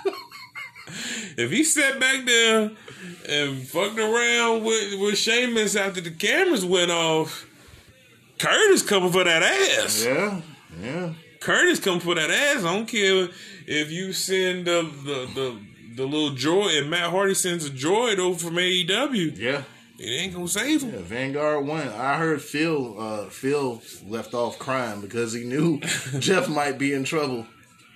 If 1.36 1.52
he 1.52 1.62
sat 1.62 2.00
back 2.00 2.24
there 2.24 2.72
and 3.28 3.66
fucked 3.66 3.98
around 3.98 4.64
with, 4.64 5.00
with 5.00 5.16
Sheamus 5.16 5.76
after 5.76 6.00
the 6.00 6.10
cameras 6.10 6.64
went 6.64 6.90
off, 6.90 7.46
Curtis 8.38 8.82
coming 8.82 9.12
for 9.12 9.22
that 9.22 9.42
ass. 9.42 10.04
yeah, 10.04 10.40
yeah. 10.82 11.12
Curtis 11.38 11.78
coming 11.78 12.00
for 12.00 12.16
that 12.16 12.30
ass. 12.30 12.64
I 12.64 12.74
don't 12.74 12.86
care 12.88 13.28
if 13.66 13.90
you 13.92 14.12
send 14.12 14.66
the 14.66 14.82
the 15.04 15.30
the, 15.34 15.60
the 15.94 16.04
little 16.04 16.30
droid 16.36 16.80
and 16.80 16.90
Matt 16.90 17.10
Hardy 17.10 17.34
sends 17.34 17.64
a 17.64 17.70
droid 17.70 18.18
over 18.18 18.38
from 18.38 18.56
AEW. 18.56 19.38
Yeah. 19.38 19.62
It 20.00 20.18
ain't 20.18 20.32
gonna 20.32 20.48
save 20.48 20.80
him. 20.80 20.94
Yeah, 20.94 21.02
Vanguard 21.02 21.66
won. 21.66 21.86
I 21.88 22.16
heard 22.16 22.40
Phil 22.40 22.98
uh, 22.98 23.24
Phil 23.26 23.82
left 24.08 24.32
off 24.32 24.58
crying 24.58 25.02
because 25.02 25.34
he 25.34 25.44
knew 25.44 25.78
Jeff 26.18 26.48
might 26.48 26.78
be 26.78 26.94
in 26.94 27.04
trouble. 27.04 27.46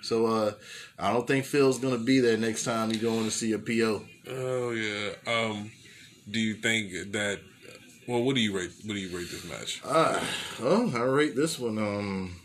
So 0.03 0.27
uh, 0.27 0.53
I 0.99 1.15
don't 1.15 1.27
think 1.27 1.47
Phil's 1.47 1.79
gonna 1.79 1.97
be 1.97 2.21
there 2.21 2.37
next 2.37 2.65
time 2.65 2.91
you 2.91 2.99
going 2.99 3.25
to 3.25 3.31
see 3.31 3.53
a 3.53 3.59
PO. 3.59 4.05
Oh 4.29 4.73
yeah. 4.73 5.13
Um, 5.27 5.71
do 6.31 6.39
you 6.39 6.57
think 6.57 7.13
that? 7.13 7.41
Well, 8.07 8.23
what 8.23 8.35
do 8.35 8.43
you 8.43 8.55
rate? 8.55 8.73
What 8.85 8.93
do 8.93 9.01
you 9.01 9.17
rate 9.17 9.31
this 9.31 9.49
match? 9.49 9.81
Uh, 9.83 10.23
oh, 10.61 10.93
I 10.95 11.05
rate 11.05 11.35
this 11.35 11.59
one. 11.59 11.79
Um, 11.79 12.37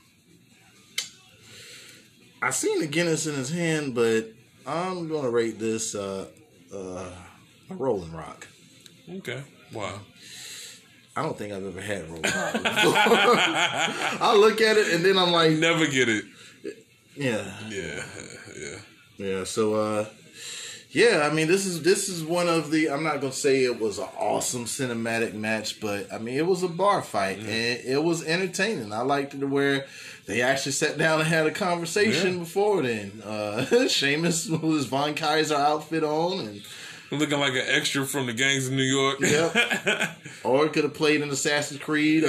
I 2.41 2.52
seen 2.52 2.80
the 2.80 2.88
Guinness 2.88 3.27
in 3.27 3.36
his 3.36 3.49
hand, 3.49 3.94
but 3.94 4.31
I'm 4.65 5.10
gonna 5.10 5.30
rate 5.30 5.60
this 5.60 5.95
uh, 5.95 6.27
uh, 6.73 7.11
a 7.69 7.76
Rolling 7.76 8.14
Rock. 8.14 8.48
Okay. 9.18 9.41
Wow. 9.73 9.99
I 11.15 11.23
don't 11.23 11.38
think 11.38 11.52
I've 11.53 11.65
ever 11.65 11.81
had 11.81 12.07
Rolling 12.07 12.22
Rock. 12.23 12.53
before. 12.53 12.64
I 12.65 14.36
look 14.40 14.61
at 14.61 14.77
it 14.77 14.94
and 14.94 15.03
then 15.03 15.18
I'm 15.18 15.31
like, 15.31 15.52
Never 15.53 15.88
get 15.88 16.07
it. 16.10 16.26
yeah, 17.15 17.52
Yeah. 17.69 18.03
Yeah. 18.57 18.77
Yeah, 19.18 19.44
so 19.44 19.73
uh 19.76 20.06
yeah, 20.91 21.27
I 21.30 21.34
mean 21.34 21.48
this 21.48 21.65
is 21.65 21.84
this 21.84 22.07
is 22.10 22.23
one 22.23 22.48
of 22.48 22.72
the 22.72 22.90
I'm 22.90 23.03
not 23.03 23.19
gonna 23.19 23.34
say 23.34 23.64
it 23.65 23.80
was 23.80 23.98
an 23.99 24.07
awesome 24.18 24.64
cinematic 24.65 25.34
match, 25.34 25.80
but 25.81 26.11
I 26.11 26.18
mean 26.19 26.36
it 26.38 26.45
was 26.48 26.64
a 26.64 26.68
bar 26.69 27.02
fight 27.02 27.40
and 27.40 27.48
it 27.48 28.02
was 28.02 28.23
entertaining. 28.26 28.94
I 28.94 29.02
liked 29.02 29.34
it 29.34 29.44
where 29.44 29.86
they 30.26 30.41
actually 30.41 30.72
sat 30.72 30.98
down 30.98 31.19
and 31.19 31.27
had 31.27 31.48
a 31.48 31.52
conversation 31.52 32.34
Yeah. 32.36 32.40
before 32.40 32.81
then. 32.81 33.22
Uh 33.26 33.65
Sheamus 33.90 34.48
with 34.48 34.61
his 34.61 34.86
Von 34.86 35.15
Kaiser 35.15 35.56
outfit 35.56 36.03
on 36.06 36.40
and 36.40 36.61
Looking 37.11 37.40
like 37.40 37.53
an 37.53 37.65
extra 37.68 38.06
from 38.06 38.27
the 38.27 38.34
gangs 38.34 38.68
of 38.68 38.73
New 38.73 38.84
York. 38.84 39.19
Yep. 39.19 40.18
or 40.44 40.69
could 40.69 40.84
have 40.84 40.94
played 40.94 41.22
in 41.22 41.30
Assassin's 41.30 41.80
Creed, 41.80 42.23
uh 42.23 42.27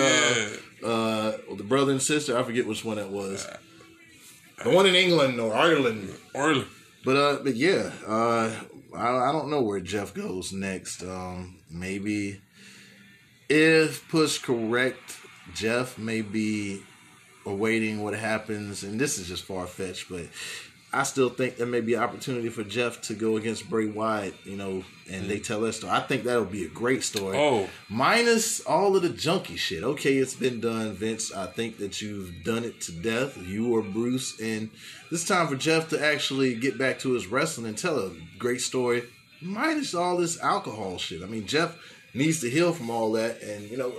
Yeah. 0.83 0.89
uh 0.89 1.37
the 1.57 1.65
brother 1.65 1.93
and 1.93 2.01
sister, 2.03 2.37
I 2.39 2.43
forget 2.43 2.67
which 2.67 2.85
one 2.85 2.99
it 2.99 3.09
was. 3.09 3.47
The 4.65 4.71
one 4.71 4.87
in 4.87 4.95
England 4.95 5.39
or 5.41 5.55
Ireland. 5.55 6.11
Or 6.35 6.65
But 7.05 7.17
uh, 7.17 7.39
but 7.43 7.57
yeah, 7.57 7.91
uh, 8.07 8.51
I 8.95 9.09
I 9.29 9.33
don't 9.33 9.51
know 9.51 9.63
where 9.63 9.81
Jeff 9.81 10.13
goes 10.15 10.53
next. 10.53 11.03
Um, 11.03 11.59
maybe 11.71 12.41
if 13.49 14.07
push 14.09 14.39
correct, 14.39 15.17
Jeff 15.55 15.99
may 15.99 16.21
be 16.23 16.83
awaiting 17.47 18.03
what 18.03 18.15
happens, 18.15 18.83
and 18.85 19.01
this 19.01 19.19
is 19.19 19.27
just 19.29 19.45
far 19.45 19.67
fetched, 19.67 20.09
but 20.11 20.27
I 20.93 21.05
still 21.05 21.31
think 21.31 21.57
there 21.57 21.67
may 21.67 21.81
be 21.81 21.95
an 21.95 22.03
opportunity 22.03 22.49
for 22.49 22.65
Jeff 22.65 23.01
to 23.03 23.15
go 23.15 23.37
against 23.37 23.71
Bray 23.71 23.87
Wyatt. 23.87 24.35
You 24.45 24.57
know, 24.57 24.85
and 25.11 25.29
they 25.29 25.39
mm. 25.39 25.45
tell 25.45 25.61
that 25.61 25.75
story. 25.75 25.93
I 25.93 26.01
think 26.01 26.25
that'll 26.25 26.45
be 26.45 26.65
a 26.65 26.69
great 26.69 27.03
story. 27.03 27.37
Oh. 27.39 27.69
minus 27.89 28.61
all 28.61 28.97
of 28.97 29.03
the 29.03 29.09
junky 29.09 29.57
shit. 29.57 29.83
Okay, 29.83 30.17
it's 30.17 30.35
been 30.35 30.61
done, 30.61 30.93
Vince. 30.93 31.33
I 31.33 31.47
think 31.47 31.79
that 31.79 32.01
you've 32.01 32.45
done 32.45 32.65
it 32.65 32.81
to 32.83 32.93
death. 32.93 33.37
You 33.39 33.75
or 33.75 33.83
Bruce, 33.83 34.41
and 34.41 34.71
this 35.11 35.27
time 35.27 35.49
for 35.49 35.57
Jeff 35.57 35.89
to 35.91 36.05
actually 36.05 36.55
get 36.55 36.79
back 36.79 36.99
to 37.01 37.13
his 37.13 37.27
wrestling 37.27 37.67
and 37.67 37.79
tell 37.79 37.99
a 37.99 38.13
great 38.39 38.61
story. 38.61 39.05
Minus 39.43 39.95
all 39.95 40.17
this 40.17 40.41
alcohol 40.41 40.99
shit. 40.99 41.23
I 41.23 41.27
mean, 41.27 41.47
Jeff 41.47 41.77
needs 42.15 42.41
to 42.41 42.51
heal 42.51 42.73
from 42.73 42.91
all 42.91 43.13
that, 43.13 43.41
and 43.43 43.71
you 43.71 43.77
know, 43.77 43.93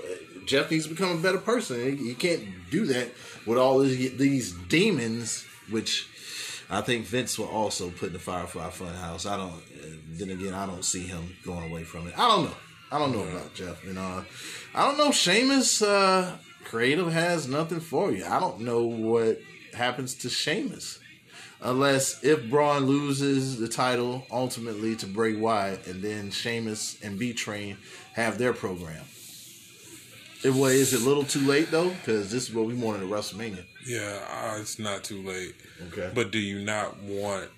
Jeff 0.45 0.71
needs 0.71 0.87
to 0.87 0.93
become 0.93 1.17
a 1.17 1.21
better 1.21 1.37
person. 1.37 1.97
He, 1.97 2.09
he 2.09 2.13
can't 2.13 2.43
do 2.69 2.85
that 2.87 3.11
with 3.45 3.57
all 3.57 3.79
these, 3.79 4.17
these 4.17 4.51
demons, 4.51 5.45
which 5.69 6.07
I 6.71 6.79
think 6.79 7.05
Vince 7.05 7.37
will 7.37 7.49
also 7.49 7.89
put 7.89 8.07
in 8.07 8.13
the 8.13 8.19
Firefly 8.19 8.69
Funhouse. 8.69 9.29
I 9.29 9.35
don't. 9.35 9.61
Then 10.17 10.29
again, 10.29 10.53
I 10.53 10.65
don't 10.65 10.85
see 10.85 11.05
him 11.05 11.35
going 11.43 11.69
away 11.69 11.83
from 11.83 12.07
it. 12.07 12.17
I 12.17 12.27
don't 12.29 12.45
know. 12.45 12.55
I 12.91 12.97
don't 12.97 13.11
know 13.11 13.23
about 13.23 13.53
Jeff. 13.53 13.83
You 13.85 13.93
know, 13.93 14.25
I 14.73 14.87
don't 14.87 14.97
know. 14.97 15.11
Sheamus 15.11 15.81
uh, 15.81 16.37
Creative 16.63 17.11
has 17.11 17.47
nothing 17.47 17.81
for 17.81 18.11
you. 18.11 18.25
I 18.25 18.39
don't 18.39 18.61
know 18.61 18.83
what 18.83 19.39
happens 19.73 20.15
to 20.15 20.29
Sheamus. 20.29 20.99
Unless 21.61 22.23
if 22.23 22.49
Braun 22.49 22.85
loses 22.85 23.59
the 23.59 23.67
title 23.67 24.25
ultimately 24.31 24.95
to 24.95 25.05
Bray 25.05 25.35
Wyatt, 25.35 25.85
and 25.87 26.01
then 26.01 26.31
Sheamus 26.31 26.97
and 27.03 27.19
B 27.19 27.33
Train 27.33 27.77
have 28.13 28.37
their 28.37 28.53
program. 28.53 29.03
It, 30.43 30.53
what, 30.53 30.71
is 30.71 30.93
it 30.93 31.01
a 31.01 31.05
little 31.05 31.23
too 31.23 31.41
late 31.41 31.69
though? 31.69 31.89
Because 31.89 32.31
this 32.31 32.49
is 32.49 32.55
what 32.55 32.65
we 32.65 32.73
wanted 32.73 33.03
at 33.03 33.09
WrestleMania. 33.09 33.65
Yeah, 33.85 34.19
uh, 34.31 34.57
it's 34.59 34.79
not 34.79 35.03
too 35.03 35.21
late. 35.21 35.55
Okay. 35.87 36.11
But 36.13 36.31
do 36.31 36.39
you 36.39 36.63
not 36.63 37.01
want? 37.03 37.49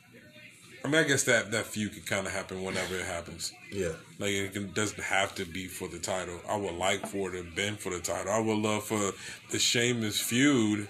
I 0.85 0.89
mean, 0.89 0.95
I 0.95 1.03
guess 1.07 1.23
that 1.23 1.51
that 1.51 1.65
feud 1.65 1.93
could 1.93 2.05
kind 2.05 2.27
of 2.27 2.33
happen 2.33 2.61
whenever 2.61 2.95
it 2.95 3.05
happens. 3.05 3.53
Yeah. 3.71 3.93
Like 4.19 4.31
it 4.31 4.53
can, 4.53 4.71
doesn't 4.73 5.01
have 5.01 5.33
to 5.35 5.45
be 5.45 5.67
for 5.67 5.87
the 5.87 5.99
title. 5.99 6.39
I 6.47 6.57
would 6.57 6.73
like 6.75 7.07
for 7.07 7.29
it 7.29 7.37
to 7.37 7.43
have 7.43 7.55
been 7.55 7.77
for 7.77 7.89
the 7.89 7.99
title. 8.01 8.31
I 8.31 8.39
would 8.39 8.57
love 8.57 8.83
for 8.83 9.11
the 9.51 9.59
Sheamus 9.59 10.19
feud 10.19 10.87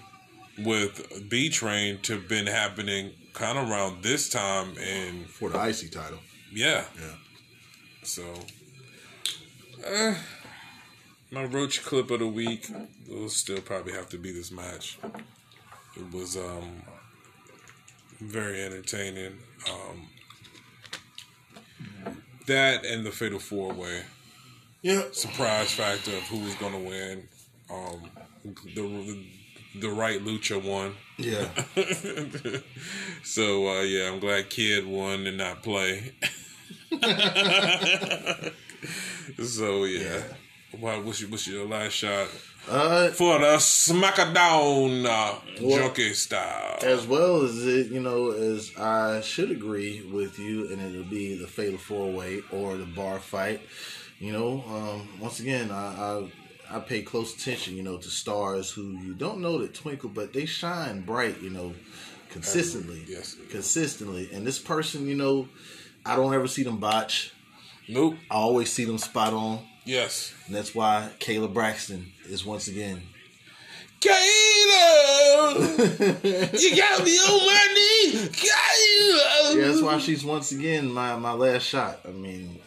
with 0.58 1.28
B 1.28 1.48
Train 1.48 1.98
to 2.02 2.14
have 2.14 2.28
been 2.28 2.46
happening 2.46 3.12
kind 3.34 3.58
of 3.58 3.68
around 3.70 4.02
this 4.02 4.28
time, 4.28 4.74
and 4.80 5.26
For 5.26 5.50
the 5.50 5.58
IC 5.64 5.90
title. 5.90 6.18
yeah, 6.52 6.84
Yeah. 6.96 7.14
So, 8.04 8.22
uh, 9.86 10.14
my 11.30 11.44
roach 11.44 11.82
clip 11.84 12.10
of 12.10 12.20
the 12.20 12.26
week 12.26 12.70
will 13.08 13.28
still 13.28 13.60
probably 13.60 13.92
have 13.92 14.08
to 14.10 14.18
be 14.18 14.32
this 14.32 14.50
match. 14.50 14.98
It 15.96 16.12
was 16.12 16.36
um 16.36 16.82
very 18.20 18.62
entertaining. 18.62 19.38
Um, 19.70 20.08
that 22.46 22.84
and 22.84 23.04
the 23.06 23.10
fatal 23.10 23.38
four 23.38 23.72
way 23.72 24.02
Yeah. 24.82 25.02
surprise 25.12 25.72
factor 25.72 26.16
of 26.16 26.22
who 26.24 26.38
was 26.40 26.54
going 26.56 26.72
to 26.72 26.78
win. 26.78 27.28
Um, 27.70 28.10
the 28.74 29.24
the 29.80 29.88
right 29.88 30.22
lucha 30.24 30.62
won. 30.62 30.94
Yeah. 31.18 31.48
So 33.24 33.66
uh, 33.68 33.80
yeah, 33.82 34.10
I'm 34.12 34.20
glad 34.20 34.50
Kid 34.50 34.86
won 34.86 35.26
and 35.26 35.38
not 35.38 35.62
play. 35.62 36.12
so 39.42 39.84
yeah, 39.84 40.22
Wow, 40.80 41.00
what's 41.02 41.20
your, 41.20 41.30
what's 41.30 41.46
your 41.46 41.66
last 41.66 41.92
shot 41.92 42.28
Uh, 42.68 43.08
for 43.10 43.38
the 43.38 43.56
SmackDown 43.58 45.04
uh, 45.06 45.34
Well- 45.60 45.78
junkie 45.78 46.14
style? 46.14 46.78
as 46.82 47.06
well 47.06 47.42
as 47.42 47.66
it, 47.66 47.88
you 47.88 48.00
know, 48.00 48.30
as 48.30 48.72
I 48.78 49.20
should 49.20 49.50
agree 49.50 50.02
with 50.02 50.38
you, 50.38 50.68
and 50.70 50.80
it'll 50.80 51.04
be 51.10 51.36
the 51.36 51.46
fatal 51.46 51.78
four 51.78 52.10
way 52.12 52.42
or 52.50 52.76
the 52.76 52.84
bar 52.86 53.20
fight. 53.20 53.60
You 54.18 54.32
know, 54.32 54.64
um, 54.68 55.08
once 55.20 55.40
again, 55.40 55.70
I, 55.70 55.86
I 56.70 56.76
I 56.76 56.78
pay 56.80 57.02
close 57.02 57.34
attention, 57.34 57.76
you 57.76 57.82
know, 57.82 57.98
to 57.98 58.08
stars 58.08 58.70
who 58.70 58.98
you 58.98 59.12
don't 59.12 59.40
know 59.40 59.58
that 59.58 59.74
twinkle, 59.74 60.08
but 60.08 60.32
they 60.32 60.46
shine 60.46 61.02
bright, 61.02 61.42
you 61.42 61.50
know, 61.50 61.74
consistently. 62.30 63.04
Yes. 63.06 63.36
consistently. 63.50 64.30
And 64.32 64.46
this 64.46 64.58
person, 64.58 65.06
you 65.06 65.14
know, 65.14 65.48
I 66.06 66.16
don't 66.16 66.32
ever 66.32 66.48
see 66.48 66.62
them 66.62 66.78
botch. 66.78 67.32
Nope. 67.88 68.14
I 68.30 68.36
always 68.36 68.72
see 68.72 68.84
them 68.86 68.96
spot 68.96 69.34
on, 69.34 69.58
Yes. 69.84 70.32
and 70.46 70.54
that's 70.54 70.74
why 70.74 71.10
Kayla 71.20 71.52
Braxton 71.52 72.12
is 72.28 72.44
once 72.44 72.68
again 72.68 73.02
Kayla, 74.04 75.56
you 76.60 76.76
got 76.76 77.02
me 77.04 77.16
on 77.16 77.46
my 77.46 77.66
knee. 77.74 78.12
Kayla. 78.28 79.56
Yeah, 79.56 79.68
that's 79.68 79.80
why 79.80 79.98
she's 79.98 80.22
once 80.22 80.52
again 80.52 80.92
my, 80.92 81.16
my 81.16 81.32
last 81.32 81.62
shot. 81.62 82.00
I 82.06 82.10
mean, 82.10 82.60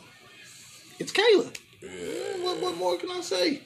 it's 0.98 1.12
Kayla. 1.12 1.56
What, 2.42 2.60
what 2.60 2.78
more 2.78 2.98
can 2.98 3.12
I 3.12 3.22
say? 3.22 3.62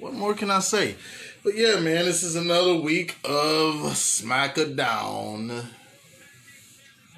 What 0.00 0.12
more 0.12 0.34
can 0.34 0.50
I 0.50 0.58
say? 0.58 0.96
But 1.44 1.54
yeah, 1.54 1.78
man, 1.78 2.04
this 2.04 2.24
is 2.24 2.34
another 2.34 2.74
week 2.74 3.16
of 3.22 3.76
Smackdown. 3.94 5.66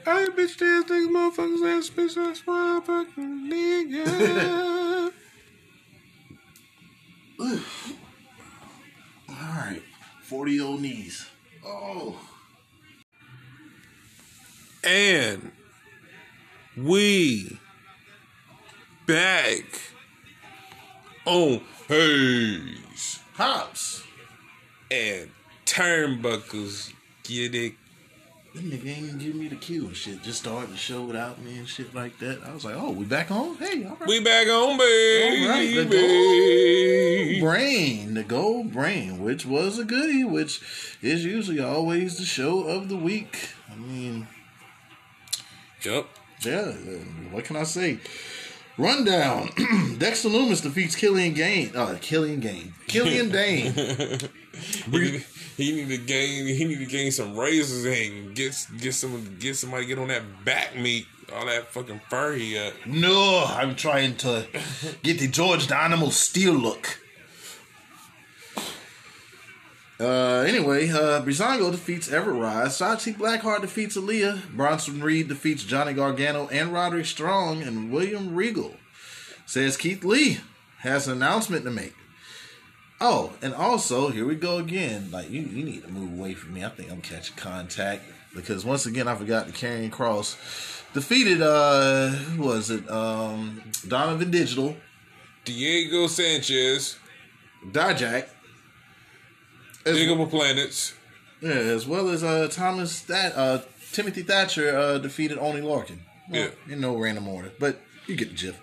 I 0.06 0.20
ain't 0.20 0.36
bitch 0.36 0.60
ass 0.60 0.84
niggas, 0.84 1.08
motherfuckers 1.08 1.78
ass 1.78 1.88
bitch 1.88 2.18
ass 2.18 2.42
motherfucking 2.46 3.50
nigga. 3.50 5.12
old 10.60 10.80
knees. 10.80 11.26
Oh, 11.64 12.16
and 14.84 15.50
we 16.76 17.58
back 19.06 19.64
on 21.24 21.60
Hayes 21.88 23.18
hops. 23.34 24.02
and 24.90 25.30
turnbuckles. 25.64 26.92
Get 27.24 27.54
it? 27.54 27.74
That 28.56 28.64
nigga 28.64 28.86
ain't 28.88 29.04
even 29.04 29.18
give 29.18 29.34
me 29.34 29.48
the 29.48 29.56
cue 29.56 29.84
and 29.86 29.94
shit. 29.94 30.22
Just 30.22 30.38
started 30.40 30.70
the 30.72 30.78
show 30.78 31.02
without 31.02 31.42
me 31.42 31.58
and 31.58 31.68
shit 31.68 31.94
like 31.94 32.18
that. 32.20 32.40
I 32.42 32.54
was 32.54 32.64
like, 32.64 32.74
oh, 32.74 32.90
we 32.90 33.04
back 33.04 33.30
on? 33.30 33.54
Hey, 33.56 33.84
all 33.84 33.96
right. 34.00 34.08
We 34.08 34.20
back 34.20 34.46
on, 34.48 34.78
baby. 34.78 35.44
All 35.44 35.50
right, 35.50 35.74
the 35.74 35.84
gold 35.84 37.42
brain, 37.42 38.14
the 38.14 38.24
gold 38.24 38.72
brain, 38.72 39.22
which 39.22 39.44
was 39.44 39.78
a 39.78 39.84
goodie, 39.84 40.24
which 40.24 40.62
is 41.02 41.22
usually 41.22 41.60
always 41.60 42.16
the 42.16 42.24
show 42.24 42.62
of 42.66 42.88
the 42.88 42.96
week. 42.96 43.50
I 43.70 43.76
mean, 43.76 44.26
Yep. 45.84 46.06
yeah, 46.40 46.72
what 47.32 47.44
can 47.44 47.56
I 47.56 47.64
say? 47.64 47.98
Rundown: 48.78 49.50
Dexter 49.98 50.30
Lumis 50.30 50.62
defeats 50.62 50.96
Killian 50.96 51.34
Gain. 51.34 51.72
Uh, 51.76 51.98
Killian 52.00 52.40
Gain. 52.40 52.72
Killian 52.88 53.28
Dain. 53.32 53.74
He 54.90 54.98
need, 54.98 55.24
he 55.56 55.72
need 55.72 55.88
to 55.88 55.98
gain. 55.98 56.46
He 56.46 56.64
need 56.64 56.78
to 56.78 56.86
gain 56.86 57.12
some 57.12 57.36
razors 57.36 57.84
and 57.84 58.34
get 58.34 58.54
get 58.78 58.94
some 58.94 59.36
get 59.38 59.56
somebody 59.56 59.84
to 59.84 59.88
get 59.88 59.98
on 59.98 60.08
that 60.08 60.44
back 60.44 60.76
meat. 60.76 61.06
All 61.34 61.46
that 61.46 61.72
fucking 61.72 62.00
fur 62.08 62.34
he 62.34 62.54
got. 62.54 62.86
no, 62.86 63.44
I'm 63.48 63.74
trying 63.74 64.16
to 64.18 64.46
get 65.02 65.18
the 65.18 65.26
George 65.26 65.66
Dynamo 65.66 66.10
steel 66.10 66.54
look. 66.54 67.00
Uh, 69.98 70.44
anyway, 70.46 70.90
uh, 70.90 71.22
Breezango 71.22 71.70
defeats 71.70 72.08
Everrise 72.08 72.76
Shotzi 72.78 73.16
Blackheart 73.16 73.62
defeats 73.62 73.96
Aliyah. 73.96 74.50
Bronson 74.54 75.02
Reed 75.02 75.28
defeats 75.28 75.64
Johnny 75.64 75.94
Gargano 75.94 76.48
and 76.48 76.70
Roderick 76.70 77.06
Strong. 77.06 77.62
And 77.62 77.90
William 77.90 78.34
Regal 78.34 78.74
says 79.46 79.78
Keith 79.78 80.04
Lee 80.04 80.40
has 80.80 81.08
an 81.08 81.14
announcement 81.14 81.64
to 81.64 81.70
make. 81.70 81.94
Oh, 83.00 83.34
and 83.42 83.54
also, 83.54 84.08
here 84.08 84.24
we 84.26 84.34
go 84.36 84.56
again. 84.58 85.10
Like, 85.10 85.30
you, 85.30 85.42
you 85.42 85.64
need 85.64 85.82
to 85.82 85.88
move 85.90 86.18
away 86.18 86.34
from 86.34 86.54
me. 86.54 86.64
I 86.64 86.70
think 86.70 86.90
I'm 86.90 87.02
catching 87.02 87.36
contact. 87.36 88.02
Because 88.34 88.64
once 88.64 88.86
again, 88.86 89.06
I 89.08 89.14
forgot 89.14 89.46
the 89.46 89.52
Karrion 89.52 89.90
Cross 89.90 90.36
defeated, 90.94 91.42
uh, 91.42 92.08
who 92.08 92.42
was 92.44 92.70
it? 92.70 92.88
Um, 92.90 93.62
Donovan 93.86 94.30
Digital, 94.30 94.76
Diego 95.44 96.06
Sanchez, 96.06 96.96
Dijak, 97.70 98.26
Digable 99.84 100.28
Planets. 100.28 100.94
Yeah, 101.40 101.50
as 101.50 101.86
well 101.86 102.08
as 102.08 102.24
uh, 102.24 102.48
Thomas 102.50 103.00
that 103.02 103.36
uh, 103.36 103.60
Timothy 103.92 104.22
Thatcher 104.22 104.76
uh, 104.76 104.98
defeated 104.98 105.38
Oney 105.38 105.60
Lorcan. 105.60 105.98
Well, 106.30 106.48
Yeah. 106.68 106.72
in 106.72 106.80
no 106.80 106.96
random 106.96 107.28
order, 107.28 107.52
but 107.60 107.80
you 108.06 108.16
get 108.16 108.30
the 108.30 108.34
gist. 108.34 108.58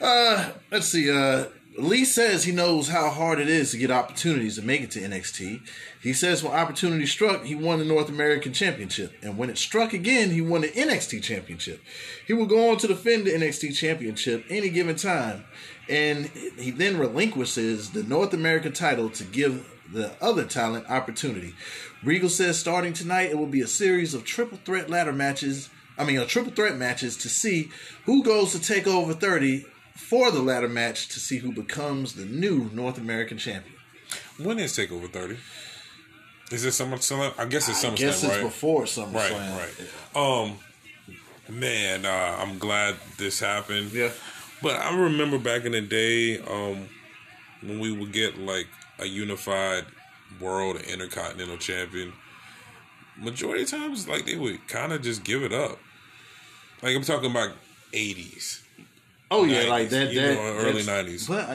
Uh, 0.00 0.50
let's 0.70 0.86
see. 0.88 1.10
Uh, 1.10 1.46
Lee 1.78 2.04
says 2.04 2.44
he 2.44 2.52
knows 2.52 2.88
how 2.88 3.08
hard 3.08 3.38
it 3.38 3.48
is 3.48 3.70
to 3.70 3.78
get 3.78 3.90
opportunities 3.90 4.56
to 4.56 4.62
make 4.62 4.82
it 4.82 4.90
to 4.90 5.00
NXT. 5.00 5.66
He 6.02 6.12
says 6.12 6.42
when 6.42 6.52
opportunity 6.52 7.06
struck, 7.06 7.44
he 7.44 7.54
won 7.54 7.78
the 7.78 7.84
North 7.86 8.10
American 8.10 8.52
Championship, 8.52 9.12
and 9.22 9.38
when 9.38 9.48
it 9.48 9.56
struck 9.56 9.94
again, 9.94 10.30
he 10.30 10.42
won 10.42 10.60
the 10.60 10.68
NXT 10.68 11.22
Championship. 11.22 11.80
He 12.26 12.34
will 12.34 12.46
go 12.46 12.70
on 12.70 12.76
to 12.78 12.88
defend 12.88 13.24
the 13.24 13.30
NXT 13.30 13.74
Championship 13.74 14.44
any 14.50 14.68
given 14.68 14.96
time, 14.96 15.44
and 15.88 16.26
he 16.26 16.70
then 16.70 16.98
relinquishes 16.98 17.90
the 17.90 18.02
North 18.02 18.34
American 18.34 18.72
title 18.72 19.08
to 19.08 19.24
give 19.24 19.66
the 19.90 20.12
other 20.20 20.44
talent 20.44 20.90
opportunity. 20.90 21.54
Regal 22.02 22.28
says 22.28 22.58
starting 22.58 22.92
tonight, 22.92 23.30
it 23.30 23.38
will 23.38 23.46
be 23.46 23.62
a 23.62 23.66
series 23.66 24.12
of 24.12 24.24
triple 24.24 24.58
threat 24.64 24.90
ladder 24.90 25.12
matches. 25.12 25.70
I 25.96 26.04
mean, 26.04 26.18
a 26.18 26.26
triple 26.26 26.52
threat 26.52 26.76
matches 26.76 27.16
to 27.18 27.30
see 27.30 27.70
who 28.04 28.22
goes 28.22 28.52
to 28.52 28.60
take 28.60 28.86
over 28.86 29.14
30 29.14 29.64
for 29.94 30.30
the 30.30 30.40
ladder 30.42 30.68
match 30.68 31.08
to 31.08 31.20
see 31.20 31.38
who 31.38 31.52
becomes 31.52 32.14
the 32.14 32.24
new 32.24 32.70
North 32.72 32.98
American 32.98 33.38
champion. 33.38 33.76
When 34.38 34.58
is 34.58 34.76
Takeover 34.76 35.10
30? 35.10 35.36
Is 36.50 36.64
it 36.64 36.72
Summer 36.72 36.98
Summer? 36.98 37.32
I 37.38 37.46
guess 37.46 37.68
it's 37.68 37.82
SummerSlam, 37.82 37.92
I 37.92 37.94
SummerSlam, 37.94 37.96
guess 37.96 38.24
it's 38.24 38.32
right? 38.34 38.42
before 38.42 38.82
SummerSlam. 38.82 39.12
Right, 39.56 39.70
right. 40.14 40.48
Um, 40.48 40.58
man, 41.48 42.04
uh, 42.04 42.36
I'm 42.40 42.58
glad 42.58 42.96
this 43.16 43.40
happened. 43.40 43.92
Yeah. 43.92 44.10
But 44.62 44.76
I 44.76 44.96
remember 44.96 45.38
back 45.38 45.64
in 45.64 45.72
the 45.72 45.80
day, 45.80 46.38
um, 46.38 46.88
when 47.62 47.80
we 47.80 47.90
would 47.92 48.12
get 48.12 48.38
like 48.38 48.66
a 48.98 49.06
unified 49.06 49.84
world 50.40 50.76
or 50.76 50.80
intercontinental 50.80 51.56
champion, 51.58 52.12
majority 53.18 53.62
of 53.62 53.70
times 53.70 54.08
like 54.08 54.26
they 54.26 54.36
would 54.36 54.66
kind 54.68 54.92
of 54.92 55.02
just 55.02 55.24
give 55.24 55.42
it 55.42 55.52
up. 55.52 55.78
Like 56.82 56.96
I'm 56.96 57.02
talking 57.02 57.30
about 57.30 57.52
80s. 57.92 58.61
Oh 59.32 59.44
yeah, 59.44 59.64
90s, 59.64 59.68
like 59.68 59.88
that. 59.90 60.14
that 60.14 60.38
early 60.38 60.82
90s. 60.82 61.28
But 61.28 61.48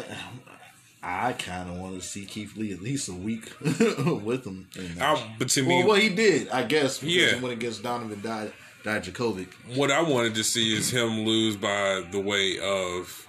I, 1.03 1.29
I 1.29 1.33
kind 1.33 1.69
of 1.69 1.77
want 1.77 2.01
to 2.01 2.05
see 2.05 2.25
Keith 2.25 2.57
Lee 2.57 2.73
at 2.73 2.81
least 2.81 3.07
a 3.07 3.13
week 3.13 3.51
with 3.61 4.45
him. 4.45 4.67
in 4.75 4.95
that. 4.95 5.17
I, 5.17 5.35
but 5.39 5.49
to 5.49 5.61
me, 5.63 5.77
well, 5.79 5.87
well, 5.89 5.95
he 5.97 6.09
did, 6.09 6.49
I 6.49 6.63
guess. 6.63 7.01
Yeah. 7.01 7.35
he 7.35 7.41
went 7.41 7.53
against 7.53 7.83
Donovan 7.83 8.19
Di- 8.21 8.51
Dijakovic. 8.83 9.47
what 9.75 9.91
I 9.91 10.01
wanted 10.01 10.35
to 10.35 10.43
see 10.43 10.75
is 10.75 10.89
him 10.91 11.25
lose 11.25 11.55
by 11.55 12.03
the 12.11 12.19
way 12.19 12.57
of 12.59 13.27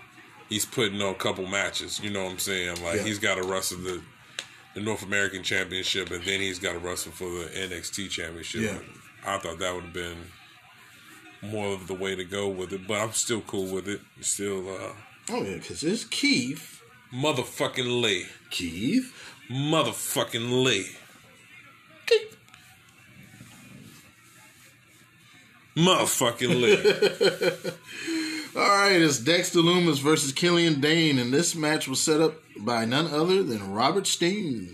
he's 0.48 0.64
putting 0.64 1.00
on 1.02 1.10
a 1.10 1.14
couple 1.14 1.46
matches. 1.46 2.00
You 2.00 2.10
know 2.10 2.24
what 2.24 2.32
I'm 2.32 2.38
saying? 2.38 2.82
Like 2.82 2.96
Yeah. 2.96 3.02
he's 3.02 3.18
got 3.18 3.36
to 3.36 3.42
wrestle 3.42 3.78
the 3.78 4.00
the 4.74 4.80
North 4.80 5.02
American 5.02 5.42
Championship, 5.42 6.10
and 6.10 6.22
then 6.24 6.40
he's 6.40 6.58
got 6.58 6.72
to 6.74 6.78
wrestle 6.78 7.10
for 7.10 7.24
the 7.28 7.50
NXT 7.54 8.10
Championship. 8.10 8.60
Yeah. 8.62 8.78
I 9.26 9.38
thought 9.38 9.58
that 9.58 9.74
would 9.74 9.84
have 9.84 9.92
been 9.92 10.16
more 11.42 11.68
of 11.74 11.86
the 11.86 11.94
way 11.94 12.14
to 12.16 12.24
go 12.24 12.48
with 12.48 12.72
it, 12.72 12.86
but 12.86 13.00
I'm 13.00 13.12
still 13.12 13.40
cool 13.42 13.72
with 13.74 13.88
it. 13.88 14.00
Still, 14.20 14.68
uh, 14.68 14.92
Oh 15.30 15.42
yeah, 15.42 15.56
because 15.56 15.82
it's 15.84 16.04
Keith. 16.04 16.82
motherfucking 17.12 18.02
Lee, 18.02 18.26
Keith. 18.50 19.12
motherfucking 19.50 20.64
Lee, 20.64 20.86
Keith. 22.06 22.36
motherfucking 25.76 26.60
Lee. 26.60 27.72
All 28.56 28.68
right, 28.68 29.00
it's 29.00 29.18
Dexter 29.20 29.60
Lumis 29.60 30.00
versus 30.00 30.32
Killian 30.32 30.80
Dain, 30.80 31.18
and 31.18 31.32
this 31.32 31.54
match 31.54 31.86
was 31.86 32.00
set 32.00 32.20
up 32.20 32.34
by 32.58 32.84
none 32.84 33.06
other 33.06 33.42
than 33.42 33.72
Robert 33.72 34.06
Stone. 34.06 34.68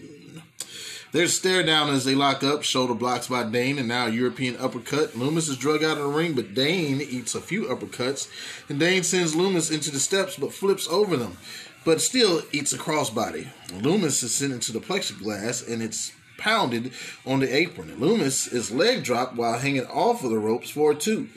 There's 1.15 1.31
a 1.31 1.35
stare 1.35 1.63
down 1.63 1.91
as 1.91 2.05
they 2.05 2.17
lock 2.17 2.43
up, 2.43 2.65
shoulder 2.65 2.93
blocks 2.93 3.29
by 3.29 3.45
Dain, 3.45 3.79
and 3.79 3.87
now 3.87 4.07
European 4.07 4.57
uppercut. 4.57 5.13
Lumis 5.13 5.49
is 5.49 5.57
drug 5.57 5.85
out 5.85 5.97
of 5.97 6.03
the 6.03 6.09
ring, 6.09 6.33
but 6.33 6.55
Dain 6.55 7.01
eats 7.01 7.37
a 7.37 7.41
few 7.41 7.67
uppercuts, 7.67 8.29
and 8.69 8.81
Dain 8.81 9.05
sends 9.05 9.37
Lumis 9.37 9.71
into 9.71 9.93
the 9.93 10.01
steps 10.01 10.35
but 10.35 10.53
flips 10.53 10.89
over 10.89 11.17
them, 11.17 11.37
but 11.85 12.01
still 12.01 12.43
eats 12.51 12.73
a 12.73 12.79
crossbody. 12.79 13.47
Lumis 13.69 14.25
is 14.25 14.35
sent 14.35 14.55
into 14.55 14.73
the 14.73 14.81
plexiglass, 14.81 15.65
and 15.73 15.85
it's 15.85 16.11
pounded 16.37 16.91
on 17.25 17.39
the 17.39 17.57
apron. 17.57 17.97
Lumis 18.01 18.53
is 18.53 18.73
leg 18.73 19.05
dropped 19.05 19.37
while 19.37 19.61
hanging 19.61 19.87
off 19.87 20.25
of 20.25 20.31
the 20.31 20.39
ropes 20.41 20.71
for 20.71 20.91
a 20.91 20.95
two. 20.97 21.29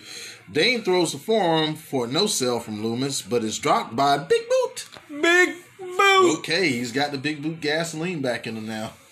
Dain 0.51 0.81
throws 0.81 1.11
the 1.11 1.19
forearm 1.19 1.75
for 1.75 2.05
a 2.05 2.07
no 2.07 2.25
sell 2.25 2.59
from 2.59 2.81
Lumis, 2.81 3.21
but 3.21 3.43
is 3.43 3.59
dropped 3.59 3.95
by 3.95 4.17
Big 4.17 4.41
Boot. 4.49 4.89
Big 5.21 5.55
boot. 5.97 6.39
Okay, 6.39 6.69
he's 6.69 6.91
got 6.91 7.11
the 7.11 7.17
Big 7.17 7.41
Boot 7.41 7.59
gasoline 7.61 8.21
back 8.21 8.47
in 8.47 8.55
him 8.55 8.67
now. 8.67 8.93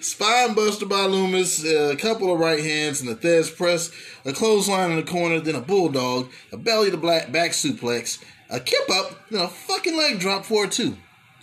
Spine 0.00 0.54
buster 0.54 0.86
by 0.86 1.06
Lumis, 1.06 1.64
uh, 1.64 1.92
a 1.92 1.96
couple 1.96 2.32
of 2.32 2.38
right 2.38 2.62
hands 2.62 3.00
and 3.00 3.10
a 3.10 3.14
Thesz 3.14 3.54
press, 3.56 3.90
a 4.24 4.32
clothesline 4.32 4.90
in 4.90 4.96
the 4.96 5.02
corner, 5.02 5.40
then 5.40 5.54
a 5.54 5.60
bulldog, 5.60 6.30
a 6.52 6.56
belly 6.56 6.90
to 6.90 6.96
black 6.96 7.32
back 7.32 7.52
suplex, 7.52 8.22
a 8.50 8.60
kip 8.60 8.88
up, 8.90 9.28
then 9.30 9.42
a 9.42 9.48
fucking 9.48 9.96
leg 9.96 10.18
drop 10.18 10.44
for 10.44 10.64
a 10.64 10.68
two. 10.68 10.96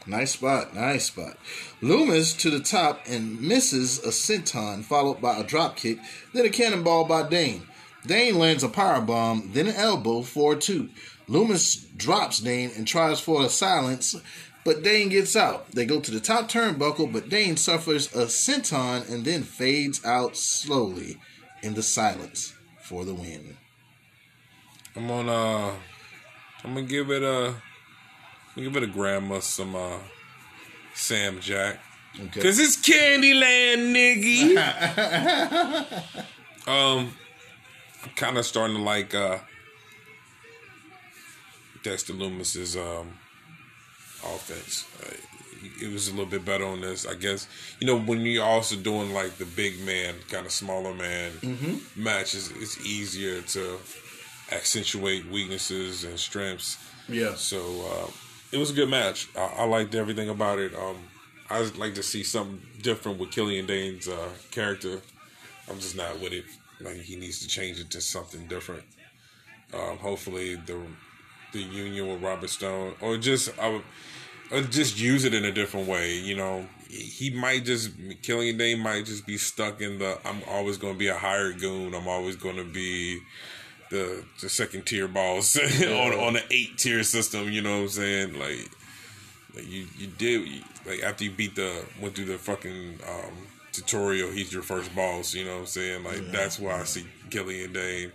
Nice 0.08 0.32
spot, 0.32 0.74
nice 0.74 1.06
spot. 1.06 1.38
Lumis 1.82 2.38
to 2.40 2.50
the 2.50 2.60
top 2.60 3.02
and 3.08 3.40
misses 3.40 4.00
a 4.00 4.10
senton, 4.10 4.84
followed 4.84 5.22
by 5.22 5.38
a 5.38 5.44
drop 5.44 5.76
kick, 5.76 6.00
then 6.34 6.46
a 6.46 6.50
cannonball 6.50 7.06
by 7.06 7.28
Dain. 7.28 7.68
Dain 8.06 8.40
lands 8.40 8.64
a 8.64 8.70
power 8.70 9.00
bomb, 9.00 9.52
then 9.54 9.68
an 9.68 9.76
elbow 9.76 10.24
for 10.24 10.54
a 10.54 10.56
two. 10.56 10.90
Lumis 11.28 11.86
drops 11.96 12.40
Dain 12.40 12.72
and 12.76 12.88
tries 12.88 13.20
for 13.20 13.44
a 13.44 13.50
silence, 13.50 14.16
but 14.64 14.84
Dain 14.84 15.10
gets 15.10 15.36
out. 15.36 15.72
They 15.72 15.86
go 15.86 16.00
to 16.00 16.12
the 16.12 16.20
top 16.20 16.50
turnbuckle, 16.50 17.12
but 17.12 17.30
Dain 17.30 17.58
suffers 17.58 18.14
a 18.16 18.26
senton 18.26 19.10
and 19.12 19.26
then 19.26 19.44
fades 19.44 20.04
out 20.06 20.36
slowly 20.36 21.18
in 21.64 21.74
the 21.74 21.84
silence 21.84 22.54
for 22.82 23.06
the 23.06 23.14
win. 23.14 23.58
I'm 24.96 25.10
on. 25.10 25.30
Uh, 25.30 25.74
I'm 26.64 26.74
gonna 26.74 26.86
give 26.86 27.10
it 27.12 27.24
a. 27.24 27.48
I'm 27.48 27.56
gonna 28.56 28.68
give 28.68 28.78
it 28.78 28.84
a 28.84 28.92
grandma 28.92 29.40
some 29.40 29.76
uh, 29.76 30.00
Sam 30.94 31.40
Jack. 31.40 31.80
Okay. 32.20 32.42
Cause 32.42 32.60
it's 32.60 32.76
Candyland, 32.78 33.96
nigga. 33.96 36.04
Um, 36.68 37.14
I'm 38.04 38.12
kind 38.16 38.38
of 38.38 38.46
starting 38.46 38.78
to 38.78 38.84
like 38.84 39.16
uh, 39.16 39.40
Dexter 41.84 42.14
Lumis's 42.14 42.76
um, 42.78 43.18
offense. 44.24 44.86
Uh, 45.04 45.14
it 45.80 45.92
was 45.94 46.08
a 46.08 46.12
little 46.12 46.26
bit 46.26 46.44
better 46.44 46.66
on 46.66 46.82
this, 46.82 47.06
I 47.06 47.14
guess. 47.16 47.48
You 47.80 47.88
know, 47.88 48.00
when 48.00 48.22
you're 48.22 48.44
also 48.44 48.76
doing 48.76 49.14
like 49.14 49.38
the 49.38 49.46
big 49.46 49.80
man, 49.82 50.16
kind 50.30 50.46
of 50.46 50.52
smaller 50.52 50.94
man 50.94 51.32
Mm-hmm. 51.42 52.04
matches, 52.04 52.52
it's 52.60 52.84
easier 52.86 53.42
to 53.42 53.78
accentuate 54.52 55.30
weaknesses 55.30 56.04
and 56.04 56.20
strengths. 56.20 56.78
Yeah. 57.08 57.36
So 57.36 57.60
uh, 57.92 58.12
it 58.52 58.58
was 58.58 58.72
a 58.72 58.74
good 58.74 58.90
match. 58.90 59.28
I, 59.38 59.54
I 59.60 59.64
liked 59.66 59.96
everything 59.96 60.30
about 60.30 60.60
it. 60.60 60.74
Um, 60.76 60.98
I 61.50 61.60
would 61.60 61.78
like 61.78 61.94
to 61.96 62.04
see 62.04 62.24
something 62.24 62.62
different 62.82 63.20
with 63.20 63.32
Killian 63.32 63.66
Dain's 63.66 64.08
uh, 64.08 64.30
character. 64.52 65.02
I'm 65.70 65.80
just 65.80 65.96
not 65.96 66.20
with 66.20 66.34
it. 66.34 66.46
Like 66.80 66.98
he 66.98 67.16
needs 67.16 67.40
to 67.42 67.48
change 67.48 67.80
it 67.80 67.92
to 67.92 68.02
something 68.02 68.48
different. 68.48 68.84
Um, 69.74 69.98
hopefully 69.98 70.56
the 70.56 70.80
the 71.52 71.62
union 71.62 72.08
with 72.08 72.22
Robert 72.22 72.50
Stone, 72.50 72.96
or 73.02 73.18
just 73.18 73.58
I 73.60 73.70
would, 73.70 73.84
or 74.52 74.62
just 74.62 75.00
use 75.00 75.26
it 75.26 75.34
in 75.34 75.46
a 75.46 75.52
different 75.52 75.88
way. 75.88 76.16
You 76.16 76.36
know, 76.36 76.66
he 76.88 77.30
might 77.32 77.66
just 77.66 77.92
Killian 78.22 78.58
Dain 78.58 78.80
might 78.80 79.06
just 79.06 79.26
be 79.26 79.38
stuck 79.38 79.82
in 79.82 80.00
the 80.00 80.18
I'm 80.26 80.42
always 80.50 80.78
going 80.78 80.94
to 80.94 81.00
be 81.00 81.08
a 81.08 81.18
hired 81.18 81.60
goon. 81.60 81.94
I'm 81.94 82.08
always 82.08 82.36
going 82.36 82.58
to 82.58 82.64
be 82.64 83.20
the 83.90 84.24
the 84.42 84.50
second 84.50 84.86
tier 84.86 85.08
boss 85.08 85.58
on 85.84 86.14
on 86.14 86.36
an 86.36 86.44
eight 86.52 86.78
tier 86.78 87.04
system. 87.04 87.50
You 87.52 87.62
know 87.62 87.78
what 87.78 87.84
I'm 87.84 87.90
saying? 87.90 88.40
Like, 88.40 88.70
like 89.56 89.68
you 89.68 89.88
you 89.98 90.08
did 90.08 90.48
like 90.86 91.04
after 91.04 91.24
you 91.24 91.32
beat 91.32 91.56
the 91.56 91.86
went 92.02 92.16
through 92.16 92.26
the 92.26 92.38
fucking 92.38 93.00
um, 93.08 93.48
tutorial. 93.72 94.32
He's 94.32 94.52
your 94.52 94.64
first 94.64 94.94
boss. 94.96 95.34
You 95.34 95.46
know 95.46 95.54
what 95.54 95.60
I'm 95.62 95.66
saying? 95.68 96.04
Like 96.04 96.32
that's 96.32 96.60
why 96.60 96.80
I 96.80 96.84
see 96.84 97.06
Killian 97.30 97.74
Dain. 97.74 98.12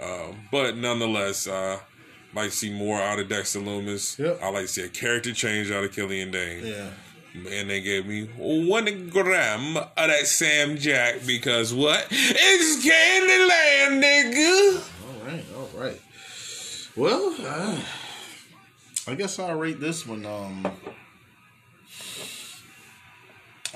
Um, 0.00 0.36
but 0.52 0.76
nonetheless, 0.76 1.46
uh, 1.46 1.78
like 2.36 2.50
to 2.50 2.56
see 2.56 2.72
more 2.72 3.00
out 3.00 3.18
of 3.18 3.28
Dexter 3.28 3.60
Lumis. 3.60 4.18
Yep. 4.18 4.40
I 4.42 4.50
like 4.50 4.62
to 4.62 4.68
see 4.68 4.82
a 4.82 4.88
character 4.88 5.32
change 5.32 5.70
out 5.70 5.84
of 5.84 5.92
Killian 5.92 6.30
Dain. 6.30 6.64
Yeah. 6.64 6.90
And 7.50 7.68
they 7.68 7.80
gave 7.80 8.06
me 8.06 8.26
one 8.36 9.08
gram 9.08 9.76
of 9.76 9.90
that 9.96 10.26
Sam 10.26 10.76
Jack 10.76 11.26
because 11.26 11.74
what? 11.74 12.06
It's 12.10 12.84
Candyland, 12.86 14.02
nigga. 14.02 14.84
All 15.06 15.26
right, 15.26 15.44
all 15.56 15.80
right. 15.80 16.00
Well, 16.96 17.36
uh, 17.40 17.78
I 19.06 19.14
guess 19.14 19.38
I'll 19.38 19.54
rate 19.54 19.80
this 19.80 20.06
one. 20.06 20.24
Um, 20.24 20.66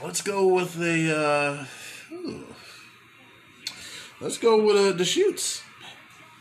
let's 0.03 0.23
go 0.23 0.47
with 0.47 0.75
the. 0.75 1.67
Uh, 2.11 2.15
ooh. 2.15 2.47
let's 4.23 4.39
go 4.39 4.63
with 4.63 4.77
uh, 4.77 4.93
the 4.93 5.05
shoots. 5.05 5.63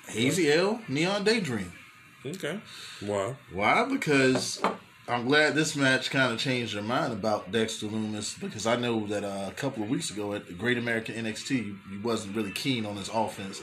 Hazy 0.08 0.52
L, 0.52 0.80
Neon 0.88 1.26
Daydream. 1.26 1.74
Okay. 2.26 2.60
Wow. 3.06 3.36
Why? 3.54 3.86
Because 3.86 4.62
I'm 5.08 5.26
glad 5.26 5.56
this 5.56 5.76
match 5.76 6.12
kind 6.12 6.34
of 6.34 6.40
changed 6.40 6.74
your 6.74 6.84
mind 6.84 7.14
about 7.14 7.52
Dexter 7.52 7.88
Lumis 7.88 8.40
because 8.40 8.68
I 8.68 8.76
know 8.76 9.08
that 9.08 9.24
uh, 9.24 9.46
a 9.48 9.54
couple 9.54 9.84
of 9.84 9.90
weeks 9.90 10.12
ago 10.12 10.34
at 10.34 10.46
the 10.48 10.54
Great 10.54 10.78
American 10.78 11.16
NXT, 11.16 11.50
you, 11.52 11.78
you 11.92 12.02
wasn't 12.04 12.36
really 12.36 12.52
keen 12.52 12.86
on 12.86 12.96
his 12.98 13.10
offense, 13.14 13.62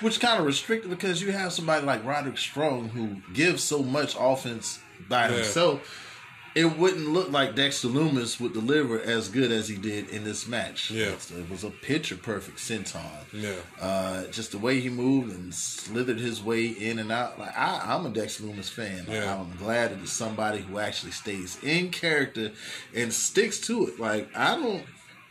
which 0.00 0.20
kind 0.20 0.40
of 0.40 0.46
restricted 0.46 0.90
because 0.90 1.20
you 1.22 1.32
have 1.32 1.52
somebody 1.52 1.84
like 1.84 2.04
Roderick 2.04 2.38
Strong 2.38 2.88
who 2.90 3.16
gives 3.34 3.62
so 3.62 3.82
much 3.82 4.16
offense 4.18 4.80
by 5.08 5.28
Yeah. 5.28 5.36
himself. 5.36 6.04
It 6.54 6.76
wouldn't 6.78 7.08
look 7.10 7.30
like 7.30 7.54
Dexter 7.54 7.88
Lumis 7.88 8.40
would 8.40 8.52
deliver 8.52 9.00
as 9.00 9.28
good 9.28 9.52
as 9.52 9.68
he 9.68 9.76
did 9.76 10.08
in 10.10 10.24
this 10.24 10.48
match. 10.48 10.90
Yeah. 10.90 11.12
it 11.36 11.48
was 11.50 11.62
a 11.62 11.70
picture 11.70 12.16
perfect 12.16 12.58
senton. 12.58 13.04
Yeah. 13.32 13.54
Uh, 13.80 14.24
just 14.26 14.52
the 14.52 14.58
way 14.58 14.80
he 14.80 14.88
moved 14.88 15.32
and 15.32 15.54
slithered 15.54 16.18
his 16.18 16.42
way 16.42 16.66
in 16.66 16.98
and 16.98 17.12
out. 17.12 17.38
Like 17.38 17.56
I, 17.56 17.94
I'm 17.94 18.06
a 18.06 18.10
Dexter 18.10 18.44
Lumis 18.44 18.70
fan. 18.70 18.98
Like, 19.06 19.08
Yeah. 19.18 19.38
I'm 19.40 19.56
glad 19.58 19.92
that 19.92 20.00
it's 20.02 20.12
somebody 20.12 20.58
who 20.60 20.78
actually 20.78 21.12
stays 21.12 21.58
in 21.62 21.90
character 21.90 22.50
and 22.94 23.12
sticks 23.12 23.60
to 23.68 23.86
it. 23.86 24.00
Like 24.00 24.28
I 24.34 24.56
don't 24.56 24.84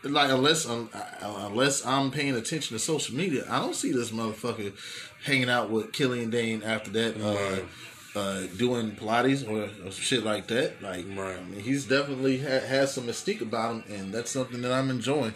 like 0.03 0.29
unless 0.31 0.65
um, 0.67 0.89
uh, 0.93 1.47
unless 1.49 1.85
I'm 1.85 2.11
paying 2.11 2.35
attention 2.35 2.77
to 2.77 2.79
social 2.79 3.15
media, 3.15 3.43
I 3.49 3.59
don't 3.59 3.75
see 3.75 3.91
this 3.91 4.11
motherfucker 4.11 4.73
hanging 5.25 5.49
out 5.49 5.69
with 5.71 5.91
Killian 5.91 6.29
Dain 6.29 6.63
after 6.63 6.91
that. 6.91 7.17
Uh, 7.17 7.33
Right. 7.33 7.65
Uh, 8.17 8.47
doing 8.57 8.91
Pilates 8.91 9.41
or, 9.47 9.69
or 9.85 9.91
shit 9.91 10.23
like 10.23 10.47
that, 10.47 10.81
like 10.81 11.05
Right. 11.15 11.37
I 11.37 11.43
mean, 11.43 11.59
he's 11.59 11.85
definitely 11.85 12.39
ha- 12.39 12.65
has 12.75 12.93
some 12.93 13.05
mystique 13.05 13.41
about 13.41 13.69
him, 13.75 13.83
and 13.95 14.05
that's 14.13 14.31
something 14.31 14.61
that 14.63 14.71
I'm 14.71 14.89
enjoying. 14.89 15.33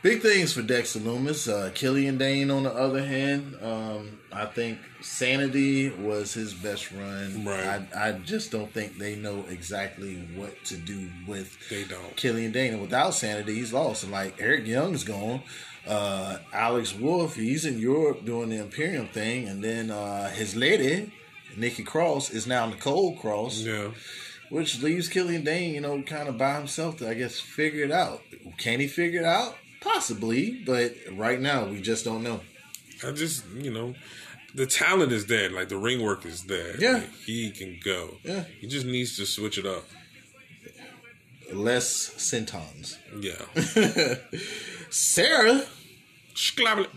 Big 0.00 0.22
things 0.22 0.52
for 0.52 0.62
Dexter 0.62 1.00
Lumis. 1.00 1.42
Uh, 1.52 1.70
Killian 1.74 2.18
Dain, 2.18 2.52
on 2.52 2.62
the 2.62 2.72
other 2.72 3.04
hand, 3.04 3.56
um, 3.60 4.20
I 4.32 4.46
think 4.46 4.78
Sanity 5.00 5.90
was 5.90 6.32
his 6.34 6.54
best 6.54 6.92
run. 6.92 7.44
Right. 7.44 7.82
I, 7.94 8.08
I 8.08 8.12
just 8.12 8.52
don't 8.52 8.72
think 8.72 8.98
they 8.98 9.16
know 9.16 9.44
exactly 9.48 10.14
what 10.36 10.52
to 10.66 10.76
do 10.76 11.08
with 11.26 11.56
They 11.68 11.82
don't. 11.84 12.14
Killian 12.16 12.52
Dain. 12.52 12.74
And 12.74 12.82
without 12.82 13.14
Sanity, 13.14 13.54
he's 13.56 13.72
lost. 13.72 14.04
And 14.04 14.12
like 14.12 14.36
Eric 14.40 14.66
Young's 14.68 15.02
gone. 15.02 15.42
Uh, 15.84 16.38
Alex 16.52 16.94
Wolfe, 16.94 17.34
he's 17.34 17.64
in 17.64 17.78
Europe 17.80 18.24
doing 18.24 18.50
the 18.50 18.58
Imperium 18.58 19.08
thing. 19.08 19.48
And 19.48 19.64
then 19.64 19.90
uh, 19.90 20.30
his 20.30 20.54
lady, 20.54 21.12
Nikki 21.58 21.82
Cross, 21.82 22.30
is 22.30 22.46
now 22.46 22.66
Nicole 22.66 23.16
Cross 23.16 23.60
Yeah. 23.60 23.90
which 24.50 24.80
leaves 24.82 25.08
Killian 25.08 25.44
Dain, 25.44 25.74
you 25.74 25.80
know, 25.80 26.00
kind 26.02 26.28
of 26.28 26.38
by 26.38 26.56
himself 26.56 26.98
to, 26.98 27.08
I 27.08 27.14
guess, 27.14 27.38
figure 27.40 27.84
it 27.84 27.90
out. 27.92 28.22
Can 28.56 28.80
he 28.80 28.88
figure 28.88 29.20
it 29.20 29.26
out? 29.26 29.56
Possibly, 29.80 30.62
but 30.64 30.94
right 31.12 31.40
now 31.40 31.66
we 31.66 31.80
just 31.80 32.04
don't 32.04 32.22
know. 32.22 32.40
I 33.06 33.12
just, 33.12 33.44
you 33.54 33.70
know, 33.70 33.94
the 34.54 34.66
talent 34.66 35.12
is 35.12 35.26
there. 35.26 35.50
Like 35.50 35.68
the 35.68 35.76
ring 35.76 36.02
work 36.02 36.24
is 36.26 36.44
there. 36.44 36.74
Yeah. 36.80 36.94
Like, 36.94 37.12
he 37.26 37.50
can 37.50 37.78
go. 37.84 38.16
Yeah. 38.24 38.44
He 38.60 38.66
just 38.66 38.86
needs 38.86 39.16
to 39.18 39.26
switch 39.26 39.58
it 39.58 39.66
up. 39.66 39.84
Less 41.52 41.86
sentons. 42.16 42.98
Yeah. 43.20 43.42
Sarah. 44.90 45.64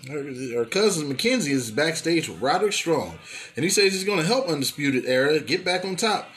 Her, 0.08 0.56
her 0.56 0.66
cousin 0.66 1.08
Mackenzie, 1.08 1.52
is 1.52 1.72
backstage 1.72 2.30
with 2.30 2.42
Roderick 2.42 2.74
Strong, 2.74 3.18
and 3.56 3.64
he 3.64 3.70
says 3.70 3.94
he's 3.94 4.04
going 4.04 4.20
to 4.20 4.26
help 4.26 4.48
Undisputed 4.48 5.06
Era 5.06 5.40
get 5.40 5.66
back 5.66 5.84
on 5.84 5.96
top. 5.96 6.30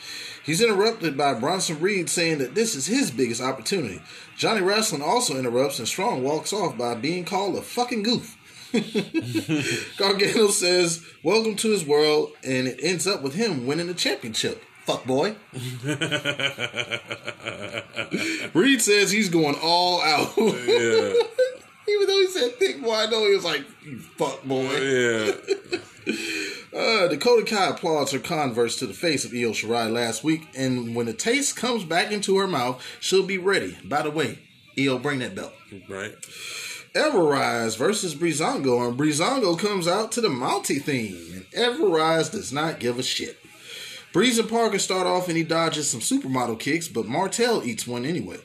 He's 0.44 0.60
interrupted 0.60 1.16
by 1.16 1.34
Bronson 1.34 1.80
Reed 1.80 2.10
saying 2.10 2.38
that 2.38 2.54
this 2.54 2.74
is 2.74 2.86
his 2.86 3.10
biggest 3.10 3.40
opportunity. 3.40 4.02
Johnny 4.36 4.60
Wrestling 4.60 5.02
also 5.02 5.38
interrupts, 5.38 5.78
and 5.78 5.88
Strong 5.88 6.22
walks 6.22 6.52
off 6.52 6.76
by 6.76 6.94
being 6.94 7.24
called 7.24 7.56
a 7.56 7.62
fucking 7.62 8.02
goof. 8.02 8.36
Gargano 9.96 10.48
says, 10.48 11.04
Welcome 11.22 11.56
to 11.56 11.70
his 11.70 11.86
world, 11.86 12.32
and 12.42 12.66
it 12.66 12.80
ends 12.82 13.06
up 13.06 13.22
with 13.22 13.34
him 13.34 13.66
winning 13.66 13.86
the 13.86 13.94
championship. 13.94 14.62
Fuck 14.84 15.06
boy. 15.06 15.36
Reed 18.52 18.82
says 18.82 19.10
he's 19.10 19.30
going 19.30 19.56
all 19.62 20.02
out. 20.02 20.36
Yeah. 20.36 21.14
Even 21.88 22.06
though 22.06 22.18
he 22.18 22.26
said 22.28 22.54
thick 22.56 22.82
boy, 22.82 22.94
I 22.94 23.06
know 23.06 23.26
he 23.26 23.34
was 23.34 23.44
like, 23.44 23.64
you 23.84 23.98
fuck 23.98 24.42
boy. 24.44 24.76
Yeah. 24.76 25.32
Uh, 26.74 27.06
Dakota 27.06 27.44
Kai 27.46 27.68
applauds 27.68 28.10
her 28.10 28.18
converse 28.18 28.76
to 28.76 28.86
the 28.86 28.92
face 28.92 29.24
of 29.24 29.32
Io 29.32 29.52
Shirai 29.52 29.92
last 29.92 30.24
week, 30.24 30.48
and 30.56 30.96
when 30.96 31.06
the 31.06 31.12
taste 31.12 31.54
comes 31.54 31.84
back 31.84 32.10
into 32.10 32.36
her 32.38 32.48
mouth, 32.48 32.84
she'll 32.98 33.24
be 33.24 33.38
ready. 33.38 33.78
By 33.84 34.02
the 34.02 34.10
way, 34.10 34.40
Io, 34.76 34.98
bring 34.98 35.20
that 35.20 35.36
belt. 35.36 35.52
Right. 35.88 36.14
Everrise 36.94 37.78
versus 37.78 38.16
Breezango, 38.16 38.88
and 38.88 38.98
Breezango 38.98 39.56
comes 39.56 39.86
out 39.86 40.10
to 40.12 40.20
the 40.20 40.28
Mountie 40.28 40.82
theme, 40.82 41.32
and 41.32 41.46
Everrise 41.52 42.32
does 42.32 42.52
not 42.52 42.80
give 42.80 42.98
a 42.98 43.04
shit. 43.04 43.38
Breeze 44.12 44.38
and 44.38 44.48
Parker 44.48 44.78
start 44.78 45.08
off 45.08 45.26
and 45.26 45.36
he 45.36 45.42
dodges 45.42 45.90
some 45.90 45.98
supermodel 45.98 46.60
kicks, 46.60 46.86
but 46.86 47.06
Martel 47.06 47.64
eats 47.64 47.84
one 47.84 48.04
anyway. 48.04 48.38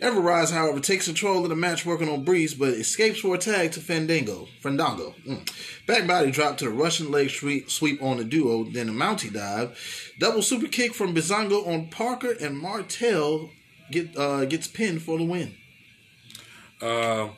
Everrise, 0.00 0.50
however, 0.50 0.80
takes 0.80 1.06
control 1.06 1.42
of 1.42 1.50
the 1.50 1.56
match 1.56 1.84
working 1.84 2.08
on 2.08 2.24
Breeze, 2.24 2.54
but 2.54 2.70
escapes 2.70 3.20
for 3.20 3.34
a 3.34 3.38
tag 3.38 3.72
to 3.72 3.80
Fandango. 3.80 4.48
Fandango. 4.60 5.14
Mm. 5.26 5.86
Back 5.86 6.06
body 6.06 6.30
drop 6.30 6.56
to 6.58 6.64
the 6.64 6.70
Russian 6.70 7.10
leg 7.10 7.30
sweep, 7.30 8.02
on 8.02 8.16
the 8.16 8.24
duo, 8.24 8.64
then 8.64 8.88
a 8.88 8.92
Mountie 8.92 9.32
dive. 9.32 9.78
Double 10.18 10.40
super 10.40 10.68
kick 10.68 10.94
from 10.94 11.14
Breezango 11.14 11.66
on 11.66 11.88
Parker, 11.88 12.34
and 12.40 12.58
Martel 12.58 13.50
get 13.90 14.16
uh, 14.16 14.46
gets 14.46 14.66
pinned 14.68 15.02
for 15.02 15.18
the 15.18 15.24
win. 15.24 15.54
Uh, 16.80 17.28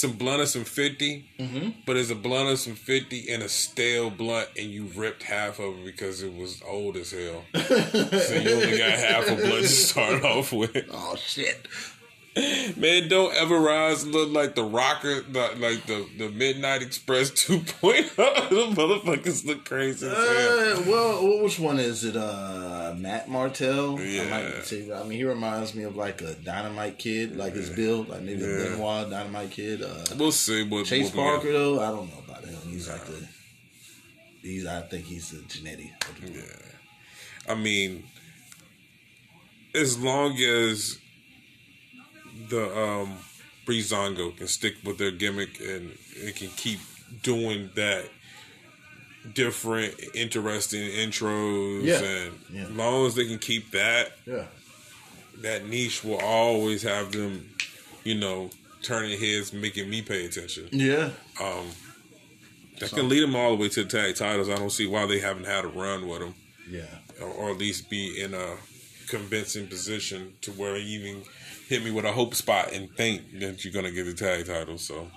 some 0.00 0.12
blunt 0.12 0.42
of 0.42 0.48
some 0.48 0.64
50, 0.64 1.24
mm-hmm. 1.38 1.70
but 1.86 1.96
it's 1.96 2.10
a 2.10 2.14
blunt 2.14 2.48
of 2.48 2.58
some 2.58 2.74
50 2.74 3.30
and 3.32 3.42
a 3.42 3.48
stale 3.48 4.10
blunt, 4.10 4.48
and 4.56 4.66
you 4.70 4.84
ripped 4.94 5.22
half 5.22 5.58
of 5.58 5.78
it 5.78 5.84
because 5.84 6.22
it 6.22 6.34
was 6.34 6.62
old 6.66 6.96
as 6.96 7.12
hell. 7.12 7.44
so 7.54 8.34
you 8.34 8.54
only 8.54 8.78
got 8.78 8.90
half 8.90 9.28
a 9.28 9.36
blunt 9.36 9.62
to 9.62 9.68
start 9.68 10.24
off 10.24 10.52
with. 10.52 10.88
Oh 10.90 11.16
shit. 11.16 11.66
Man, 12.76 13.08
don't 13.08 13.34
ever 13.34 13.58
rise 13.58 14.06
look 14.06 14.30
like 14.30 14.54
the 14.54 14.62
rocker, 14.62 15.22
the, 15.22 15.54
like 15.58 15.86
the, 15.86 16.06
the 16.18 16.28
Midnight 16.28 16.82
Express 16.82 17.30
2.0. 17.46 18.14
the 18.48 18.80
motherfuckers 18.80 19.44
look 19.44 19.64
crazy 19.64 20.06
as 20.06 20.12
hell. 20.12 20.78
Uh, 20.78 20.82
well, 20.86 21.42
which 21.42 21.58
one 21.58 21.80
is 21.80 22.04
it? 22.04 22.16
Uh, 22.16 22.94
Matt 22.96 23.28
Martel. 23.28 23.98
I, 23.98 24.02
Yeah. 24.02 24.30
might 24.30 24.64
say, 24.64 24.92
I 24.92 25.02
mean, 25.02 25.18
he 25.18 25.24
reminds 25.24 25.74
me 25.74 25.82
of 25.82 25.96
like 25.96 26.20
a 26.22 26.34
Dynamite 26.34 26.98
Kid, 26.98 27.36
like 27.36 27.54
his 27.54 27.70
build, 27.70 28.08
like 28.08 28.22
maybe 28.22 28.42
Yeah. 28.42 28.48
a 28.48 28.70
Benoit 28.70 29.10
Dynamite 29.10 29.50
Kid. 29.50 29.82
Uh, 29.82 30.04
We'll 30.16 30.30
see. 30.30 30.62
What, 30.62 30.86
Chase 30.86 31.12
what 31.12 31.14
we 31.16 31.20
Parker 31.30 31.52
though, 31.52 31.80
I 31.80 31.90
don't 31.90 32.08
know 32.08 32.22
about 32.24 32.44
him. 32.44 32.56
He's 32.70 32.88
like 32.88 33.04
the. 33.06 33.26
He's. 34.42 34.64
I 34.64 34.82
think 34.82 35.06
he's 35.06 35.30
the 35.32 35.42
genetic. 35.48 35.90
the 36.22 36.30
group. 36.30 36.44
I 37.48 37.54
mean, 37.56 38.04
as 39.74 39.98
long 39.98 40.36
as 40.36 40.98
the 42.48 42.76
um 42.78 43.18
Breezango 43.66 44.36
can 44.36 44.46
stick 44.48 44.74
with 44.84 44.98
their 44.98 45.10
gimmick 45.10 45.60
and 45.60 45.96
it 46.16 46.36
can 46.36 46.48
keep 46.50 46.80
doing 47.22 47.70
that 47.74 48.06
different, 49.34 49.94
interesting 50.14 50.80
intros, 50.90 51.84
Yeah. 51.84 52.00
and 52.02 52.38
Yeah. 52.50 52.62
as 52.62 52.70
long 52.70 53.06
as 53.06 53.14
they 53.14 53.26
can 53.26 53.38
keep 53.38 53.70
that, 53.72 54.16
Yeah. 54.26 54.46
that 55.42 55.66
niche 55.66 56.02
will 56.02 56.16
always 56.18 56.82
have 56.82 57.12
them, 57.12 57.54
you 58.04 58.14
know, 58.14 58.50
turning 58.82 59.18
heads, 59.20 59.52
making 59.52 59.90
me 59.90 60.02
pay 60.02 60.24
attention. 60.24 60.68
Yeah. 60.72 61.10
Um, 61.40 61.70
That 62.78 62.90
can 62.90 63.08
lead 63.08 63.20
them 63.24 63.34
all 63.34 63.50
the 63.56 63.62
way 63.62 63.68
to 63.70 63.82
the 63.82 63.90
tag 63.90 64.14
titles. 64.14 64.48
I 64.48 64.54
don't 64.54 64.70
see 64.70 64.86
why 64.86 65.04
they 65.06 65.18
haven't 65.18 65.46
had 65.46 65.64
a 65.64 65.68
run 65.68 66.06
with 66.06 66.20
them. 66.20 66.34
Yeah. 66.70 66.82
or, 67.20 67.26
or 67.28 67.50
at 67.50 67.58
least 67.58 67.90
be 67.90 68.20
in 68.20 68.34
a 68.34 68.56
convincing 69.08 69.66
position 69.66 70.34
to 70.42 70.52
where 70.52 70.76
even 70.76 71.24
hit 71.68 71.84
me 71.84 71.90
with 71.90 72.04
a 72.06 72.12
hope 72.12 72.34
spot 72.34 72.72
and 72.72 72.90
think 72.96 73.38
that 73.40 73.64
you're 73.64 73.72
gonna 73.72 73.90
get 73.90 74.04
the 74.04 74.14
tag 74.14 74.46
title. 74.46 74.78
So 74.78 75.08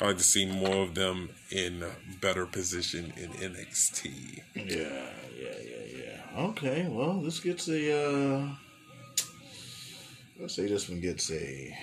I 0.00 0.06
like 0.06 0.18
to 0.18 0.22
see 0.22 0.46
more 0.46 0.82
of 0.82 0.94
them 0.94 1.30
in 1.50 1.84
better 2.20 2.46
position 2.46 3.12
in 3.16 3.30
NXT. 3.30 4.40
Yeah. 4.54 4.62
Yeah. 4.64 5.10
Yeah. 5.36 5.98
Yeah. 5.98 6.40
Okay. 6.48 6.86
Well, 6.88 7.20
this 7.20 7.40
gets 7.40 7.68
a. 7.68 7.92
uh 7.92 8.48
Let's 10.38 10.54
say 10.54 10.66
this 10.66 10.88
one 10.88 11.00
gets 11.00 11.30
a 11.30 11.76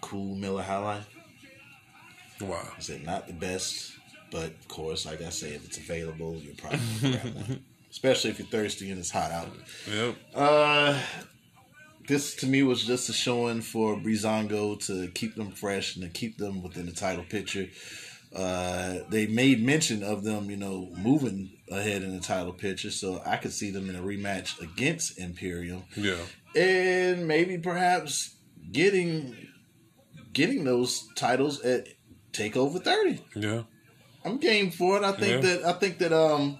cool 0.00 0.36
Miller 0.36 0.62
highlight. 0.62 1.02
Wow. 2.40 2.68
Is 2.78 2.88
it 2.88 3.04
not 3.04 3.26
the 3.26 3.32
best, 3.32 3.92
but 4.30 4.44
of 4.46 4.68
course, 4.68 5.04
like 5.06 5.22
I 5.22 5.30
said, 5.30 5.54
if 5.54 5.64
it's 5.66 5.76
available, 5.78 6.36
you're 6.36 6.54
probably 6.54 6.78
gonna 7.02 7.18
grab 7.18 7.34
one. 7.34 7.64
Especially 7.90 8.30
if 8.30 8.38
you're 8.38 8.48
thirsty 8.48 8.90
and 8.90 9.00
it's 9.00 9.10
hot 9.10 9.32
out. 9.32 9.48
Yep. 9.90 10.16
Uh, 10.34 11.00
this 12.08 12.34
to 12.36 12.46
me 12.46 12.62
was 12.62 12.84
just 12.84 13.08
a 13.08 13.12
showing 13.12 13.60
for 13.60 13.96
Breezango 13.96 14.84
to 14.86 15.08
keep 15.12 15.34
them 15.36 15.50
fresh 15.52 15.94
and 15.96 16.04
to 16.04 16.10
keep 16.10 16.38
them 16.38 16.62
within 16.62 16.86
the 16.86 16.92
title 16.92 17.24
picture. 17.24 17.68
Uh, 18.34 18.98
they 19.10 19.26
made 19.26 19.62
mention 19.64 20.02
of 20.02 20.22
them, 20.24 20.50
you 20.50 20.56
know, 20.56 20.90
moving 20.96 21.50
ahead 21.70 22.02
in 22.02 22.14
the 22.14 22.20
title 22.22 22.52
picture, 22.52 22.90
so 22.90 23.22
I 23.24 23.36
could 23.36 23.52
see 23.52 23.70
them 23.70 23.88
in 23.88 23.96
a 23.96 24.02
rematch 24.02 24.60
against 24.60 25.18
Imperium, 25.18 25.84
Yeah. 25.96 26.18
and 26.54 27.26
maybe 27.26 27.56
perhaps 27.58 28.36
getting 28.72 29.34
getting 30.34 30.64
those 30.64 31.08
titles 31.16 31.60
at 31.62 31.88
Takeover 32.32 32.82
thirty. 32.84 33.20
Yeah. 33.34 33.62
I'm 34.24 34.36
game 34.38 34.70
for 34.70 34.98
it. 34.98 35.02
I 35.04 35.12
think 35.12 35.42
Yeah. 35.42 35.50
that 35.56 35.64
I 35.64 35.72
think 35.72 35.98
that 35.98 36.12
um 36.12 36.58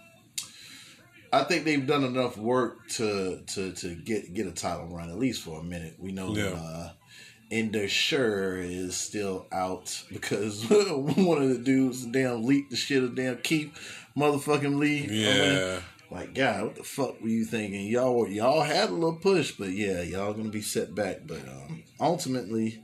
I 1.32 1.44
think 1.44 1.64
they've 1.64 1.86
done 1.86 2.04
enough 2.04 2.36
work 2.36 2.88
to 2.90 3.42
to 3.54 3.72
to 3.72 3.94
get 3.94 4.32
get 4.34 4.46
a 4.46 4.52
title 4.52 4.86
run 4.86 5.10
at 5.10 5.18
least 5.18 5.42
for 5.42 5.60
a 5.60 5.62
minute. 5.64 5.94
We 5.98 6.12
know 6.12 6.32
that 6.34 6.52
Yeah. 6.52 6.60
uh 6.60 6.90
Ender 7.50 7.88
Sure 7.88 8.58
is 8.58 8.96
still 8.96 9.46
out 9.52 10.02
because 10.12 10.64
one 10.70 11.42
of 11.42 11.48
the 11.48 11.58
dudes 11.62 12.04
damn 12.06 12.44
leaked 12.44 12.70
the 12.70 12.76
shit 12.76 13.02
of 13.02 13.14
damn 13.14 13.38
keep 13.38 13.74
motherfucking 14.16 14.78
Lee. 14.78 15.04
I 15.04 15.06
mean, 15.06 15.16
Yeah. 15.16 15.80
like 16.10 16.34
God, 16.34 16.64
what 16.64 16.74
the 16.76 16.84
fuck 16.84 17.20
were 17.20 17.28
you 17.28 17.44
thinking? 17.44 17.86
Y'all 17.86 18.28
y'all 18.28 18.62
had 18.62 18.90
a 18.90 18.94
little 18.94 19.16
push, 19.16 19.52
but 19.52 19.70
yeah, 19.70 20.02
y'all 20.02 20.34
gonna 20.34 20.48
be 20.50 20.62
set 20.62 20.94
back. 20.94 21.26
But 21.26 21.40
um 21.48 21.84
ultimately, 22.00 22.82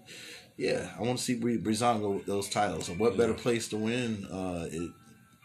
yeah, 0.57 0.91
I 0.99 1.03
want 1.03 1.19
to 1.19 1.25
see 1.25 1.39
Breezango 1.39 2.15
with 2.15 2.27
those 2.27 2.49
titles. 2.49 2.89
And 2.89 2.99
what 2.99 3.17
better 3.17 3.35
place 3.35 3.69
to 3.69 3.77
win 3.77 4.25
uh, 4.27 4.69
it, 4.71 4.91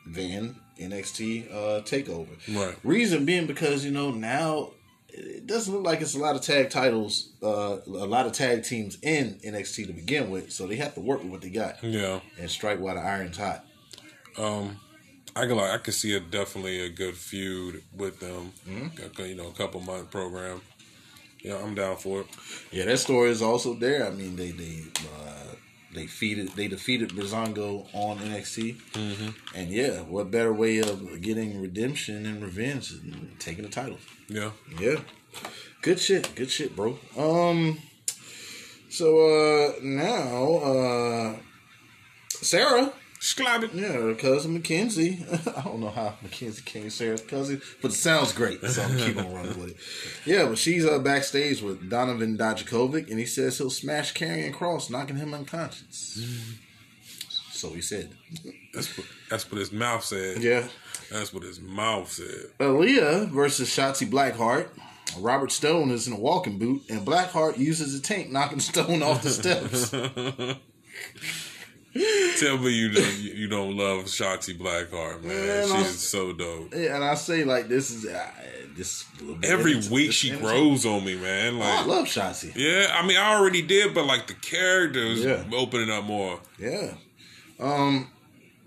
than 0.06 0.56
NXT 0.80 1.52
uh, 1.52 1.82
Takeover? 1.82 2.30
Right. 2.56 2.76
Reason 2.84 3.26
being 3.26 3.46
because 3.48 3.84
you 3.86 3.92
know 3.92 4.12
now 4.12 4.72
it 5.10 5.48
doesn't 5.48 5.74
look 5.74 5.84
like 5.84 6.02
it's 6.02 6.16
a 6.16 6.20
lot 6.20 6.36
of 6.36 6.42
tag 6.42 6.70
titles, 6.70 7.30
uh, 7.42 7.78
a 7.88 7.90
lot 8.06 8.26
of 8.26 8.32
tag 8.34 8.64
teams 8.64 8.98
in 9.02 9.40
NXT 9.44 9.88
to 9.88 9.94
begin 9.94 10.30
with. 10.30 10.52
So 10.52 10.68
they 10.68 10.76
have 10.78 10.94
to 10.96 11.02
work 11.02 11.22
with 11.24 11.32
what 11.32 11.42
they 11.42 11.50
got 11.50 11.84
Yeah. 11.84 12.20
and 12.40 12.50
strike 12.50 12.80
while 12.80 12.96
the 12.96 13.02
iron's 13.02 13.38
hot. 13.38 13.66
Um, 14.38 14.80
I 15.36 15.46
can 15.48 15.58
like 15.58 15.72
I 15.72 15.78
could 15.78 15.94
see 15.94 16.16
a 16.16 16.20
definitely 16.20 16.80
a 16.82 16.90
good 16.90 17.16
feud 17.16 17.84
with 17.96 18.20
them. 18.20 18.54
Mm-hmm. 18.68 19.22
You 19.24 19.36
know, 19.36 19.48
a 19.48 19.54
couple 19.54 19.80
month 19.82 20.12
program. 20.12 20.62
Yeah, 21.42 21.56
I'm 21.58 21.74
down 21.74 21.96
for 21.98 22.22
it. 22.22 22.28
Yeah, 22.72 22.86
that 22.86 22.98
story 23.00 23.30
is 23.30 23.42
also 23.42 23.74
there. 23.74 24.06
I 24.06 24.10
mean, 24.12 24.36
they 24.36 24.52
they 24.52 24.84
uh, 25.00 25.56
they 25.94 26.04
defeated 26.04 26.50
they 26.50 26.68
defeated 26.68 27.10
Breezango 27.10 27.88
on 27.94 28.18
NXT, 28.20 28.76
Mm-hmm. 28.94 29.30
and 29.58 29.70
yeah, 29.72 30.02
what 30.02 30.30
better 30.32 30.54
way 30.54 30.80
of 30.80 31.22
getting 31.22 31.62
redemption 31.62 32.26
and 32.26 32.42
revenge 32.44 32.90
than 32.90 33.32
taking 33.40 33.64
the 33.64 33.70
title? 33.72 33.98
Yeah. 34.28 34.52
Yeah, 34.80 34.98
good 35.82 36.00
shit, 36.00 36.34
good 36.36 36.50
shit, 36.52 36.76
bro. 36.76 36.98
Um, 37.18 37.80
so 38.90 39.08
uh 39.20 39.74
now 39.82 40.56
uh 40.58 41.36
Sarah, 42.42 42.92
Schlab 43.20 43.64
it. 43.64 43.74
yeah, 43.74 44.14
cousin 44.14 44.54
Mackenzie. 44.54 45.26
I 45.58 45.62
don't 45.62 45.82
know 45.82 45.90
how 45.90 46.14
Mackenzie 46.22 46.62
came 46.62 46.90
Sarah's 46.90 47.22
cousin, 47.22 47.62
but 47.82 47.92
it 47.92 47.96
sounds 47.96 48.32
great, 48.32 48.64
so 48.64 48.82
I'm 48.82 48.98
keep 48.98 49.18
on 49.18 49.34
running 49.34 49.60
with 49.60 49.72
it. 49.72 49.78
Yeah, 50.26 50.46
but 50.46 50.58
she's 50.58 50.86
uh, 50.86 51.00
backstage 51.00 51.62
with 51.62 51.90
Donovan 51.90 52.38
Dijakovic, 52.38 53.10
and 53.10 53.20
he 53.20 53.26
says 53.26 53.58
he'll 53.58 53.70
smash 53.70 54.14
Karrion 54.14 54.54
Cross, 54.54 54.90
knocking 54.90 55.18
him 55.18 55.34
unconscious. 55.34 56.22
So 57.52 57.72
he 57.72 57.82
said. 57.82 58.16
That's 58.74 58.98
what 58.98 59.08
that's 59.30 59.52
what 59.52 59.60
his 59.60 59.74
mouth 59.74 60.06
said. 60.06 60.42
Yeah. 60.42 60.68
That's 61.12 61.34
what 61.34 61.44
his 61.44 61.60
mouth 61.60 62.10
said. 62.10 62.52
Aliyah 62.60 63.30
versus 63.30 63.70
Shotzi 63.70 64.10
Blackheart. 64.10 64.70
Robert 65.18 65.52
Stone 65.52 65.92
is 65.92 66.08
in 66.08 66.14
a 66.14 66.20
walking 66.20 66.58
boot, 66.58 66.84
and 66.90 67.06
Blackheart 67.06 67.58
uses 67.58 67.96
a 67.96 68.02
tank, 68.02 68.32
knocking 68.32 68.60
Stone 68.72 69.04
off 69.04 69.24
the 69.24 69.30
steps. 69.30 69.92
Tell 72.38 72.58
me 72.60 72.70
you 72.72 72.92
don't 72.92 73.18
you, 73.18 73.48
don't 73.48 73.76
love 73.76 74.06
Shotzi 74.06 74.58
Blackheart, 74.58 75.24
man. 75.24 75.48
Man, 75.48 75.68
she 75.68 75.74
I'm- 75.74 75.82
is 75.86 76.00
so 76.00 76.34
dope. 76.34 76.74
Yeah, 76.76 76.96
and 76.96 77.04
I 77.04 77.16
say 77.16 77.44
like 77.44 77.68
this 77.68 77.90
is 77.90 78.06
uh, 78.06 78.28
this 78.78 79.06
little 79.22 79.40
Every 79.44 79.76
week 79.76 80.08
this 80.08 80.16
she 80.16 80.30
entertain- 80.32 80.48
grows 80.70 80.86
on 80.86 81.04
me, 81.04 81.16
man. 81.16 81.56
Oh, 81.58 81.62
I 81.62 81.84
love 81.86 82.06
Shotzi. 82.06 82.54
Yeah, 82.56 82.94
I 82.96 83.06
mean 83.06 83.18
I 83.18 83.36
already 83.36 83.64
did, 83.64 83.94
but 83.96 84.06
like 84.06 84.28
the 84.28 84.36
characters 84.36 85.24
Yeah. 85.24 85.44
opening 85.54 85.90
up 85.90 86.04
more. 86.06 86.40
Yeah. 86.60 86.94
Um, 87.60 88.12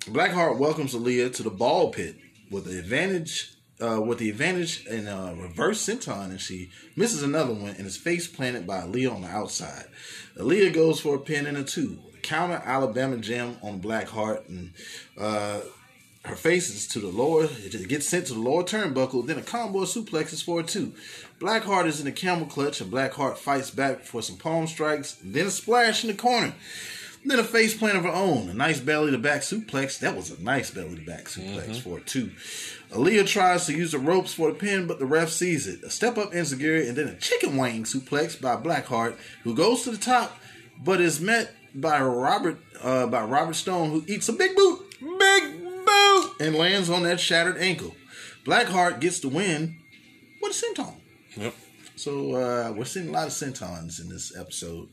Blackheart 0.01 0.59
welcomes 0.59 0.95
Aliyah 0.95 1.33
to 1.37 1.43
the 1.45 1.51
ball 1.51 1.91
pit 1.93 2.17
with 2.51 2.65
the 2.65 2.79
advantage. 2.79 3.51
Uh, 3.81 4.01
with 4.01 4.19
the 4.19 4.31
advantage 4.31 4.87
in 4.87 5.09
uh, 5.09 5.35
reverse 5.37 5.85
senton, 5.85 6.27
and 6.31 6.41
she 6.41 6.71
misses 6.95 7.21
another 7.25 7.53
one 7.53 7.75
and 7.79 7.85
is 7.85 7.97
face 7.97 8.29
planted 8.29 8.65
by 8.65 8.79
Aliyah 8.83 9.13
on 9.13 9.23
the 9.23 9.29
outside. 9.29 9.87
Aliyah 10.37 10.73
goes 10.73 11.01
for 11.01 11.17
a 11.17 11.19
pin 11.19 11.47
and 11.47 11.57
a 11.57 11.65
two. 11.65 11.99
Counter 12.23 12.63
Alabama 12.65 13.17
Jam 13.19 13.57
on 13.63 13.81
Blackheart, 13.81 14.49
and 14.49 14.73
uh, 15.19 15.61
her 16.25 16.37
face 16.37 16.71
is 16.71 16.87
to 16.89 17.01
the 17.01 17.09
lower. 17.09 17.45
It 17.45 17.89
gets 17.89 18.09
sent 18.09 18.27
to 18.27 18.35
the 18.35 18.41
lower 18.41 18.63
turnbuckle. 18.63 19.27
Then 19.27 19.39
a 19.39 19.43
combo 19.43 19.81
suplex 19.81 20.33
is 20.33 20.43
for 20.43 20.61
a 20.61 20.63
two. 20.63 20.93
Blackheart 21.41 21.87
is 21.87 22.01
in 22.01 22.07
a 22.07 22.13
camel 22.13 22.47
clutch, 22.47 22.81
and 22.81 22.93
Blackheart 22.93 23.37
fights 23.37 23.71
back 23.71 24.03
for 24.03 24.23
some 24.23 24.37
palm 24.37 24.67
strikes. 24.67 25.19
Then 25.23 25.47
a 25.47 25.51
splash 25.51 26.05
in 26.05 26.09
the 26.09 26.17
corner. 26.17 26.55
Then 27.25 27.39
a 27.39 27.45
face 27.45 27.77
plant 27.77 27.97
of 27.97 28.05
her 28.05 28.11
own. 28.11 28.49
A 28.49 28.55
nice 28.55 28.81
belly 28.81 29.13
to 29.13 29.19
back 29.19 29.43
suplex. 29.43 29.99
That 30.01 30.17
was 30.17 30.31
a 30.31 30.43
nice 30.43 30.73
belly 30.73 30.97
to 30.97 31.03
back 31.03 31.25
suplex 31.25 31.81
for 31.81 31.99
a 31.99 32.01
two. 32.01 32.33
Aliyah 32.91 33.27
tries 33.27 33.67
to 33.67 33.73
use 33.73 33.93
the 33.93 33.99
ropes 33.99 34.35
for 34.35 34.51
the 34.51 34.59
pin, 34.59 34.87
but 34.87 34.99
the 34.99 35.07
ref 35.07 35.29
sees 35.31 35.69
it. 35.69 35.85
A 35.85 35.91
step 35.91 36.19
up 36.19 36.33
enzuigiri 36.33 36.89
and 36.89 36.97
then 36.97 37.09
a 37.09 37.15
chicken 37.15 37.57
wing 37.57 37.85
suplex 37.85 38.41
by 38.41 38.57
Blackheart, 38.57 39.17
who 39.45 39.55
goes 39.55 39.83
to 39.83 39.93
the 39.93 39.99
top, 39.99 40.37
but 40.85 41.01
is 41.01 41.21
met 41.21 41.55
by 41.75 42.01
Robert 42.03 42.59
uh, 42.83 43.07
by 43.07 43.23
Robert 43.25 43.55
Stone, 43.55 43.91
who 43.91 44.05
eats 44.07 44.29
a 44.29 44.33
big 44.33 44.55
boot 44.57 44.81
Big 45.19 45.63
boot. 45.87 46.31
and 46.41 46.55
lands 46.55 46.89
on 46.91 47.03
that 47.05 47.21
shattered 47.21 47.59
ankle. 47.59 47.95
Blackheart 48.45 49.01
gets 49.01 49.21
the 49.21 49.29
win 49.29 49.79
with 50.43 50.53
a 50.53 50.81
senton. 50.81 50.95
Yep. 51.37 51.55
So 51.97 52.35
uh, 52.35 52.73
we're 52.73 52.85
seeing 52.85 53.09
a 53.09 53.13
lot 53.13 53.27
of 53.29 53.33
sentons 53.33 54.01
in 54.01 54.09
this 54.09 54.37
episode. 54.37 54.89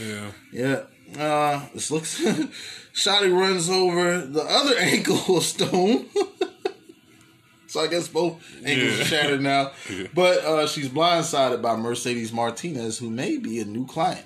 Yeah. 0.00 0.30
Yeah. 0.52 0.82
Uh, 1.22 1.66
this 1.74 1.90
looks. 1.90 2.18
Shotzi 2.94 3.30
runs 3.36 3.68
over 3.68 4.18
the 4.22 4.42
other 4.42 4.76
ankle 4.78 5.36
of 5.36 5.42
Stone. 5.42 6.06
so 7.66 7.80
I 7.80 7.86
guess 7.88 8.08
both 8.08 8.42
ankles 8.64 8.96
Yeah. 8.96 9.02
are 9.02 9.04
shattered 9.04 9.40
now. 9.42 9.72
Yeah. 9.90 10.06
But 10.14 10.38
uh, 10.44 10.66
she's 10.66 10.88
blindsided 10.88 11.60
by 11.60 11.76
Mercedes 11.76 12.32
Martinez, 12.32 12.98
who 12.98 13.10
may 13.10 13.36
be 13.36 13.60
a 13.60 13.64
new 13.64 13.86
client. 13.86 14.24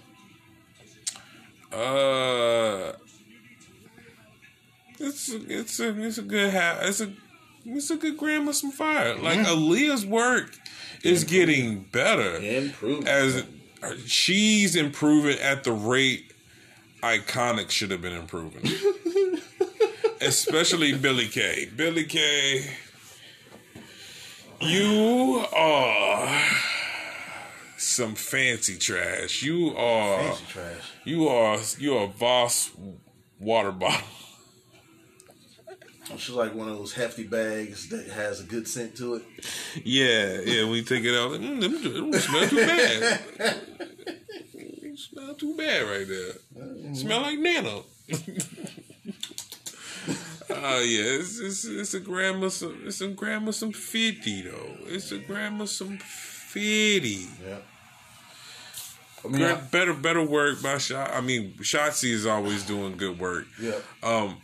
Uh, 1.72 2.92
it's 4.98 5.32
a, 5.32 5.60
it's 5.60 5.80
a 5.80 6.02
it's 6.02 6.18
a 6.18 6.22
good 6.22 6.52
ha- 6.52 6.78
it's 6.82 7.00
a 7.00 7.12
it's 7.64 7.90
a 7.90 7.96
good 7.96 8.16
grandma 8.16 8.52
some 8.52 8.70
fire. 8.72 9.16
Like 9.16 9.40
Aliyah's 9.40 10.06
work 10.06 10.56
is 11.02 11.24
getting 11.24 11.84
better 11.92 12.36
Improve. 12.36 13.06
as 13.06 13.44
she's 14.06 14.74
improving 14.74 15.38
at 15.38 15.64
the 15.64 15.72
rate 15.72 16.32
Iconic 17.02 17.70
should 17.70 17.90
have 17.90 18.02
been 18.02 18.14
improving. 18.14 18.66
Especially 20.20 20.94
Billie 20.94 21.28
Kay. 21.28 21.68
Billie 21.76 22.04
Kay, 22.04 22.68
you 24.60 25.44
are 25.54 26.42
some 27.76 28.16
fancy 28.16 28.76
trash. 28.76 29.42
You 29.42 29.76
are 29.76 30.22
Fancy 30.24 30.44
trash. 30.48 30.92
You 31.08 31.28
are 31.28 31.58
you 31.78 31.96
are 31.96 32.06
Voss 32.06 32.70
water 33.38 33.72
bottle. 33.72 34.06
She's 36.16 36.34
like 36.34 36.54
one 36.54 36.68
of 36.68 36.78
those 36.78 36.94
hefty 36.94 37.24
bags 37.24 37.90
that 37.90 38.08
has 38.08 38.40
a 38.40 38.44
good 38.44 38.66
scent 38.66 38.96
to 38.96 39.16
it. 39.16 39.22
Yeah, 39.84 40.40
yeah. 40.40 40.68
We 40.68 40.82
take 40.82 41.04
it 41.04 41.14
out. 41.14 41.32
Mm, 41.32 41.60
don't 41.60 42.14
smell 42.14 42.48
too 42.48 42.56
bad. 42.56 43.20
It 44.54 44.98
smell 45.10 45.34
too 45.34 45.54
bad 45.56 45.82
right 45.82 46.08
there. 46.08 46.94
Smell 46.94 47.20
like 47.22 47.38
nano. 47.38 47.84
Oh 50.50 50.80
yeah, 50.80 51.18
it's, 51.20 51.38
it's 51.40 51.64
it's 51.66 51.94
a 51.94 52.00
gram 52.00 52.42
of 52.42 52.52
some 52.52 52.82
it's 52.86 53.02
a 53.02 53.08
gram 53.08 53.46
of 53.46 53.54
some 53.54 53.72
fifty 53.72 54.42
though. 54.42 54.76
It's 54.86 55.12
a 55.12 55.18
gram 55.18 55.60
of 55.60 55.68
some 55.68 55.98
fifty. 55.98 57.26
Yeah. 57.46 57.58
I 59.24 59.28
mean, 59.28 59.40
Gra- 59.40 59.68
better 59.70 59.94
better 59.94 60.22
work 60.24 60.62
by 60.62 60.78
shot. 60.78 61.10
I 61.12 61.20
mean, 61.20 61.54
Shotzi 61.60 62.10
is 62.10 62.26
always 62.26 62.62
doing 62.64 62.96
good 62.96 63.18
work. 63.18 63.46
yeah. 63.60 63.78
Um, 64.02 64.36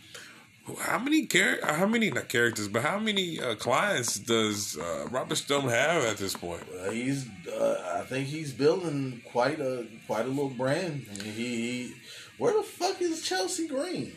how 0.79 0.97
many 0.97 1.27
char- 1.27 1.59
How 1.63 1.85
many 1.85 2.09
not 2.09 2.27
characters, 2.27 2.67
but 2.67 2.81
how 2.81 2.97
many 2.97 3.39
uh, 3.39 3.53
clients 3.55 4.17
does 4.17 4.77
uh, 4.77 5.07
Robert 5.11 5.35
Stone 5.35 5.69
have 5.69 6.03
at 6.03 6.17
this 6.17 6.35
point? 6.35 6.63
Uh, 6.79 6.89
he's, 6.89 7.27
uh, 7.47 7.99
I 8.01 8.05
think 8.05 8.27
he's 8.27 8.51
building 8.51 9.21
quite 9.31 9.59
a 9.59 9.85
quite 10.07 10.25
a 10.25 10.29
little 10.29 10.49
brand. 10.49 11.05
I 11.13 11.23
mean, 11.23 11.33
he, 11.33 11.43
he 11.43 11.93
where 12.39 12.53
the 12.53 12.63
fuck 12.63 12.99
is 13.01 13.21
Chelsea 13.21 13.67
Green? 13.67 14.13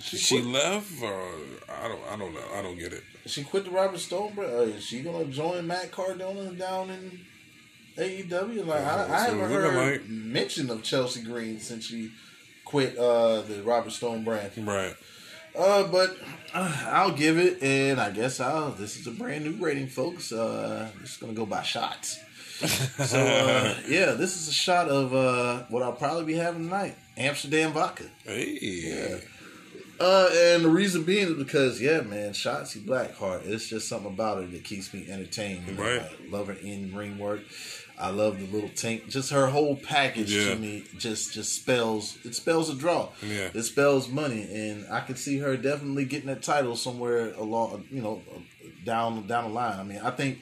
She, 0.00 0.42
left, 0.42 0.90
or 1.02 1.22
I 1.68 1.86
don't, 1.86 2.00
I 2.10 2.16
don't 2.16 2.34
know, 2.34 2.40
I 2.54 2.62
don't 2.62 2.76
get 2.78 2.92
it. 2.92 3.04
She 3.26 3.44
quit 3.44 3.64
the 3.64 3.70
Robert 3.70 4.00
Stone 4.00 4.34
brand. 4.34 4.52
Uh, 4.52 4.60
is 4.62 4.82
she 4.84 5.02
gonna 5.02 5.26
join 5.26 5.66
Matt 5.68 5.92
Cardona 5.92 6.50
down 6.52 6.90
in 6.90 7.20
AEW? 7.96 8.66
Like 8.66 8.80
I, 8.80 9.08
I 9.08 9.20
haven't 9.20 9.40
what 9.40 9.50
it 9.50 9.54
looking 9.54 9.70
heard 9.70 10.00
like. 10.00 10.08
mention 10.08 10.70
of 10.70 10.82
Chelsea 10.82 11.22
Green 11.22 11.60
since 11.60 11.84
she 11.84 12.10
quit 12.64 12.96
uh, 12.98 13.42
the 13.42 13.62
Robert 13.62 13.92
Stone 13.92 14.24
brand. 14.24 14.52
Right. 14.66 14.94
Uh, 15.56 15.86
but 15.86 16.16
uh, 16.52 16.84
I'll 16.86 17.12
give 17.12 17.38
it, 17.38 17.62
and 17.62 18.00
I 18.00 18.10
guess 18.10 18.40
I'll. 18.40 18.72
This 18.72 18.98
is 18.98 19.06
a 19.06 19.12
brand 19.12 19.44
new 19.44 19.64
rating, 19.64 19.86
folks. 19.86 20.32
Uh, 20.32 20.90
it's 21.02 21.16
gonna 21.16 21.32
go 21.32 21.46
by 21.46 21.62
shots. 21.62 22.18
so 22.58 23.20
uh, 23.20 23.76
yeah, 23.88 24.12
this 24.12 24.36
is 24.36 24.48
a 24.48 24.52
shot 24.52 24.88
of 24.88 25.14
uh, 25.14 25.64
what 25.68 25.82
I'll 25.82 25.92
probably 25.92 26.24
be 26.24 26.34
having 26.34 26.64
tonight: 26.64 26.96
Amsterdam 27.16 27.72
vodka. 27.72 28.04
Hey. 28.24 29.20
Uh, 30.00 30.28
and 30.34 30.64
the 30.64 30.68
reason 30.68 31.04
being 31.04 31.28
is 31.28 31.34
because 31.34 31.80
yeah, 31.80 32.00
man, 32.00 32.32
Shotzi 32.32 32.84
Blackheart. 32.84 33.46
It's 33.46 33.68
just 33.68 33.88
something 33.88 34.12
about 34.12 34.38
her 34.38 34.46
that 34.46 34.64
keeps 34.64 34.92
me 34.92 35.06
entertained. 35.08 35.78
Right. 35.78 36.02
I 36.02 36.30
love 36.30 36.48
her 36.48 36.54
in 36.54 36.94
ring 36.94 37.16
work. 37.16 37.42
I 37.98 38.10
love 38.10 38.38
the 38.40 38.46
little 38.46 38.70
tank. 38.70 39.08
Just 39.08 39.30
her 39.30 39.46
whole 39.46 39.76
package 39.76 40.32
Yeah. 40.32 40.50
to 40.54 40.56
me 40.56 40.84
just 40.98 41.32
just 41.32 41.54
spells 41.54 42.18
it 42.24 42.34
spells 42.34 42.68
a 42.70 42.74
draw. 42.74 43.10
Yeah. 43.22 43.50
It 43.54 43.62
spells 43.62 44.08
money, 44.08 44.42
and 44.52 44.86
I 44.90 45.00
could 45.00 45.18
see 45.18 45.38
her 45.38 45.56
definitely 45.56 46.04
getting 46.04 46.26
that 46.26 46.42
title 46.42 46.74
somewhere 46.76 47.32
along, 47.34 47.84
you 47.90 48.02
know, 48.02 48.22
down 48.84 49.26
down 49.26 49.44
the 49.44 49.50
line. 49.50 49.78
I 49.78 49.82
mean, 49.84 50.00
I 50.02 50.10
think, 50.10 50.40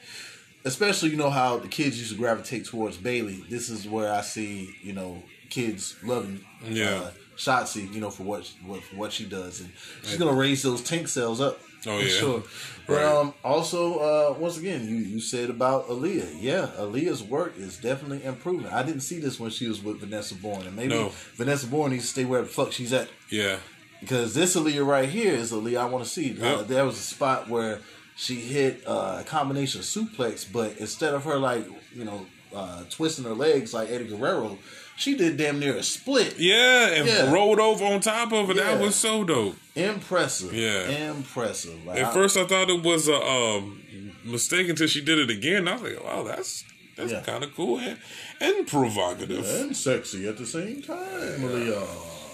especially 0.64 1.10
you 1.10 1.16
know 1.16 1.30
how 1.30 1.58
the 1.58 1.68
kids 1.68 1.98
used 1.98 2.12
to 2.12 2.18
gravitate 2.18 2.64
towards 2.66 2.96
Bayley. 2.96 3.44
This 3.50 3.68
is 3.68 3.86
where 3.86 4.12
I 4.12 4.22
see 4.22 4.74
you 4.82 4.92
know 4.92 5.22
kids 5.50 5.96
loving 6.02 6.44
Yeah. 6.68 7.00
uh, 7.02 7.10
Shotzi, 7.36 7.92
you 7.92 8.00
know, 8.00 8.10
for 8.10 8.22
what 8.22 8.50
what 8.64 8.82
for 8.82 8.96
what 8.96 9.12
she 9.12 9.24
does, 9.24 9.60
and 9.60 9.70
she's 10.04 10.16
gonna 10.16 10.32
raise 10.34 10.62
those 10.62 10.80
tank 10.82 11.08
cells 11.08 11.40
up. 11.40 11.60
Oh, 11.86 11.98
yeah. 11.98 12.08
sure. 12.08 12.42
Right. 12.88 13.04
um, 13.04 13.32
also, 13.44 13.98
uh, 14.00 14.34
once 14.38 14.58
again, 14.58 14.86
you 14.88 14.96
you 14.96 15.20
said 15.20 15.50
about 15.50 15.88
Aliyah. 15.88 16.36
Yeah, 16.40 16.66
Aliyah's 16.76 17.22
work 17.22 17.56
is 17.56 17.78
definitely 17.78 18.24
improving. 18.24 18.66
I 18.66 18.82
didn't 18.82 19.02
see 19.02 19.20
this 19.20 19.38
when 19.38 19.50
she 19.50 19.68
was 19.68 19.80
with 19.80 20.00
Vanessa 20.00 20.34
Borne, 20.34 20.66
and 20.66 20.74
maybe 20.74 20.88
No. 20.88 21.12
Vanessa 21.36 21.68
Borne 21.68 21.92
needs 21.92 22.02
to 22.06 22.10
stay 22.10 22.24
where 22.24 22.42
the 22.42 22.48
fuck 22.48 22.72
she's 22.72 22.92
at. 22.92 23.08
Yeah. 23.30 23.58
Because 24.00 24.34
this 24.34 24.56
Aliyah 24.56 24.84
right 24.84 25.08
here 25.08 25.32
is 25.32 25.52
Aliyah 25.52 25.78
I 25.82 25.84
want 25.84 26.04
to 26.04 26.10
see. 26.10 26.36
Uh, 26.42 26.62
there 26.64 26.84
was 26.84 26.98
a 26.98 27.02
spot 27.02 27.48
where 27.48 27.78
she 28.16 28.34
hit 28.34 28.82
uh, 28.84 29.18
a 29.20 29.24
combination 29.24 29.78
of 29.80 29.86
suplex, 29.86 30.44
but 30.52 30.76
instead 30.78 31.14
of 31.14 31.22
her 31.24 31.38
like 31.38 31.64
you 31.94 32.04
know 32.04 32.26
uh, 32.52 32.82
twisting 32.90 33.24
her 33.24 33.32
legs 33.34 33.72
like 33.72 33.90
Eddie 33.90 34.08
Guerrero, 34.08 34.58
she 34.96 35.14
did 35.16 35.36
damn 35.36 35.58
near 35.58 35.76
a 35.76 35.82
split. 35.82 36.36
Yeah, 36.38 36.88
and 36.88 37.06
Yeah. 37.08 37.32
rolled 37.32 37.58
over 37.60 37.84
on 37.84 38.00
top 38.00 38.32
of 38.32 38.50
it. 38.50 38.56
That 38.56 38.78
was 38.80 38.94
so 38.94 39.24
dope. 39.24 39.56
Impressive. 39.74 40.52
Yeah. 40.54 40.88
impressive. 41.10 41.84
Like, 41.86 41.98
At 41.98 42.06
I- 42.06 42.12
first, 42.12 42.36
I 42.36 42.44
thought 42.44 42.68
it 42.70 42.82
was 42.82 43.08
a 43.08 43.14
um, 43.20 43.82
mistake 44.24 44.68
until 44.68 44.86
she 44.86 45.00
did 45.00 45.18
it 45.18 45.30
again. 45.30 45.66
I 45.68 45.72
was 45.74 45.82
like, 45.82 46.04
"Wow, 46.04 46.22
that's 46.24 46.64
that's 46.96 47.10
Yeah. 47.12 47.20
kind 47.22 47.42
of 47.42 47.54
cool 47.56 47.78
and, 47.78 47.98
and 48.40 48.66
provocative." 48.66 49.48
and 49.48 49.76
sexy 49.76 50.28
at 50.28 50.36
the 50.38 50.46
same 50.46 50.82
time. 50.82 51.40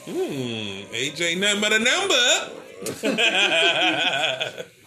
Hmm, 0.04 0.84
age 0.94 1.20
ain't 1.20 1.40
nothing 1.40 1.60
but 1.60 1.72
a 1.72 1.78
number. 1.78 2.14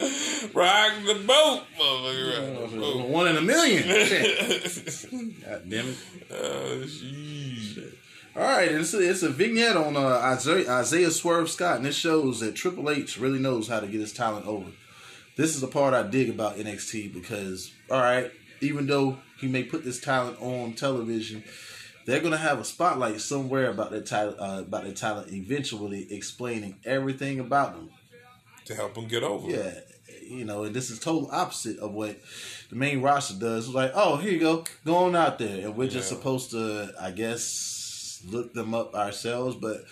Rock 0.00 0.92
the 1.06 1.22
boat, 1.26 1.62
motherfucker. 1.78 2.60
Rock 2.60 2.70
the 2.70 2.76
boat. 2.78 3.08
One 3.08 3.28
in 3.28 3.36
a 3.36 3.40
million. 3.40 3.82
God 5.44 5.68
damn 5.68 5.88
it. 5.88 5.96
Oh, 6.30 6.86
shit. 6.86 7.94
All 8.36 8.42
right, 8.42 8.70
it's 8.70 8.94
a, 8.94 9.00
it's 9.00 9.24
a 9.24 9.30
vignette 9.30 9.76
on 9.76 9.96
uh, 9.96 10.20
Isaiah, 10.22 10.70
Isaiah 10.70 11.10
Swerve 11.10 11.50
Scott, 11.50 11.78
and 11.78 11.86
it 11.86 11.94
shows 11.94 12.38
that 12.38 12.54
Triple 12.54 12.88
H 12.88 13.18
really 13.18 13.40
knows 13.40 13.66
how 13.66 13.80
to 13.80 13.88
get 13.88 14.00
his 14.00 14.12
talent 14.12 14.46
over. 14.46 14.70
This 15.36 15.54
is 15.56 15.60
the 15.60 15.66
part 15.66 15.94
I 15.94 16.04
dig 16.04 16.28
about 16.30 16.56
NXT 16.56 17.12
because, 17.12 17.72
all 17.90 18.00
right, 18.00 18.30
even 18.60 18.86
though 18.86 19.18
he 19.40 19.48
may 19.48 19.64
put 19.64 19.84
this 19.84 20.00
talent 20.00 20.40
on 20.40 20.74
television, 20.74 21.42
they're 22.06 22.20
gonna 22.20 22.36
have 22.38 22.60
a 22.60 22.64
spotlight 22.64 23.20
somewhere 23.20 23.70
about 23.70 23.90
their 23.90 24.02
talent, 24.02 24.38
uh, 24.38 24.62
about 24.66 24.84
their 24.84 24.94
talent, 24.94 25.32
eventually 25.32 26.06
explaining 26.12 26.76
everything 26.84 27.40
about 27.40 27.74
them. 27.74 27.90
To 28.66 28.74
help 28.74 28.96
him 28.96 29.08
get 29.08 29.22
over. 29.22 29.50
Yeah, 29.50 29.80
you 30.28 30.44
know, 30.44 30.64
and 30.64 30.74
this 30.74 30.90
is 30.90 30.98
total 30.98 31.28
opposite 31.32 31.78
of 31.78 31.92
what 31.92 32.16
the 32.70 32.76
main 32.76 33.00
roster 33.00 33.38
does. 33.38 33.66
It's 33.66 33.74
like, 33.74 33.92
oh, 33.94 34.16
here 34.16 34.32
you 34.32 34.40
go, 34.40 34.64
go 34.84 34.96
on 34.96 35.16
out 35.16 35.38
there, 35.38 35.66
and 35.66 35.76
we're 35.76 35.88
just 35.88 36.08
supposed 36.08 36.50
to, 36.52 36.92
I 37.00 37.10
guess, 37.10 38.22
look 38.28 38.52
them 38.52 38.74
up 38.74 38.94
ourselves. 38.94 39.56
But 39.56 39.84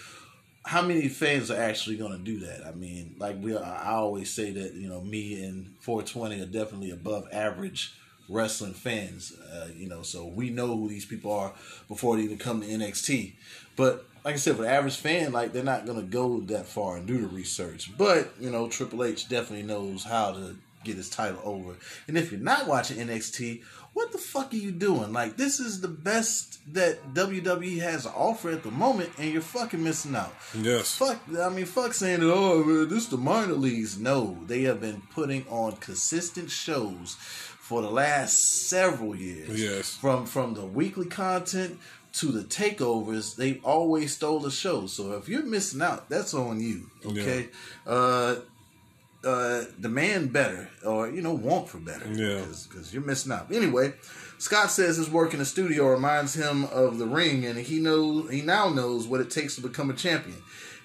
how 0.64 0.82
many 0.82 1.08
fans 1.08 1.50
are 1.50 1.60
actually 1.60 1.96
going 1.96 2.12
to 2.12 2.18
do 2.18 2.40
that? 2.40 2.66
I 2.66 2.72
mean, 2.72 3.14
like 3.18 3.40
we, 3.40 3.56
are, 3.56 3.62
I 3.62 3.92
always 3.92 4.32
say 4.32 4.50
that 4.50 4.74
you 4.74 4.88
know, 4.88 5.00
me 5.00 5.44
and 5.44 5.74
420 5.80 6.40
are 6.40 6.46
definitely 6.46 6.90
above 6.90 7.28
average 7.32 7.94
wrestling 8.28 8.74
fans. 8.74 9.32
Uh, 9.52 9.68
you 9.74 9.88
know, 9.88 10.02
so 10.02 10.26
we 10.26 10.50
know 10.50 10.76
who 10.76 10.88
these 10.88 11.06
people 11.06 11.32
are 11.32 11.52
before 11.88 12.16
they 12.16 12.22
even 12.22 12.38
come 12.38 12.60
to 12.60 12.66
NXT. 12.66 13.34
But 13.76 14.06
like 14.27 14.35
I 14.35 14.39
said, 14.39 14.57
for 14.57 14.62
the 14.62 14.69
average 14.69 14.97
fan, 14.97 15.31
like 15.31 15.53
they're 15.53 15.62
not 15.62 15.86
gonna 15.86 16.03
go 16.03 16.40
that 16.40 16.66
far 16.66 16.97
and 16.97 17.07
do 17.07 17.19
the 17.19 17.28
research. 17.28 17.97
But 17.97 18.32
you 18.40 18.51
know, 18.51 18.69
Triple 18.69 19.05
H 19.05 19.28
definitely 19.28 19.62
knows 19.62 20.03
how 20.03 20.32
to 20.32 20.57
get 20.82 20.97
his 20.97 21.09
title 21.09 21.40
over. 21.44 21.77
And 22.09 22.19
if 22.19 22.32
you're 22.32 22.40
not 22.40 22.66
watching 22.66 22.97
NXT, 22.97 23.62
what 23.93 24.11
the 24.11 24.19
fuck 24.19 24.53
are 24.53 24.57
you 24.57 24.73
doing? 24.73 25.12
Like 25.12 25.36
this 25.36 25.61
is 25.61 25.81
the 25.81 25.86
best 25.86 26.59
that 26.74 27.15
WWE 27.15 27.78
has 27.78 28.03
to 28.03 28.11
offer 28.11 28.51
at 28.51 28.65
the 28.65 28.73
moment, 28.73 29.11
and 29.16 29.32
you're 29.32 29.43
fucking 29.43 29.85
missing 29.85 30.16
out. 30.16 30.35
Yes. 30.59 30.97
Fuck, 30.97 31.20
I 31.39 31.48
mean, 31.48 31.65
fuck 31.65 31.94
saying 31.94 32.19
that. 32.19 32.32
Oh, 32.32 32.65
man, 32.65 32.89
this 32.89 33.05
is 33.05 33.09
the 33.09 33.19
minor 33.19 33.55
leagues. 33.55 33.97
No, 33.97 34.39
they 34.48 34.62
have 34.62 34.81
been 34.81 35.03
putting 35.15 35.47
on 35.48 35.77
consistent 35.77 36.51
shows 36.51 37.15
for 37.15 37.81
the 37.81 37.90
last 37.90 38.69
several 38.69 39.15
years. 39.15 39.62
Yes. 39.62 39.94
From 39.94 40.27
from 40.27 40.55
the 40.55 40.66
weekly 40.66 41.07
content 41.07 41.78
to 42.20 42.26
the 42.32 42.44
takeovers, 42.44 43.36
they've 43.36 43.62
always 43.64 44.14
stole 44.14 44.40
the 44.40 44.51
show. 44.51 44.86
So 44.86 45.12
if 45.12 45.28
you're 45.28 45.44
missing 45.44 45.82
out, 45.82 46.09
that's 46.09 46.34
on 46.34 46.60
you. 46.60 46.90
Okay. 47.05 47.48
Uh 47.86 48.36
uh 49.24 49.64
demand 49.80 50.32
better 50.32 50.68
or 50.84 51.09
you 51.09 51.20
know 51.22 51.32
want 51.34 51.68
for 51.68 51.78
better 51.78 52.06
Yeah. 52.12 52.44
because 52.68 52.93
you're 52.93 53.02
missing 53.02 53.32
out 53.32 53.51
anyway 53.52 53.94
scott 54.38 54.70
says 54.70 54.98
his 54.98 55.10
work 55.10 55.32
in 55.32 55.40
the 55.40 55.44
studio 55.47 55.88
reminds 55.90 56.34
him 56.34 56.64
of 56.66 56.98
the 56.98 57.06
ring 57.06 57.44
and 57.47 57.59
he 57.59 57.80
knows 57.80 58.30
he 58.30 58.43
now 58.43 58.68
knows 58.68 59.09
what 59.09 59.20
it 59.20 59.30
takes 59.30 59.56
to 59.56 59.62
become 59.62 59.90
a 59.90 59.94
champion 59.94 60.36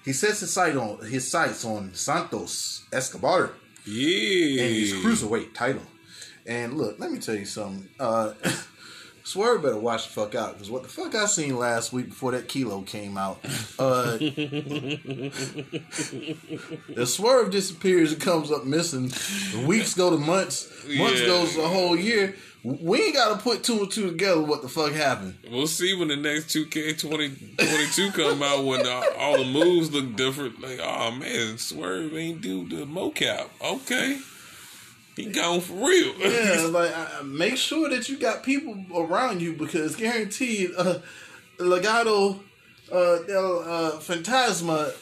he 0.04 0.12
sets 0.12 0.40
his 0.40 0.52
sight 0.52 0.74
on 0.76 1.04
his 1.04 1.30
sights 1.30 1.64
on 1.64 1.92
santos 1.94 2.84
escobar 2.92 3.52
Yeah. 3.84 4.62
and 4.64 4.74
his 4.74 4.92
cruiserweight 4.94 5.54
title. 5.54 5.82
And 6.46 6.76
look, 6.76 6.98
let 6.98 7.12
me 7.12 7.18
tell 7.20 7.36
you 7.36 7.44
something. 7.44 7.88
Uh, 8.00 8.32
Swerve 9.24 9.62
better 9.62 9.76
watch 9.76 10.04
the 10.08 10.12
fuck 10.12 10.34
out 10.34 10.54
because 10.54 10.70
what 10.70 10.82
the 10.82 10.88
fuck 10.88 11.14
I 11.14 11.26
seen 11.26 11.56
last 11.56 11.92
week 11.92 12.08
before 12.08 12.32
that 12.32 12.48
kilo 12.48 12.82
came 12.82 13.16
out. 13.16 13.38
Uh, 13.78 14.16
the 16.96 17.06
Swerve 17.06 17.50
disappears 17.50 18.12
and 18.12 18.20
comes 18.20 18.50
up 18.50 18.64
missing. 18.64 19.08
The 19.08 19.64
weeks 19.66 19.94
go 19.94 20.10
to 20.10 20.16
months. 20.16 20.68
Months 20.88 21.20
Yeah. 21.20 21.26
goes 21.26 21.56
a 21.56 21.68
whole 21.68 21.96
year. 21.96 22.34
We 22.64 23.02
ain't 23.02 23.14
got 23.14 23.36
to 23.36 23.42
put 23.42 23.64
two 23.64 23.80
and 23.80 23.90
two 23.90 24.10
together. 24.10 24.40
What 24.40 24.62
the 24.62 24.68
fuck 24.68 24.92
happened? 24.92 25.34
We'll 25.50 25.66
see 25.66 25.94
when 25.94 26.06
the 26.08 26.16
next 26.16 26.54
2K 26.54 26.96
2022 26.96 28.12
come 28.12 28.40
out 28.42 28.64
when 28.64 28.86
uh, 28.86 29.02
all 29.18 29.38
the 29.38 29.44
moves 29.44 29.90
look 29.92 30.14
different. 30.14 30.60
Like, 30.60 30.78
oh 30.80 31.10
man, 31.10 31.58
Swerve 31.58 32.14
ain't 32.14 32.40
do 32.40 32.68
the 32.68 32.84
mocap. 32.86 33.48
Okay. 33.60 34.18
He 35.16 35.26
gone 35.26 35.60
for 35.60 35.74
real. 35.74 36.14
Yeah, 36.18 36.66
like 36.70 37.24
make 37.24 37.56
sure 37.56 37.88
that 37.90 38.08
you 38.08 38.16
got 38.16 38.42
people 38.42 38.84
around 38.94 39.42
you 39.42 39.52
because 39.52 39.94
guaranteed, 39.96 40.70
uh, 40.76 41.00
Legado, 41.58 42.40
uh, 42.90 43.18
del 43.24 43.58
uh, 43.60 43.92
Fantasma, 44.00 44.92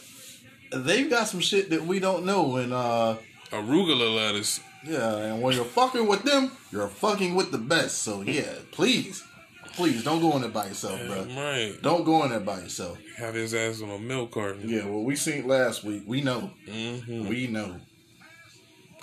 they've 0.73 1.09
got 1.09 1.29
some 1.29 1.41
shit 1.41 1.71
that 1.71 1.85
we 1.87 2.01
don't 2.01 2.25
know, 2.25 2.57
and 2.57 2.73
uh, 2.73 3.17
Arugula 3.53 4.15
lettuce. 4.15 4.61
yeah, 4.85 5.17
and 5.17 5.43
when 5.43 5.55
you're 5.55 5.65
fucking 5.65 6.07
with 6.07 6.23
them, 6.25 6.51
you're 6.73 6.89
fucking 6.89 7.35
with 7.35 7.53
the 7.53 7.59
best. 7.59 7.99
So 7.99 8.23
yeah, 8.23 8.53
please, 8.73 9.23
please 9.75 10.03
don't 10.03 10.21
go 10.21 10.35
in 10.37 10.43
there 10.43 10.51
by 10.51 10.67
yourself, 10.67 11.01
bro. 11.07 11.25
Right. 11.37 11.75
Don't 11.83 12.05
go 12.05 12.25
in 12.25 12.31
there 12.31 12.41
by 12.41 12.61
yourself. 12.61 12.99
Have 13.17 13.35
his 13.35 13.55
ass 13.55 13.81
on 13.81 13.91
a 13.91 13.99
milk 13.99 14.33
carton. 14.33 14.69
Yeah, 14.69 14.87
well, 14.87 15.03
we 15.05 15.15
seen 15.17 15.47
last 15.47 15.85
week. 15.85 16.03
We 16.07 16.21
know. 16.21 16.51
Mm-hmm. 16.69 17.29
We 17.29 17.47
know. 17.47 17.77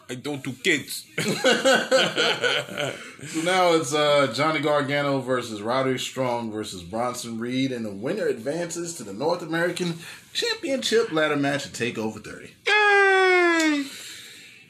I 0.09 0.15
don't 0.15 0.43
do 0.43 0.53
kids. 0.53 1.05
So 3.25 3.41
now 3.41 3.73
it's 3.73 3.95
uh, 3.95 4.31
Johnny 4.31 4.59
Gargano 4.59 5.19
versus 5.21 5.59
Roderick 5.59 5.99
Strong 5.99 6.51
versus 6.51 6.83
Bronson 6.83 7.39
Reed, 7.39 7.71
and 7.71 7.83
the 7.83 7.91
winner 7.91 8.27
advances 8.27 8.93
to 8.97 9.03
the 9.03 9.11
North 9.11 9.41
American 9.41 9.97
Championship 10.33 11.11
ladder 11.11 11.35
match 11.35 11.65
at 11.65 11.71
Takeover 11.73 12.23
30. 12.23 12.51
Yay! 12.67 13.85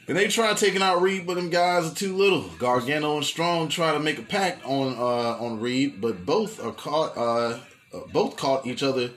And 0.08 0.16
they 0.16 0.28
try 0.28 0.54
taking 0.54 0.80
out 0.80 1.02
Reed, 1.02 1.26
but 1.26 1.34
them 1.34 1.50
guys 1.50 1.92
are 1.92 1.94
too 1.94 2.16
little. 2.16 2.48
Gargano 2.58 3.16
and 3.16 3.24
Strong 3.24 3.68
try 3.68 3.92
to 3.92 4.00
make 4.00 4.18
a 4.18 4.22
pact 4.22 4.64
on 4.64 4.94
uh, 4.94 5.44
on 5.44 5.60
Reed, 5.60 6.00
but 6.00 6.24
both 6.24 6.64
are 6.64 6.72
caught. 6.72 7.14
Uh, 7.18 7.58
uh, 7.92 8.00
both 8.12 8.36
caught 8.36 8.66
each 8.66 8.82
other 8.82 9.10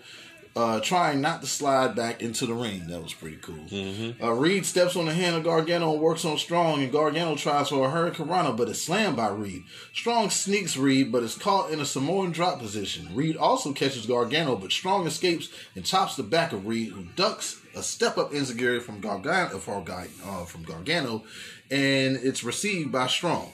uh, 0.55 0.79
trying 0.81 1.21
not 1.21 1.41
to 1.41 1.47
slide 1.47 1.95
back 1.95 2.21
into 2.21 2.45
the 2.45 2.53
ring. 2.53 2.87
That 2.87 3.01
was 3.01 3.13
pretty 3.13 3.37
cool. 3.37 3.65
Uh, 4.21 4.33
Reed 4.33 4.65
steps 4.65 4.95
on 4.97 5.05
the 5.05 5.13
hand 5.13 5.35
of 5.35 5.43
Gargano 5.43 5.93
and 5.93 6.01
works 6.01 6.25
on 6.25 6.37
Strong, 6.37 6.83
and 6.83 6.91
Gargano 6.91 7.35
tries 7.35 7.69
for 7.69 7.87
a 7.87 7.91
hurricanrana, 7.91 8.55
but 8.57 8.67
is 8.67 8.81
slammed 8.81 9.15
by 9.15 9.29
Reed. 9.29 9.63
Strong 9.93 10.29
sneaks 10.29 10.75
Reed, 10.75 11.11
but 11.11 11.23
is 11.23 11.35
caught 11.35 11.71
in 11.71 11.79
a 11.79 11.85
Samoan 11.85 12.31
drop 12.31 12.59
position. 12.59 13.07
Reed 13.15 13.37
also 13.37 13.71
catches 13.71 14.05
Gargano, 14.05 14.55
but 14.57 14.71
Strong 14.73 15.07
escapes 15.07 15.49
and 15.75 15.85
chops 15.85 16.15
the 16.17 16.23
back 16.23 16.51
of 16.51 16.67
Reed, 16.67 16.91
who 16.91 17.03
ducks 17.15 17.61
a 17.73 17.81
step 17.81 18.17
up 18.17 18.31
enzuigiri 18.31 18.81
from 18.81 18.99
Gargano, 18.99 19.55
uh, 19.55 20.45
from 20.45 20.63
Gargano, 20.63 21.23
and 21.69 22.17
it's 22.17 22.43
received 22.43 22.91
by 22.91 23.07
Strong. 23.07 23.53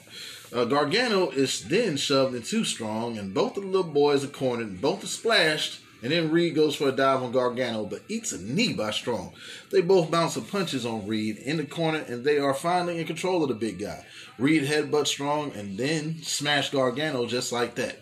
Uh, 0.52 0.64
Gargano 0.64 1.30
is 1.30 1.62
then 1.68 1.96
shoved 1.96 2.34
into 2.34 2.64
Strong, 2.64 3.18
and 3.18 3.32
both 3.32 3.56
of 3.56 3.62
the 3.62 3.68
little 3.68 3.92
boys 3.92 4.24
are 4.24 4.28
cornered, 4.28 4.66
and 4.66 4.80
both 4.80 5.04
are 5.04 5.08
splashed. 5.08 5.80
And 6.02 6.12
then 6.12 6.30
Reed 6.30 6.54
goes 6.54 6.76
for 6.76 6.88
a 6.88 6.92
dive 6.92 7.22
on 7.22 7.32
Gargano, 7.32 7.84
but 7.84 8.02
eats 8.08 8.32
a 8.32 8.40
knee 8.40 8.72
by 8.72 8.92
Strong. 8.92 9.32
They 9.70 9.80
both 9.80 10.10
bounce 10.10 10.34
some 10.34 10.44
punches 10.44 10.86
on 10.86 11.08
Reed 11.08 11.38
in 11.38 11.56
the 11.56 11.64
corner, 11.64 12.04
and 12.06 12.24
they 12.24 12.38
are 12.38 12.54
finally 12.54 13.00
in 13.00 13.06
control 13.06 13.42
of 13.42 13.48
the 13.48 13.54
big 13.54 13.80
guy. 13.80 14.04
Reed 14.38 14.62
headbutts 14.64 15.08
Strong 15.08 15.52
and 15.52 15.76
then 15.76 16.22
smash 16.22 16.70
Gargano 16.70 17.26
just 17.26 17.50
like 17.50 17.74
that. 17.74 18.00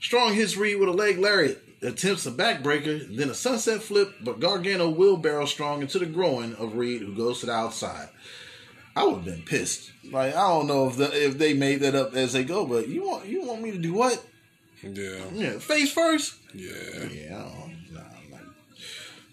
Strong 0.00 0.34
hits 0.34 0.56
Reed 0.56 0.78
with 0.78 0.88
a 0.88 0.92
leg 0.92 1.18
lariat, 1.18 1.62
attempts 1.80 2.26
a 2.26 2.32
backbreaker, 2.32 3.16
then 3.16 3.30
a 3.30 3.34
sunset 3.34 3.82
flip, 3.82 4.14
but 4.20 4.40
Gargano 4.40 4.90
wheelbarrow 4.90 5.46
Strong 5.46 5.82
into 5.82 6.00
the 6.00 6.06
groin 6.06 6.54
of 6.54 6.74
Reed, 6.74 7.02
who 7.02 7.14
goes 7.14 7.40
to 7.40 7.46
the 7.46 7.52
outside. 7.52 8.08
I 8.96 9.04
would 9.04 9.16
have 9.16 9.24
been 9.24 9.42
pissed. 9.42 9.92
Like 10.10 10.34
I 10.34 10.48
don't 10.48 10.66
know 10.66 10.88
if 10.88 10.96
the, 10.96 11.26
if 11.26 11.38
they 11.38 11.54
made 11.54 11.80
that 11.80 11.94
up 11.94 12.14
as 12.14 12.32
they 12.32 12.42
go, 12.42 12.66
but 12.66 12.88
you 12.88 13.06
want 13.06 13.26
you 13.26 13.46
want 13.46 13.62
me 13.62 13.70
to 13.70 13.78
do 13.78 13.92
what? 13.92 14.24
Yeah. 14.82 15.24
Yeah, 15.32 15.58
face 15.58 15.92
first. 15.92 16.34
Yeah. 16.54 16.72
Yeah, 17.10 17.50
nah, 17.90 18.00
not. 18.30 18.42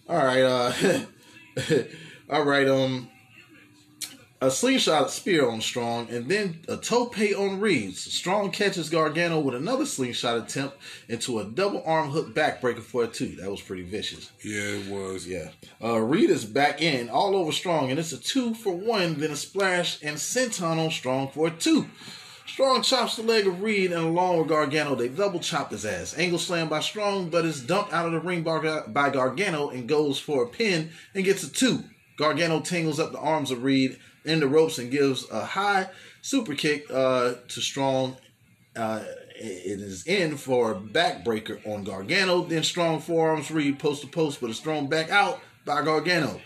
All 0.08 0.18
right, 0.18 0.44
uh, 0.44 0.74
all 2.30 2.44
right. 2.44 2.68
Um, 2.68 3.10
a 4.42 4.52
slingshot 4.52 5.10
spear 5.10 5.50
on 5.50 5.62
Strong, 5.62 6.10
and 6.10 6.30
then 6.30 6.60
a 6.68 6.78
tope 6.78 7.18
on 7.18 7.60
Reeves. 7.60 8.02
Strong 8.02 8.52
catches 8.52 8.90
Gargano 8.90 9.40
with 9.40 9.56
another 9.56 9.86
slingshot 9.86 10.38
attempt 10.38 10.78
into 11.08 11.40
a 11.40 11.46
double 11.46 11.82
arm 11.86 12.10
hook 12.10 12.36
backbreaker 12.36 12.82
for 12.82 13.06
a 13.06 13.08
two. 13.08 13.36
That 13.38 13.50
was 13.50 13.62
pretty 13.62 13.84
vicious. 13.84 14.32
Yeah, 14.44 14.62
it 14.62 14.92
was. 14.92 15.26
Yeah. 15.26 15.50
Uh, 15.82 16.00
Reed 16.00 16.30
is 16.30 16.46
back 16.46 16.82
in 16.82 17.10
all 17.10 17.36
over 17.36 17.52
Strong, 17.52 17.90
and 17.92 18.00
it's 18.00 18.12
a 18.12 18.18
two 18.18 18.54
for 18.54 18.74
one, 18.76 19.16
then 19.16 19.32
a 19.32 19.36
splash 19.36 20.04
and 20.04 20.18
senton 20.18 20.78
on 20.78 20.92
Strong 20.92 21.30
for 21.30 21.48
a 21.48 21.52
two. 21.52 21.88
Strong 22.48 22.84
chops 22.84 23.16
the 23.16 23.24
leg 23.24 23.48
of 23.48 23.62
Reed, 23.62 23.92
and 23.92 24.04
along 24.04 24.38
with 24.38 24.48
Gargano, 24.48 24.96
they 24.96 25.10
double 25.10 25.40
chop 25.40 25.72
his 25.72 25.84
ass. 25.84 26.18
Angle 26.18 26.40
slam 26.40 26.70
by 26.70 26.80
Strong, 26.80 27.30
but 27.30 27.44
is 27.44 27.62
dumped 27.62 27.92
out 27.92 28.06
of 28.06 28.12
the 28.12 28.20
ring 28.20 28.44
by 28.44 29.10
Gargano 29.10 29.70
and 29.70 29.90
goes 29.90 30.20
for 30.20 30.44
a 30.44 30.48
pin 30.48 30.92
and 31.14 31.26
gets 31.26 31.44
a 31.44 31.52
two. 31.52 31.84
Gargano 32.18 32.62
tangles 32.62 33.00
up 33.00 33.12
the 33.12 33.20
arms 33.20 33.52
of 33.52 33.64
Reed 33.64 33.98
in 34.24 34.40
the 34.40 34.48
ropes 34.48 34.78
and 34.78 34.92
gives 34.92 35.30
a 35.30 35.44
high 35.44 35.90
super 36.22 36.54
kick 36.54 36.86
uh, 36.92 37.34
to 37.48 37.62
Strong. 37.62 38.18
Uh, 38.76 39.04
it 39.38 39.82
is 39.82 40.06
in 40.06 40.38
for 40.38 40.72
a 40.72 40.76
backbreaker 40.76 41.66
on 41.68 41.84
Gargano. 41.84 42.44
Then 42.44 42.64
Strong 42.64 43.02
forearms 43.02 43.52
Reed 43.52 43.80
post 43.80 44.02
to 44.02 44.08
post, 44.08 44.40
but 44.40 44.50
is 44.50 44.60
thrown 44.60 44.88
back 44.88 45.10
out 45.10 45.42
by 45.66 45.82
Gargano. 45.82 46.40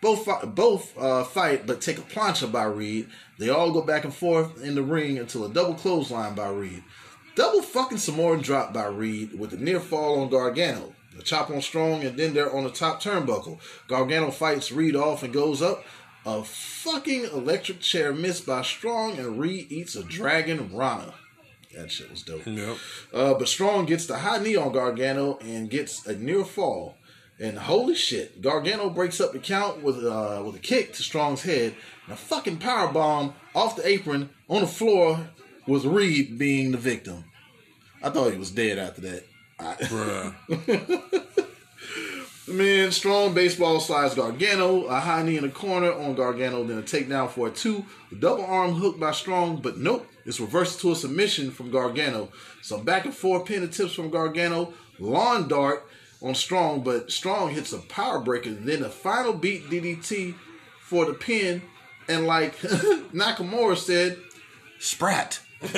Both 0.00 0.28
both 0.54 0.96
uh, 0.96 1.24
fight, 1.24 1.66
but 1.66 1.80
take 1.80 1.98
a 1.98 2.02
plancha 2.02 2.50
by 2.50 2.64
Reed. 2.64 3.08
They 3.38 3.48
all 3.48 3.72
go 3.72 3.82
back 3.82 4.04
and 4.04 4.14
forth 4.14 4.62
in 4.62 4.74
the 4.74 4.82
ring 4.82 5.18
until 5.18 5.44
a 5.44 5.52
double 5.52 5.74
clothesline 5.74 6.34
by 6.34 6.48
Reed. 6.48 6.84
Double 7.34 7.62
fucking 7.62 7.98
Samoan 7.98 8.40
drop 8.40 8.72
by 8.72 8.86
Reed 8.86 9.38
with 9.38 9.52
a 9.52 9.56
near 9.56 9.80
fall 9.80 10.20
on 10.20 10.28
Gargano. 10.28 10.94
A 11.18 11.22
chop 11.22 11.50
on 11.50 11.62
Strong, 11.62 12.04
and 12.04 12.16
then 12.16 12.32
they're 12.32 12.54
on 12.54 12.64
the 12.64 12.70
top 12.70 13.02
turnbuckle. 13.02 13.58
Gargano 13.88 14.30
fights 14.30 14.70
Reed 14.70 14.94
off 14.94 15.22
and 15.22 15.32
goes 15.32 15.62
up. 15.62 15.84
A 16.24 16.44
fucking 16.44 17.24
electric 17.24 17.80
chair 17.80 18.12
missed 18.12 18.46
by 18.46 18.62
Strong, 18.62 19.18
and 19.18 19.40
Reed 19.40 19.70
eats 19.70 19.96
a 19.96 20.04
dragon 20.04 20.70
Rana. 20.72 21.14
That 21.74 21.90
shit 21.90 22.10
was 22.10 22.22
dope. 22.22 22.46
Yep. 22.46 22.76
Uh, 23.12 23.34
but 23.34 23.48
Strong 23.48 23.86
gets 23.86 24.06
the 24.06 24.18
high 24.18 24.38
knee 24.38 24.56
on 24.56 24.72
Gargano 24.72 25.38
and 25.38 25.70
gets 25.70 26.06
a 26.06 26.16
near 26.16 26.44
fall. 26.44 26.97
And 27.40 27.56
holy 27.56 27.94
shit, 27.94 28.42
Gargano 28.42 28.90
breaks 28.90 29.20
up 29.20 29.32
the 29.32 29.38
count 29.38 29.82
with 29.82 30.04
uh, 30.04 30.42
with 30.44 30.56
a 30.56 30.60
kick 30.60 30.92
to 30.94 31.02
Strong's 31.02 31.42
head 31.42 31.74
and 32.04 32.12
a 32.14 32.16
fucking 32.16 32.56
power 32.58 32.92
bomb 32.92 33.34
off 33.54 33.76
the 33.76 33.86
apron 33.86 34.30
on 34.48 34.62
the 34.62 34.66
floor 34.66 35.28
with 35.66 35.84
Reed 35.84 36.36
being 36.38 36.72
the 36.72 36.78
victim. 36.78 37.24
I 38.02 38.10
thought 38.10 38.32
he 38.32 38.38
was 38.38 38.50
dead 38.50 38.78
after 38.78 39.00
that. 39.02 39.24
I- 39.60 39.74
Bruh. 39.82 41.34
Man, 42.48 42.90
strong 42.92 43.34
baseball 43.34 43.78
slides 43.78 44.14
Gargano, 44.14 44.84
a 44.86 44.98
high 44.98 45.22
knee 45.22 45.36
in 45.36 45.42
the 45.42 45.50
corner 45.50 45.92
on 45.92 46.14
Gargano, 46.14 46.64
then 46.64 46.78
a 46.78 46.82
takedown 46.82 47.28
for 47.28 47.48
a 47.48 47.50
two. 47.50 47.84
A 48.10 48.14
double 48.14 48.44
arm 48.46 48.72
hook 48.72 48.98
by 48.98 49.12
Strong, 49.12 49.60
but 49.60 49.76
nope, 49.76 50.06
it's 50.24 50.40
reversed 50.40 50.80
to 50.80 50.92
a 50.92 50.96
submission 50.96 51.50
from 51.50 51.70
Gargano. 51.70 52.30
Some 52.62 52.84
back 52.84 53.04
and 53.04 53.12
forth 53.14 53.44
pin 53.44 53.62
attempts 53.64 53.92
from 53.92 54.08
Gargano, 54.08 54.72
lawn 54.98 55.46
dart 55.46 55.86
on 56.22 56.34
Strong, 56.34 56.82
but 56.82 57.10
Strong 57.10 57.50
hits 57.50 57.72
a 57.72 57.78
power 57.78 58.18
breaker, 58.18 58.50
then 58.50 58.82
a 58.82 58.88
final 58.88 59.32
beat 59.32 59.70
DDT 59.70 60.34
for 60.82 61.04
the 61.04 61.14
pin, 61.14 61.62
and 62.08 62.26
like 62.26 62.56
Nakamura 62.58 63.76
said, 63.76 64.18
Sprat. 64.78 65.40
on 65.62 65.70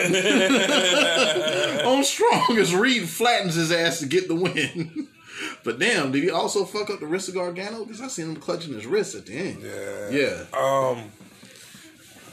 Strong 2.05 2.59
as 2.59 2.75
Reed 2.75 3.09
flattens 3.09 3.55
his 3.55 3.73
ass 3.73 4.01
to 4.01 4.07
get 4.07 4.29
the 4.29 4.35
win. 4.35 5.09
But 5.65 5.79
damn, 5.79 6.13
did 6.13 6.23
he 6.23 6.31
also 6.31 6.67
fuck 6.67 6.91
up 6.91 7.01
the 7.01 7.07
wrist 7.07 7.29
of 7.29 7.35
Gargano? 7.35 7.85
Because 7.85 8.03
I 8.03 8.09
seen 8.09 8.27
him 8.27 8.37
clutching 8.37 8.75
his 8.75 8.85
wrist 8.85 9.15
at 9.15 9.25
the 9.25 9.35
end. 9.35 9.63
Yeah. 9.63 10.11
Yeah. 10.11 10.45
Um, 10.53 11.11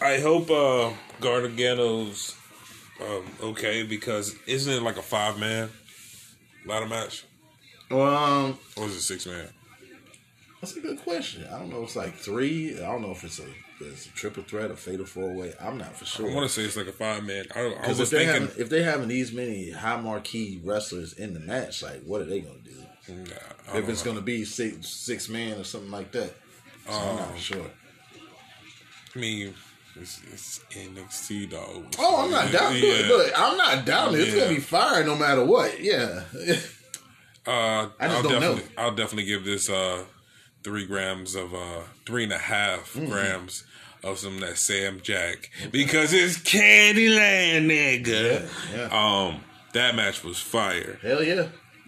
I 0.02 0.20
hope 0.20 0.52
uh, 0.52 0.92
Gargano's 1.22 2.36
um, 3.02 3.24
okay 3.42 3.84
because 3.84 4.36
isn't 4.46 4.74
it 4.74 4.82
like 4.82 4.98
a 4.98 5.02
five 5.02 5.40
man 5.40 5.70
ladder 6.66 6.88
match 6.88 7.24
Um, 7.92 8.58
or 8.76 8.86
is 8.86 8.96
it 8.96 9.02
six 9.02 9.26
man? 9.26 9.48
that's 10.62 10.76
a 10.76 10.80
good 10.82 11.00
question. 11.04 11.46
I 11.52 11.60
don't 11.60 11.70
know. 11.70 11.78
If 11.80 11.84
it's 11.86 11.96
like 11.96 12.16
three. 12.16 12.78
I 12.78 12.86
don't 12.88 13.02
know 13.02 13.12
if 13.12 13.24
it's 13.24 13.40
a 13.40 13.46
it's 13.80 14.08
a 14.08 14.10
triple 14.10 14.42
threat, 14.44 14.72
a 14.72 14.76
fatal 14.76 15.06
four 15.06 15.34
way. 15.34 15.54
I'm 15.62 15.78
not 15.78 15.96
for 15.96 16.04
sure. 16.06 16.30
I 16.30 16.34
want 16.34 16.48
to 16.48 16.54
say 16.54 16.64
it's 16.64 16.76
like 16.76 16.88
a 16.88 16.92
five 16.92 17.24
man. 17.24 17.46
I, 17.56 17.60
I 17.62 17.70
Because 17.70 18.00
was 18.00 18.12
if 18.12 18.20
they 18.20 18.26
thinking. 18.26 18.48
having 18.48 18.62
if 18.62 18.70
they 18.70 18.84
having 18.84 19.08
these 19.08 19.32
many 19.32 19.70
high 19.72 20.02
marquee 20.02 20.60
wrestlers 20.64 21.14
in 21.14 21.34
the 21.34 21.40
match, 21.40 21.84
like 21.84 22.02
what 22.04 22.22
are 22.22 22.26
they 22.26 22.40
gonna 22.42 22.58
do? 22.64 22.74
Nah, 23.10 23.78
If 23.78 23.88
it's 23.88 24.04
know. 24.04 24.12
gonna 24.12 24.24
be 24.24 24.44
six 24.46 24.90
six 24.90 25.30
man 25.30 25.60
or 25.60 25.64
something 25.64 25.92
like 25.92 26.12
that, 26.12 26.34
so 26.90 26.94
I'm 26.94 27.16
not 27.18 27.32
for 27.34 27.38
sure. 27.40 27.72
I 29.16 29.20
mean, 29.20 29.54
It's, 29.96 30.22
it's 30.34 30.60
NXT 30.72 31.50
dog. 31.52 31.86
Oh, 31.98 32.26
I'm 32.26 32.32
not 32.32 32.52
down. 32.52 32.76
Yeah. 32.76 33.08
Look, 33.08 33.32
I'm 33.36 33.58
not 33.58 33.86
down. 33.86 34.14
It's 34.16 34.36
gonna 34.36 34.50
be 34.50 34.60
fire 34.60 35.04
no 35.06 35.16
matter 35.16 35.46
what. 35.46 35.80
Yeah. 35.82 36.24
Uh, 37.48 37.90
I 38.00 38.08
just 38.08 38.16
I'll 38.18 38.24
don't 38.24 38.32
know. 38.34 38.40
definitely, 38.56 38.76
I'll 38.78 38.96
definitely 38.96 39.26
give 39.26 39.46
this 39.46 39.70
uh 39.70 40.04
three 40.64 40.86
grams 40.86 41.34
of 41.36 41.54
uh 41.54 41.82
three 42.06 42.24
and 42.26 42.34
a 42.34 42.38
half 42.38 42.94
Mm-hmm. 42.94 43.10
grams 43.12 43.64
of 44.04 44.20
some 44.20 44.36
of 44.36 44.40
that 44.42 44.58
Sam 44.58 45.00
Jack 45.02 45.50
because 45.72 46.14
it's 46.14 46.38
Candyland, 46.38 47.66
nigga. 47.68 48.48
Yeah, 48.76 48.90
Um, 48.92 49.42
that 49.74 49.96
match 49.96 50.24
was 50.24 50.40
fire. 50.40 51.00
Hell 51.02 51.24
yeah. 51.24 51.48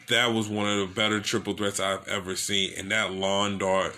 That 0.10 0.34
was 0.34 0.48
one 0.50 0.68
of 0.68 0.80
the 0.80 0.94
better 0.96 1.20
triple 1.20 1.54
threats 1.54 1.80
I've 1.80 2.08
ever 2.08 2.36
seen, 2.36 2.74
and 2.78 2.92
that 2.92 3.12
lawn 3.14 3.58
dart 3.60 3.96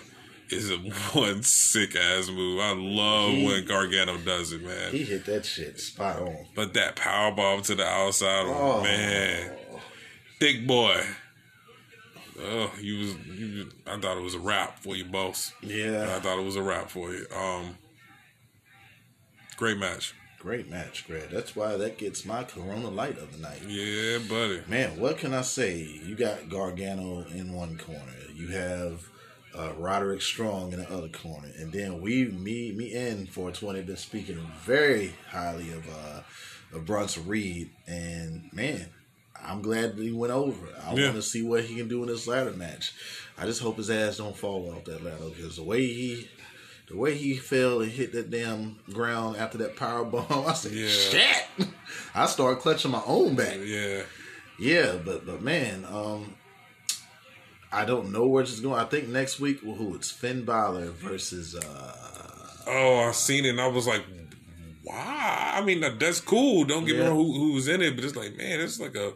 is 0.50 0.70
a 0.70 0.76
one 1.18 1.42
sick 1.42 1.96
ass 1.96 2.28
move. 2.28 2.60
I 2.60 2.72
love 2.74 3.30
He- 3.32 3.46
when 3.46 3.64
Gargano 3.64 4.18
does 4.18 4.52
it, 4.52 4.62
man. 4.62 4.92
He 4.92 5.04
hit 5.04 5.24
that 5.26 5.46
shit 5.46 5.80
spot 5.80 6.18
on. 6.20 6.46
But 6.54 6.74
that 6.74 6.96
power 6.96 7.32
bomb 7.34 7.62
to 7.62 7.74
the 7.74 7.86
outside, 7.86 8.44
Oh. 8.46 8.82
man, 8.82 9.52
thick 10.38 10.66
boy. 10.66 11.02
Oh, 12.40 12.72
you 12.80 12.98
was, 12.98 13.16
you. 13.26 13.68
I 13.86 13.98
thought 13.98 14.16
it 14.16 14.22
was 14.22 14.34
a 14.34 14.38
wrap 14.38 14.78
for 14.78 14.96
you, 14.96 15.04
boss. 15.04 15.52
Yeah. 15.60 16.14
I 16.16 16.20
thought 16.20 16.38
it 16.38 16.44
was 16.44 16.56
a 16.56 16.62
wrap 16.62 16.88
for 16.88 17.12
you. 17.12 17.26
Um, 17.34 17.76
great 19.56 19.78
match. 19.78 20.14
Great 20.38 20.68
match, 20.68 21.06
Greg. 21.06 21.28
That's 21.30 21.54
why 21.54 21.76
that 21.76 21.98
gets 21.98 22.24
my 22.24 22.42
Corona 22.42 22.88
Light 22.88 23.16
of 23.16 23.32
the 23.32 23.38
night. 23.38 23.62
Yeah, 23.68 24.18
buddy. 24.28 24.62
Man, 24.66 24.98
what 24.98 25.18
can 25.18 25.32
I 25.32 25.42
say? 25.42 25.78
You 25.78 26.16
got 26.16 26.48
Gargano 26.48 27.24
in 27.32 27.52
one 27.52 27.78
corner. 27.78 28.12
You 28.34 28.48
have 28.48 29.06
uh, 29.56 29.72
Roderick 29.78 30.20
Strong 30.20 30.72
in 30.72 30.80
the 30.80 30.92
other 30.92 31.08
corner, 31.08 31.48
and 31.58 31.72
then 31.72 32.00
we, 32.00 32.24
me, 32.24 32.72
me, 32.72 32.92
and 32.92 33.28
420 33.28 33.82
been 33.82 33.96
speaking 33.96 34.40
very 34.64 35.14
highly 35.30 35.70
of 35.70 35.88
uh, 35.88 36.22
of 36.72 36.86
Bronson 36.86 37.28
Reed, 37.28 37.70
and 37.86 38.50
man, 38.52 38.86
I'm 39.44 39.60
glad 39.62 39.96
that 39.96 40.02
he 40.02 40.12
went 40.12 40.32
over. 40.32 40.66
I 40.86 40.94
Yeah. 40.94 41.04
want 41.06 41.16
to 41.16 41.22
see 41.22 41.42
what 41.42 41.64
he 41.64 41.76
can 41.76 41.88
do 41.88 42.02
in 42.02 42.08
this 42.08 42.26
ladder 42.26 42.52
match. 42.52 42.92
I 43.36 43.46
just 43.46 43.60
hope 43.62 43.76
his 43.78 43.90
ass 43.90 44.18
don't 44.18 44.36
fall 44.36 44.70
off 44.72 44.84
that 44.84 45.02
ladder 45.02 45.30
because 45.34 45.56
the 45.56 45.62
way 45.64 45.86
he. 45.86 46.28
The 46.88 46.98
way 46.98 47.14
he 47.14 47.36
fell 47.36 47.80
and 47.80 47.90
hit 47.90 48.12
that 48.12 48.30
damn 48.30 48.76
ground 48.92 49.36
after 49.38 49.56
that 49.58 49.76
power 49.76 50.04
bomb, 50.04 50.26
I 50.46 50.52
said, 50.52 50.72
Yeah. 50.72 50.88
"Shit!" 50.88 51.68
I 52.14 52.26
started 52.26 52.60
clutching 52.60 52.90
my 52.90 53.00
own 53.06 53.34
back. 53.34 53.56
Yeah, 53.64 54.02
Yeah, 54.58 54.96
but 55.02 55.24
but 55.24 55.40
man, 55.40 55.86
um, 55.86 56.34
I 57.72 57.86
don't 57.86 58.12
know 58.12 58.26
where 58.26 58.42
it's 58.42 58.60
going. 58.60 58.78
I 58.78 58.84
think 58.84 59.08
next 59.08 59.40
week, 59.40 59.60
well, 59.64 59.76
who 59.76 59.94
it's 59.94 60.10
Finn 60.10 60.44
Balor 60.44 60.86
versus. 60.90 61.54
uh 61.54 61.96
Oh, 62.66 62.98
I 63.08 63.12
seen 63.12 63.46
it 63.46 63.50
and 63.50 63.60
I 63.60 63.68
was 63.68 63.86
like, 63.86 64.04
wow. 64.84 65.52
I 65.54 65.62
mean, 65.64 65.80
that's 65.98 66.20
cool. 66.20 66.64
Don't 66.64 66.84
get 66.84 66.96
me 66.96 67.02
Yeah. 67.02 67.08
wrong 67.08 67.16
who, 67.18 67.32
who 67.32 67.52
was 67.54 67.68
in 67.68 67.80
it, 67.82 67.94
but 67.96 68.04
it's 68.04 68.16
like, 68.16 68.36
man, 68.36 68.60
it's 68.60 68.78
like 68.80 68.94
a. 68.96 69.12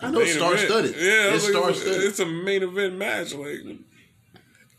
I 0.00 0.10
know 0.10 0.18
main 0.20 0.28
star-studded. 0.34 0.94
Yeah, 0.96 1.34
It's 1.34 1.44
like, 1.44 1.52
star-studded. 1.54 2.02
it's 2.02 2.18
a 2.20 2.26
main 2.26 2.62
event 2.64 2.96
match. 2.96 3.34
Like, 3.34 3.60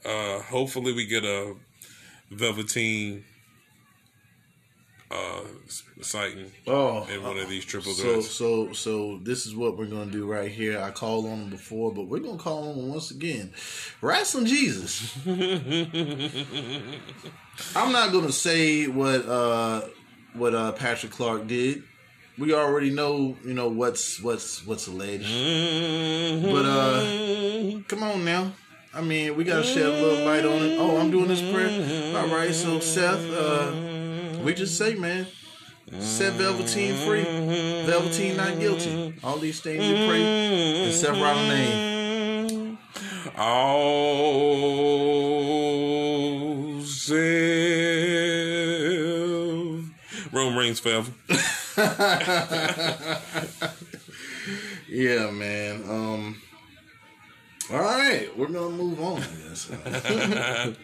uh, 0.06 0.40
hopefully 0.42 0.92
we 0.94 1.06
get 1.06 1.24
a 1.24 1.56
Velveteen 2.32 3.24
uh 5.12 5.42
sighting 6.02 6.52
Oh, 6.66 7.06
in 7.06 7.22
one 7.22 7.38
of 7.38 7.48
these 7.48 7.64
triple 7.66 7.92
so 7.94 8.04
threats. 8.14 8.32
so 8.32 8.74
so 8.74 9.20
this 9.22 9.46
is 9.46 9.56
what 9.56 9.78
we're 9.78 9.86
gonna 9.86 10.10
do 10.10 10.26
right 10.26 10.50
here. 10.50 10.80
I 10.82 10.90
called 10.90 11.26
on 11.28 11.34
him 11.44 11.50
before, 11.52 11.94
but 11.94 12.08
we're 12.08 12.18
gonna 12.20 12.40
call 12.40 12.70
on 12.72 12.80
him 12.80 12.90
once 12.90 13.12
again. 13.12 13.54
Wrestling 14.02 14.48
Jesus. 14.48 15.16
I'm 17.76 17.92
not 17.92 18.12
gonna 18.12 18.32
say 18.32 18.88
what 18.88 19.26
uh 19.28 19.82
what 20.34 20.54
uh 20.54 20.72
Patrick 20.74 21.12
Clark 21.12 21.48
did. 21.48 21.84
We 22.38 22.54
already 22.54 22.90
know, 22.90 23.38
you 23.46 23.54
know 23.54 23.68
what's 23.70 24.20
what's 24.20 24.66
what's 24.66 24.88
alleged. 24.88 25.30
But 26.44 26.66
uh 26.66 27.80
come 27.88 28.04
on 28.04 28.26
now. 28.26 28.54
I 28.96 29.02
mean, 29.02 29.36
we 29.36 29.44
gotta 29.44 29.64
shed 29.64 29.86
a 29.86 29.90
little 29.90 30.26
light 30.26 30.46
on 30.46 30.62
it. 30.62 30.78
Oh, 30.80 30.98
I'm 30.98 31.10
doing 31.10 31.28
this 31.28 31.42
prayer. 31.42 32.16
All 32.16 32.28
right, 32.28 32.54
so 32.54 32.80
Seth, 32.80 33.28
uh, 33.32 33.72
we 34.44 34.54
just 34.54 34.78
say, 34.78 34.94
man, 34.94 35.26
set 35.98 36.34
Velveteen 36.34 36.94
free. 37.08 37.24
Velveteen 37.88 38.38
not 38.38 38.60
guilty. 38.60 39.16
All 39.24 39.38
these 39.38 39.62
things 39.62 39.84
you 39.84 39.96
pray 40.08 40.22
in 40.86 40.92
Seth 40.94 41.20
Rollins' 41.20 41.50
name. 41.50 42.78
Oh, 45.36 46.82
Seth. 46.86 47.53
Reigns 50.64 50.80
forever. 50.80 51.12
Yeah, 54.90 55.32
man. 55.32 55.84
Um. 55.90 56.42
All 57.72 57.80
right, 57.80 58.30
we're 58.38 58.48
gonna 58.48 58.70
move 58.70 59.02
on. 59.02 59.24
I 59.24 59.28
guess. 59.48 59.72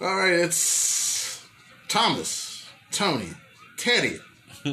all 0.00 0.16
right, 0.16 0.32
it's 0.32 1.44
Thomas, 1.88 2.68
Tony, 2.92 3.30
Teddy, 3.78 4.20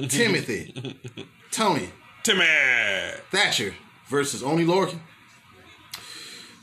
Timothy, 0.09 0.95
Tony, 1.49 1.89
Timmy. 2.21 2.45
Thatcher 3.31 3.73
versus 4.07 4.43
Oney 4.43 4.65
Lorcan. 4.65 4.99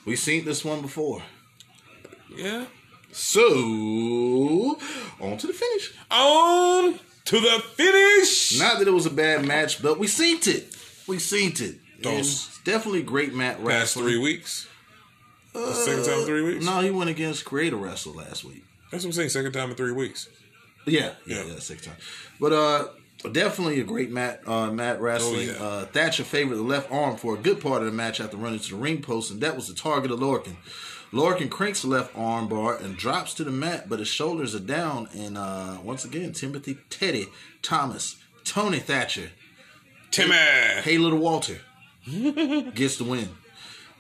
We've 0.04 0.18
seen 0.18 0.44
this 0.44 0.64
one 0.64 0.80
before. 0.80 1.22
Yeah. 2.36 2.66
So, 3.12 4.78
on 5.20 5.36
to 5.38 5.46
the 5.46 5.52
finish. 5.52 5.92
On 6.10 6.98
to 7.26 7.40
the 7.40 7.62
finish. 7.74 8.58
Not 8.58 8.78
that 8.78 8.88
it 8.88 8.92
was 8.92 9.06
a 9.06 9.10
bad 9.10 9.44
match, 9.44 9.82
but 9.82 9.98
we 9.98 10.06
seen 10.06 10.38
it. 10.46 10.74
We 11.06 11.18
seen 11.18 11.52
it. 11.56 11.76
Those- 12.02 12.48
definitely 12.64 13.02
great 13.02 13.34
Matt 13.34 13.56
Past 13.56 13.66
wrestling. 13.66 14.06
three 14.06 14.18
weeks. 14.18 14.66
The 15.52 15.72
second 15.74 16.04
time 16.04 16.20
in 16.20 16.26
three 16.26 16.42
weeks. 16.42 16.64
No, 16.64 16.80
he 16.80 16.90
went 16.90 17.10
against 17.10 17.44
Creator 17.44 17.76
Wrestle 17.76 18.14
last 18.14 18.44
week. 18.44 18.64
That's 18.90 19.04
what 19.04 19.08
I'm 19.08 19.12
saying. 19.14 19.28
Second 19.30 19.52
time 19.52 19.70
in 19.70 19.76
three 19.76 19.92
weeks. 19.92 20.28
Yeah, 20.86 21.12
yeah, 21.26 21.38
Yeah. 21.38 21.44
yeah, 21.54 21.58
six 21.58 21.84
times. 21.84 21.98
But 22.40 22.52
uh, 22.52 22.88
definitely 23.32 23.80
a 23.80 23.84
great 23.84 24.10
Matt 24.10 24.46
uh, 24.48 24.70
Matt 24.70 25.00
wrestling. 25.00 25.50
Oh, 25.50 25.52
yeah. 25.52 25.62
uh, 25.64 25.84
Thatcher 25.86 26.24
favored 26.24 26.56
the 26.56 26.62
left 26.62 26.90
arm 26.90 27.16
for 27.16 27.34
a 27.34 27.38
good 27.38 27.60
part 27.60 27.82
of 27.82 27.86
the 27.86 27.92
match 27.92 28.20
after 28.20 28.36
running 28.36 28.60
to 28.60 28.70
the 28.70 28.76
ring 28.76 29.02
post, 29.02 29.30
and 29.30 29.40
that 29.40 29.56
was 29.56 29.66
the 29.68 29.74
target 29.74 30.10
of 30.12 30.20
Lorcan. 30.20 30.56
Lorcan 31.12 31.50
cranks 31.50 31.84
left 31.84 32.14
armbar 32.14 32.80
and 32.82 32.96
drops 32.96 33.34
to 33.34 33.44
the 33.44 33.50
mat, 33.50 33.88
but 33.88 33.98
his 33.98 34.08
shoulders 34.08 34.54
are 34.54 34.60
down. 34.60 35.08
And 35.14 35.36
uh, 35.36 35.78
once 35.82 36.04
again, 36.04 36.32
Timothy 36.32 36.78
Teddy 36.88 37.26
Thomas, 37.62 38.16
Tony 38.44 38.78
Thatcher, 38.78 39.30
Timmy. 40.10 40.34
Hey 40.34 40.98
Little 40.98 41.18
Walter 41.18 41.58
gets 42.74 42.96
the 42.96 43.04
win. 43.04 43.28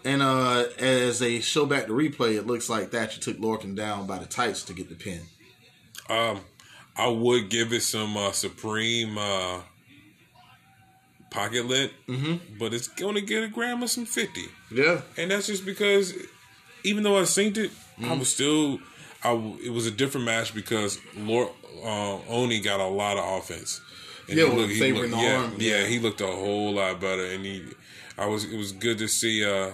And 0.04 0.22
uh, 0.22 0.64
as 0.78 1.18
they 1.18 1.40
show 1.40 1.66
back 1.66 1.86
the 1.86 1.92
replay, 1.92 2.36
it 2.36 2.46
looks 2.46 2.70
like 2.70 2.90
Thatcher 2.90 3.20
took 3.20 3.38
Lorcan 3.38 3.74
down 3.74 4.06
by 4.06 4.18
the 4.18 4.26
tights 4.26 4.62
to 4.64 4.72
get 4.72 4.88
the 4.88 4.94
pin. 4.94 5.20
Um, 6.08 6.40
I 6.96 7.08
would 7.08 7.50
give 7.50 7.72
it 7.72 7.82
some 7.82 8.16
uh, 8.16 8.32
supreme 8.32 9.18
uh, 9.18 9.60
pocket 11.30 11.66
lint, 11.66 11.92
mm-hmm. 12.08 12.56
but 12.58 12.72
it's 12.72 12.88
going 12.88 13.14
to 13.16 13.20
get 13.20 13.42
a 13.44 13.48
gram 13.48 13.82
of 13.82 13.90
some 13.90 14.06
fifty, 14.06 14.46
Yeah. 14.70 15.02
and 15.16 15.30
that's 15.30 15.46
just 15.46 15.64
because 15.64 16.14
even 16.84 17.02
though 17.02 17.18
I 17.18 17.22
synced 17.22 17.58
it, 17.58 17.70
I 18.02 18.14
was 18.14 18.32
still. 18.32 18.78
I 19.22 19.30
w- 19.34 19.58
it 19.62 19.70
was 19.70 19.86
a 19.86 19.90
different 19.90 20.24
match 20.26 20.54
because 20.54 20.98
Lord 21.16 21.48
uh, 21.84 22.18
Oney 22.28 22.60
got 22.60 22.80
a 22.80 22.86
lot 22.86 23.18
of 23.18 23.38
offense. 23.42 23.80
And 24.28 24.38
Yeah, 24.38 24.46
he 24.48 24.56
looked- 24.56 24.72
he 24.72 24.92
looked- 24.92 25.10
the 25.10 25.16
yeah, 25.18 25.36
arm, 25.36 25.54
Yeah, 25.58 25.78
yeah. 25.80 25.86
he 25.86 25.98
looked 25.98 26.20
a 26.22 26.26
whole 26.26 26.72
lot 26.74 27.00
better, 27.00 27.24
and 27.26 27.44
he. 27.44 27.64
I 28.16 28.26
was. 28.26 28.44
It 28.44 28.56
was 28.56 28.72
good 28.72 28.98
to 28.98 29.08
see 29.08 29.44
uh, 29.44 29.72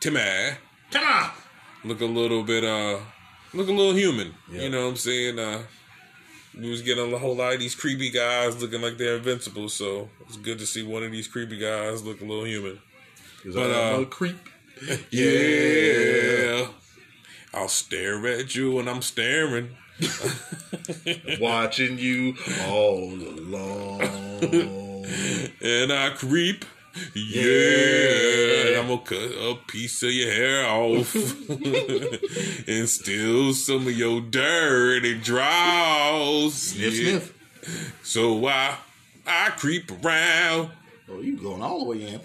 Timmy 0.00 0.52
Come 0.90 1.04
on. 1.06 1.30
look 1.84 2.00
a 2.00 2.04
little 2.06 2.42
bit 2.42 2.64
uh 2.64 2.98
look 3.54 3.68
a 3.68 3.72
little 3.72 3.94
human. 3.94 4.34
You 4.50 4.68
know 4.68 4.82
what 4.84 4.90
I'm 4.90 4.96
saying? 4.96 5.38
Uh 5.38 5.62
we 6.58 6.68
was 6.70 6.82
getting 6.82 7.12
a 7.14 7.18
whole 7.18 7.34
lot 7.36 7.54
of 7.54 7.60
these 7.60 7.74
creepy 7.74 8.10
guys 8.10 8.60
looking 8.60 8.82
like 8.82 8.98
they're 8.98 9.16
invincible, 9.16 9.68
so 9.70 10.10
it's 10.26 10.36
good 10.36 10.58
to 10.58 10.66
see 10.66 10.82
one 10.82 11.02
of 11.02 11.10
these 11.10 11.26
creepy 11.28 11.56
guys 11.58 12.02
look 12.04 12.20
a 12.20 12.24
little 12.24 12.44
human. 12.44 12.78
But, 13.44 13.70
uh, 13.70 14.00
a 14.02 14.06
creep. 14.06 14.36
Yeah. 15.10 16.66
I'll 17.54 17.68
stare 17.68 18.26
at 18.26 18.54
you 18.54 18.78
and 18.78 18.88
I'm 18.88 19.02
staring. 19.02 19.70
Watching 21.40 21.98
you 21.98 22.34
all 22.66 23.12
along. 23.12 24.00
And 25.60 25.92
I 25.92 26.10
creep. 26.16 26.64
Yeah, 27.14 28.66
and 28.66 28.76
I'm 28.80 28.88
gonna 28.88 29.00
cut 29.02 29.16
a 29.18 29.54
piece 29.66 30.02
of 30.02 30.10
your 30.10 30.30
hair 30.30 30.66
off 30.66 31.14
and 32.68 32.86
steal 32.88 33.54
some 33.54 33.86
of 33.86 33.96
your 33.96 34.20
dirty 34.20 35.14
draws. 35.18 36.52
Sniff, 36.54 36.94
Yeah. 36.98 37.18
sniff. 37.20 37.32
So 38.02 38.46
I 38.46 38.76
I 39.26 39.50
creep 39.56 39.90
around. 40.04 40.70
Oh, 41.08 41.20
you 41.20 41.36
going 41.36 41.62
all 41.62 41.80
the 41.80 41.84
way 41.90 42.02
in. 42.14 42.20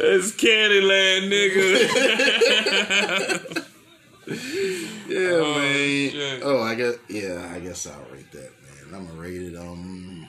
It's 0.00 0.32
Candyland, 0.32 1.28
nigga. 1.30 1.68
Yeah, 5.08 5.30
Oh, 5.40 5.54
man. 5.58 6.10
shit. 6.10 6.42
Oh, 6.44 6.60
I 6.62 6.74
guess. 6.74 6.96
Yeah, 7.08 7.50
I 7.50 7.60
guess 7.60 7.86
I'll 7.86 8.04
rate 8.12 8.30
that, 8.32 8.50
man. 8.62 8.94
I'm 8.94 9.06
gonna 9.06 9.18
rate 9.18 9.40
it. 9.40 9.56
Um, 9.56 10.28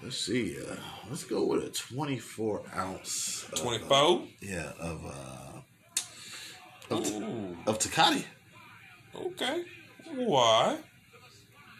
let's 0.00 0.16
see. 0.18 0.56
Uh, 0.56 0.76
let's 1.10 1.24
go 1.24 1.44
with 1.44 1.64
a 1.64 1.70
24 1.70 2.62
ounce. 2.76 3.46
of, 3.52 3.54
uh, 3.58 3.62
24? 3.62 4.22
yeah, 4.40 4.70
of 4.78 5.04
uh, 5.04 6.94
Ooh, 6.94 7.56
of 7.66 7.80
Tecate. 7.80 8.24
okay. 9.16 9.64
Why? 10.14 10.78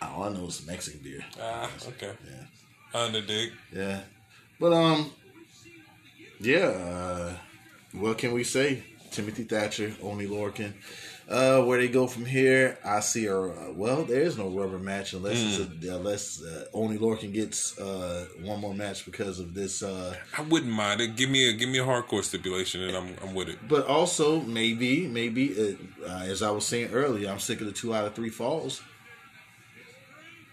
All 0.02 0.24
I 0.24 0.28
know 0.30 0.46
is 0.46 0.66
Mexican 0.66 1.00
beer. 1.02 1.24
Ah, 1.40 1.70
okay. 1.88 2.12
Yeah. 2.24 3.00
Underdig. 3.00 3.50
Yeah. 3.72 4.00
But 4.60 4.72
um 4.72 5.10
yeah, 6.40 6.66
uh, 6.66 7.32
what 7.92 8.18
can 8.18 8.32
we 8.32 8.44
say? 8.44 8.82
Timothy 9.10 9.44
Thatcher, 9.44 9.94
Oney 10.02 10.26
Lorcan. 10.26 10.74
Uh, 11.28 11.60
where 11.64 11.80
they 11.80 11.88
go 11.88 12.06
from 12.06 12.24
here, 12.24 12.78
I 12.84 13.00
see 13.00 13.26
a 13.26 13.36
uh, 13.36 13.72
well. 13.74 14.04
There 14.04 14.20
is 14.22 14.38
no 14.38 14.48
rubber 14.48 14.78
match 14.78 15.12
unless 15.12 15.42
it's 15.42 15.84
a, 15.84 15.96
unless 15.96 16.40
uh, 16.40 16.66
Oney 16.72 16.98
Lorcan 16.98 17.32
gets 17.32 17.76
uh, 17.80 18.26
one 18.42 18.60
more 18.60 18.72
match 18.74 19.04
because 19.04 19.40
of 19.40 19.52
this. 19.52 19.82
Uh, 19.82 20.14
I 20.38 20.42
wouldn't 20.42 20.70
mind 20.72 21.00
it. 21.00 21.16
Give 21.16 21.28
me 21.28 21.48
a 21.50 21.52
give 21.52 21.68
me 21.68 21.78
a 21.78 21.84
hardcore 21.84 22.22
stipulation, 22.22 22.82
and 22.82 22.96
I'm 22.96 23.16
I'm 23.20 23.34
with 23.34 23.48
it. 23.48 23.58
but 23.68 23.88
also 23.88 24.40
maybe 24.42 25.08
maybe 25.08 25.46
it, 25.46 25.78
uh, 26.06 26.22
as 26.26 26.42
I 26.42 26.50
was 26.52 26.64
saying 26.64 26.92
earlier, 26.92 27.28
I'm 27.28 27.40
sick 27.40 27.60
of 27.60 27.66
the 27.66 27.72
two 27.72 27.92
out 27.92 28.04
of 28.06 28.14
three 28.14 28.30
falls. 28.30 28.80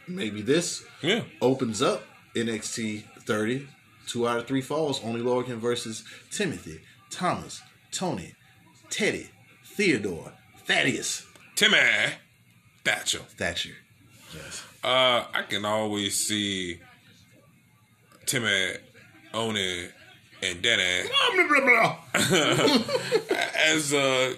Maybe 0.08 0.42
this 0.42 0.84
Yeah. 1.04 1.22
opens 1.40 1.84
up 1.84 2.02
NXT 2.36 3.04
30. 3.26 3.68
Two 4.08 4.28
out 4.28 4.40
of 4.40 4.48
three 4.48 4.62
falls. 4.62 5.04
Oney 5.04 5.22
Lorcan 5.22 5.60
versus 5.60 6.04
Timothy, 6.32 6.82
Thomas, 7.12 7.62
Tony, 7.92 8.34
Teddy, 8.90 9.30
Theodore, 9.64 10.34
Thaddeus, 10.66 11.26
Timmy 11.56 11.78
Thatcher. 12.86 13.20
Thatcher. 13.38 13.74
Yes. 14.34 14.64
Uh, 14.84 15.26
I 15.34 15.44
can 15.48 15.64
always 15.66 16.28
see 16.28 16.80
Timmy, 18.26 18.74
Oney, 19.34 19.88
and 20.42 20.62
Danny 20.62 21.10
as 23.56 23.94
uh, 23.94 24.34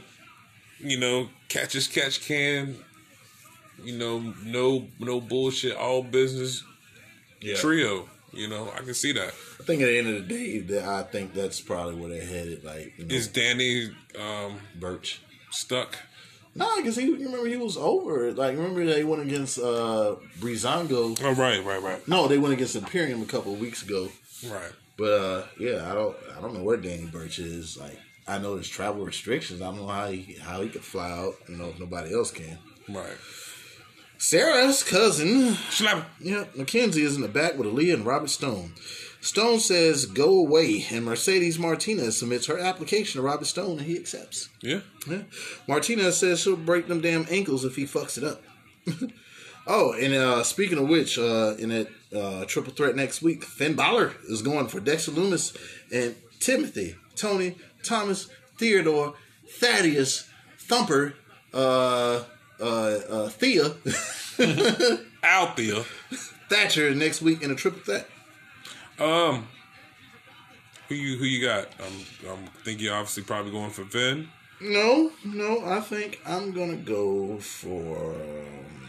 you 0.80 1.00
know, 1.00 1.30
catch 1.50 1.76
as 1.76 1.88
catch 1.88 2.22
can. 2.26 2.76
You 3.84 3.98
know, 3.98 4.34
no 4.44 4.88
no 5.00 5.20
bullshit, 5.22 5.76
all 5.76 6.04
business 6.04 6.64
Yeah. 7.42 7.56
trio. 7.56 8.10
You 8.34 8.50
know, 8.50 8.70
I 8.76 8.80
can 8.80 8.94
see 8.94 9.14
that. 9.14 9.34
I 9.60 9.64
think 9.64 9.82
at 9.82 9.86
the 9.86 9.98
end 9.98 10.08
of 10.10 10.16
the 10.28 10.34
day, 10.36 10.60
that 10.60 10.84
I 10.84 11.04
think 11.04 11.34
that's 11.34 11.62
probably 11.62 11.96
where 11.96 12.10
they're 12.10 12.26
headed. 12.26 12.64
Like, 12.66 12.94
you 12.98 13.06
know, 13.06 13.16
Is 13.16 13.30
Danny 13.30 13.90
um, 14.20 14.60
Burch. 14.78 15.22
stuck? 15.52 15.96
Nah, 16.58 16.78
because 16.78 16.96
he 16.96 17.12
remember 17.12 17.46
he 17.48 17.58
was 17.58 17.76
over. 17.78 18.32
Like, 18.32 18.56
remember 18.56 18.86
they 18.86 19.04
went 19.04 19.22
against 19.24 19.60
uh 19.60 20.16
Breezango. 20.40 21.18
Oh, 21.22 21.34
right, 21.34 21.64
right, 21.64 21.82
right, 21.82 22.08
No, 22.08 22.28
they 22.28 22.38
went 22.38 22.54
against 22.54 22.76
Imperium 22.76 23.22
a 23.22 23.26
couple 23.26 23.54
of 23.54 23.60
weeks 23.60 23.84
ago. 23.84 24.10
right. 24.48 24.72
But 24.98 25.12
uh, 25.12 25.44
yeah, 25.60 25.92
I 25.92 25.94
don't 25.94 26.16
I 26.38 26.42
don't 26.42 26.54
know 26.54 26.64
where 26.64 26.78
Danny 26.78 27.06
Burch 27.06 27.40
is. 27.40 27.78
Like 27.78 28.00
I 28.28 28.38
know 28.38 28.56
there's 28.56 28.70
travel 28.70 29.04
restrictions. 29.04 29.62
I 29.62 29.66
don't 29.66 29.78
know 29.78 29.88
how 29.88 30.08
he 30.08 30.38
how 30.42 30.62
he 30.62 30.70
could 30.70 30.84
fly 30.86 31.12
out. 31.12 31.34
You 31.50 31.58
know 31.58 31.66
if 31.70 31.80
nobody 31.80 32.14
else 32.14 32.32
can. 32.32 32.58
Right. 32.88 33.18
Sarah's 34.18 34.82
cousin, 34.84 35.56
Slap. 35.70 36.08
yeah, 36.22 36.46
Mackenzie 36.56 37.04
is 37.04 37.16
in 37.18 37.22
the 37.22 37.28
back 37.28 37.58
with 37.58 37.68
Aliyah 37.68 37.96
and 37.96 38.06
Robert 38.06 38.30
Stone. 38.30 38.74
Stone 39.26 39.60
says 39.60 40.06
go 40.06 40.38
away, 40.38 40.86
and 40.92 41.04
Mercedes 41.04 41.58
Martinez 41.58 42.20
submits 42.20 42.46
her 42.46 42.60
application 42.60 43.20
to 43.20 43.26
Robert 43.26 43.46
Stone, 43.46 43.80
and 43.80 43.88
he 43.88 43.98
accepts. 43.98 44.50
Yeah. 44.62 44.82
Yeah. 45.08 45.24
Martinez 45.68 46.20
says 46.20 46.42
she'll 46.42 46.56
break 46.56 46.88
them 46.88 47.02
damn 47.02 47.26
ankles 47.32 47.66
if 47.66 47.76
he 47.76 47.86
fucks 47.86 48.20
it 48.20 48.24
up. 48.24 48.44
oh, 49.68 49.94
and 49.94 50.14
uh, 50.14 50.44
speaking 50.44 50.78
of 50.78 50.88
which, 50.88 51.18
uh, 51.18 51.56
in 51.58 51.70
that 51.70 51.88
uh, 52.16 52.46
triple 52.46 52.72
threat 52.72 52.96
next 52.96 53.24
week, 53.24 53.44
Finn 53.44 53.74
Balor 53.74 54.14
is 54.30 54.44
going 54.44 54.68
for 54.68 54.80
Dexter 54.80 55.12
Lumis 55.14 55.58
and 55.92 56.16
Timothy, 56.40 56.96
Tony, 57.16 57.56
Thomas, 57.82 58.30
Theodore, 58.60 59.16
Thaddeus, 59.60 60.30
Thumper, 60.60 61.16
uh, 61.52 62.26
uh, 62.60 62.64
uh, 62.64 63.30
Thea, 63.30 63.74
Althea. 65.24 65.84
Thatcher 66.48 66.94
next 66.94 67.24
week 67.24 67.42
in 67.42 67.50
a 67.50 67.56
triple 67.56 67.80
threat. 67.80 68.08
Um, 69.00 69.48
who 70.88 70.96
you 70.96 71.18
who 71.18 71.26
you 71.26 71.46
got? 71.46 71.68
I'm 71.80 72.30
I'm 72.30 72.46
thinking 72.64 72.86
you're 72.86 72.96
obviously 72.96 73.24
probably 73.24 73.52
going 73.52 73.72
for 73.72 73.86
Finn. 73.86 74.30
No, 74.62 75.12
no, 75.26 75.66
I 75.66 75.82
think 75.82 76.20
I'm 76.26 76.54
gonna 76.54 76.78
go 76.78 77.38
for. 77.40 78.14
Um, 78.14 78.88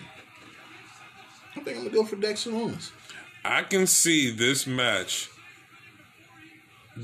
I 1.56 1.60
think 1.60 1.76
I'm 1.78 1.84
gonna 1.84 1.94
go 1.96 2.04
for 2.04 2.16
Dexter 2.16 2.50
Lumis. 2.50 2.90
I 3.44 3.62
can 3.62 3.86
see 3.86 4.30
this 4.30 4.66
match 4.66 5.28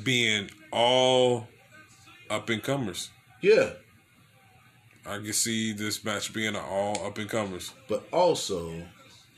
being 0.05 0.51
all 0.73 1.49
up 2.31 2.49
and 2.51 2.63
comers. 2.63 3.11
Yeah, 3.41 3.71
I 5.05 5.17
can 5.17 5.33
see 5.33 5.73
this 5.73 6.05
match 6.05 6.33
being 6.33 6.55
all 6.55 7.05
up 7.05 7.19
and 7.19 7.29
comers. 7.29 7.73
but 7.89 8.07
also 8.13 8.85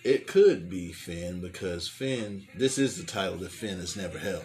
it 0.04 0.26
could 0.26 0.68
be 0.70 0.92
Finn 0.92 1.40
because 1.40 1.88
Finn. 1.88 2.46
This 2.54 2.78
is 2.78 2.96
the 2.98 3.04
title 3.04 3.38
that 3.38 3.50
Finn 3.52 3.78
has 3.78 3.96
never 3.96 4.18
held. 4.18 4.44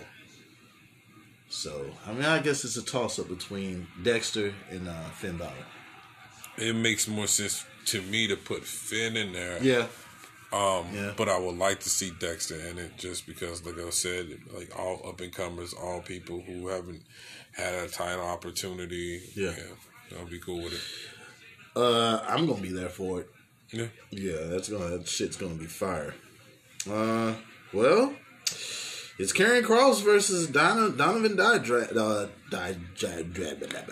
So 1.49 1.91
I 2.05 2.13
mean, 2.13 2.25
I 2.25 2.39
guess 2.39 2.63
it's 2.63 2.77
a 2.77 2.83
toss 2.83 3.19
up 3.19 3.27
between 3.27 3.87
Dexter 4.03 4.53
and 4.69 4.87
uh, 4.87 5.03
Finn 5.09 5.37
Balor. 5.37 5.51
It 6.57 6.75
makes 6.75 7.07
more 7.07 7.27
sense 7.27 7.65
to 7.85 8.01
me 8.03 8.27
to 8.27 8.35
put 8.35 8.63
Finn 8.63 9.15
in 9.17 9.31
there. 9.33 9.61
Yeah, 9.63 9.87
Um, 10.51 10.87
Yeah. 10.93 11.13
but 11.17 11.29
I 11.29 11.39
would 11.39 11.57
like 11.57 11.79
to 11.81 11.89
see 11.89 12.11
Dexter 12.19 12.55
in 12.59 12.77
it 12.77 12.97
just 12.97 13.25
because, 13.25 13.65
like 13.65 13.79
I 13.79 13.89
said, 13.91 14.27
like 14.53 14.77
all 14.77 15.01
up 15.07 15.21
and 15.21 15.33
comers, 15.33 15.73
all 15.73 16.01
people 16.01 16.41
who 16.41 16.67
haven't 16.67 17.03
had 17.53 17.73
a 17.73 17.87
title 17.87 18.23
opportunity. 18.25 19.21
Yeah. 19.35 19.53
I'll 20.17 20.25
be 20.25 20.39
cool 20.39 20.63
with 20.63 20.73
it. 20.73 20.81
uh, 21.75 22.19
I'm 22.27 22.45
gonna 22.45 22.61
be 22.61 22.71
there 22.73 22.89
for 22.89 23.21
it. 23.21 23.29
Yeah. 23.71 23.87
Yeah, 24.11 24.37
that's 24.47 24.69
gonna 24.69 24.97
that 24.97 25.07
shit's 25.07 25.37
gonna 25.37 25.55
be 25.55 25.65
fire. 25.65 26.15
Uh, 26.89 27.33
well, 27.73 28.13
it's 29.19 29.33
Karrion 29.33 29.63
Cross 29.63 30.01
versus 30.01 30.47
Donna, 30.47 30.89
Donovan 30.89 31.35
Dydra, 31.35 31.81
uh, 31.95 32.27
Di-. 32.49 32.75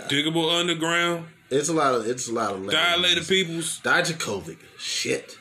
Diggable 0.10 0.52
Underground, 0.60 1.26
It's 1.50 1.70
a 1.70 1.74
lot 1.74 1.94
of 1.96 2.08
it's 2.08 2.28
a 2.28 2.34
lot 2.34 2.54
of 2.54 2.70
Dilated 2.70 3.28
Peoples. 3.28 3.80
Dijakovic. 3.84 4.58
Shit. 4.78 5.38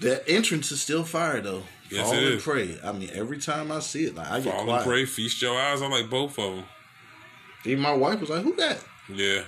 That 0.00 0.24
entrance 0.28 0.70
is 0.72 0.80
still 0.80 1.04
fire 1.04 1.40
though. 1.40 1.62
Yes, 1.90 2.04
Fall 2.04 2.12
it 2.14 2.22
and 2.24 2.34
is. 2.34 2.42
pray. 2.42 2.78
I 2.84 2.92
mean, 2.92 3.10
every 3.14 3.38
time 3.38 3.72
I 3.72 3.80
see 3.80 4.04
it, 4.06 4.14
like 4.14 4.30
I 4.30 4.40
get 4.40 4.50
Fall 4.52 4.60
and 4.60 4.68
quiet. 4.68 4.84
pray, 4.84 5.04
feast 5.06 5.40
your 5.42 5.58
eyes. 5.58 5.80
I 5.82 5.88
like 5.88 6.10
both 6.10 6.38
of 6.38 6.54
them. 6.56 6.64
Even 7.64 7.82
my 7.82 7.92
wife 7.94 8.20
was 8.20 8.30
like, 8.30 8.42
"Who 8.44 8.54
that?" 8.56 8.78
Yeah. 9.12 9.42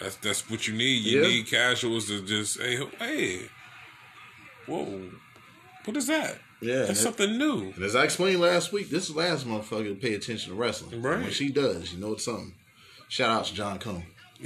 That's 0.00 0.16
that's 0.16 0.48
what 0.50 0.66
you 0.66 0.74
need. 0.74 1.02
You 1.04 1.22
Yeah. 1.22 1.28
need 1.28 1.46
casuals 1.46 2.08
to 2.08 2.22
just 2.22 2.60
hey 2.60 2.78
hey, 2.98 3.42
whoa, 4.66 5.10
what 5.84 5.96
is 5.96 6.06
that? 6.08 6.38
Yeah, 6.60 6.76
that's 6.76 6.88
and 6.90 6.98
it- 6.98 7.00
something 7.02 7.38
new. 7.38 7.72
And 7.76 7.84
as 7.84 7.94
I 7.94 8.04
explained 8.04 8.40
last 8.40 8.72
week, 8.72 8.90
this 8.90 9.08
is 9.08 9.14
last 9.16 9.46
motherfucker 9.46 9.88
to 9.88 9.94
pay 9.94 10.14
attention 10.14 10.50
to 10.52 10.56
wrestling. 10.58 11.00
Right. 11.02 11.20
When 11.20 11.30
she 11.30 11.50
does, 11.50 11.92
you 11.92 12.00
know 12.00 12.12
it's 12.14 12.24
something. 12.24 12.54
Shout 13.08 13.30
out 13.30 13.44
to 13.46 13.54
John 13.54 13.78
Cone. 13.78 14.04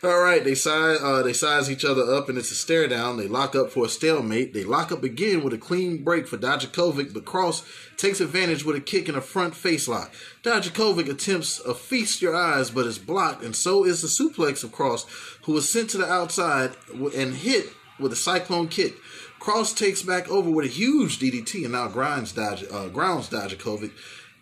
All 0.00 0.20
right, 0.20 0.44
they 0.44 0.54
size 0.54 0.98
uh, 1.02 1.22
they 1.24 1.32
size 1.32 1.68
each 1.68 1.84
other 1.84 2.14
up, 2.14 2.28
and 2.28 2.38
it's 2.38 2.52
a 2.52 2.54
stare 2.54 2.86
down. 2.86 3.16
They 3.16 3.26
lock 3.26 3.56
up 3.56 3.72
for 3.72 3.86
a 3.86 3.88
stalemate. 3.88 4.54
They 4.54 4.62
lock 4.62 4.92
up 4.92 5.02
again 5.02 5.42
with 5.42 5.52
a 5.52 5.58
clean 5.58 6.04
break 6.04 6.28
for 6.28 6.36
Dijakovic, 6.36 7.12
but 7.12 7.24
Cross 7.24 7.64
takes 7.96 8.20
advantage 8.20 8.64
with 8.64 8.76
a 8.76 8.80
kick 8.80 9.08
and 9.08 9.18
a 9.18 9.20
front 9.20 9.56
face 9.56 9.88
lock. 9.88 10.12
Dijakovic 10.44 11.10
attempts 11.10 11.58
a 11.58 11.74
feast 11.74 12.22
your 12.22 12.36
eyes, 12.36 12.70
but 12.70 12.86
is 12.86 12.96
blocked, 12.96 13.42
and 13.42 13.56
so 13.56 13.84
is 13.84 14.00
the 14.00 14.06
suplex 14.06 14.62
of 14.62 14.70
Cross, 14.70 15.04
who 15.42 15.56
is 15.56 15.68
sent 15.68 15.90
to 15.90 15.98
the 15.98 16.08
outside 16.08 16.76
and 17.16 17.34
hit 17.34 17.66
with 17.98 18.12
a 18.12 18.16
cyclone 18.16 18.68
kick. 18.68 18.94
Cross 19.40 19.72
takes 19.72 20.02
back 20.02 20.28
over 20.30 20.48
with 20.48 20.66
a 20.66 20.68
huge 20.68 21.18
DDT 21.18 21.64
and 21.64 21.72
now 21.72 21.88
grinds 21.88 22.30
Dodge, 22.30 22.64
uh, 22.70 22.86
grounds 22.88 23.28
Dijakovic. 23.30 23.90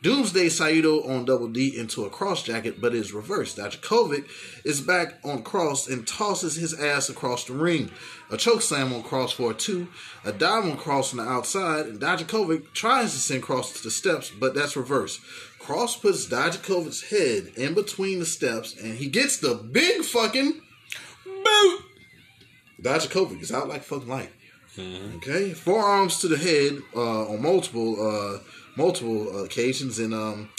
Doomsday 0.06 0.50
Saito 0.50 1.02
on 1.02 1.24
Double 1.24 1.48
D 1.48 1.76
into 1.76 2.04
a 2.04 2.10
cross 2.10 2.44
jacket, 2.44 2.80
but 2.80 2.94
is 2.94 3.12
reversed. 3.12 3.56
Dijakovic 3.56 4.28
is 4.64 4.80
back 4.80 5.14
on 5.24 5.42
cross 5.42 5.88
and 5.88 6.06
tosses 6.06 6.54
his 6.54 6.72
ass 6.78 7.08
across 7.08 7.44
the 7.44 7.54
ring. 7.54 7.90
A 8.30 8.36
choke 8.36 8.62
slam 8.62 8.92
on 8.92 9.02
cross 9.02 9.32
for 9.32 9.50
a 9.50 9.54
two, 9.54 9.88
a 10.24 10.30
dive 10.30 10.64
on 10.64 10.76
cross 10.76 11.12
on 11.12 11.16
the 11.16 11.28
outside, 11.28 11.86
and 11.86 11.98
Dijakovic 11.98 12.72
tries 12.72 13.14
to 13.14 13.18
send 13.18 13.42
cross 13.42 13.72
to 13.72 13.82
the 13.82 13.90
steps, 13.90 14.30
but 14.30 14.54
that's 14.54 14.76
reversed. 14.76 15.20
Cross 15.58 15.96
puts 15.96 16.28
Dijakovic's 16.28 17.10
head 17.10 17.52
in 17.56 17.74
between 17.74 18.20
the 18.20 18.26
steps, 18.26 18.76
and 18.80 18.98
he 18.98 19.08
gets 19.08 19.38
the 19.38 19.56
big 19.56 20.04
fucking 20.04 20.60
Boot. 21.24 21.80
Dijakovic 22.80 23.42
is 23.42 23.50
out 23.50 23.68
like 23.68 23.82
fucking 23.82 24.06
light. 24.06 24.30
Okay, 25.16 25.52
forearms 25.52 26.20
to 26.20 26.28
the 26.28 26.36
head 26.36 26.80
uh, 26.94 27.30
on 27.30 27.42
multiple 27.42 27.96
uh, 27.98 28.38
multiple 28.76 29.44
occasions, 29.44 29.98
and 29.98 30.14
um, 30.14 30.50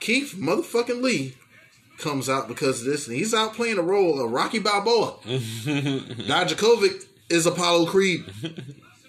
Keith 0.00 0.34
motherfucking 0.38 1.02
Lee 1.02 1.36
comes 1.98 2.28
out 2.28 2.48
because 2.48 2.80
of 2.80 2.86
this, 2.86 3.06
and 3.06 3.16
he's 3.16 3.34
out 3.34 3.54
playing 3.54 3.76
the 3.76 3.82
role 3.82 4.22
of 4.22 4.30
Rocky 4.30 4.58
Balboa. 4.58 5.14
Dijakovic 5.24 7.04
is 7.28 7.46
Apollo 7.46 7.86
Creed, 7.86 8.24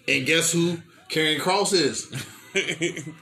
and 0.08 0.26
guess 0.26 0.52
who? 0.54 0.78
Karrion 1.10 1.40
Cross 1.40 1.74
is 1.74 2.06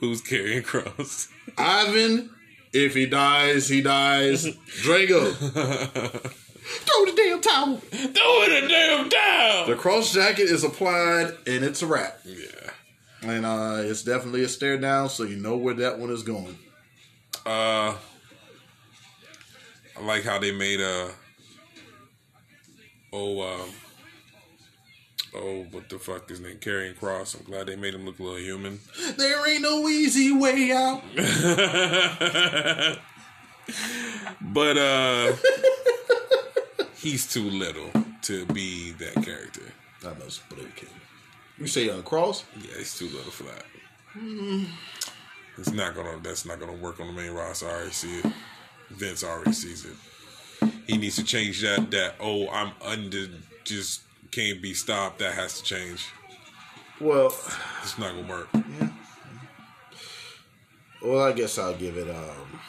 Who's 0.00 0.22
Karrion 0.22 0.64
Cross? 0.64 1.28
Ivan. 1.56 2.30
If 2.72 2.94
he 2.94 3.06
dies, 3.06 3.68
he 3.68 3.82
dies. 3.82 4.46
Drago. 4.82 5.32
Throw 5.34 7.04
the 7.04 7.12
damn 7.14 7.40
towel. 7.40 7.76
Throw 7.76 8.42
it 8.42 8.64
a 8.64 8.68
damn 8.68 9.08
down. 9.08 9.68
The 9.68 9.76
cross 9.76 10.12
jacket 10.14 10.44
is 10.48 10.64
applied, 10.64 11.34
and 11.46 11.64
it's 11.64 11.82
a 11.82 11.86
wrap. 11.86 12.18
Yeah. 12.24 12.70
And 13.22 13.46
uh, 13.46 13.76
it's 13.78 14.02
definitely 14.02 14.42
a 14.42 14.48
stare 14.48 14.78
down, 14.78 15.08
so 15.08 15.22
you 15.22 15.36
know 15.36 15.56
where 15.56 15.74
that 15.74 15.98
one 15.98 16.10
is 16.10 16.24
going. 16.24 16.58
Uh, 17.46 17.94
I 19.96 20.00
like 20.02 20.24
how 20.24 20.38
they 20.38 20.52
made 20.52 20.80
a. 20.80 21.10
Oh, 23.12 23.42
um, 23.42 23.68
oh, 25.34 25.66
what 25.70 25.88
the 25.88 25.98
fuck 25.98 26.30
is 26.30 26.38
his 26.38 26.46
name? 26.46 26.56
Karrion 26.58 26.98
Cross. 26.98 27.34
I'm 27.34 27.44
glad 27.44 27.66
they 27.66 27.76
made 27.76 27.94
him 27.94 28.04
look 28.04 28.18
a 28.18 28.22
little 28.22 28.38
human. 28.38 28.80
There 29.16 29.48
ain't 29.48 29.62
no 29.62 29.86
easy 29.88 30.32
way 30.32 30.72
out. 30.72 31.02
but 34.40 34.76
uh, 34.78 35.32
he's 36.96 37.32
too 37.32 37.48
little 37.50 37.90
to 38.22 38.46
be 38.46 38.92
that 38.92 39.14
character. 39.22 39.72
I 40.02 40.08
know, 40.08 40.26
but 40.48 40.58
okay. 40.58 40.88
You 41.62 41.68
say 41.68 41.88
uh, 41.88 42.02
cross? 42.02 42.42
Yeah, 42.56 42.72
it's 42.80 42.98
too 42.98 43.04
little 43.06 43.30
for 43.30 43.44
that. 43.44 43.62
It's 45.56 45.70
not 45.70 45.94
gonna. 45.94 46.18
That's 46.20 46.44
not 46.44 46.58
gonna 46.58 46.72
work 46.72 46.98
on 46.98 47.06
the 47.06 47.12
main 47.12 47.30
roster. 47.30 47.68
I 47.68 47.70
already 47.70 47.92
see 47.92 48.18
it. 48.18 48.26
Vince 48.90 49.22
already 49.22 49.52
sees 49.52 49.84
it. 49.84 49.94
He 50.88 50.96
needs 50.96 51.14
to 51.16 51.24
change 51.24 51.62
that. 51.62 51.88
That 51.92 52.16
oh, 52.18 52.48
I'm 52.48 52.72
under. 52.84 53.28
Just 53.62 54.02
can't 54.32 54.60
be 54.60 54.74
stopped. 54.74 55.20
That 55.20 55.34
has 55.34 55.60
to 55.60 55.62
change. 55.62 56.08
Well, 57.00 57.32
It's 57.82 57.96
not 57.96 58.16
gonna 58.16 58.28
work. 58.28 58.48
Yeah. 58.54 58.88
Well, 61.00 61.22
I 61.22 61.30
guess 61.30 61.58
I'll 61.58 61.76
give 61.76 61.96
it. 61.96 62.10
Um, 62.10 62.60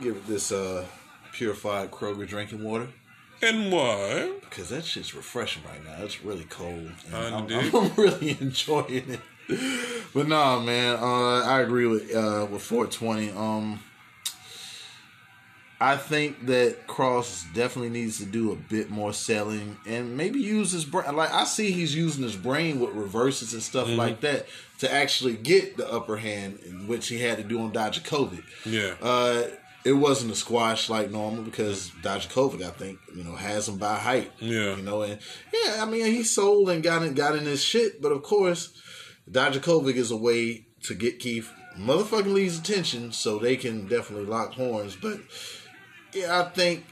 give 0.00 0.14
it 0.14 0.28
this 0.28 0.52
uh, 0.52 0.86
purified 1.32 1.90
Kroger 1.90 2.28
drinking 2.28 2.62
water 2.62 2.86
And 3.42 3.70
why? 3.72 4.32
because 4.40 4.70
that 4.70 4.84
shit's 4.84 5.14
refreshing 5.14 5.62
right 5.64 5.84
now. 5.84 6.02
It's 6.04 6.22
really 6.24 6.44
cold. 6.44 6.90
and 7.06 7.14
I 7.14 7.36
I'm. 7.38 7.74
I'm 7.74 7.92
really 7.96 8.36
enjoying 8.40 9.10
it. 9.10 9.20
But 10.14 10.26
nah, 10.28 10.58
man, 10.60 10.96
uh, 10.96 11.42
I 11.44 11.60
agree 11.60 11.86
with 11.86 12.14
uh, 12.14 12.46
with 12.50 12.62
420. 12.62 13.30
Um, 13.30 13.80
I 15.78 15.98
think 15.98 16.46
that 16.46 16.86
Cross 16.86 17.44
definitely 17.52 17.90
needs 17.90 18.16
to 18.18 18.24
do 18.24 18.50
a 18.50 18.56
bit 18.56 18.88
more 18.88 19.12
selling 19.12 19.76
and 19.86 20.16
maybe 20.16 20.40
use 20.40 20.72
his 20.72 20.86
brain. 20.86 21.14
Like 21.14 21.30
I 21.32 21.44
see 21.44 21.70
he's 21.70 21.94
using 21.94 22.22
his 22.22 22.34
brain 22.34 22.80
with 22.80 22.94
reverses 22.94 23.52
and 23.52 23.62
stuff 23.62 23.86
Mm-hmm. 23.88 23.98
like 23.98 24.20
that 24.22 24.46
to 24.78 24.90
actually 24.90 25.34
get 25.34 25.76
the 25.76 25.90
upper 25.92 26.16
hand, 26.16 26.58
which 26.88 27.08
he 27.08 27.20
had 27.20 27.36
to 27.36 27.44
do 27.44 27.60
on 27.60 27.72
Dijakovic. 27.72 28.42
Yeah. 28.64 28.94
Uh, 29.02 29.42
it 29.86 29.92
wasn't 29.92 30.32
a 30.32 30.34
squash 30.34 30.90
like 30.90 31.12
normal 31.12 31.44
because 31.44 31.92
Dijakovic, 32.02 32.60
I 32.60 32.70
think, 32.70 32.98
you 33.14 33.22
know, 33.22 33.36
has 33.36 33.68
him 33.68 33.78
by 33.78 33.96
height. 33.96 34.32
Yeah. 34.40 34.74
You 34.74 34.82
know, 34.82 35.02
and 35.02 35.20
yeah, 35.54 35.76
I 35.80 35.84
mean, 35.84 36.06
he 36.06 36.24
sold 36.24 36.68
and 36.70 36.82
got 36.82 37.04
in, 37.04 37.14
got 37.14 37.36
in 37.36 37.44
his 37.44 37.62
shit, 37.62 38.02
but 38.02 38.10
of 38.10 38.24
course, 38.24 38.76
Dijakovic 39.30 39.94
is 39.94 40.10
a 40.10 40.16
way 40.16 40.66
to 40.82 40.94
get 40.94 41.20
Keith 41.20 41.52
motherfucking 41.78 42.32
Lee's 42.32 42.58
attention 42.58 43.12
so 43.12 43.38
they 43.38 43.54
can 43.54 43.86
definitely 43.86 44.26
lock 44.26 44.54
horns. 44.54 44.96
But 44.96 45.20
yeah, 46.12 46.40
I 46.40 46.48
think 46.48 46.84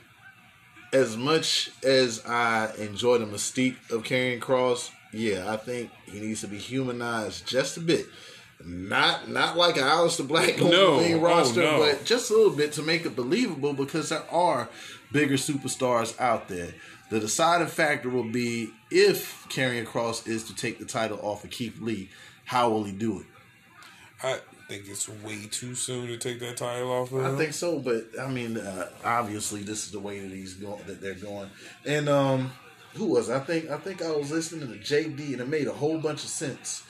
as 0.93 1.17
much 1.17 1.73
as 1.83 2.25
I 2.25 2.73
enjoy 2.79 3.19
the 3.19 3.27
mystique 3.27 3.91
of 3.91 4.05
Karrion 4.05 4.41
Cross, 4.41 4.93
yeah, 5.13 5.53
I 5.53 5.57
think 5.57 5.91
he 6.07 6.21
needs 6.21 6.43
to 6.43 6.47
be 6.47 6.59
humanized 6.59 7.45
just 7.49 7.77
a 7.77 7.81
bit. 7.81 8.07
Not 8.67 9.29
not 9.29 9.57
like 9.57 9.77
an 9.77 9.83
Aleister 9.85 10.27
Black 10.27 10.61
on 10.61 10.71
No. 10.71 10.97
the 10.97 11.03
main 11.09 11.19
Oh, 11.19 11.21
roster, 11.21 11.61
no. 11.63 11.79
but 11.81 12.05
just 12.05 12.31
a 12.31 12.35
little 12.35 12.53
bit 12.57 12.73
to 12.75 12.83
make 12.83 13.05
it 13.05 13.15
believable 13.15 13.75
because 13.75 14.09
there 14.09 14.25
are 14.31 14.69
bigger 15.13 15.35
superstars 15.35 16.19
out 16.21 16.49
there. 16.49 16.75
The 17.11 17.21
deciding 17.21 17.67
factor 17.69 18.09
will 18.09 18.31
be 18.31 18.71
if 18.91 19.47
Karrion 19.51 19.85
Cross 19.87 20.27
is 20.27 20.45
to 20.45 20.55
take 20.55 20.79
the 20.79 20.87
title 20.87 21.19
off 21.23 21.45
of 21.45 21.51
Keith 21.51 21.79
Lee, 21.81 22.09
how 22.47 22.71
will 22.71 22.85
he 22.85 22.93
do 22.93 23.21
it? 23.21 23.27
I 24.23 24.39
think 24.69 24.85
it's 24.89 25.09
way 25.09 25.47
too 25.51 25.75
soon 25.75 26.07
to 26.07 26.17
take 26.17 26.41
that 26.41 26.57
title 26.57 26.91
off 26.91 27.13
of 27.13 27.23
I 27.25 27.37
think 27.37 27.53
so, 27.53 27.79
but 27.79 28.07
I 28.19 28.29
mean, 28.29 28.57
uh, 28.57 28.89
obviously, 29.05 29.63
this 29.63 29.85
is 29.85 29.91
the 29.93 30.01
way 30.01 30.21
that 30.21 30.31
he's 30.31 30.55
going. 30.55 30.83
That 30.87 31.03
they're 31.03 31.15
going. 31.15 31.51
And 31.85 32.09
um, 32.09 32.51
who 32.95 33.05
was? 33.07 33.29
I 33.29 33.41
think 33.41 33.69
I 33.71 33.77
think 33.77 34.01
I 34.03 34.11
was 34.11 34.31
listening 34.31 34.69
to 34.69 34.79
JD, 34.79 35.33
and 35.33 35.41
it 35.43 35.49
made 35.49 35.67
a 35.67 35.73
whole 35.73 35.99
bunch 35.99 36.25
of 36.25 36.31
sense. 36.31 36.83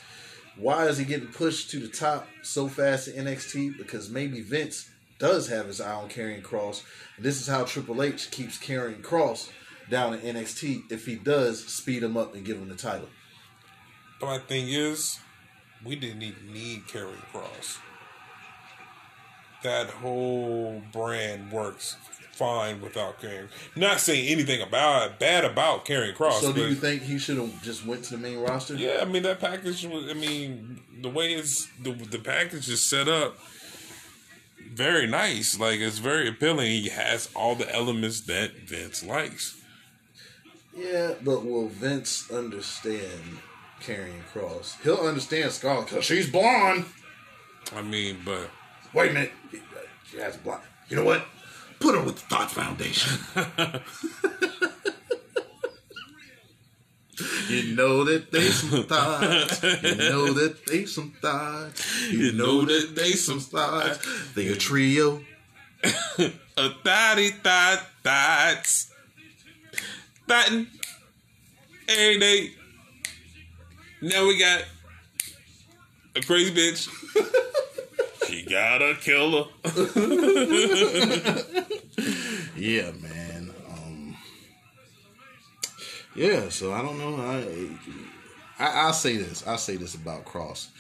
Why 0.57 0.87
is 0.87 0.99
he 0.99 1.05
getting 1.05 1.29
pushed 1.29 1.71
to 1.71 1.81
the 1.81 1.89
top 1.89 2.29
so 2.43 2.69
fast 2.69 3.09
in 3.09 3.25
NXT? 3.27 3.77
Because 3.77 4.09
maybe 4.09 4.41
Vince 4.41 4.89
does 5.19 5.49
have 5.49 5.67
his 5.67 5.81
eye 5.81 5.93
on 5.93 6.09
Karrion 6.09 6.43
Cross. 6.43 6.85
And 7.17 7.25
this 7.25 7.41
is 7.41 7.49
how 7.49 7.65
Triple 7.65 8.03
H 8.03 8.31
keeps 8.31 8.59
Karrion 8.59 9.03
Cross 9.03 9.51
down 9.91 10.15
in 10.15 10.21
NXT. 10.21 10.93
If 10.93 11.07
he 11.07 11.17
does 11.17 11.65
speed 11.65 12.03
him 12.03 12.17
up 12.17 12.35
and 12.35 12.45
give 12.45 12.59
him 12.59 12.69
the 12.69 12.77
title. 12.77 13.09
But 14.21 14.27
my 14.27 14.39
thing 14.39 14.69
is, 14.69 15.19
we 15.85 15.97
didn't 15.97 16.23
even 16.23 16.53
need 16.53 16.85
Karrion 16.87 17.21
Cross. 17.33 17.79
That 19.65 19.89
whole 19.91 20.83
brand 20.93 21.51
works 21.51 21.97
fine 22.35 22.81
without 22.81 23.21
Karrion. 23.21 23.49
Not 23.77 24.01
saying 24.01 24.29
anything 24.29 24.61
about 24.61 25.19
bad 25.19 25.45
about 25.45 25.85
Karrion 25.87 26.15
Cross. 26.15 26.43
So, 26.43 26.53
do 26.53 26.63
but- 26.63 26.69
you 26.69 26.75
think 26.75 27.03
he 27.03 27.19
should 27.19 27.39
have 27.39 27.63
just 27.63 27.87
went 27.87 28.05
to 28.05 28.17
the 28.17 28.19
main 28.19 28.39
roster? 28.39 28.75
Yeah, 28.75 28.99
I 29.01 29.05
mean 29.05 29.23
that 29.23 29.41
package 29.41 29.87
was. 29.87 30.11
I 30.11 30.15
mean 30.15 30.81
the 31.01 31.09
way 31.09 31.35
it's 31.35 31.67
the 31.83 31.93
the 31.93 32.19
package 32.19 32.69
is 32.69 32.83
set 32.83 33.09
up, 33.09 33.39
very 34.73 35.07
nice. 35.07 35.59
Like 35.59 35.81
it's 35.81 35.99
very 35.99 36.29
appealing. 36.29 36.67
He 36.67 36.89
has 36.91 37.29
all 37.35 37.55
the 37.55 37.73
elements 37.75 38.21
that 38.23 38.53
Vince 38.67 39.05
likes. 39.05 39.61
Yeah, 40.77 41.15
but 41.23 41.45
will 41.45 41.69
Vince 41.69 42.31
understand 42.33 43.39
Karrion 43.81 44.25
Cross? 44.33 44.79
He'll 44.83 44.97
understand 44.97 45.53
Scarlett 45.53 45.89
because 45.89 46.05
she's 46.05 46.29
blonde. 46.29 46.85
I 47.75 47.83
mean, 47.83 48.19
but 48.25 48.51
Wait 48.93 49.11
a 49.11 49.15
minute, 49.15 49.33
she 50.11 50.19
has 50.19 50.37
blonde. 50.37 50.63
You 50.89 50.97
know 50.97 51.05
what? 51.05 51.27
Put 51.85 51.95
her 51.97 52.03
with 52.03 52.17
the 52.17 52.23
Thought 52.35 52.51
Foundation. 52.51 53.19
you 57.51 57.77
know 57.77 58.05
that 58.05 58.33
they 58.33 58.49
some 58.49 58.85
thoughts. 58.85 59.63
You 59.63 59.97
know 59.97 60.33
that 60.33 60.65
they 60.67 60.87
some 60.87 61.11
thoughts. 61.21 62.11
You 62.11 62.33
know 62.33 62.63
that 62.63 62.97
they 62.97 63.13
some 63.13 63.41
thoughts. 63.41 64.33
They 64.33 64.49
a 64.49 64.57
trio. 64.57 65.21
a 65.85 66.71
thotty 66.83 67.29
thot 67.29 67.87
thots, 68.03 68.91
thotting 70.27 70.69
every 71.87 72.19
day. 72.19 72.53
Now 74.01 74.27
we 74.27 74.39
got 74.39 74.65
a 76.17 76.23
crazy 76.23 76.51
bitch. 76.51 76.89
she 78.27 78.45
got 78.45 78.83
a 78.83 78.95
killer. 78.95 79.45
Yeah, 82.57 82.93
man. 82.93 83.51
Um, 83.69 84.17
yeah, 86.15 86.49
so 86.49 86.73
I 86.73 86.83
don't 86.83 86.99
know. 86.99 87.17
I, 87.17 88.65
I 88.65 88.87
I'll 88.87 88.93
say 88.93 89.17
this. 89.17 89.47
I'll 89.47 89.59
say 89.59 89.77
this 89.77 89.95
about 89.95 90.25
Cross. 90.25 90.71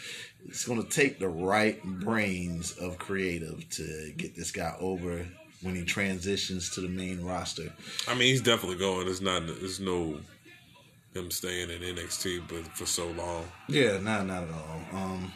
It's 0.47 0.65
going 0.65 0.82
to 0.82 0.89
take 0.89 1.19
the 1.19 1.28
right 1.28 1.82
brains 1.82 2.73
of 2.78 2.99
creative 2.99 3.69
to 3.70 4.12
get 4.16 4.36
this 4.36 4.53
guy 4.53 4.74
over 4.78 5.27
when 5.62 5.74
he 5.74 5.85
transitions 5.85 6.70
to 6.70 6.81
the 6.81 6.89
main 6.89 7.23
roster. 7.24 7.73
I 8.07 8.15
mean, 8.15 8.28
he's 8.28 8.43
definitely 8.43 8.78
going. 8.78 9.09
It's 9.09 9.20
not. 9.20 9.47
There's 9.47 9.81
no 9.81 10.20
him 11.15 11.31
staying 11.31 11.70
in 11.70 11.81
NXT, 11.81 12.43
but 12.49 12.66
for 12.77 12.86
so 12.86 13.09
long. 13.11 13.45
Yeah, 13.69 13.99
not 13.99 14.27
not 14.27 14.45
at 14.45 14.51
all. 14.51 14.81
Um, 14.93 15.32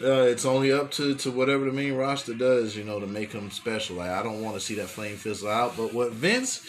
uh, 0.00 0.22
it's 0.22 0.44
only 0.44 0.72
up 0.72 0.90
to, 0.92 1.14
to 1.16 1.30
whatever 1.30 1.64
the 1.64 1.72
main 1.72 1.94
roster 1.94 2.34
does, 2.34 2.76
you 2.76 2.84
know, 2.84 3.00
to 3.00 3.06
make 3.06 3.32
him 3.32 3.50
special. 3.50 3.96
Like, 3.96 4.10
I 4.10 4.22
don't 4.22 4.42
want 4.42 4.54
to 4.54 4.60
see 4.60 4.74
that 4.76 4.88
flame 4.88 5.16
fizzle 5.16 5.48
out. 5.48 5.76
But 5.76 5.92
what 5.92 6.12
Vince, 6.12 6.64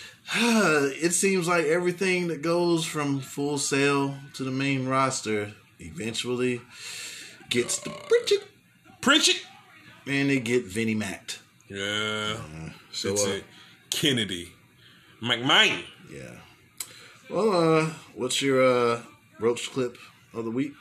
it 0.34 1.12
seems 1.12 1.46
like 1.46 1.66
everything 1.66 2.28
that 2.28 2.42
goes 2.42 2.84
from 2.84 3.20
Full 3.20 3.58
Sail 3.58 4.16
to 4.34 4.44
the 4.44 4.50
main 4.50 4.86
roster 4.86 5.52
eventually 5.78 6.60
gets 7.50 7.78
the 7.78 7.90
Bridget 8.08 8.44
Preach 9.00 9.28
it. 9.28 9.42
and 10.06 10.30
they 10.30 10.40
get 10.40 10.64
Vinnie 10.64 10.94
Mac. 10.94 11.38
Yeah. 11.68 12.36
So, 12.92 13.10
That's 13.10 13.26
uh. 13.26 13.40
Kennedy. 13.90 14.52
McMahon. 15.22 15.82
Yeah. 16.12 16.36
Well, 17.30 17.78
uh, 17.80 17.90
what's 18.14 18.42
your 18.42 18.62
uh, 18.62 19.00
roach 19.38 19.70
clip 19.70 19.96
of 20.32 20.44
the 20.44 20.50
week? 20.50 20.72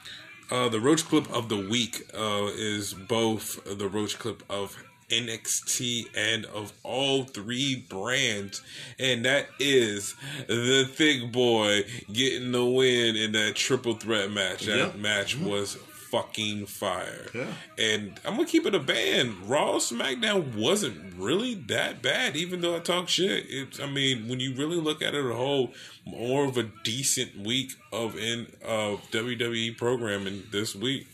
Uh, 0.54 0.70
the 0.70 0.80
Roach 0.80 1.04
Clip 1.06 1.28
of 1.34 1.50
the 1.50 1.58
week 1.68 2.04
uh, 2.14 2.46
is 2.54 2.94
both 2.94 3.60
the 3.66 3.88
Roach 3.88 4.20
Clip 4.20 4.44
of 4.52 4.78
NXT 5.10 6.06
and 6.16 6.46
of 6.46 6.72
all 6.84 7.24
three 7.24 7.84
brands, 7.90 8.62
and 9.00 9.26
that 9.26 9.48
is 9.60 10.14
the 10.48 10.88
Thick 10.88 11.32
Boy 11.32 11.86
getting 12.12 12.52
the 12.52 12.64
win 12.64 13.16
in 13.16 13.32
that 13.32 13.56
triple 13.56 13.96
threat 13.96 14.30
match. 14.30 14.66
That 14.68 14.78
Yeah. 14.78 15.02
match 15.02 15.36
was 15.36 15.76
fucking 16.14 16.68
fire. 16.68 17.26
Yeah. 17.34 17.48
And 17.80 18.20
I'm 18.24 18.36
gonna 18.36 18.46
keep 18.46 18.68
it 18.68 18.76
a 18.76 18.80
band. 18.80 19.50
Raw 19.50 19.78
SmackDown 19.78 20.56
wasn't 20.56 21.16
really 21.18 21.56
that 21.56 22.04
bad, 22.04 22.36
even 22.36 22.62
though 22.62 22.76
I 22.76 22.80
talk 22.80 23.10
shit. 23.10 23.48
It's 23.50 23.80
I 23.80 23.88
mean, 23.88 24.28
when 24.28 24.40
you 24.40 24.54
really 24.54 24.78
look 24.78 25.02
at 25.02 25.16
it 25.16 25.26
a 25.26 25.34
whole, 25.34 25.74
more 26.06 26.46
of 26.46 26.56
a 26.56 26.70
decent 26.84 27.36
week 27.40 27.72
of 27.92 28.16
in 28.16 28.46
of 28.64 29.02
WWE 29.12 29.76
programming 29.76 30.44
this 30.52 30.76
week. 30.76 31.08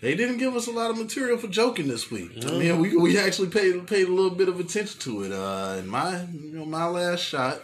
They 0.00 0.14
didn't 0.14 0.38
give 0.38 0.54
us 0.54 0.68
a 0.68 0.70
lot 0.70 0.90
of 0.90 0.96
material 0.96 1.36
for 1.36 1.48
joking 1.48 1.88
this 1.88 2.10
week. 2.10 2.30
I 2.46 2.52
mean, 2.52 2.78
we 2.78 2.96
we 2.96 3.18
actually 3.18 3.48
paid 3.48 3.84
paid 3.88 4.06
a 4.06 4.12
little 4.12 4.30
bit 4.30 4.48
of 4.48 4.60
attention 4.60 5.00
to 5.00 5.24
it. 5.24 5.32
Uh, 5.32 5.76
in 5.80 5.88
my 5.88 6.24
you 6.32 6.52
know 6.52 6.64
my 6.64 6.86
last 6.86 7.20
shot, 7.20 7.60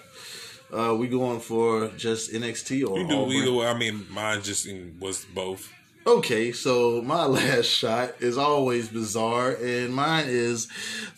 uh, 0.72 0.96
we 0.98 1.06
going 1.06 1.38
for 1.38 1.88
just 1.96 2.32
NXT 2.32 2.88
or 2.88 2.98
You 2.98 3.08
do 3.08 3.14
all 3.14 3.32
either 3.32 3.52
way. 3.52 3.66
I 3.68 3.78
mean, 3.78 4.04
mine 4.10 4.42
just 4.42 4.68
was 4.98 5.24
both. 5.26 5.72
Okay, 6.06 6.52
so 6.52 7.02
my 7.02 7.24
last 7.26 7.66
shot 7.66 8.14
is 8.20 8.38
always 8.38 8.88
bizarre, 8.88 9.50
and 9.60 9.92
mine 9.92 10.26
is 10.28 10.68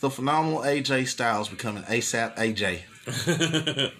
the 0.01 0.09
phenomenal 0.09 0.61
AJ 0.61 1.09
Styles 1.09 1.49
becoming 1.49 1.83
ASAP 1.83 2.35
AJ. 2.37 2.83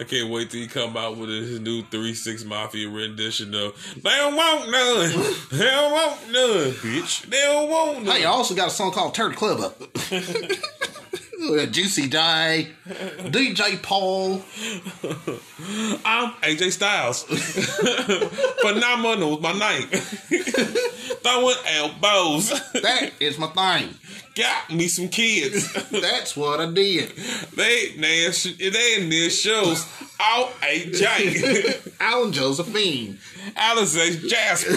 I 0.00 0.02
can't 0.02 0.28
wait 0.30 0.50
till 0.50 0.60
he 0.60 0.66
come 0.66 0.96
out 0.96 1.16
with 1.18 1.28
his 1.28 1.60
new 1.60 1.82
three 1.82 2.14
six 2.14 2.44
mafia 2.44 2.88
rendition 2.88 3.54
of 3.54 3.74
They 3.94 4.10
don't 4.10 4.34
want 4.34 4.70
none. 4.70 5.34
They 5.52 5.64
don't 5.64 5.92
want 5.92 6.32
none, 6.32 6.70
bitch. 6.72 7.26
They 7.26 7.40
don't 7.42 7.70
want 7.70 8.04
none. 8.04 8.16
Hey, 8.16 8.24
I 8.24 8.30
also 8.30 8.54
got 8.54 8.68
a 8.68 8.70
song 8.70 8.90
called 8.90 9.14
"Turn 9.14 9.30
the 9.30 9.36
Club 9.36 9.60
Up." 9.60 9.80
Juicy 11.44 12.08
J, 12.08 12.68
DJ 12.86 13.82
Paul. 13.82 14.42
I'm 16.04 16.30
AJ 16.40 16.72
Styles. 16.72 17.24
Phenomenal, 18.62 19.40
my 19.40 19.52
name. 19.52 19.88
Throwing 21.22 21.56
elbows. 21.66 22.48
That 22.72 23.10
is 23.20 23.38
my 23.38 23.48
thing. 23.48 23.94
Got 24.34 24.72
me 24.72 24.88
some 24.88 25.08
kids. 25.08 25.70
That's 25.90 26.34
what 26.36 26.60
I 26.60 26.72
did. 26.72 27.10
they 27.54 27.90
they 27.96 28.28
they 28.30 28.96
in 29.00 29.10
their 29.10 29.30
shows. 29.30 29.86
Out 30.20 30.48
AJ. 30.62 31.92
Alan 32.00 32.32
Josephine. 32.32 33.18
Alice 33.54 33.94
Jasper. 34.26 34.76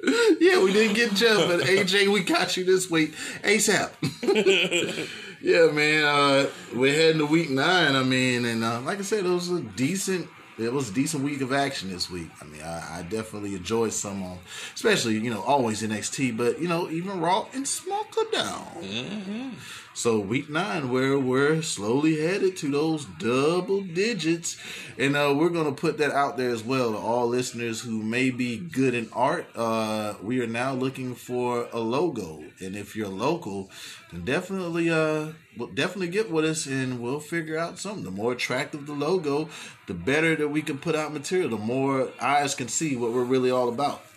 Yeah, 0.40 0.62
we 0.62 0.72
didn't 0.72 0.94
get 0.94 1.14
Jeff, 1.14 1.48
but 1.48 1.60
AJ, 1.60 2.12
we 2.12 2.22
got 2.22 2.56
you 2.56 2.64
this 2.64 2.88
week 2.88 3.14
ASAP. 3.42 3.90
yeah, 5.42 5.70
man. 5.72 6.04
Uh, 6.04 6.50
we're 6.74 6.94
heading 6.94 7.18
to 7.18 7.26
week 7.26 7.50
nine. 7.50 7.96
I 7.96 8.04
mean, 8.04 8.44
and 8.44 8.62
uh, 8.62 8.80
like 8.82 8.98
I 8.98 9.02
said, 9.02 9.26
it 9.26 9.28
was 9.28 9.50
a 9.50 9.60
decent. 9.60 10.28
It 10.58 10.72
was 10.72 10.90
a 10.90 10.92
decent 10.92 11.22
week 11.22 11.40
of 11.40 11.52
action 11.52 11.90
this 11.90 12.10
week. 12.10 12.30
I 12.40 12.44
mean, 12.44 12.62
I, 12.62 12.98
I 12.98 13.02
definitely 13.02 13.54
enjoyed 13.54 13.92
some 13.92 14.22
on, 14.22 14.38
especially 14.74 15.14
you 15.14 15.30
know 15.30 15.42
always 15.42 15.82
NXT, 15.82 16.36
but 16.36 16.60
you 16.60 16.68
know 16.68 16.88
even 16.90 17.20
Raw 17.20 17.46
and 17.52 17.64
SmackDown. 17.64 19.52
So 19.98 20.20
week 20.20 20.48
nine, 20.48 20.90
where 20.90 21.18
we're 21.18 21.60
slowly 21.60 22.20
headed 22.20 22.56
to 22.58 22.70
those 22.70 23.04
double 23.18 23.80
digits, 23.80 24.56
and 24.96 25.16
uh, 25.16 25.34
we're 25.36 25.48
gonna 25.48 25.72
put 25.72 25.98
that 25.98 26.12
out 26.12 26.36
there 26.36 26.50
as 26.50 26.62
well 26.62 26.92
to 26.92 26.96
all 26.96 27.26
listeners 27.26 27.80
who 27.80 28.00
may 28.04 28.30
be 28.30 28.58
good 28.58 28.94
in 28.94 29.10
art. 29.12 29.46
Uh, 29.56 30.14
we 30.22 30.40
are 30.40 30.46
now 30.46 30.72
looking 30.72 31.16
for 31.16 31.66
a 31.72 31.80
logo, 31.80 32.44
and 32.60 32.76
if 32.76 32.94
you're 32.94 33.08
local, 33.08 33.72
then 34.12 34.24
definitely, 34.24 34.88
uh, 34.88 35.32
we'll 35.56 35.66
definitely 35.74 36.06
get 36.06 36.30
with 36.30 36.44
us, 36.44 36.66
and 36.66 37.00
we'll 37.00 37.18
figure 37.18 37.58
out 37.58 37.80
something. 37.80 38.04
The 38.04 38.12
more 38.12 38.30
attractive 38.34 38.86
the 38.86 38.92
logo, 38.92 39.48
the 39.88 39.94
better 39.94 40.36
that 40.36 40.46
we 40.46 40.62
can 40.62 40.78
put 40.78 40.94
out 40.94 41.12
material. 41.12 41.50
The 41.50 41.56
more 41.56 42.10
eyes 42.20 42.54
can 42.54 42.68
see 42.68 42.94
what 42.94 43.10
we're 43.10 43.24
really 43.24 43.50
all 43.50 43.68
about. 43.68 44.07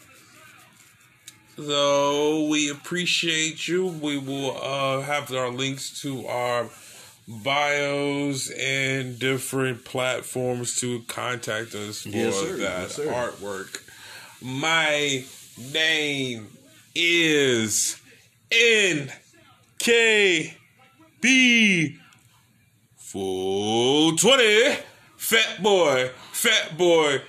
So 1.66 2.48
we 2.50 2.72
appreciate 2.72 3.68
you. 3.68 3.86
We 3.86 4.18
will 4.18 4.58
uh, 4.60 5.02
have 5.02 5.32
our 5.32 5.50
links 5.50 6.02
to 6.02 6.26
our 6.26 6.70
bios 7.28 8.50
and 8.50 9.20
different 9.20 9.86
platforms 9.86 10.80
to 10.82 11.02
contact 11.08 11.76
us 11.76 12.02
for 12.02 12.10
Yes, 12.10 12.42
that 12.42 12.58
Yes, 12.58 13.00
artwork. 13.00 13.84
My 14.42 15.24
name 15.72 16.48
is 16.96 18.02
NKB 19.80 21.98
Full 22.98 24.16
20 24.18 24.76
Fat 25.18 25.62
Boy 25.62 26.10
Fat 26.32 26.78
Boy 26.78 27.22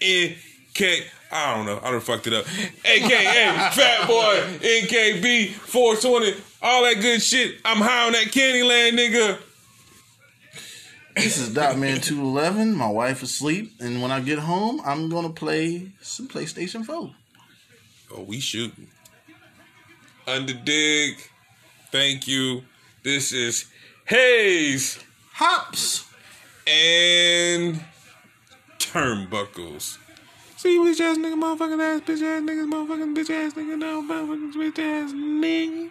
NK 0.00 1.10
I 1.32 1.54
don't 1.56 1.66
know. 1.66 1.80
I 1.82 1.90
done 1.90 2.00
fucked 2.00 2.26
it 2.26 2.34
up. 2.34 2.44
AKA 2.84 3.70
Fat 3.72 4.06
Boy 4.06 4.58
NKB 4.60 5.48
420 5.50 6.34
all 6.60 6.84
that 6.84 7.00
good 7.00 7.20
shit. 7.22 7.56
I'm 7.64 7.78
high 7.78 8.06
on 8.06 8.12
that 8.12 8.26
Candyland 8.26 8.92
nigga. 8.98 9.38
This 11.16 11.38
is 11.38 11.50
Dotman 11.50 12.02
two 12.02 12.20
eleven. 12.20 12.74
My 12.74 12.88
wife 12.88 13.22
is 13.22 13.30
asleep, 13.30 13.72
and 13.80 14.00
when 14.00 14.10
I 14.10 14.20
get 14.20 14.38
home, 14.38 14.80
I'm 14.84 15.08
gonna 15.10 15.30
play 15.30 15.90
some 16.00 16.28
PlayStation 16.28 16.84
Four. 16.86 17.14
Oh, 18.14 18.22
we 18.22 18.40
shooting. 18.40 18.88
Underdig. 20.26 21.16
Thank 21.90 22.26
you. 22.28 22.62
This 23.02 23.32
is 23.32 23.66
Hayes 24.06 24.98
Hops. 25.34 26.06
and 26.66 27.84
Turnbuckles. 28.78 29.98
See 30.62 30.78
bitch 30.78 31.00
ass 31.00 31.18
nigga, 31.18 31.34
motherfucking 31.42 31.82
ass, 31.82 32.02
bitch 32.02 32.22
ass 32.22 32.42
niggas, 32.46 32.68
motherfucking 32.72 33.16
bitch 33.16 33.30
ass 33.30 33.54
nigga, 33.54 33.76
no 33.78 34.02
motherfucking 34.02 34.52
bitch 34.54 34.78
ass 34.78 35.12
nigga. 35.12 35.80